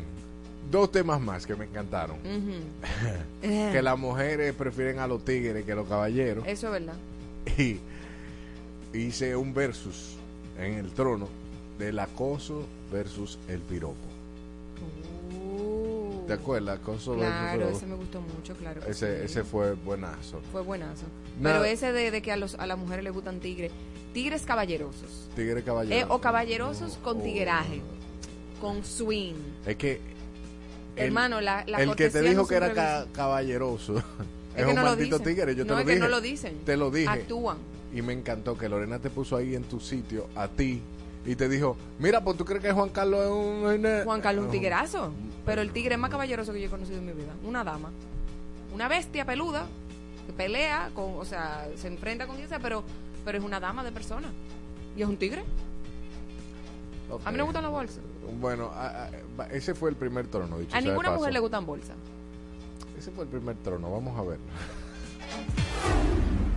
dos 0.80 0.92
temas 0.92 1.20
más 1.20 1.46
que 1.46 1.54
me 1.54 1.64
encantaron. 1.64 2.16
que 3.42 3.80
las 3.82 3.98
mujeres 3.98 4.54
prefieren 4.54 4.98
a 4.98 5.06
los 5.06 5.24
tigres 5.24 5.64
que 5.64 5.72
a 5.72 5.76
los 5.76 5.88
caballeros. 5.88 6.44
Eso 6.46 6.66
es 6.66 6.72
verdad. 6.72 6.96
Y 8.94 8.98
hice 8.98 9.34
un 9.36 9.52
versus 9.54 10.14
en 10.58 10.74
el 10.74 10.92
trono 10.92 11.28
del 11.78 11.98
acoso 11.98 12.64
versus 12.92 13.38
el 13.48 13.58
piropo. 13.60 13.96
¿Te 16.26 16.32
acuerdas? 16.32 16.78
Acoso 16.78 17.12
versus 17.16 17.26
Claro, 17.28 17.58
piropo. 17.58 17.76
ese 17.76 17.86
me 17.86 17.94
gustó 17.96 18.20
mucho, 18.20 18.54
claro. 18.54 18.80
Ese, 18.86 19.18
sí. 19.18 19.24
ese 19.24 19.44
fue 19.44 19.72
buenazo. 19.72 20.40
Fue 20.52 20.62
buenazo. 20.62 21.04
Nada. 21.40 21.58
Pero 21.58 21.64
ese 21.72 21.92
de, 21.92 22.10
de 22.10 22.22
que 22.22 22.32
a, 22.32 22.36
los, 22.36 22.54
a 22.54 22.66
las 22.66 22.78
mujeres 22.78 23.04
les 23.04 23.12
gustan 23.12 23.40
tigres. 23.40 23.72
Tigres 24.14 24.42
caballerosos. 24.42 25.28
Tigre 25.36 25.62
caballero. 25.62 26.00
Eh, 26.00 26.06
o 26.08 26.20
caballerosos 26.20 26.96
con 27.02 27.18
Oh. 27.18 27.22
tigueraje. 27.22 27.80
Con 28.60 28.84
swing. 28.84 29.34
Es 29.66 29.76
que. 29.76 30.00
El- 30.96 31.06
Hermano, 31.06 31.40
la, 31.40 31.64
la 31.66 31.78
el 31.82 31.94
que 31.96 32.10
te 32.10 32.20
dijo 32.22 32.42
no 32.42 32.46
que 32.48 32.54
era 32.56 32.72
ca- 32.72 33.06
caballeroso 33.12 33.96
es, 34.56 34.64
que 34.64 34.64
un 34.70 34.74
no 34.76 34.82
maldito 34.82 35.18
tigre. 35.20 35.54
Yo 35.54 35.64
No, 35.64 35.68
te 35.68 35.74
lo 35.74 35.78
es 35.80 35.84
que 35.86 35.90
dije. 35.92 36.00
no 36.02 36.08
lo 36.08 36.20
dicen. 36.20 36.58
Te 36.64 36.76
lo 36.76 36.90
dije. 36.90 37.08
Actúan. 37.08 37.56
Y 37.92 38.02
me 38.02 38.12
encantó 38.12 38.56
que 38.58 38.68
Lorena 38.68 38.98
te 38.98 39.10
puso 39.10 39.36
ahí 39.36 39.54
en 39.54 39.64
tu 39.64 39.78
sitio, 39.80 40.28
a 40.34 40.48
ti, 40.48 40.80
y 41.24 41.36
te 41.36 41.48
dijo: 41.48 41.76
Mira, 41.98 42.22
pues 42.24 42.36
tú 42.36 42.44
crees 42.44 42.62
que 42.62 42.72
Juan 42.72 42.88
Carlos 42.90 43.20
es 43.24 43.30
un. 43.30 44.04
Juan 44.04 44.20
Carlos 44.20 44.42
es 44.44 44.46
un 44.46 44.52
tiguerazo. 44.52 45.12
Pero 45.46 45.60
el 45.62 45.72
tigre 45.72 45.96
más 45.96 46.10
caballeroso 46.10 46.52
que 46.52 46.60
yo 46.60 46.66
he 46.66 46.70
conocido 46.70 46.98
en 46.98 47.06
mi 47.06 47.12
vida. 47.12 47.32
Una 47.44 47.62
dama. 47.64 47.90
Una 48.74 48.88
bestia 48.88 49.24
peluda. 49.24 49.66
Que 50.26 50.32
pelea, 50.32 50.90
con, 50.94 51.16
o 51.18 51.24
sea, 51.26 51.68
se 51.76 51.86
enfrenta 51.86 52.26
con 52.26 52.38
ella, 52.40 52.58
pero, 52.58 52.82
pero 53.26 53.36
es 53.36 53.44
una 53.44 53.60
dama 53.60 53.84
de 53.84 53.92
persona. 53.92 54.28
Y 54.96 55.02
es 55.02 55.08
un 55.08 55.18
tigre. 55.18 55.44
A 57.24 57.30
mí 57.30 57.36
no 57.36 57.44
me 57.44 57.44
gustan 57.44 57.62
las 57.62 57.70
bolsas. 57.72 58.00
Bueno, 58.40 58.70
a- 58.74 59.08
ese 59.52 59.74
fue 59.74 59.90
el 59.90 59.96
primer 59.96 60.26
trono, 60.26 60.58
dicho 60.58 60.70
A 60.70 60.72
sea 60.72 60.80
de 60.80 60.86
ninguna 60.88 61.08
paso. 61.08 61.18
mujer 61.20 61.32
le 61.32 61.40
gustan 61.40 61.66
bolsas. 61.66 61.96
Ese 62.98 63.10
fue 63.10 63.24
el 63.24 63.30
primer 63.30 63.56
trono, 63.56 63.90
vamos 63.90 64.18
a 64.18 64.22
ver. 64.22 64.38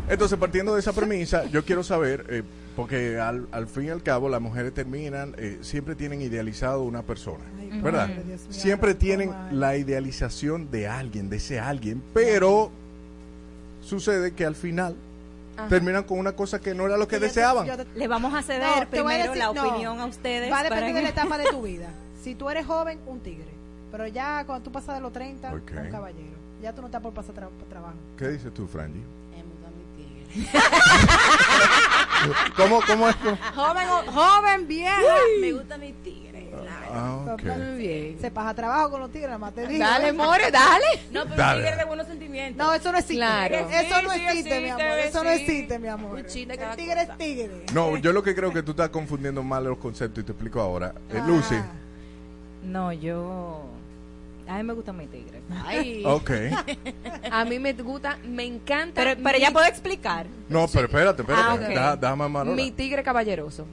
Entonces, 0.09 0.37
partiendo 0.39 0.73
de 0.73 0.79
esa 0.79 0.93
premisa, 0.93 1.45
yo 1.45 1.65
quiero 1.65 1.83
saber, 1.83 2.25
eh, 2.29 2.43
porque 2.75 3.19
al, 3.19 3.47
al 3.51 3.67
fin 3.67 3.85
y 3.85 3.89
al 3.89 4.01
cabo 4.03 4.29
las 4.29 4.39
mujeres 4.39 4.73
terminan, 4.73 5.35
eh, 5.37 5.57
siempre 5.61 5.95
tienen 5.95 6.21
idealizado 6.21 6.83
una 6.83 7.01
persona, 7.03 7.43
Ay, 7.59 7.81
¿verdad? 7.81 8.07
padre, 8.07 8.23
Dios 8.25 8.41
mío, 8.43 8.47
siempre 8.53 8.95
tienen 8.95 9.29
mal. 9.31 9.59
la 9.59 9.75
idealización 9.77 10.71
de 10.71 10.87
alguien, 10.87 11.29
de 11.29 11.37
ese 11.37 11.59
alguien, 11.59 12.01
pero 12.13 12.71
sucede 13.81 14.31
que 14.31 14.45
al 14.45 14.55
final 14.55 14.95
Ajá. 15.57 15.67
terminan 15.67 16.03
con 16.03 16.19
una 16.19 16.33
cosa 16.33 16.59
que 16.61 16.73
no 16.75 16.85
era 16.85 16.97
lo 16.97 17.07
que 17.07 17.19
deseaban. 17.19 17.67
Le 17.95 18.07
vamos 18.07 18.33
a 18.33 18.41
ceder 18.43 18.61
No, 18.83 18.87
te 18.87 19.01
voy 19.01 19.13
a 19.15 19.17
primero 19.17 19.33
decir- 19.33 19.37
la 19.39 19.53
no. 19.53 19.67
opinión 19.69 19.99
a 19.99 20.05
ustedes. 20.05 20.51
Va 20.51 20.59
a 20.59 20.63
para 20.63 20.75
depender 20.75 20.95
de 20.95 21.01
la 21.01 21.09
etapa 21.09 21.37
de 21.37 21.45
tu 21.49 21.61
vida. 21.63 21.89
Si 22.23 22.35
tú 22.35 22.49
eres 22.49 22.65
joven, 22.65 22.99
un 23.07 23.19
tigre. 23.21 23.47
Pero 23.91 24.05
ya 24.07 24.43
cuando 24.45 24.63
tú 24.65 24.71
pasas 24.71 24.95
de 24.95 25.01
los 25.01 25.11
30, 25.13 25.49
Ok. 25.53 25.71
un 25.83 25.89
caballero. 25.89 26.37
Ya 26.61 26.73
tú 26.73 26.81
no 26.81 26.87
estás 26.87 27.01
por 27.01 27.13
pasar 27.13 27.35
tra- 27.35 27.49
trabajo. 27.69 27.95
¿Qué 28.17 28.27
dices 28.29 28.53
tú, 28.53 28.67
Franji? 28.67 29.01
¿Cómo, 32.55 32.81
cómo 32.85 33.09
es? 33.09 33.15
Joven, 33.55 33.87
joven, 34.13 34.67
vieja. 34.67 34.97
Me 35.41 35.51
gusta 35.53 35.77
mi 35.77 35.93
tigre. 35.93 36.27
Ah. 36.91 37.35
Se 38.19 38.31
pasa 38.31 38.53
trabajo 38.53 38.91
con 38.91 39.01
los 39.01 39.11
tigres, 39.11 39.27
nada 39.29 39.37
más 39.37 39.53
te 39.53 39.67
digo. 39.67 39.79
Dale, 39.79 40.13
more, 40.13 40.51
dale. 40.51 40.85
No, 41.11 41.23
pero 41.23 41.35
Dale. 41.35 41.61
tigre 41.63 41.77
de 41.77 41.85
buenos 41.85 42.07
sentimientos. 42.07 42.65
No, 42.65 42.73
eso 42.73 42.91
no 42.91 42.97
existe. 42.97 43.15
Claro. 43.17 43.55
Eso 43.55 44.01
no 44.01 44.11
existe, 44.13 44.59
mi 44.59 44.65
existe, 44.67 44.83
amor. 44.83 44.99
Eso 44.99 45.23
no 45.23 45.29
existe, 45.29 45.79
mi 45.79 45.87
amor. 45.87 46.19
El 46.19 46.25
tigre 46.75 47.01
es 47.01 47.17
tigre. 47.17 47.65
No, 47.73 47.97
yo 47.97 48.13
lo 48.13 48.23
que 48.23 48.33
creo 48.33 48.51
que 48.51 48.63
tú 48.63 48.71
estás 48.71 48.89
confundiendo 48.89 49.43
mal 49.43 49.63
los 49.65 49.77
conceptos 49.77 50.23
y 50.23 50.25
te 50.25 50.31
explico 50.31 50.59
ahora. 50.61 50.93
Eh, 51.09 51.21
Lucy, 51.25 51.55
No, 52.63 52.91
yo. 52.93 53.65
A 54.47 54.57
mí 54.57 54.63
me 54.63 54.73
gusta 54.73 54.93
mi 54.93 55.07
tigre. 55.07 55.41
Ay. 55.65 56.03
ok. 56.05 56.31
A 57.31 57.45
mí 57.45 57.59
me 57.59 57.73
gusta, 57.73 58.17
me 58.25 58.45
encanta. 58.45 59.01
Pero, 59.03 59.21
pero 59.21 59.37
mi- 59.37 59.43
ya 59.43 59.51
puedo 59.51 59.65
explicar. 59.65 60.25
No, 60.49 60.67
pero 60.71 60.85
espérate, 60.85 61.21
espérate. 61.21 61.47
Ah, 61.49 61.53
ok. 61.55 61.61
Deja- 61.67 61.95
déjame 61.97 62.23
a 62.23 62.27
Marola. 62.29 62.55
Mi 62.55 62.71
tigre 62.71 63.03
caballeroso. 63.03 63.65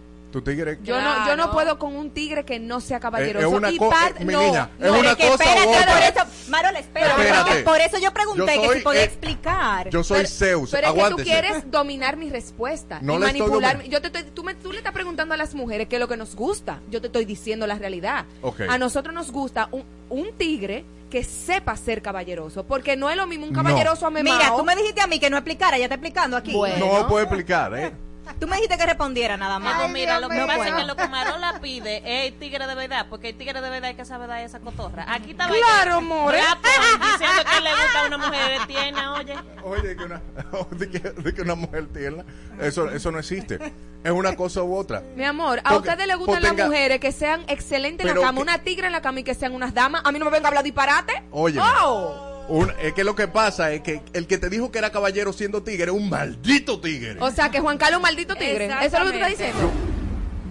Tigre. 0.42 0.78
Yo 0.82 1.00
no, 1.00 1.26
yo 1.26 1.36
no 1.36 1.50
puedo 1.50 1.78
con 1.78 1.94
un 1.96 2.10
tigre 2.10 2.44
que 2.44 2.58
no 2.58 2.80
sea 2.80 3.00
caballeroso. 3.00 3.46
Es- 3.46 3.52
una 3.52 3.70
y 3.70 3.76
eh, 3.76 4.24
mi 4.24 4.32
no, 4.32 4.40
niña, 4.42 4.70
es 4.80 4.86
no, 4.90 4.98
una 4.98 5.10
es 5.12 5.16
que 5.16 5.28
cosa 5.28 5.44
u 5.44 5.46
espérate, 5.48 5.68
otra. 5.68 5.92
Por 5.92 6.02
espérate. 6.02 6.30
eso, 6.30 6.50
Marola, 6.50 6.78
espera. 6.78 7.06
Espérate. 7.10 7.62
Por 7.62 7.80
eso 7.80 7.98
yo 7.98 8.12
pregunté 8.12 8.54
Yo 8.56 8.62
que 8.62 8.74
si 8.78 8.80
podía 8.82 9.00
eh, 9.02 9.04
explicar. 9.04 9.90
Yo 9.90 10.02
soy 10.04 10.18
Pero- 10.18 10.28
Zeus. 10.28 10.70
Pero 10.70 10.88
es 10.88 10.94
que 11.04 11.10
tú 11.10 11.16
quieres 11.16 11.70
dominar 11.70 12.16
mi 12.16 12.30
respuesta 12.30 12.98
No 13.02 13.14
y 13.14 13.18
domin- 13.38 13.88
Yo 13.88 14.00
te 14.00 14.08
estoy- 14.08 14.24
tú, 14.34 14.42
me- 14.44 14.54
tú 14.54 14.72
le 14.72 14.78
estás 14.78 14.92
preguntando 14.92 15.34
a 15.34 15.36
las 15.36 15.54
mujeres 15.54 15.88
qué 15.88 15.96
es 15.96 16.00
lo 16.00 16.08
que 16.08 16.16
nos 16.16 16.34
gusta. 16.34 16.80
Yo 16.90 17.00
te 17.00 17.08
estoy 17.08 17.24
diciendo 17.24 17.66
la 17.66 17.76
realidad. 17.76 18.24
A 18.68 18.78
nosotros 18.78 19.14
nos 19.14 19.30
gusta 19.30 19.68
un, 19.72 19.84
un 20.10 20.32
tigre 20.36 20.84
que 21.10 21.22
sepa 21.22 21.76
ser 21.76 22.02
caballeroso, 22.02 22.64
porque 22.64 22.96
no 22.96 23.08
es 23.08 23.16
lo 23.16 23.26
mismo 23.26 23.46
un 23.46 23.52
No. 23.52 23.62
caballeroso 23.62 24.06
amemao. 24.06 24.36
Mira, 24.36 24.56
tú 24.56 24.64
me 24.64 24.74
dijiste 24.74 25.00
a 25.00 25.06
mí 25.06 25.20
que 25.20 25.30
no 25.30 25.36
explicara, 25.36 25.78
ya 25.78 25.86
te 25.86 25.94
explicando 25.94 26.36
aquí. 26.36 26.52
Bueno. 26.52 27.02
No 27.02 27.06
puedo 27.08 27.22
explicar, 27.24 27.72
¿eh? 27.78 27.92
Tú 28.40 28.46
me 28.48 28.56
dijiste 28.56 28.76
que 28.78 28.86
respondiera 28.86 29.36
nada 29.36 29.58
más. 29.58 29.78
No, 29.78 29.88
mira, 29.88 30.18
lo 30.20 30.28
que 30.28 30.36
No 30.36 30.46
pasa 30.46 30.56
puedo. 30.58 30.70
es 30.76 30.80
que 30.82 30.86
lo 30.86 30.96
que 30.96 31.08
Marola 31.08 31.58
pide 31.60 31.98
es 32.04 32.32
el 32.32 32.38
tigre 32.38 32.66
de 32.66 32.74
verdad, 32.74 33.06
porque 33.08 33.30
el 33.30 33.36
tigre 33.36 33.60
de 33.60 33.70
verdad 33.70 33.90
es 33.90 33.96
que 33.96 34.04
sabe 34.04 34.26
dar 34.26 34.40
esa 34.40 34.60
cotorra. 34.60 35.04
Aquí 35.12 35.32
está 35.32 35.46
Claro, 35.48 36.00
more. 36.00 36.38
diciendo 36.38 37.42
que 37.50 37.60
le 37.60 37.70
gusta 37.70 38.00
a 38.02 38.06
una 38.06 38.18
mujer 38.18 38.66
tierna, 38.66 39.12
oye. 39.14 39.34
Oye, 39.62 39.96
que 39.96 40.04
una, 40.04 40.22
de 40.70 40.90
que, 40.90 40.98
de 40.98 41.34
que 41.34 41.42
una 41.42 41.54
mujer 41.54 41.86
tierna, 41.92 42.24
eso, 42.60 42.90
eso 42.90 43.10
no 43.10 43.18
existe. 43.18 43.58
Es 44.02 44.10
una 44.12 44.36
cosa 44.36 44.62
u 44.62 44.74
otra. 44.76 45.02
Mi 45.16 45.24
amor, 45.24 45.60
a 45.64 45.70
Porque- 45.72 45.88
ustedes 45.90 46.06
les 46.06 46.16
gustan 46.16 46.40
pues 46.40 46.50
tenga- 46.50 46.58
las 46.64 46.68
mujeres 46.68 47.00
que 47.00 47.12
sean 47.12 47.44
excelentes 47.48 48.06
en 48.06 48.14
la 48.14 48.20
cama, 48.20 48.36
que- 48.38 48.42
una 48.42 48.58
tigre 48.58 48.86
en 48.86 48.92
la 48.92 49.00
cama 49.00 49.20
y 49.20 49.24
que 49.24 49.34
sean 49.34 49.54
unas 49.54 49.72
damas. 49.72 50.02
A 50.04 50.12
mí 50.12 50.18
no 50.18 50.24
me 50.26 50.30
venga 50.30 50.46
a 50.46 50.48
hablar 50.48 50.64
disparate. 50.64 51.22
Oye, 51.30 51.58
Oh. 51.60 52.33
Un- 52.48 52.72
es 52.80 52.92
que 52.92 53.04
lo 53.04 53.14
que 53.14 53.28
pasa 53.28 53.72
es 53.72 53.80
que 53.82 54.00
el 54.12 54.26
que 54.26 54.38
te 54.38 54.48
dijo 54.50 54.70
que 54.70 54.78
era 54.78 54.90
caballero 54.92 55.32
siendo 55.32 55.62
tigre 55.62 55.84
es 55.90 55.96
un 55.96 56.08
maldito 56.08 56.80
tigre. 56.80 57.16
O 57.20 57.30
sea, 57.30 57.50
que 57.50 57.60
Juan 57.60 57.78
Carlos 57.78 57.94
es 57.94 57.96
un 57.98 58.02
maldito 58.02 58.34
tigre. 58.36 58.66
Eso 58.66 58.84
es 58.84 58.92
lo 58.92 58.98
que 58.98 59.18
tú 59.18 59.24
estás 59.24 59.28
diciendo. 59.30 59.70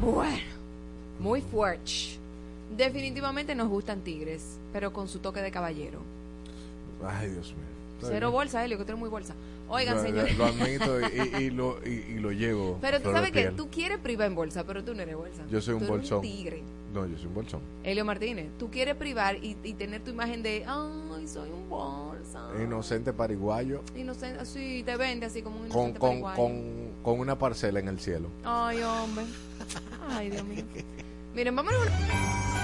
Bueno, 0.02 0.38
muy 1.20 1.42
fuerte. 1.42 1.92
Definitivamente 2.76 3.54
nos 3.56 3.70
gustan 3.70 4.02
tigres, 4.02 4.42
pero 4.72 4.92
con 4.92 5.08
su 5.08 5.20
toque 5.20 5.42
de 5.42 5.52
caballero. 5.52 6.00
Ay, 7.06 7.30
Dios 7.30 7.48
mío. 7.50 7.74
Cero 8.10 8.32
bolsa, 8.32 8.64
Helio, 8.64 8.78
que 8.78 8.84
tú 8.86 8.92
eres 8.92 9.00
muy 9.00 9.10
bolsa. 9.10 9.34
Oigan, 9.70 9.96
Lo- 9.96 10.04
señores. 10.04 10.38
Lo 10.38 10.46
admito 10.46 11.00
y, 11.40 11.44
y 11.44 11.50
lo, 11.50 11.78
y, 11.86 12.20
lo 12.20 12.32
llevo. 12.32 12.78
Pero 12.82 13.02
tú 13.02 13.12
sabes 13.12 13.32
que 13.32 13.52
tú 13.52 13.70
quieres 13.70 13.98
privar 14.00 14.28
en 14.28 14.36
bolsa, 14.36 14.64
pero 14.66 14.84
tú 14.84 14.94
no 14.94 15.02
eres 15.02 15.16
bolsa. 15.16 15.44
Yo 15.50 15.62
soy 15.62 15.74
un 15.76 15.80
Tú 15.80 15.86
eres 15.86 15.98
bolsón. 16.10 16.18
un 16.18 16.22
tigre. 16.24 16.64
No, 16.94 17.08
yo 17.08 17.18
soy 17.18 17.26
un 17.28 17.34
bolsón. 17.34 17.62
Helio 17.84 18.06
Martínez, 18.06 18.50
tú 18.60 18.70
quieres 18.70 18.96
privar 18.96 19.38
y, 19.44 19.58
y 19.64 19.74
tener 19.74 20.04
tu 20.04 20.12
imagen 20.12 20.44
de, 20.44 20.64
ay, 20.68 21.28
soy 21.28 21.50
un 21.50 21.68
bolsa. 21.68 22.50
Inocente 22.62 23.14
pariguayo 23.14 23.82
Inocente, 23.96 24.40
así, 24.40 24.84
te 24.86 24.96
vende 24.96 25.26
así 25.26 25.42
como 25.42 25.60
un 25.60 25.66
inocente 25.66 26.00
con, 26.00 26.22
paraguayo. 26.22 26.36
con, 26.36 26.92
con 27.02 27.20
una 27.20 27.38
parcela 27.40 27.80
en 27.80 27.88
el 27.88 28.00
cielo. 28.00 28.30
Ay, 28.44 28.82
hombre. 28.84 29.26
Ay, 30.10 30.30
Dios 30.30 30.44
mío. 30.46 30.64
Miren, 31.34 31.56
vámonos. 31.56 31.80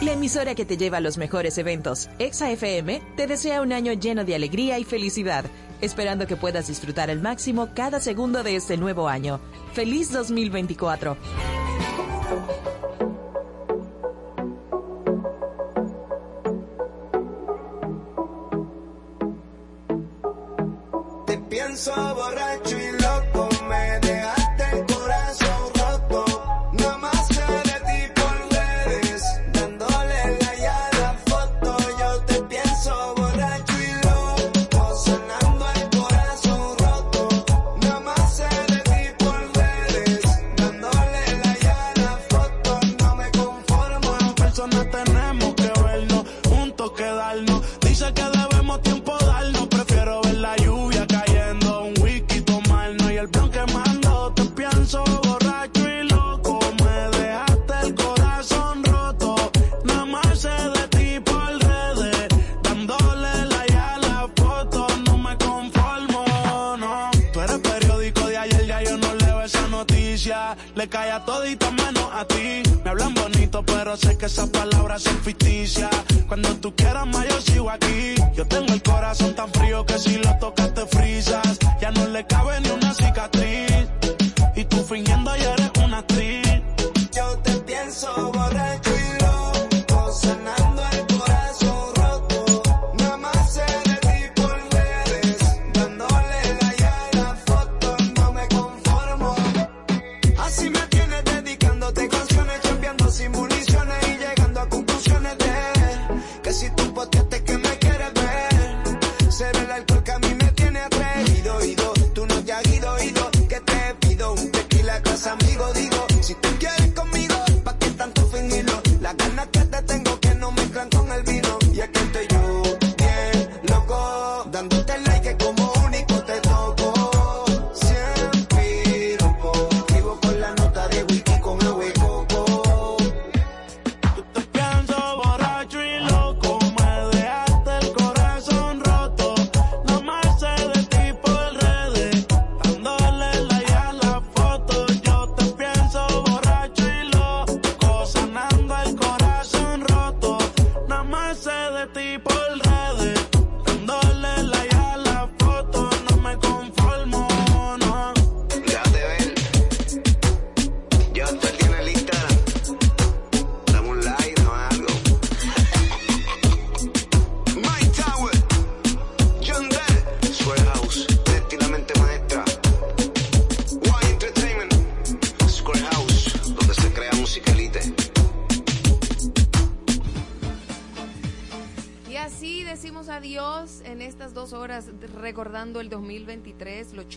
La 0.02 0.14
emisora 0.14 0.56
que 0.56 0.64
te 0.64 0.78
lleva 0.78 0.98
a 0.98 1.02
los 1.02 1.18
mejores 1.18 1.58
eventos, 1.58 2.10
Exa 2.20 2.50
FM, 2.52 3.02
te 3.18 3.28
desea 3.28 3.62
un 3.62 3.74
año 3.74 3.92
lleno 3.92 4.24
de 4.24 4.34
alegría 4.34 4.80
y 4.80 4.86
felicidad, 4.86 5.44
esperando 5.82 6.26
que 6.26 6.38
puedas 6.38 6.68
disfrutar 6.68 7.10
al 7.10 7.20
máximo 7.20 7.72
cada 7.76 8.00
segundo 8.00 8.42
de 8.42 8.56
este 8.56 8.78
nuevo 8.78 9.10
año. 9.10 9.42
¡Feliz 9.74 10.14
2024! 10.14 11.18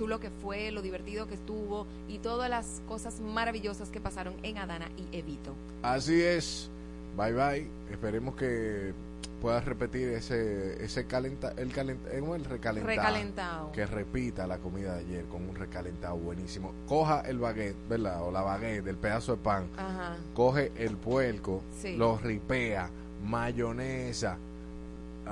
Chulo 0.02 0.18
que 0.18 0.30
fue, 0.30 0.72
lo 0.72 0.82
divertido 0.82 1.28
que 1.28 1.34
estuvo 1.34 1.86
y 2.08 2.18
todas 2.18 2.50
las 2.50 2.82
cosas 2.88 3.20
maravillosas 3.20 3.88
que 3.90 4.00
pasaron 4.00 4.34
en 4.42 4.58
Adana 4.58 4.88
y 4.96 5.16
Evito. 5.16 5.54
Así 5.80 6.20
es. 6.20 6.68
Bye 7.16 7.32
bye. 7.32 7.68
Esperemos 7.88 8.34
que 8.34 8.94
puedas 9.40 9.64
repetir 9.64 10.08
ese 10.08 10.82
ese 10.84 11.06
calenta 11.06 11.52
el 11.56 11.72
calent, 11.72 12.00
¿cómo 12.18 12.34
es 12.34 12.42
el 12.42 12.48
recalentado. 12.50 12.96
Recalentado. 12.96 13.72
Que 13.72 13.86
repita 13.86 14.44
la 14.48 14.58
comida 14.58 14.94
de 14.94 15.00
ayer 15.04 15.24
con 15.26 15.48
un 15.48 15.54
recalentado 15.54 16.16
buenísimo. 16.16 16.72
Coja 16.88 17.20
el 17.20 17.38
baguette, 17.38 17.76
¿verdad? 17.88 18.24
O 18.26 18.32
la 18.32 18.42
baguette, 18.42 18.88
el 18.88 18.96
pedazo 18.96 19.36
de 19.36 19.38
pan. 19.38 19.68
Ajá. 19.76 20.16
Coge 20.34 20.72
el 20.76 20.96
puerco, 20.96 21.62
Sí. 21.80 21.94
lo 21.96 22.18
ripea, 22.18 22.90
mayonesa. 23.24 24.36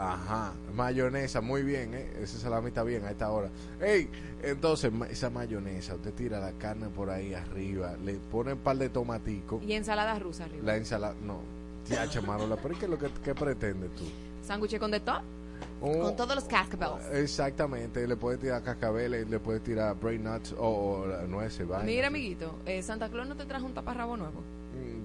Ajá, 0.00 0.52
mayonesa, 0.74 1.40
muy 1.42 1.62
bien, 1.62 1.92
¿eh? 1.94 2.10
Ese 2.22 2.38
salami 2.38 2.68
está 2.68 2.82
bien 2.82 3.04
a 3.04 3.10
esta 3.10 3.30
hora. 3.30 3.50
¡Ey! 3.80 4.08
Entonces, 4.42 4.90
esa 5.10 5.28
mayonesa, 5.28 5.94
usted 5.94 6.14
tira 6.14 6.40
la 6.40 6.52
carne 6.52 6.88
por 6.88 7.10
ahí 7.10 7.34
arriba, 7.34 7.94
le 8.02 8.14
pone 8.14 8.54
un 8.54 8.60
par 8.60 8.78
de 8.78 8.88
tomaticos, 8.88 9.62
Y 9.62 9.74
ensalada 9.74 10.18
rusa 10.18 10.44
arriba. 10.46 10.62
la 10.64 10.76
ensalada, 10.76 11.14
no, 11.22 11.40
ya 11.88 12.08
chamarola, 12.08 12.56
pero 12.56 12.78
¿qué 12.78 12.86
es 12.86 12.90
lo 12.90 12.98
que 12.98 13.10
qué 13.22 13.34
pretendes 13.34 13.90
tú? 13.94 14.04
Sándwich 14.42 14.78
con 14.78 14.90
de 14.90 15.00
todo. 15.00 15.20
Un- 15.82 16.00
Con 16.00 16.16
todos 16.16 16.34
los 16.34 16.44
cascabeles. 16.44 17.06
Exactamente, 17.12 18.06
le 18.08 18.16
puedes 18.16 18.40
tirar 18.40 18.62
cascabeles, 18.62 19.28
le 19.28 19.38
puedes 19.38 19.62
tirar 19.62 19.94
brain 20.00 20.24
nuts 20.24 20.54
o, 20.58 21.02
o 21.04 21.26
nueces. 21.26 21.66
Mira, 21.84 22.06
amiguito, 22.08 22.54
eh, 22.64 22.82
Santa 22.82 23.10
Claus 23.10 23.28
no 23.28 23.36
te 23.36 23.44
trajo 23.44 23.66
un 23.66 23.74
taparrabo 23.74 24.16
nuevo. 24.16 24.42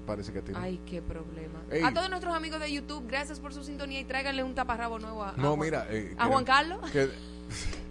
Parece 0.06 0.32
que 0.32 0.41
tiene. 0.41 0.60
Ay, 0.60 0.80
qué 0.86 1.02
problema. 1.02 1.61
Ey. 1.72 1.84
A 1.84 1.94
todos 1.94 2.10
nuestros 2.10 2.36
amigos 2.36 2.60
de 2.60 2.72
YouTube, 2.72 3.06
gracias 3.07 3.40
por 3.40 3.53
su 3.53 3.64
sintonía 3.64 3.99
y 3.99 4.06
tráiganle 4.06 4.44
un 4.44 4.53
taparrabo 4.56 4.99
nuevo 4.99 5.23
a, 5.23 5.30
a 5.32 5.38
No, 5.38 5.56
Juan- 5.56 5.60
mira. 5.60 5.88
eh, 5.90 6.14
a 6.18 6.27
Juan 6.27 6.44
Carlos. 6.45 6.80
que- 6.91 7.10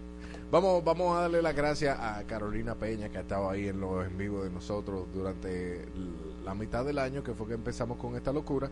vamos, 0.51 0.83
vamos 0.83 1.17
a 1.17 1.21
darle 1.21 1.41
las 1.41 1.55
gracias 1.55 1.97
a 1.99 2.23
Carolina 2.27 2.75
Peña, 2.75 3.09
que 3.09 3.17
ha 3.17 3.21
estado 3.21 3.49
ahí 3.49 3.67
en 3.67 3.79
los 3.79 4.05
en 4.05 4.17
vivo 4.17 4.43
de 4.43 4.49
nosotros 4.49 5.07
durante 5.13 5.85
la 6.43 6.53
mitad 6.55 6.85
del 6.85 6.99
año, 6.99 7.23
que 7.23 7.33
fue 7.33 7.47
que 7.47 7.53
empezamos 7.55 7.97
con 7.97 8.15
esta 8.15 8.31
locura. 8.31 8.69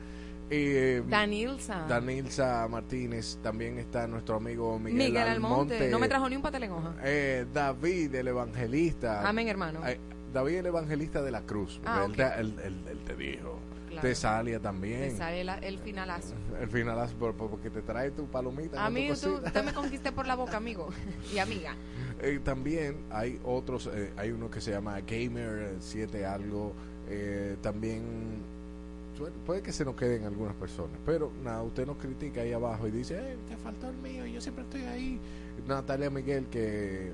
Eh, 0.49 1.01
Danilza. 1.07 1.85
Danilza 1.87 2.67
Martínez, 2.67 3.37
también 3.41 3.79
está 3.79 4.05
nuestro 4.07 4.35
amigo 4.35 4.77
Miguel, 4.77 5.07
Miguel 5.09 5.27
Almonte. 5.27 5.75
Almonte. 5.75 5.89
No 5.89 5.99
me 5.99 6.07
trajo 6.07 6.29
ni 6.29 6.35
un 6.35 6.41
pastel 6.41 6.63
en 6.63 6.71
hoja. 6.71 6.93
Eh, 7.03 7.45
David, 7.51 8.13
el 8.13 8.27
evangelista. 8.27 9.27
Amén, 9.27 9.47
hermano. 9.47 9.79
Eh, 9.87 9.99
David, 10.33 10.55
el 10.57 10.65
evangelista 10.65 11.21
de 11.21 11.31
la 11.31 11.41
cruz. 11.41 11.79
Ah, 11.85 12.03
él, 12.05 12.11
ok. 12.11 12.17
te, 12.17 12.23
él- 12.41 12.59
él- 12.63 12.83
él 12.89 12.97
te 13.05 13.15
dijo. 13.15 13.59
Claro. 13.89 14.07
Tesalia 14.07 14.59
también. 14.59 15.11
Te 15.11 15.17
sale 15.17 15.43
la- 15.43 15.59
el 15.59 15.77
finalazo. 15.77 16.33
El 16.59 16.67
final, 16.67 17.07
por- 17.19 17.35
por- 17.35 17.51
porque 17.51 17.69
te 17.69 17.81
trae 17.83 18.09
tu 18.09 18.25
palomita. 18.25 18.83
A 18.83 18.89
mí 18.89 19.07
tú, 19.21 19.35
usted 19.35 19.63
me 19.63 19.71
conquisté 19.73 20.11
por 20.11 20.25
la 20.25 20.35
boca, 20.35 20.57
amigo 20.57 20.89
y 21.33 21.37
amiga. 21.37 21.75
Eh, 22.19 22.39
también 22.43 22.97
hay 23.11 23.39
otros, 23.43 23.87
eh, 23.93 24.11
hay 24.17 24.31
uno 24.31 24.49
que 24.49 24.61
se 24.61 24.71
llama 24.71 24.99
Gamer 25.01 25.75
7 25.79 26.25
algo, 26.25 26.73
eh, 27.07 27.55
también 27.61 28.01
puede 29.45 29.61
que 29.61 29.71
se 29.71 29.85
nos 29.85 29.95
queden 29.95 30.25
algunas 30.25 30.55
personas, 30.55 30.97
pero 31.05 31.31
nada, 31.43 31.61
usted 31.61 31.85
nos 31.85 31.97
critica 31.97 32.41
ahí 32.41 32.51
abajo 32.51 32.87
y 32.87 32.91
dice, 32.91 33.15
eh, 33.19 33.37
te 33.47 33.55
faltó 33.57 33.89
el 33.89 33.97
mío, 33.97 34.25
yo 34.25 34.41
siempre 34.41 34.63
estoy 34.63 34.81
ahí. 34.83 35.19
Natalia 35.67 36.09
Miguel, 36.09 36.47
que 36.47 37.13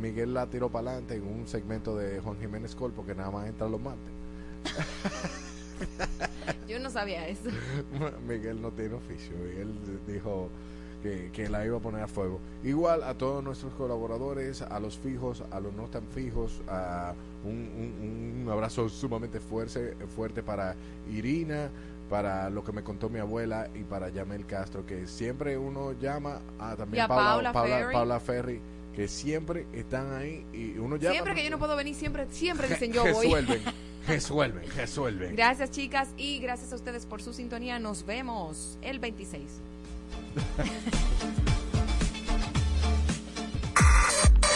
Miguel 0.00 0.34
la 0.34 0.46
tiró 0.46 0.70
para 0.70 0.90
adelante 0.90 1.16
en 1.16 1.26
un 1.26 1.46
segmento 1.46 1.96
de 1.96 2.20
Juan 2.20 2.36
Jiménez 2.38 2.74
Col, 2.74 2.92
porque 2.92 3.14
nada 3.14 3.30
más 3.30 3.46
entra 3.48 3.68
los 3.68 3.80
martes. 3.80 4.12
Yo 6.68 6.78
no 6.80 6.90
sabía 6.90 7.28
eso. 7.28 7.48
Miguel 8.28 8.60
no 8.60 8.70
tiene 8.72 8.94
oficio. 8.94 9.36
Miguel 9.36 9.74
dijo 10.06 10.48
que, 11.02 11.30
que 11.32 11.48
la 11.48 11.64
iba 11.64 11.76
a 11.76 11.80
poner 11.80 12.02
a 12.02 12.08
fuego. 12.08 12.40
Igual 12.64 13.02
a 13.04 13.14
todos 13.14 13.42
nuestros 13.44 13.72
colaboradores, 13.74 14.62
a 14.62 14.80
los 14.80 14.98
fijos, 14.98 15.44
a 15.50 15.60
los 15.60 15.72
no 15.74 15.84
tan 15.84 16.02
fijos, 16.08 16.60
a 16.68 17.14
un, 17.44 17.52
un- 17.52 18.42
un 18.46 18.50
abrazo 18.50 18.88
sumamente 18.88 19.38
fuerte, 19.40 19.94
fuerte 20.14 20.42
para 20.42 20.74
Irina, 21.12 21.70
para 22.10 22.50
lo 22.50 22.64
que 22.64 22.72
me 22.72 22.82
contó 22.82 23.08
mi 23.08 23.18
abuela 23.18 23.68
y 23.74 23.82
para 23.84 24.08
Yamel 24.08 24.46
Castro, 24.46 24.84
que 24.86 25.06
siempre 25.06 25.56
uno 25.58 25.92
llama 25.92 26.40
a 26.58 26.74
también 26.76 27.02
Y 27.02 27.04
a 27.04 27.08
Paula 27.08 27.52
Paula, 27.52 27.76
Ferry. 27.78 27.92
Paula 27.94 28.20
Ferry, 28.20 28.60
que 28.96 29.08
siempre 29.08 29.66
están 29.74 30.16
ahí 30.16 30.46
y 30.54 30.78
uno 30.78 30.96
llama. 30.96 31.12
Siempre 31.12 31.34
que 31.34 31.44
yo 31.44 31.50
no 31.50 31.58
puedo 31.58 31.76
venir, 31.76 31.94
siempre, 31.94 32.26
siempre 32.30 32.66
dicen 32.66 32.92
yo 32.94 33.02
voy. 33.02 33.26
resuelven, 33.26 33.62
resuelven, 34.08 34.70
resuelven. 34.74 35.36
Gracias, 35.36 35.70
chicas, 35.70 36.08
y 36.16 36.38
gracias 36.38 36.72
a 36.72 36.76
ustedes 36.76 37.04
por 37.04 37.22
su 37.22 37.34
sintonía. 37.34 37.78
Nos 37.78 38.06
vemos 38.06 38.78
el 38.80 38.98
26. 38.98 39.42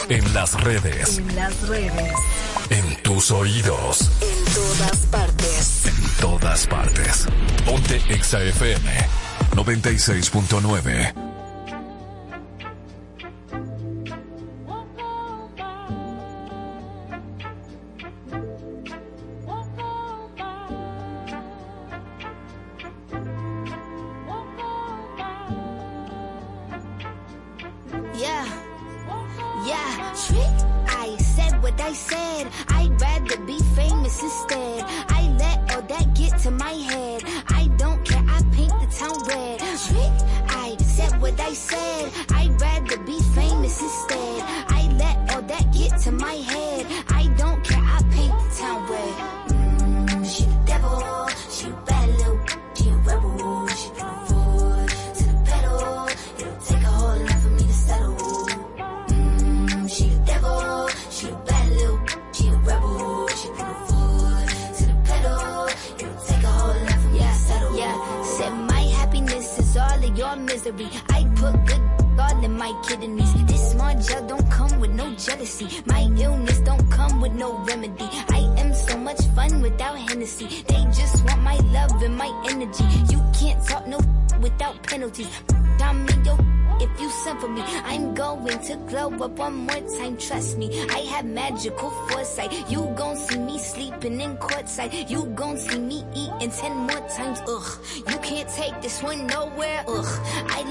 En 0.09 0.35
las 0.35 0.65
redes. 0.65 1.19
En 1.19 1.37
las 1.37 1.69
redes. 1.69 2.13
En 2.71 3.03
tus 3.03 3.31
oídos. 3.31 4.11
En 4.23 4.55
todas 4.55 5.07
partes. 5.07 5.87
En 5.87 6.21
todas 6.21 6.67
partes. 6.67 7.27
Ponte 7.65 8.01
Exa 8.09 8.43
FM 8.43 8.91
96.9. 9.53 11.30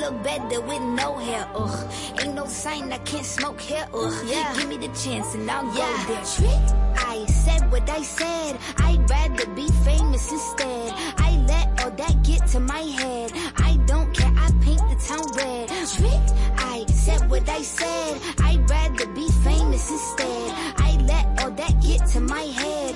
Look 0.10 0.24
better 0.24 0.62
with 0.62 0.82
no 0.82 1.18
hair. 1.18 1.48
Ugh, 1.54 1.92
ain't 2.20 2.34
no 2.34 2.46
sign 2.48 2.92
I 2.92 2.98
can't 3.00 3.26
smoke 3.26 3.62
here. 3.62 3.88
Ugh, 3.94 4.26
yeah. 4.26 4.56
give 4.56 4.68
me 4.68 4.78
the 4.78 4.88
chance 4.88 5.36
and 5.36 5.50
I'll 5.52 5.68
go 5.68 5.86
there. 6.08 6.26
Trick. 6.36 6.66
I 6.98 7.26
said 7.28 7.72
what 7.72 7.88
I 7.88 8.02
said. 8.02 8.58
I'd 8.78 9.08
rather 9.08 9.46
be 9.54 9.68
famous 9.86 10.32
instead. 10.32 10.94
I 11.18 11.38
let 11.48 11.84
all 11.84 11.92
that 11.92 12.24
get 12.24 12.48
to 12.54 12.60
my 12.60 12.80
head. 12.80 13.34
I 13.58 13.78
don't 13.86 14.12
care. 14.12 14.34
I 14.36 14.50
paint 14.66 14.82
the 14.90 14.98
town 15.08 15.28
red. 15.38 15.70
Trick. 15.94 16.26
I 16.58 16.86
said 16.88 17.30
what 17.30 17.48
I 17.48 17.62
said. 17.62 18.20
I'd 18.40 18.68
rather 18.68 19.06
be 19.14 19.30
famous 19.44 19.92
instead. 19.92 20.52
I 20.78 20.98
let 21.06 21.44
all 21.44 21.52
that 21.52 21.84
get 21.84 22.08
to 22.14 22.20
my 22.20 22.46
head. 22.62 22.89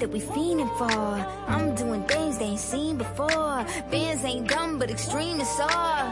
That 0.00 0.10
we 0.10 0.20
fiending 0.20 0.72
for. 0.78 0.90
I'm 1.52 1.74
doing 1.74 2.02
things 2.04 2.38
they 2.38 2.46
ain't 2.46 2.58
seen 2.58 2.96
before. 2.96 3.64
Bands 3.90 4.24
ain't 4.24 4.48
dumb, 4.48 4.78
but 4.78 4.90
extreme 4.90 5.40
is 5.40 5.60
all. 5.60 6.04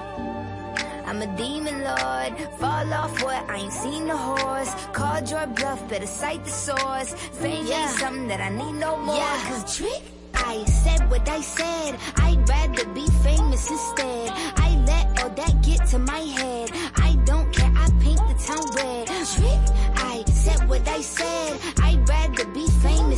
I'm 1.09 1.23
a 1.23 1.37
demon 1.39 1.83
lord. 1.85 2.33
Fall 2.61 2.93
off 2.93 3.23
what? 3.23 3.49
I 3.49 3.57
ain't 3.57 3.73
seen 3.73 4.07
the 4.07 4.17
horse. 4.17 4.73
Called 4.93 5.31
your 5.31 5.47
bluff, 5.47 5.89
better 5.89 6.07
cite 6.07 6.45
the 6.45 6.51
source. 6.51 7.15
Fame 7.41 7.67
ain't 7.67 7.91
something 7.99 8.29
that 8.29 8.41
I 8.41 8.51
need 8.51 8.75
no 8.75 8.99
more. 8.99 9.17
Yeah, 9.17 9.45
cause 9.49 9.77
trick. 9.79 10.03
I 10.35 10.65
said 10.65 11.11
what 11.11 11.27
I 11.29 11.41
said. 11.41 11.97
I'd 12.17 12.47
rather 12.47 12.85
be 12.93 13.07
famous 13.25 13.71
instead. 13.71 14.31
I 14.67 14.77
let 14.87 15.23
all 15.23 15.31
that 15.31 15.63
get 15.63 15.87
to 15.89 15.99
my 15.99 16.21
head. 16.21 16.71
I 16.97 17.17
don't 17.25 17.51
care. 17.55 17.73
I 17.75 17.89
paint 18.05 18.21
the 18.31 18.37
town 18.47 18.67
red. 18.77 19.07
Trick. 19.35 19.63
I 19.97 20.25
said 20.27 20.69
what 20.69 20.87
I 20.87 21.01
said. 21.01 21.59
I'd 21.83 22.07
rather 22.09 22.45
be 22.53 22.68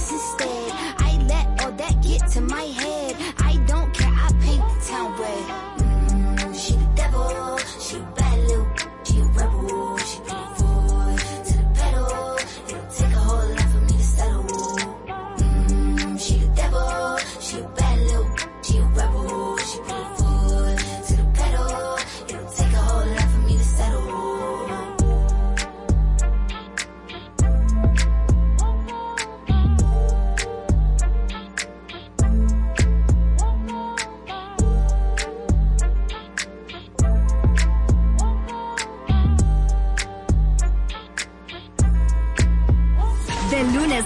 instead. 0.08 0.72
I 0.98 1.18
let 1.28 1.46
all 1.62 1.72
that 1.72 2.02
get 2.02 2.26
to 2.32 2.40
my 2.40 2.62
head. 2.62 3.16
I 3.38 3.49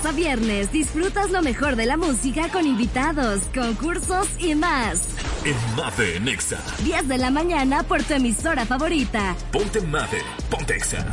lunes 0.05 0.06
a 0.06 0.12
viernes 0.12 0.72
disfrutas 0.72 1.31
lo 1.31 1.43
mejor 1.43 1.76
de 1.76 1.86
la 1.86 1.97
música 1.97 2.48
con 2.51 2.66
invitados, 2.66 3.43
concursos 3.55 4.28
y 4.39 4.55
más. 4.55 5.09
En 5.44 5.56
Mave 5.76 6.20
Nexa. 6.20 6.59
10 6.82 7.09
de 7.09 7.18
la 7.18 7.31
mañana 7.31 7.82
por 7.82 8.02
tu 8.02 8.14
emisora 8.14 8.64
favorita. 8.64 9.36
Ponte 9.52 9.81
Mave. 9.81 10.22
Ponte 10.51 10.74
Exa. 10.76 11.05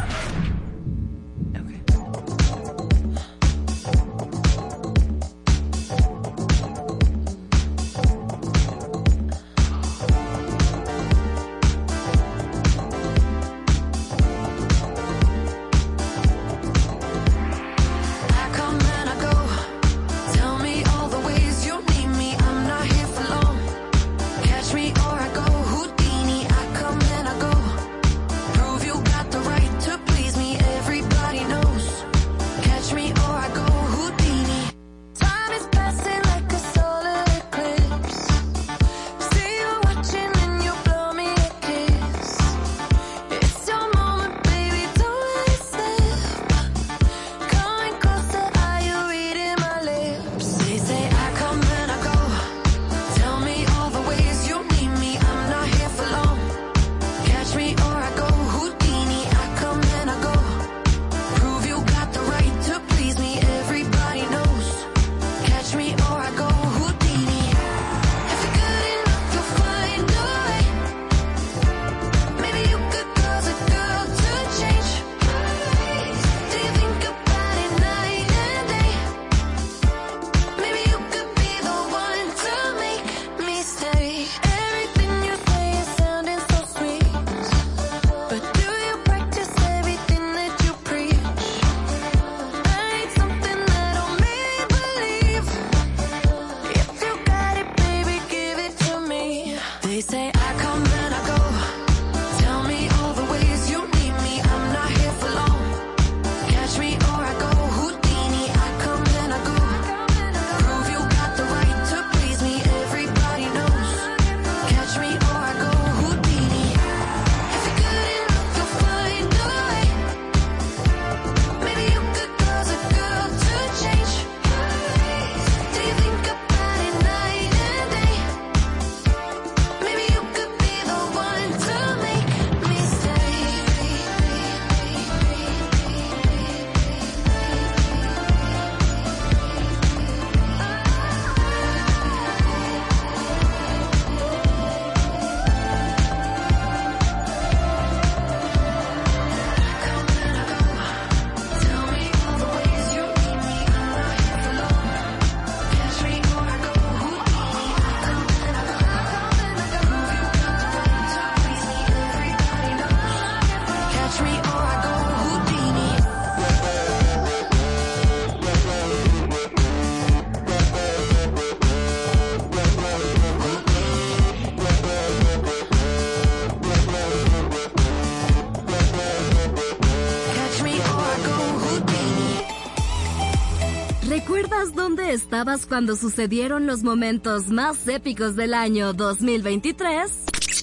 Estabas 185.42 185.66
cuando 185.66 185.96
sucedieron 185.96 186.68
los 186.68 186.84
momentos 186.84 187.48
más 187.48 187.88
épicos 187.88 188.36
del 188.36 188.54
año 188.54 188.94
2023? 188.94 190.12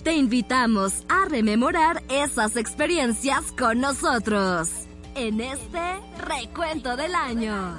Te 0.05 0.15
invitamos 0.15 1.05
a 1.09 1.25
rememorar 1.25 2.01
esas 2.09 2.55
experiencias 2.57 3.51
con 3.59 3.81
nosotros 3.81 4.69
en 5.17 5.41
este 5.41 5.81
recuento 6.25 6.97
del 6.97 7.13
año. 7.17 7.77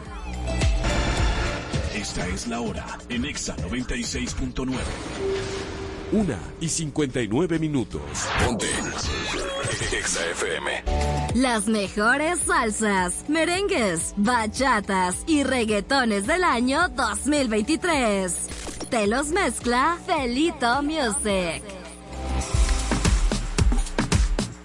Esta 1.95 2.27
es 2.27 2.47
la 2.47 2.59
hora 2.59 2.85
en 3.07 3.23
Exa 3.23 3.55
96.9. 3.55 4.67
Una 6.11 6.37
y 6.59 6.67
59 6.67 7.59
minutos. 7.59 8.01
Ponte. 8.43 8.67
Exa 9.97 10.19
FM. 10.31 10.83
Las 11.35 11.67
mejores 11.67 12.39
salsas, 12.39 13.25
merengues, 13.27 14.15
bachatas 14.17 15.15
y 15.27 15.43
reggaetones 15.43 16.25
del 16.25 16.43
año 16.43 16.89
2023. 16.89 18.33
Te 18.89 19.05
los 19.05 19.27
mezcla 19.27 19.99
Felito 20.07 20.81
Music. 20.81 21.61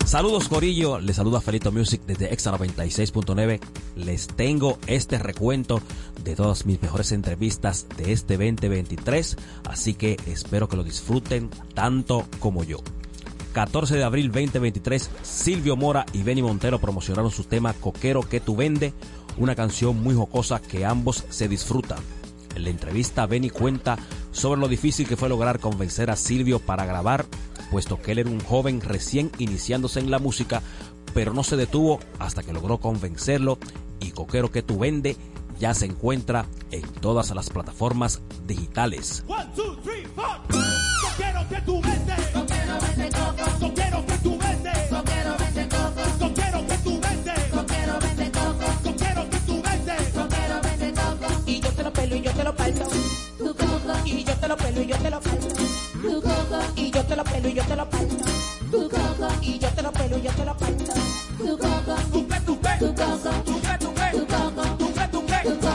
Saludos 0.06 0.48
Corillo, 0.48 1.00
les 1.00 1.16
saluda 1.16 1.42
Felito 1.42 1.70
Music 1.70 2.00
desde 2.06 2.32
Exa 2.32 2.50
96.9. 2.56 3.60
Les 3.96 4.26
tengo 4.28 4.78
este 4.86 5.18
recuento 5.18 5.82
de 6.22 6.34
todas 6.34 6.64
mis 6.64 6.80
mejores 6.80 7.12
entrevistas 7.12 7.86
de 7.98 8.12
este 8.12 8.38
2023, 8.38 9.36
así 9.68 9.92
que 9.92 10.16
espero 10.26 10.66
que 10.66 10.76
lo 10.76 10.82
disfruten 10.82 11.50
tanto 11.74 12.26
como 12.40 12.64
yo. 12.64 12.78
14 13.54 13.96
de 13.96 14.02
abril 14.02 14.32
2023, 14.32 15.10
Silvio 15.22 15.76
Mora 15.76 16.04
y 16.12 16.24
Benny 16.24 16.42
Montero 16.42 16.80
promocionaron 16.80 17.30
su 17.30 17.44
tema 17.44 17.72
Coquero 17.72 18.22
que 18.22 18.40
tú 18.40 18.56
vende, 18.56 18.92
una 19.38 19.54
canción 19.54 20.02
muy 20.02 20.12
jocosa 20.16 20.60
que 20.60 20.84
ambos 20.84 21.24
se 21.30 21.46
disfrutan. 21.46 22.00
En 22.56 22.64
la 22.64 22.70
entrevista, 22.70 23.26
Benny 23.26 23.50
cuenta 23.50 23.96
sobre 24.32 24.60
lo 24.60 24.66
difícil 24.66 25.06
que 25.06 25.16
fue 25.16 25.28
lograr 25.28 25.60
convencer 25.60 26.10
a 26.10 26.16
Silvio 26.16 26.58
para 26.58 26.84
grabar, 26.84 27.26
puesto 27.70 28.02
que 28.02 28.12
él 28.12 28.18
era 28.18 28.30
un 28.30 28.40
joven 28.40 28.80
recién 28.80 29.30
iniciándose 29.38 30.00
en 30.00 30.10
la 30.10 30.18
música, 30.18 30.60
pero 31.14 31.32
no 31.32 31.44
se 31.44 31.56
detuvo 31.56 32.00
hasta 32.18 32.42
que 32.42 32.52
logró 32.52 32.78
convencerlo 32.78 33.58
y 34.00 34.10
Coquero 34.10 34.50
que 34.50 34.62
tú 34.62 34.80
vende 34.80 35.16
ya 35.60 35.72
se 35.74 35.86
encuentra 35.86 36.46
en 36.72 36.82
todas 36.82 37.30
las 37.30 37.50
plataformas 37.50 38.20
digitales. 38.48 39.24
Four. 42.94 43.34
Coquero 43.60 44.06
que 44.06 44.18
tú 44.18 44.38
vendes. 44.38 44.88
Coquero 44.88 45.36
vende 45.38 45.68
coco. 45.68 46.02
Coquero 46.18 46.66
que 46.66 46.78
tú 46.78 47.00
vendes. 47.00 47.50
Coquero 47.50 47.98
vende 48.00 48.30
coco. 48.30 48.66
Coquero 48.82 49.30
que 49.30 49.30
tú 49.30 49.30
vendes. 49.30 49.30
Coquero 49.30 49.30
vende 49.30 49.30
coco. 49.30 49.30
Coquero 49.30 49.30
que 49.30 49.38
tú 49.40 49.62
vendes. 49.62 50.08
Coquero 50.14 50.60
vende 50.62 50.92
coco. 51.00 51.42
Y 51.46 51.60
yo 51.60 51.70
te 51.72 51.82
lo 51.82 51.92
pelo 51.92 52.16
y 52.16 52.22
yo 52.22 52.32
te 52.32 52.44
lo 52.44 52.54
parto. 52.54 52.84
Tu 53.38 53.54
coco. 53.54 53.92
Y 54.04 54.24
yo 54.24 54.34
te 54.34 54.48
lo 54.48 54.56
pelo 54.56 54.80
y 54.80 54.86
yo 54.86 54.96
te 54.96 55.10
lo 55.10 55.20
parto. 55.20 55.46
Tu 56.02 56.20
coco. 56.20 56.58
Y 56.76 56.90
yo 56.90 57.02
te 57.04 57.16
lo 57.16 57.24
pelo 57.24 57.48
y 57.48 57.54
yo 57.54 57.64
te 57.64 57.76
lo 57.76 57.88
parto. 57.88 58.24
Tu 58.70 58.88
coco. 58.88 59.28
Y 59.42 59.58
yo 59.58 59.68
te 59.70 59.82
lo 59.82 59.92
pelo 59.92 60.18
y 60.18 60.22
yo 60.22 60.30
te 60.32 60.44
lo 60.44 60.56
parto. 60.56 60.92
Tu 61.38 61.58
coco. 61.58 61.94
Tu 62.12 62.26
pe, 62.26 62.40
tu 62.40 62.60
pe. 62.60 62.70
Tu 62.78 62.94
coco. 62.94 63.30
Tu 63.44 63.60
pe, 63.60 63.78
tu 63.78 63.94
pe. 63.94 64.10
Tu 64.12 64.26
coco. 64.26 64.62
Tu 64.78 64.92
pe, 64.92 65.08
tu 65.08 65.22
pe. 65.24 65.40
Tu 65.42 65.58
coco. 65.58 65.70
Tu 65.70 65.73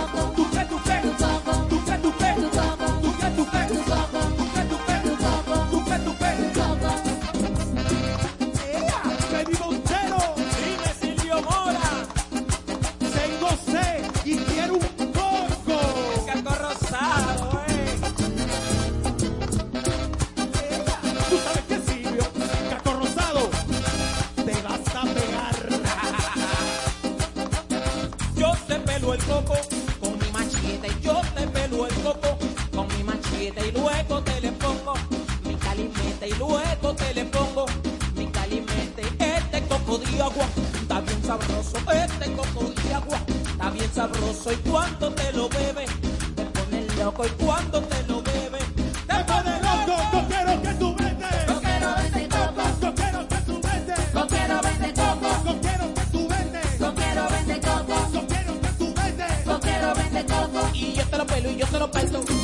luego 36.39 36.95
te 36.95 37.13
le 37.13 37.25
pongo 37.25 37.65
mi 38.15 38.25
calimete. 38.27 39.03
Este 39.19 39.61
coco 39.67 39.97
de 39.97 40.21
agua 40.21 40.45
está 40.81 41.01
bien 41.01 41.23
sabroso, 41.23 41.77
este 41.91 42.31
coco 42.33 42.71
de 42.81 42.93
agua 42.93 43.19
está 43.51 43.69
bien 43.69 43.93
sabroso 43.93 44.51
y 44.51 44.55
cuando 44.69 45.11
te 45.11 45.33
lo 45.33 45.49
bebes 45.49 45.89
te 46.35 46.45
pone 46.45 46.87
loco 46.97 47.25
y 47.25 47.43
cuando 47.43 47.81
te 47.81 48.03
lo 48.07 48.21
bebes 48.23 48.63
te 49.07 49.23
pone 49.25 49.53
loco. 49.61 49.95
Coquero 50.11 50.61
que 50.61 50.73
tú 50.75 50.95
vendes. 50.95 51.45
Coquero 51.47 51.89
vende 51.97 52.29
coco. 52.29 52.63
Coquero 52.79 53.27
que 53.27 53.37
tú 53.47 53.61
vendes. 53.61 53.99
Coquero 54.13 54.61
vende 54.61 54.93
coco. 54.93 55.29
Coquero 55.45 55.93
que 55.93 56.05
tú 56.11 56.27
vendes. 56.29 56.67
Coquero 56.79 57.27
vende 57.29 57.59
coco. 57.67 57.95
Coquero 58.13 58.61
que 58.61 58.69
tú 58.79 58.93
vendes. 58.95 59.33
Coquero 59.45 59.93
vende 59.95 60.25
coco. 60.25 60.69
Y 60.73 60.93
yo 60.93 61.05
te 61.05 61.17
lo 61.17 61.25
pelo 61.25 61.51
y 61.51 61.57
yo 61.57 61.67
te 61.67 61.79
lo 61.79 61.91
parto. 61.91 62.38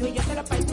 bueno 0.00 0.14
yo 0.14 0.22
te 0.22 0.34
lo. 0.34 0.67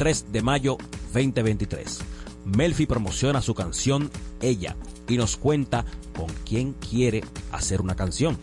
23 0.00 0.32
de 0.32 0.42
mayo 0.42 0.78
2023. 1.12 1.98
Melfi 2.46 2.86
promociona 2.86 3.42
su 3.42 3.54
canción 3.54 4.10
Ella 4.40 4.74
y 5.06 5.18
nos 5.18 5.36
cuenta 5.36 5.84
con 6.16 6.28
quién 6.46 6.72
quiere 6.72 7.22
hacer 7.52 7.82
una 7.82 7.96
canción. 7.96 8.38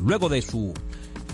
Luego 0.00 0.30
de 0.30 0.40
su 0.40 0.72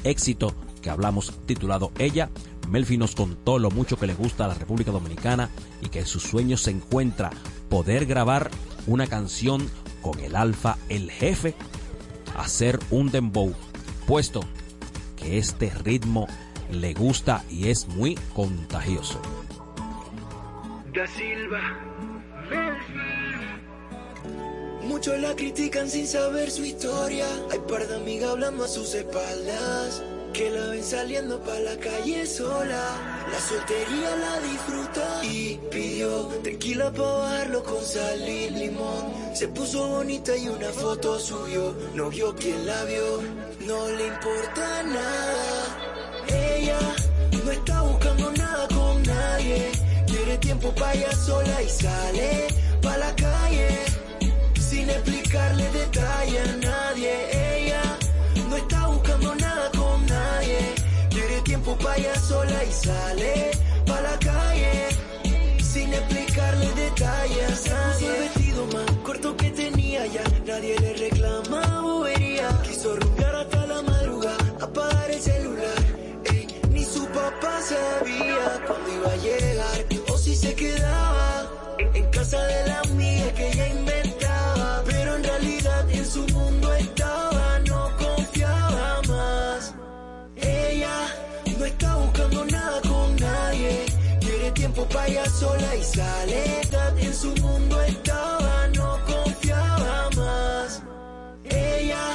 éxito 0.03 0.55
que 0.83 0.91
hablamos 0.91 1.33
titulado 1.47 1.93
Ella, 1.99 2.31
Melfi 2.69 2.99
nos 2.99 3.15
contó 3.15 3.61
lo 3.61 3.71
mucho 3.71 3.97
que 3.97 4.09
le 4.09 4.15
gusta 4.15 4.45
a 4.45 4.49
la 4.49 4.55
República 4.55 4.91
Dominicana 4.91 5.51
y 5.81 5.89
que 5.89 6.01
en 6.01 6.07
sus 6.07 6.25
sueños 6.25 6.63
se 6.63 6.73
encuentra 6.73 7.31
poder 7.69 8.07
grabar 8.07 8.51
una 8.89 9.07
canción 9.07 9.71
con 10.03 10.19
el 10.19 10.35
Alfa 10.35 10.79
el 10.89 11.13
Jefe, 11.13 11.55
hacer 12.37 12.81
un 12.91 13.13
dembow, 13.13 13.55
puesto 14.05 14.41
que 15.17 15.39
este 15.39 15.71
ritmo 15.85 16.27
le 16.71 16.95
gusta 16.95 17.45
y 17.51 17.69
es 17.69 17.89
muy 17.89 18.17
contagioso. 18.35 19.21
Muchos 24.83 25.19
la 25.21 25.35
critican 25.35 25.89
sin 25.89 26.07
saber 26.07 26.51
su 26.51 26.65
historia. 26.65 27.27
Hay 27.51 27.59
par 27.61 27.87
de 27.87 27.97
amigas 27.97 28.31
hablando 28.31 28.65
a 28.65 28.69
sus 28.69 28.95
espaldas. 28.95 30.03
Que 30.33 30.51
la 30.51 30.67
ven 30.69 30.85
saliendo 30.85 31.41
pa' 31.43 31.59
la 31.61 31.77
calle 31.79 32.27
sola. 32.27 32.97
La 33.31 33.41
soltería 33.41 34.17
la 34.17 34.41
disfruta 34.41 35.25
y 35.25 35.59
pidió 35.71 36.27
tequila 36.43 36.93
pa' 36.93 37.19
bajarlo 37.19 37.63
con 37.63 37.83
sal 37.85 38.29
y 38.29 38.51
limón. 38.51 39.13
Se 39.35 39.49
puso 39.49 39.89
bonita 39.89 40.37
y 40.37 40.49
una 40.49 40.71
foto 40.71 41.19
subió. 41.19 41.75
No 41.95 42.11
vio 42.11 42.35
quien 42.35 42.67
la 42.67 42.85
vio, 42.85 43.23
no 43.67 43.89
le 43.89 44.07
importa 44.07 44.83
nada. 44.83 45.58
Tiempo 50.49 50.73
ella 50.95 51.13
sola 51.13 51.63
y 51.63 51.69
sale 51.69 52.49
pa' 52.81 52.97
la 52.97 53.15
calle 53.17 53.69
sin 54.59 54.89
explicarle 54.89 55.69
detalle 55.73 56.39
a 56.41 56.57
nadie. 56.69 57.13
Ella 57.55 57.83
no 58.49 58.57
está 58.57 58.87
buscando 58.87 59.35
nada 59.35 59.71
con 59.73 60.07
nadie. 60.07 60.61
Quiere 61.11 61.43
tiempo 61.43 61.77
ella 61.95 62.19
sola 62.19 62.65
y 62.65 62.73
sale 62.73 63.51
pa' 63.85 64.01
la 64.01 64.19
calle 64.21 64.89
sin 65.63 65.93
explicarle 65.93 66.69
detalles 66.85 67.71
a 67.71 67.75
nadie. 67.75 68.09
El 68.09 68.21
vestido 68.21 68.67
más 68.73 68.91
corto 69.05 69.37
que 69.37 69.51
tenía 69.51 70.07
ya, 70.07 70.25
nadie 70.47 70.81
le 70.81 70.95
reclama 70.95 71.83
bobería. 71.83 72.49
Quiso 72.63 72.97
rumbear 72.97 73.35
hasta 73.37 73.67
la 73.67 73.83
madrugada, 73.83 74.45
apagar 74.63 75.11
el 75.11 75.21
celular. 75.21 75.83
Ey, 76.25 76.47
ni 76.71 76.85
su 76.85 77.05
papá 77.09 77.61
sabía 77.61 78.65
cuándo 78.67 78.89
iba 78.95 79.13
a 79.13 79.17
llegar 79.17 79.98
se 80.39 80.55
quedaba 80.55 81.51
en, 81.79 82.05
casa 82.11 82.41
de 82.41 82.69
la 82.69 82.81
amiga 82.81 83.33
que 83.35 83.49
ella 83.49 83.69
inventaba. 83.69 84.83
Pero 84.87 85.17
en 85.17 85.25
realidad 85.25 85.91
en 85.91 86.07
su 86.07 86.23
mundo 86.29 86.73
estaba, 86.75 87.59
no 87.67 87.91
confiaba 87.97 89.03
más. 89.09 89.75
Ella 90.37 90.97
no 91.59 91.65
está 91.65 91.97
buscando 91.97 92.45
nada 92.45 92.81
con 92.83 93.17
nadie. 93.17 93.87
Quiere 94.21 94.51
tiempo 94.53 94.89
para 94.89 95.09
ella 95.09 95.27
sola 95.29 95.77
y 95.77 95.83
sale. 95.83 96.43
En 97.01 97.15
su 97.15 97.31
mundo 97.43 97.81
estaba, 97.83 98.69
no 98.77 98.99
confiaba 99.07 100.11
más. 100.17 100.83
Ella 101.45 102.07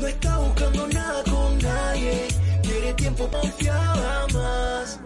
no 0.00 0.06
está 0.06 0.38
buscando 0.38 0.86
nada 0.88 1.22
con 1.24 1.58
nadie. 1.58 2.28
Quiere 2.62 2.92
tiempo, 2.94 3.28
confiaba 3.28 4.26
más. 4.34 5.00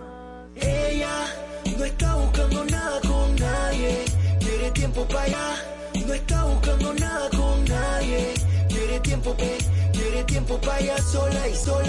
Ella 0.56 1.45
no 1.78 1.84
está 1.84 2.14
buscando 2.14 2.64
nada 2.64 3.00
con 3.00 3.36
nadie. 3.36 4.04
Quiere 4.40 4.70
tiempo 4.70 5.04
para 5.06 5.22
allá. 5.22 5.54
No 6.06 6.14
está 6.14 6.44
buscando 6.44 6.94
nada 6.94 7.30
con 7.30 7.64
nadie. 7.64 8.34
Quiere 8.68 9.00
tiempo, 9.00 9.36
quiere 9.92 10.24
tiempo 10.24 10.60
para 10.60 10.80
ella 10.80 10.98
sola 10.98 11.48
y 11.48 11.54
sola. 11.54 11.86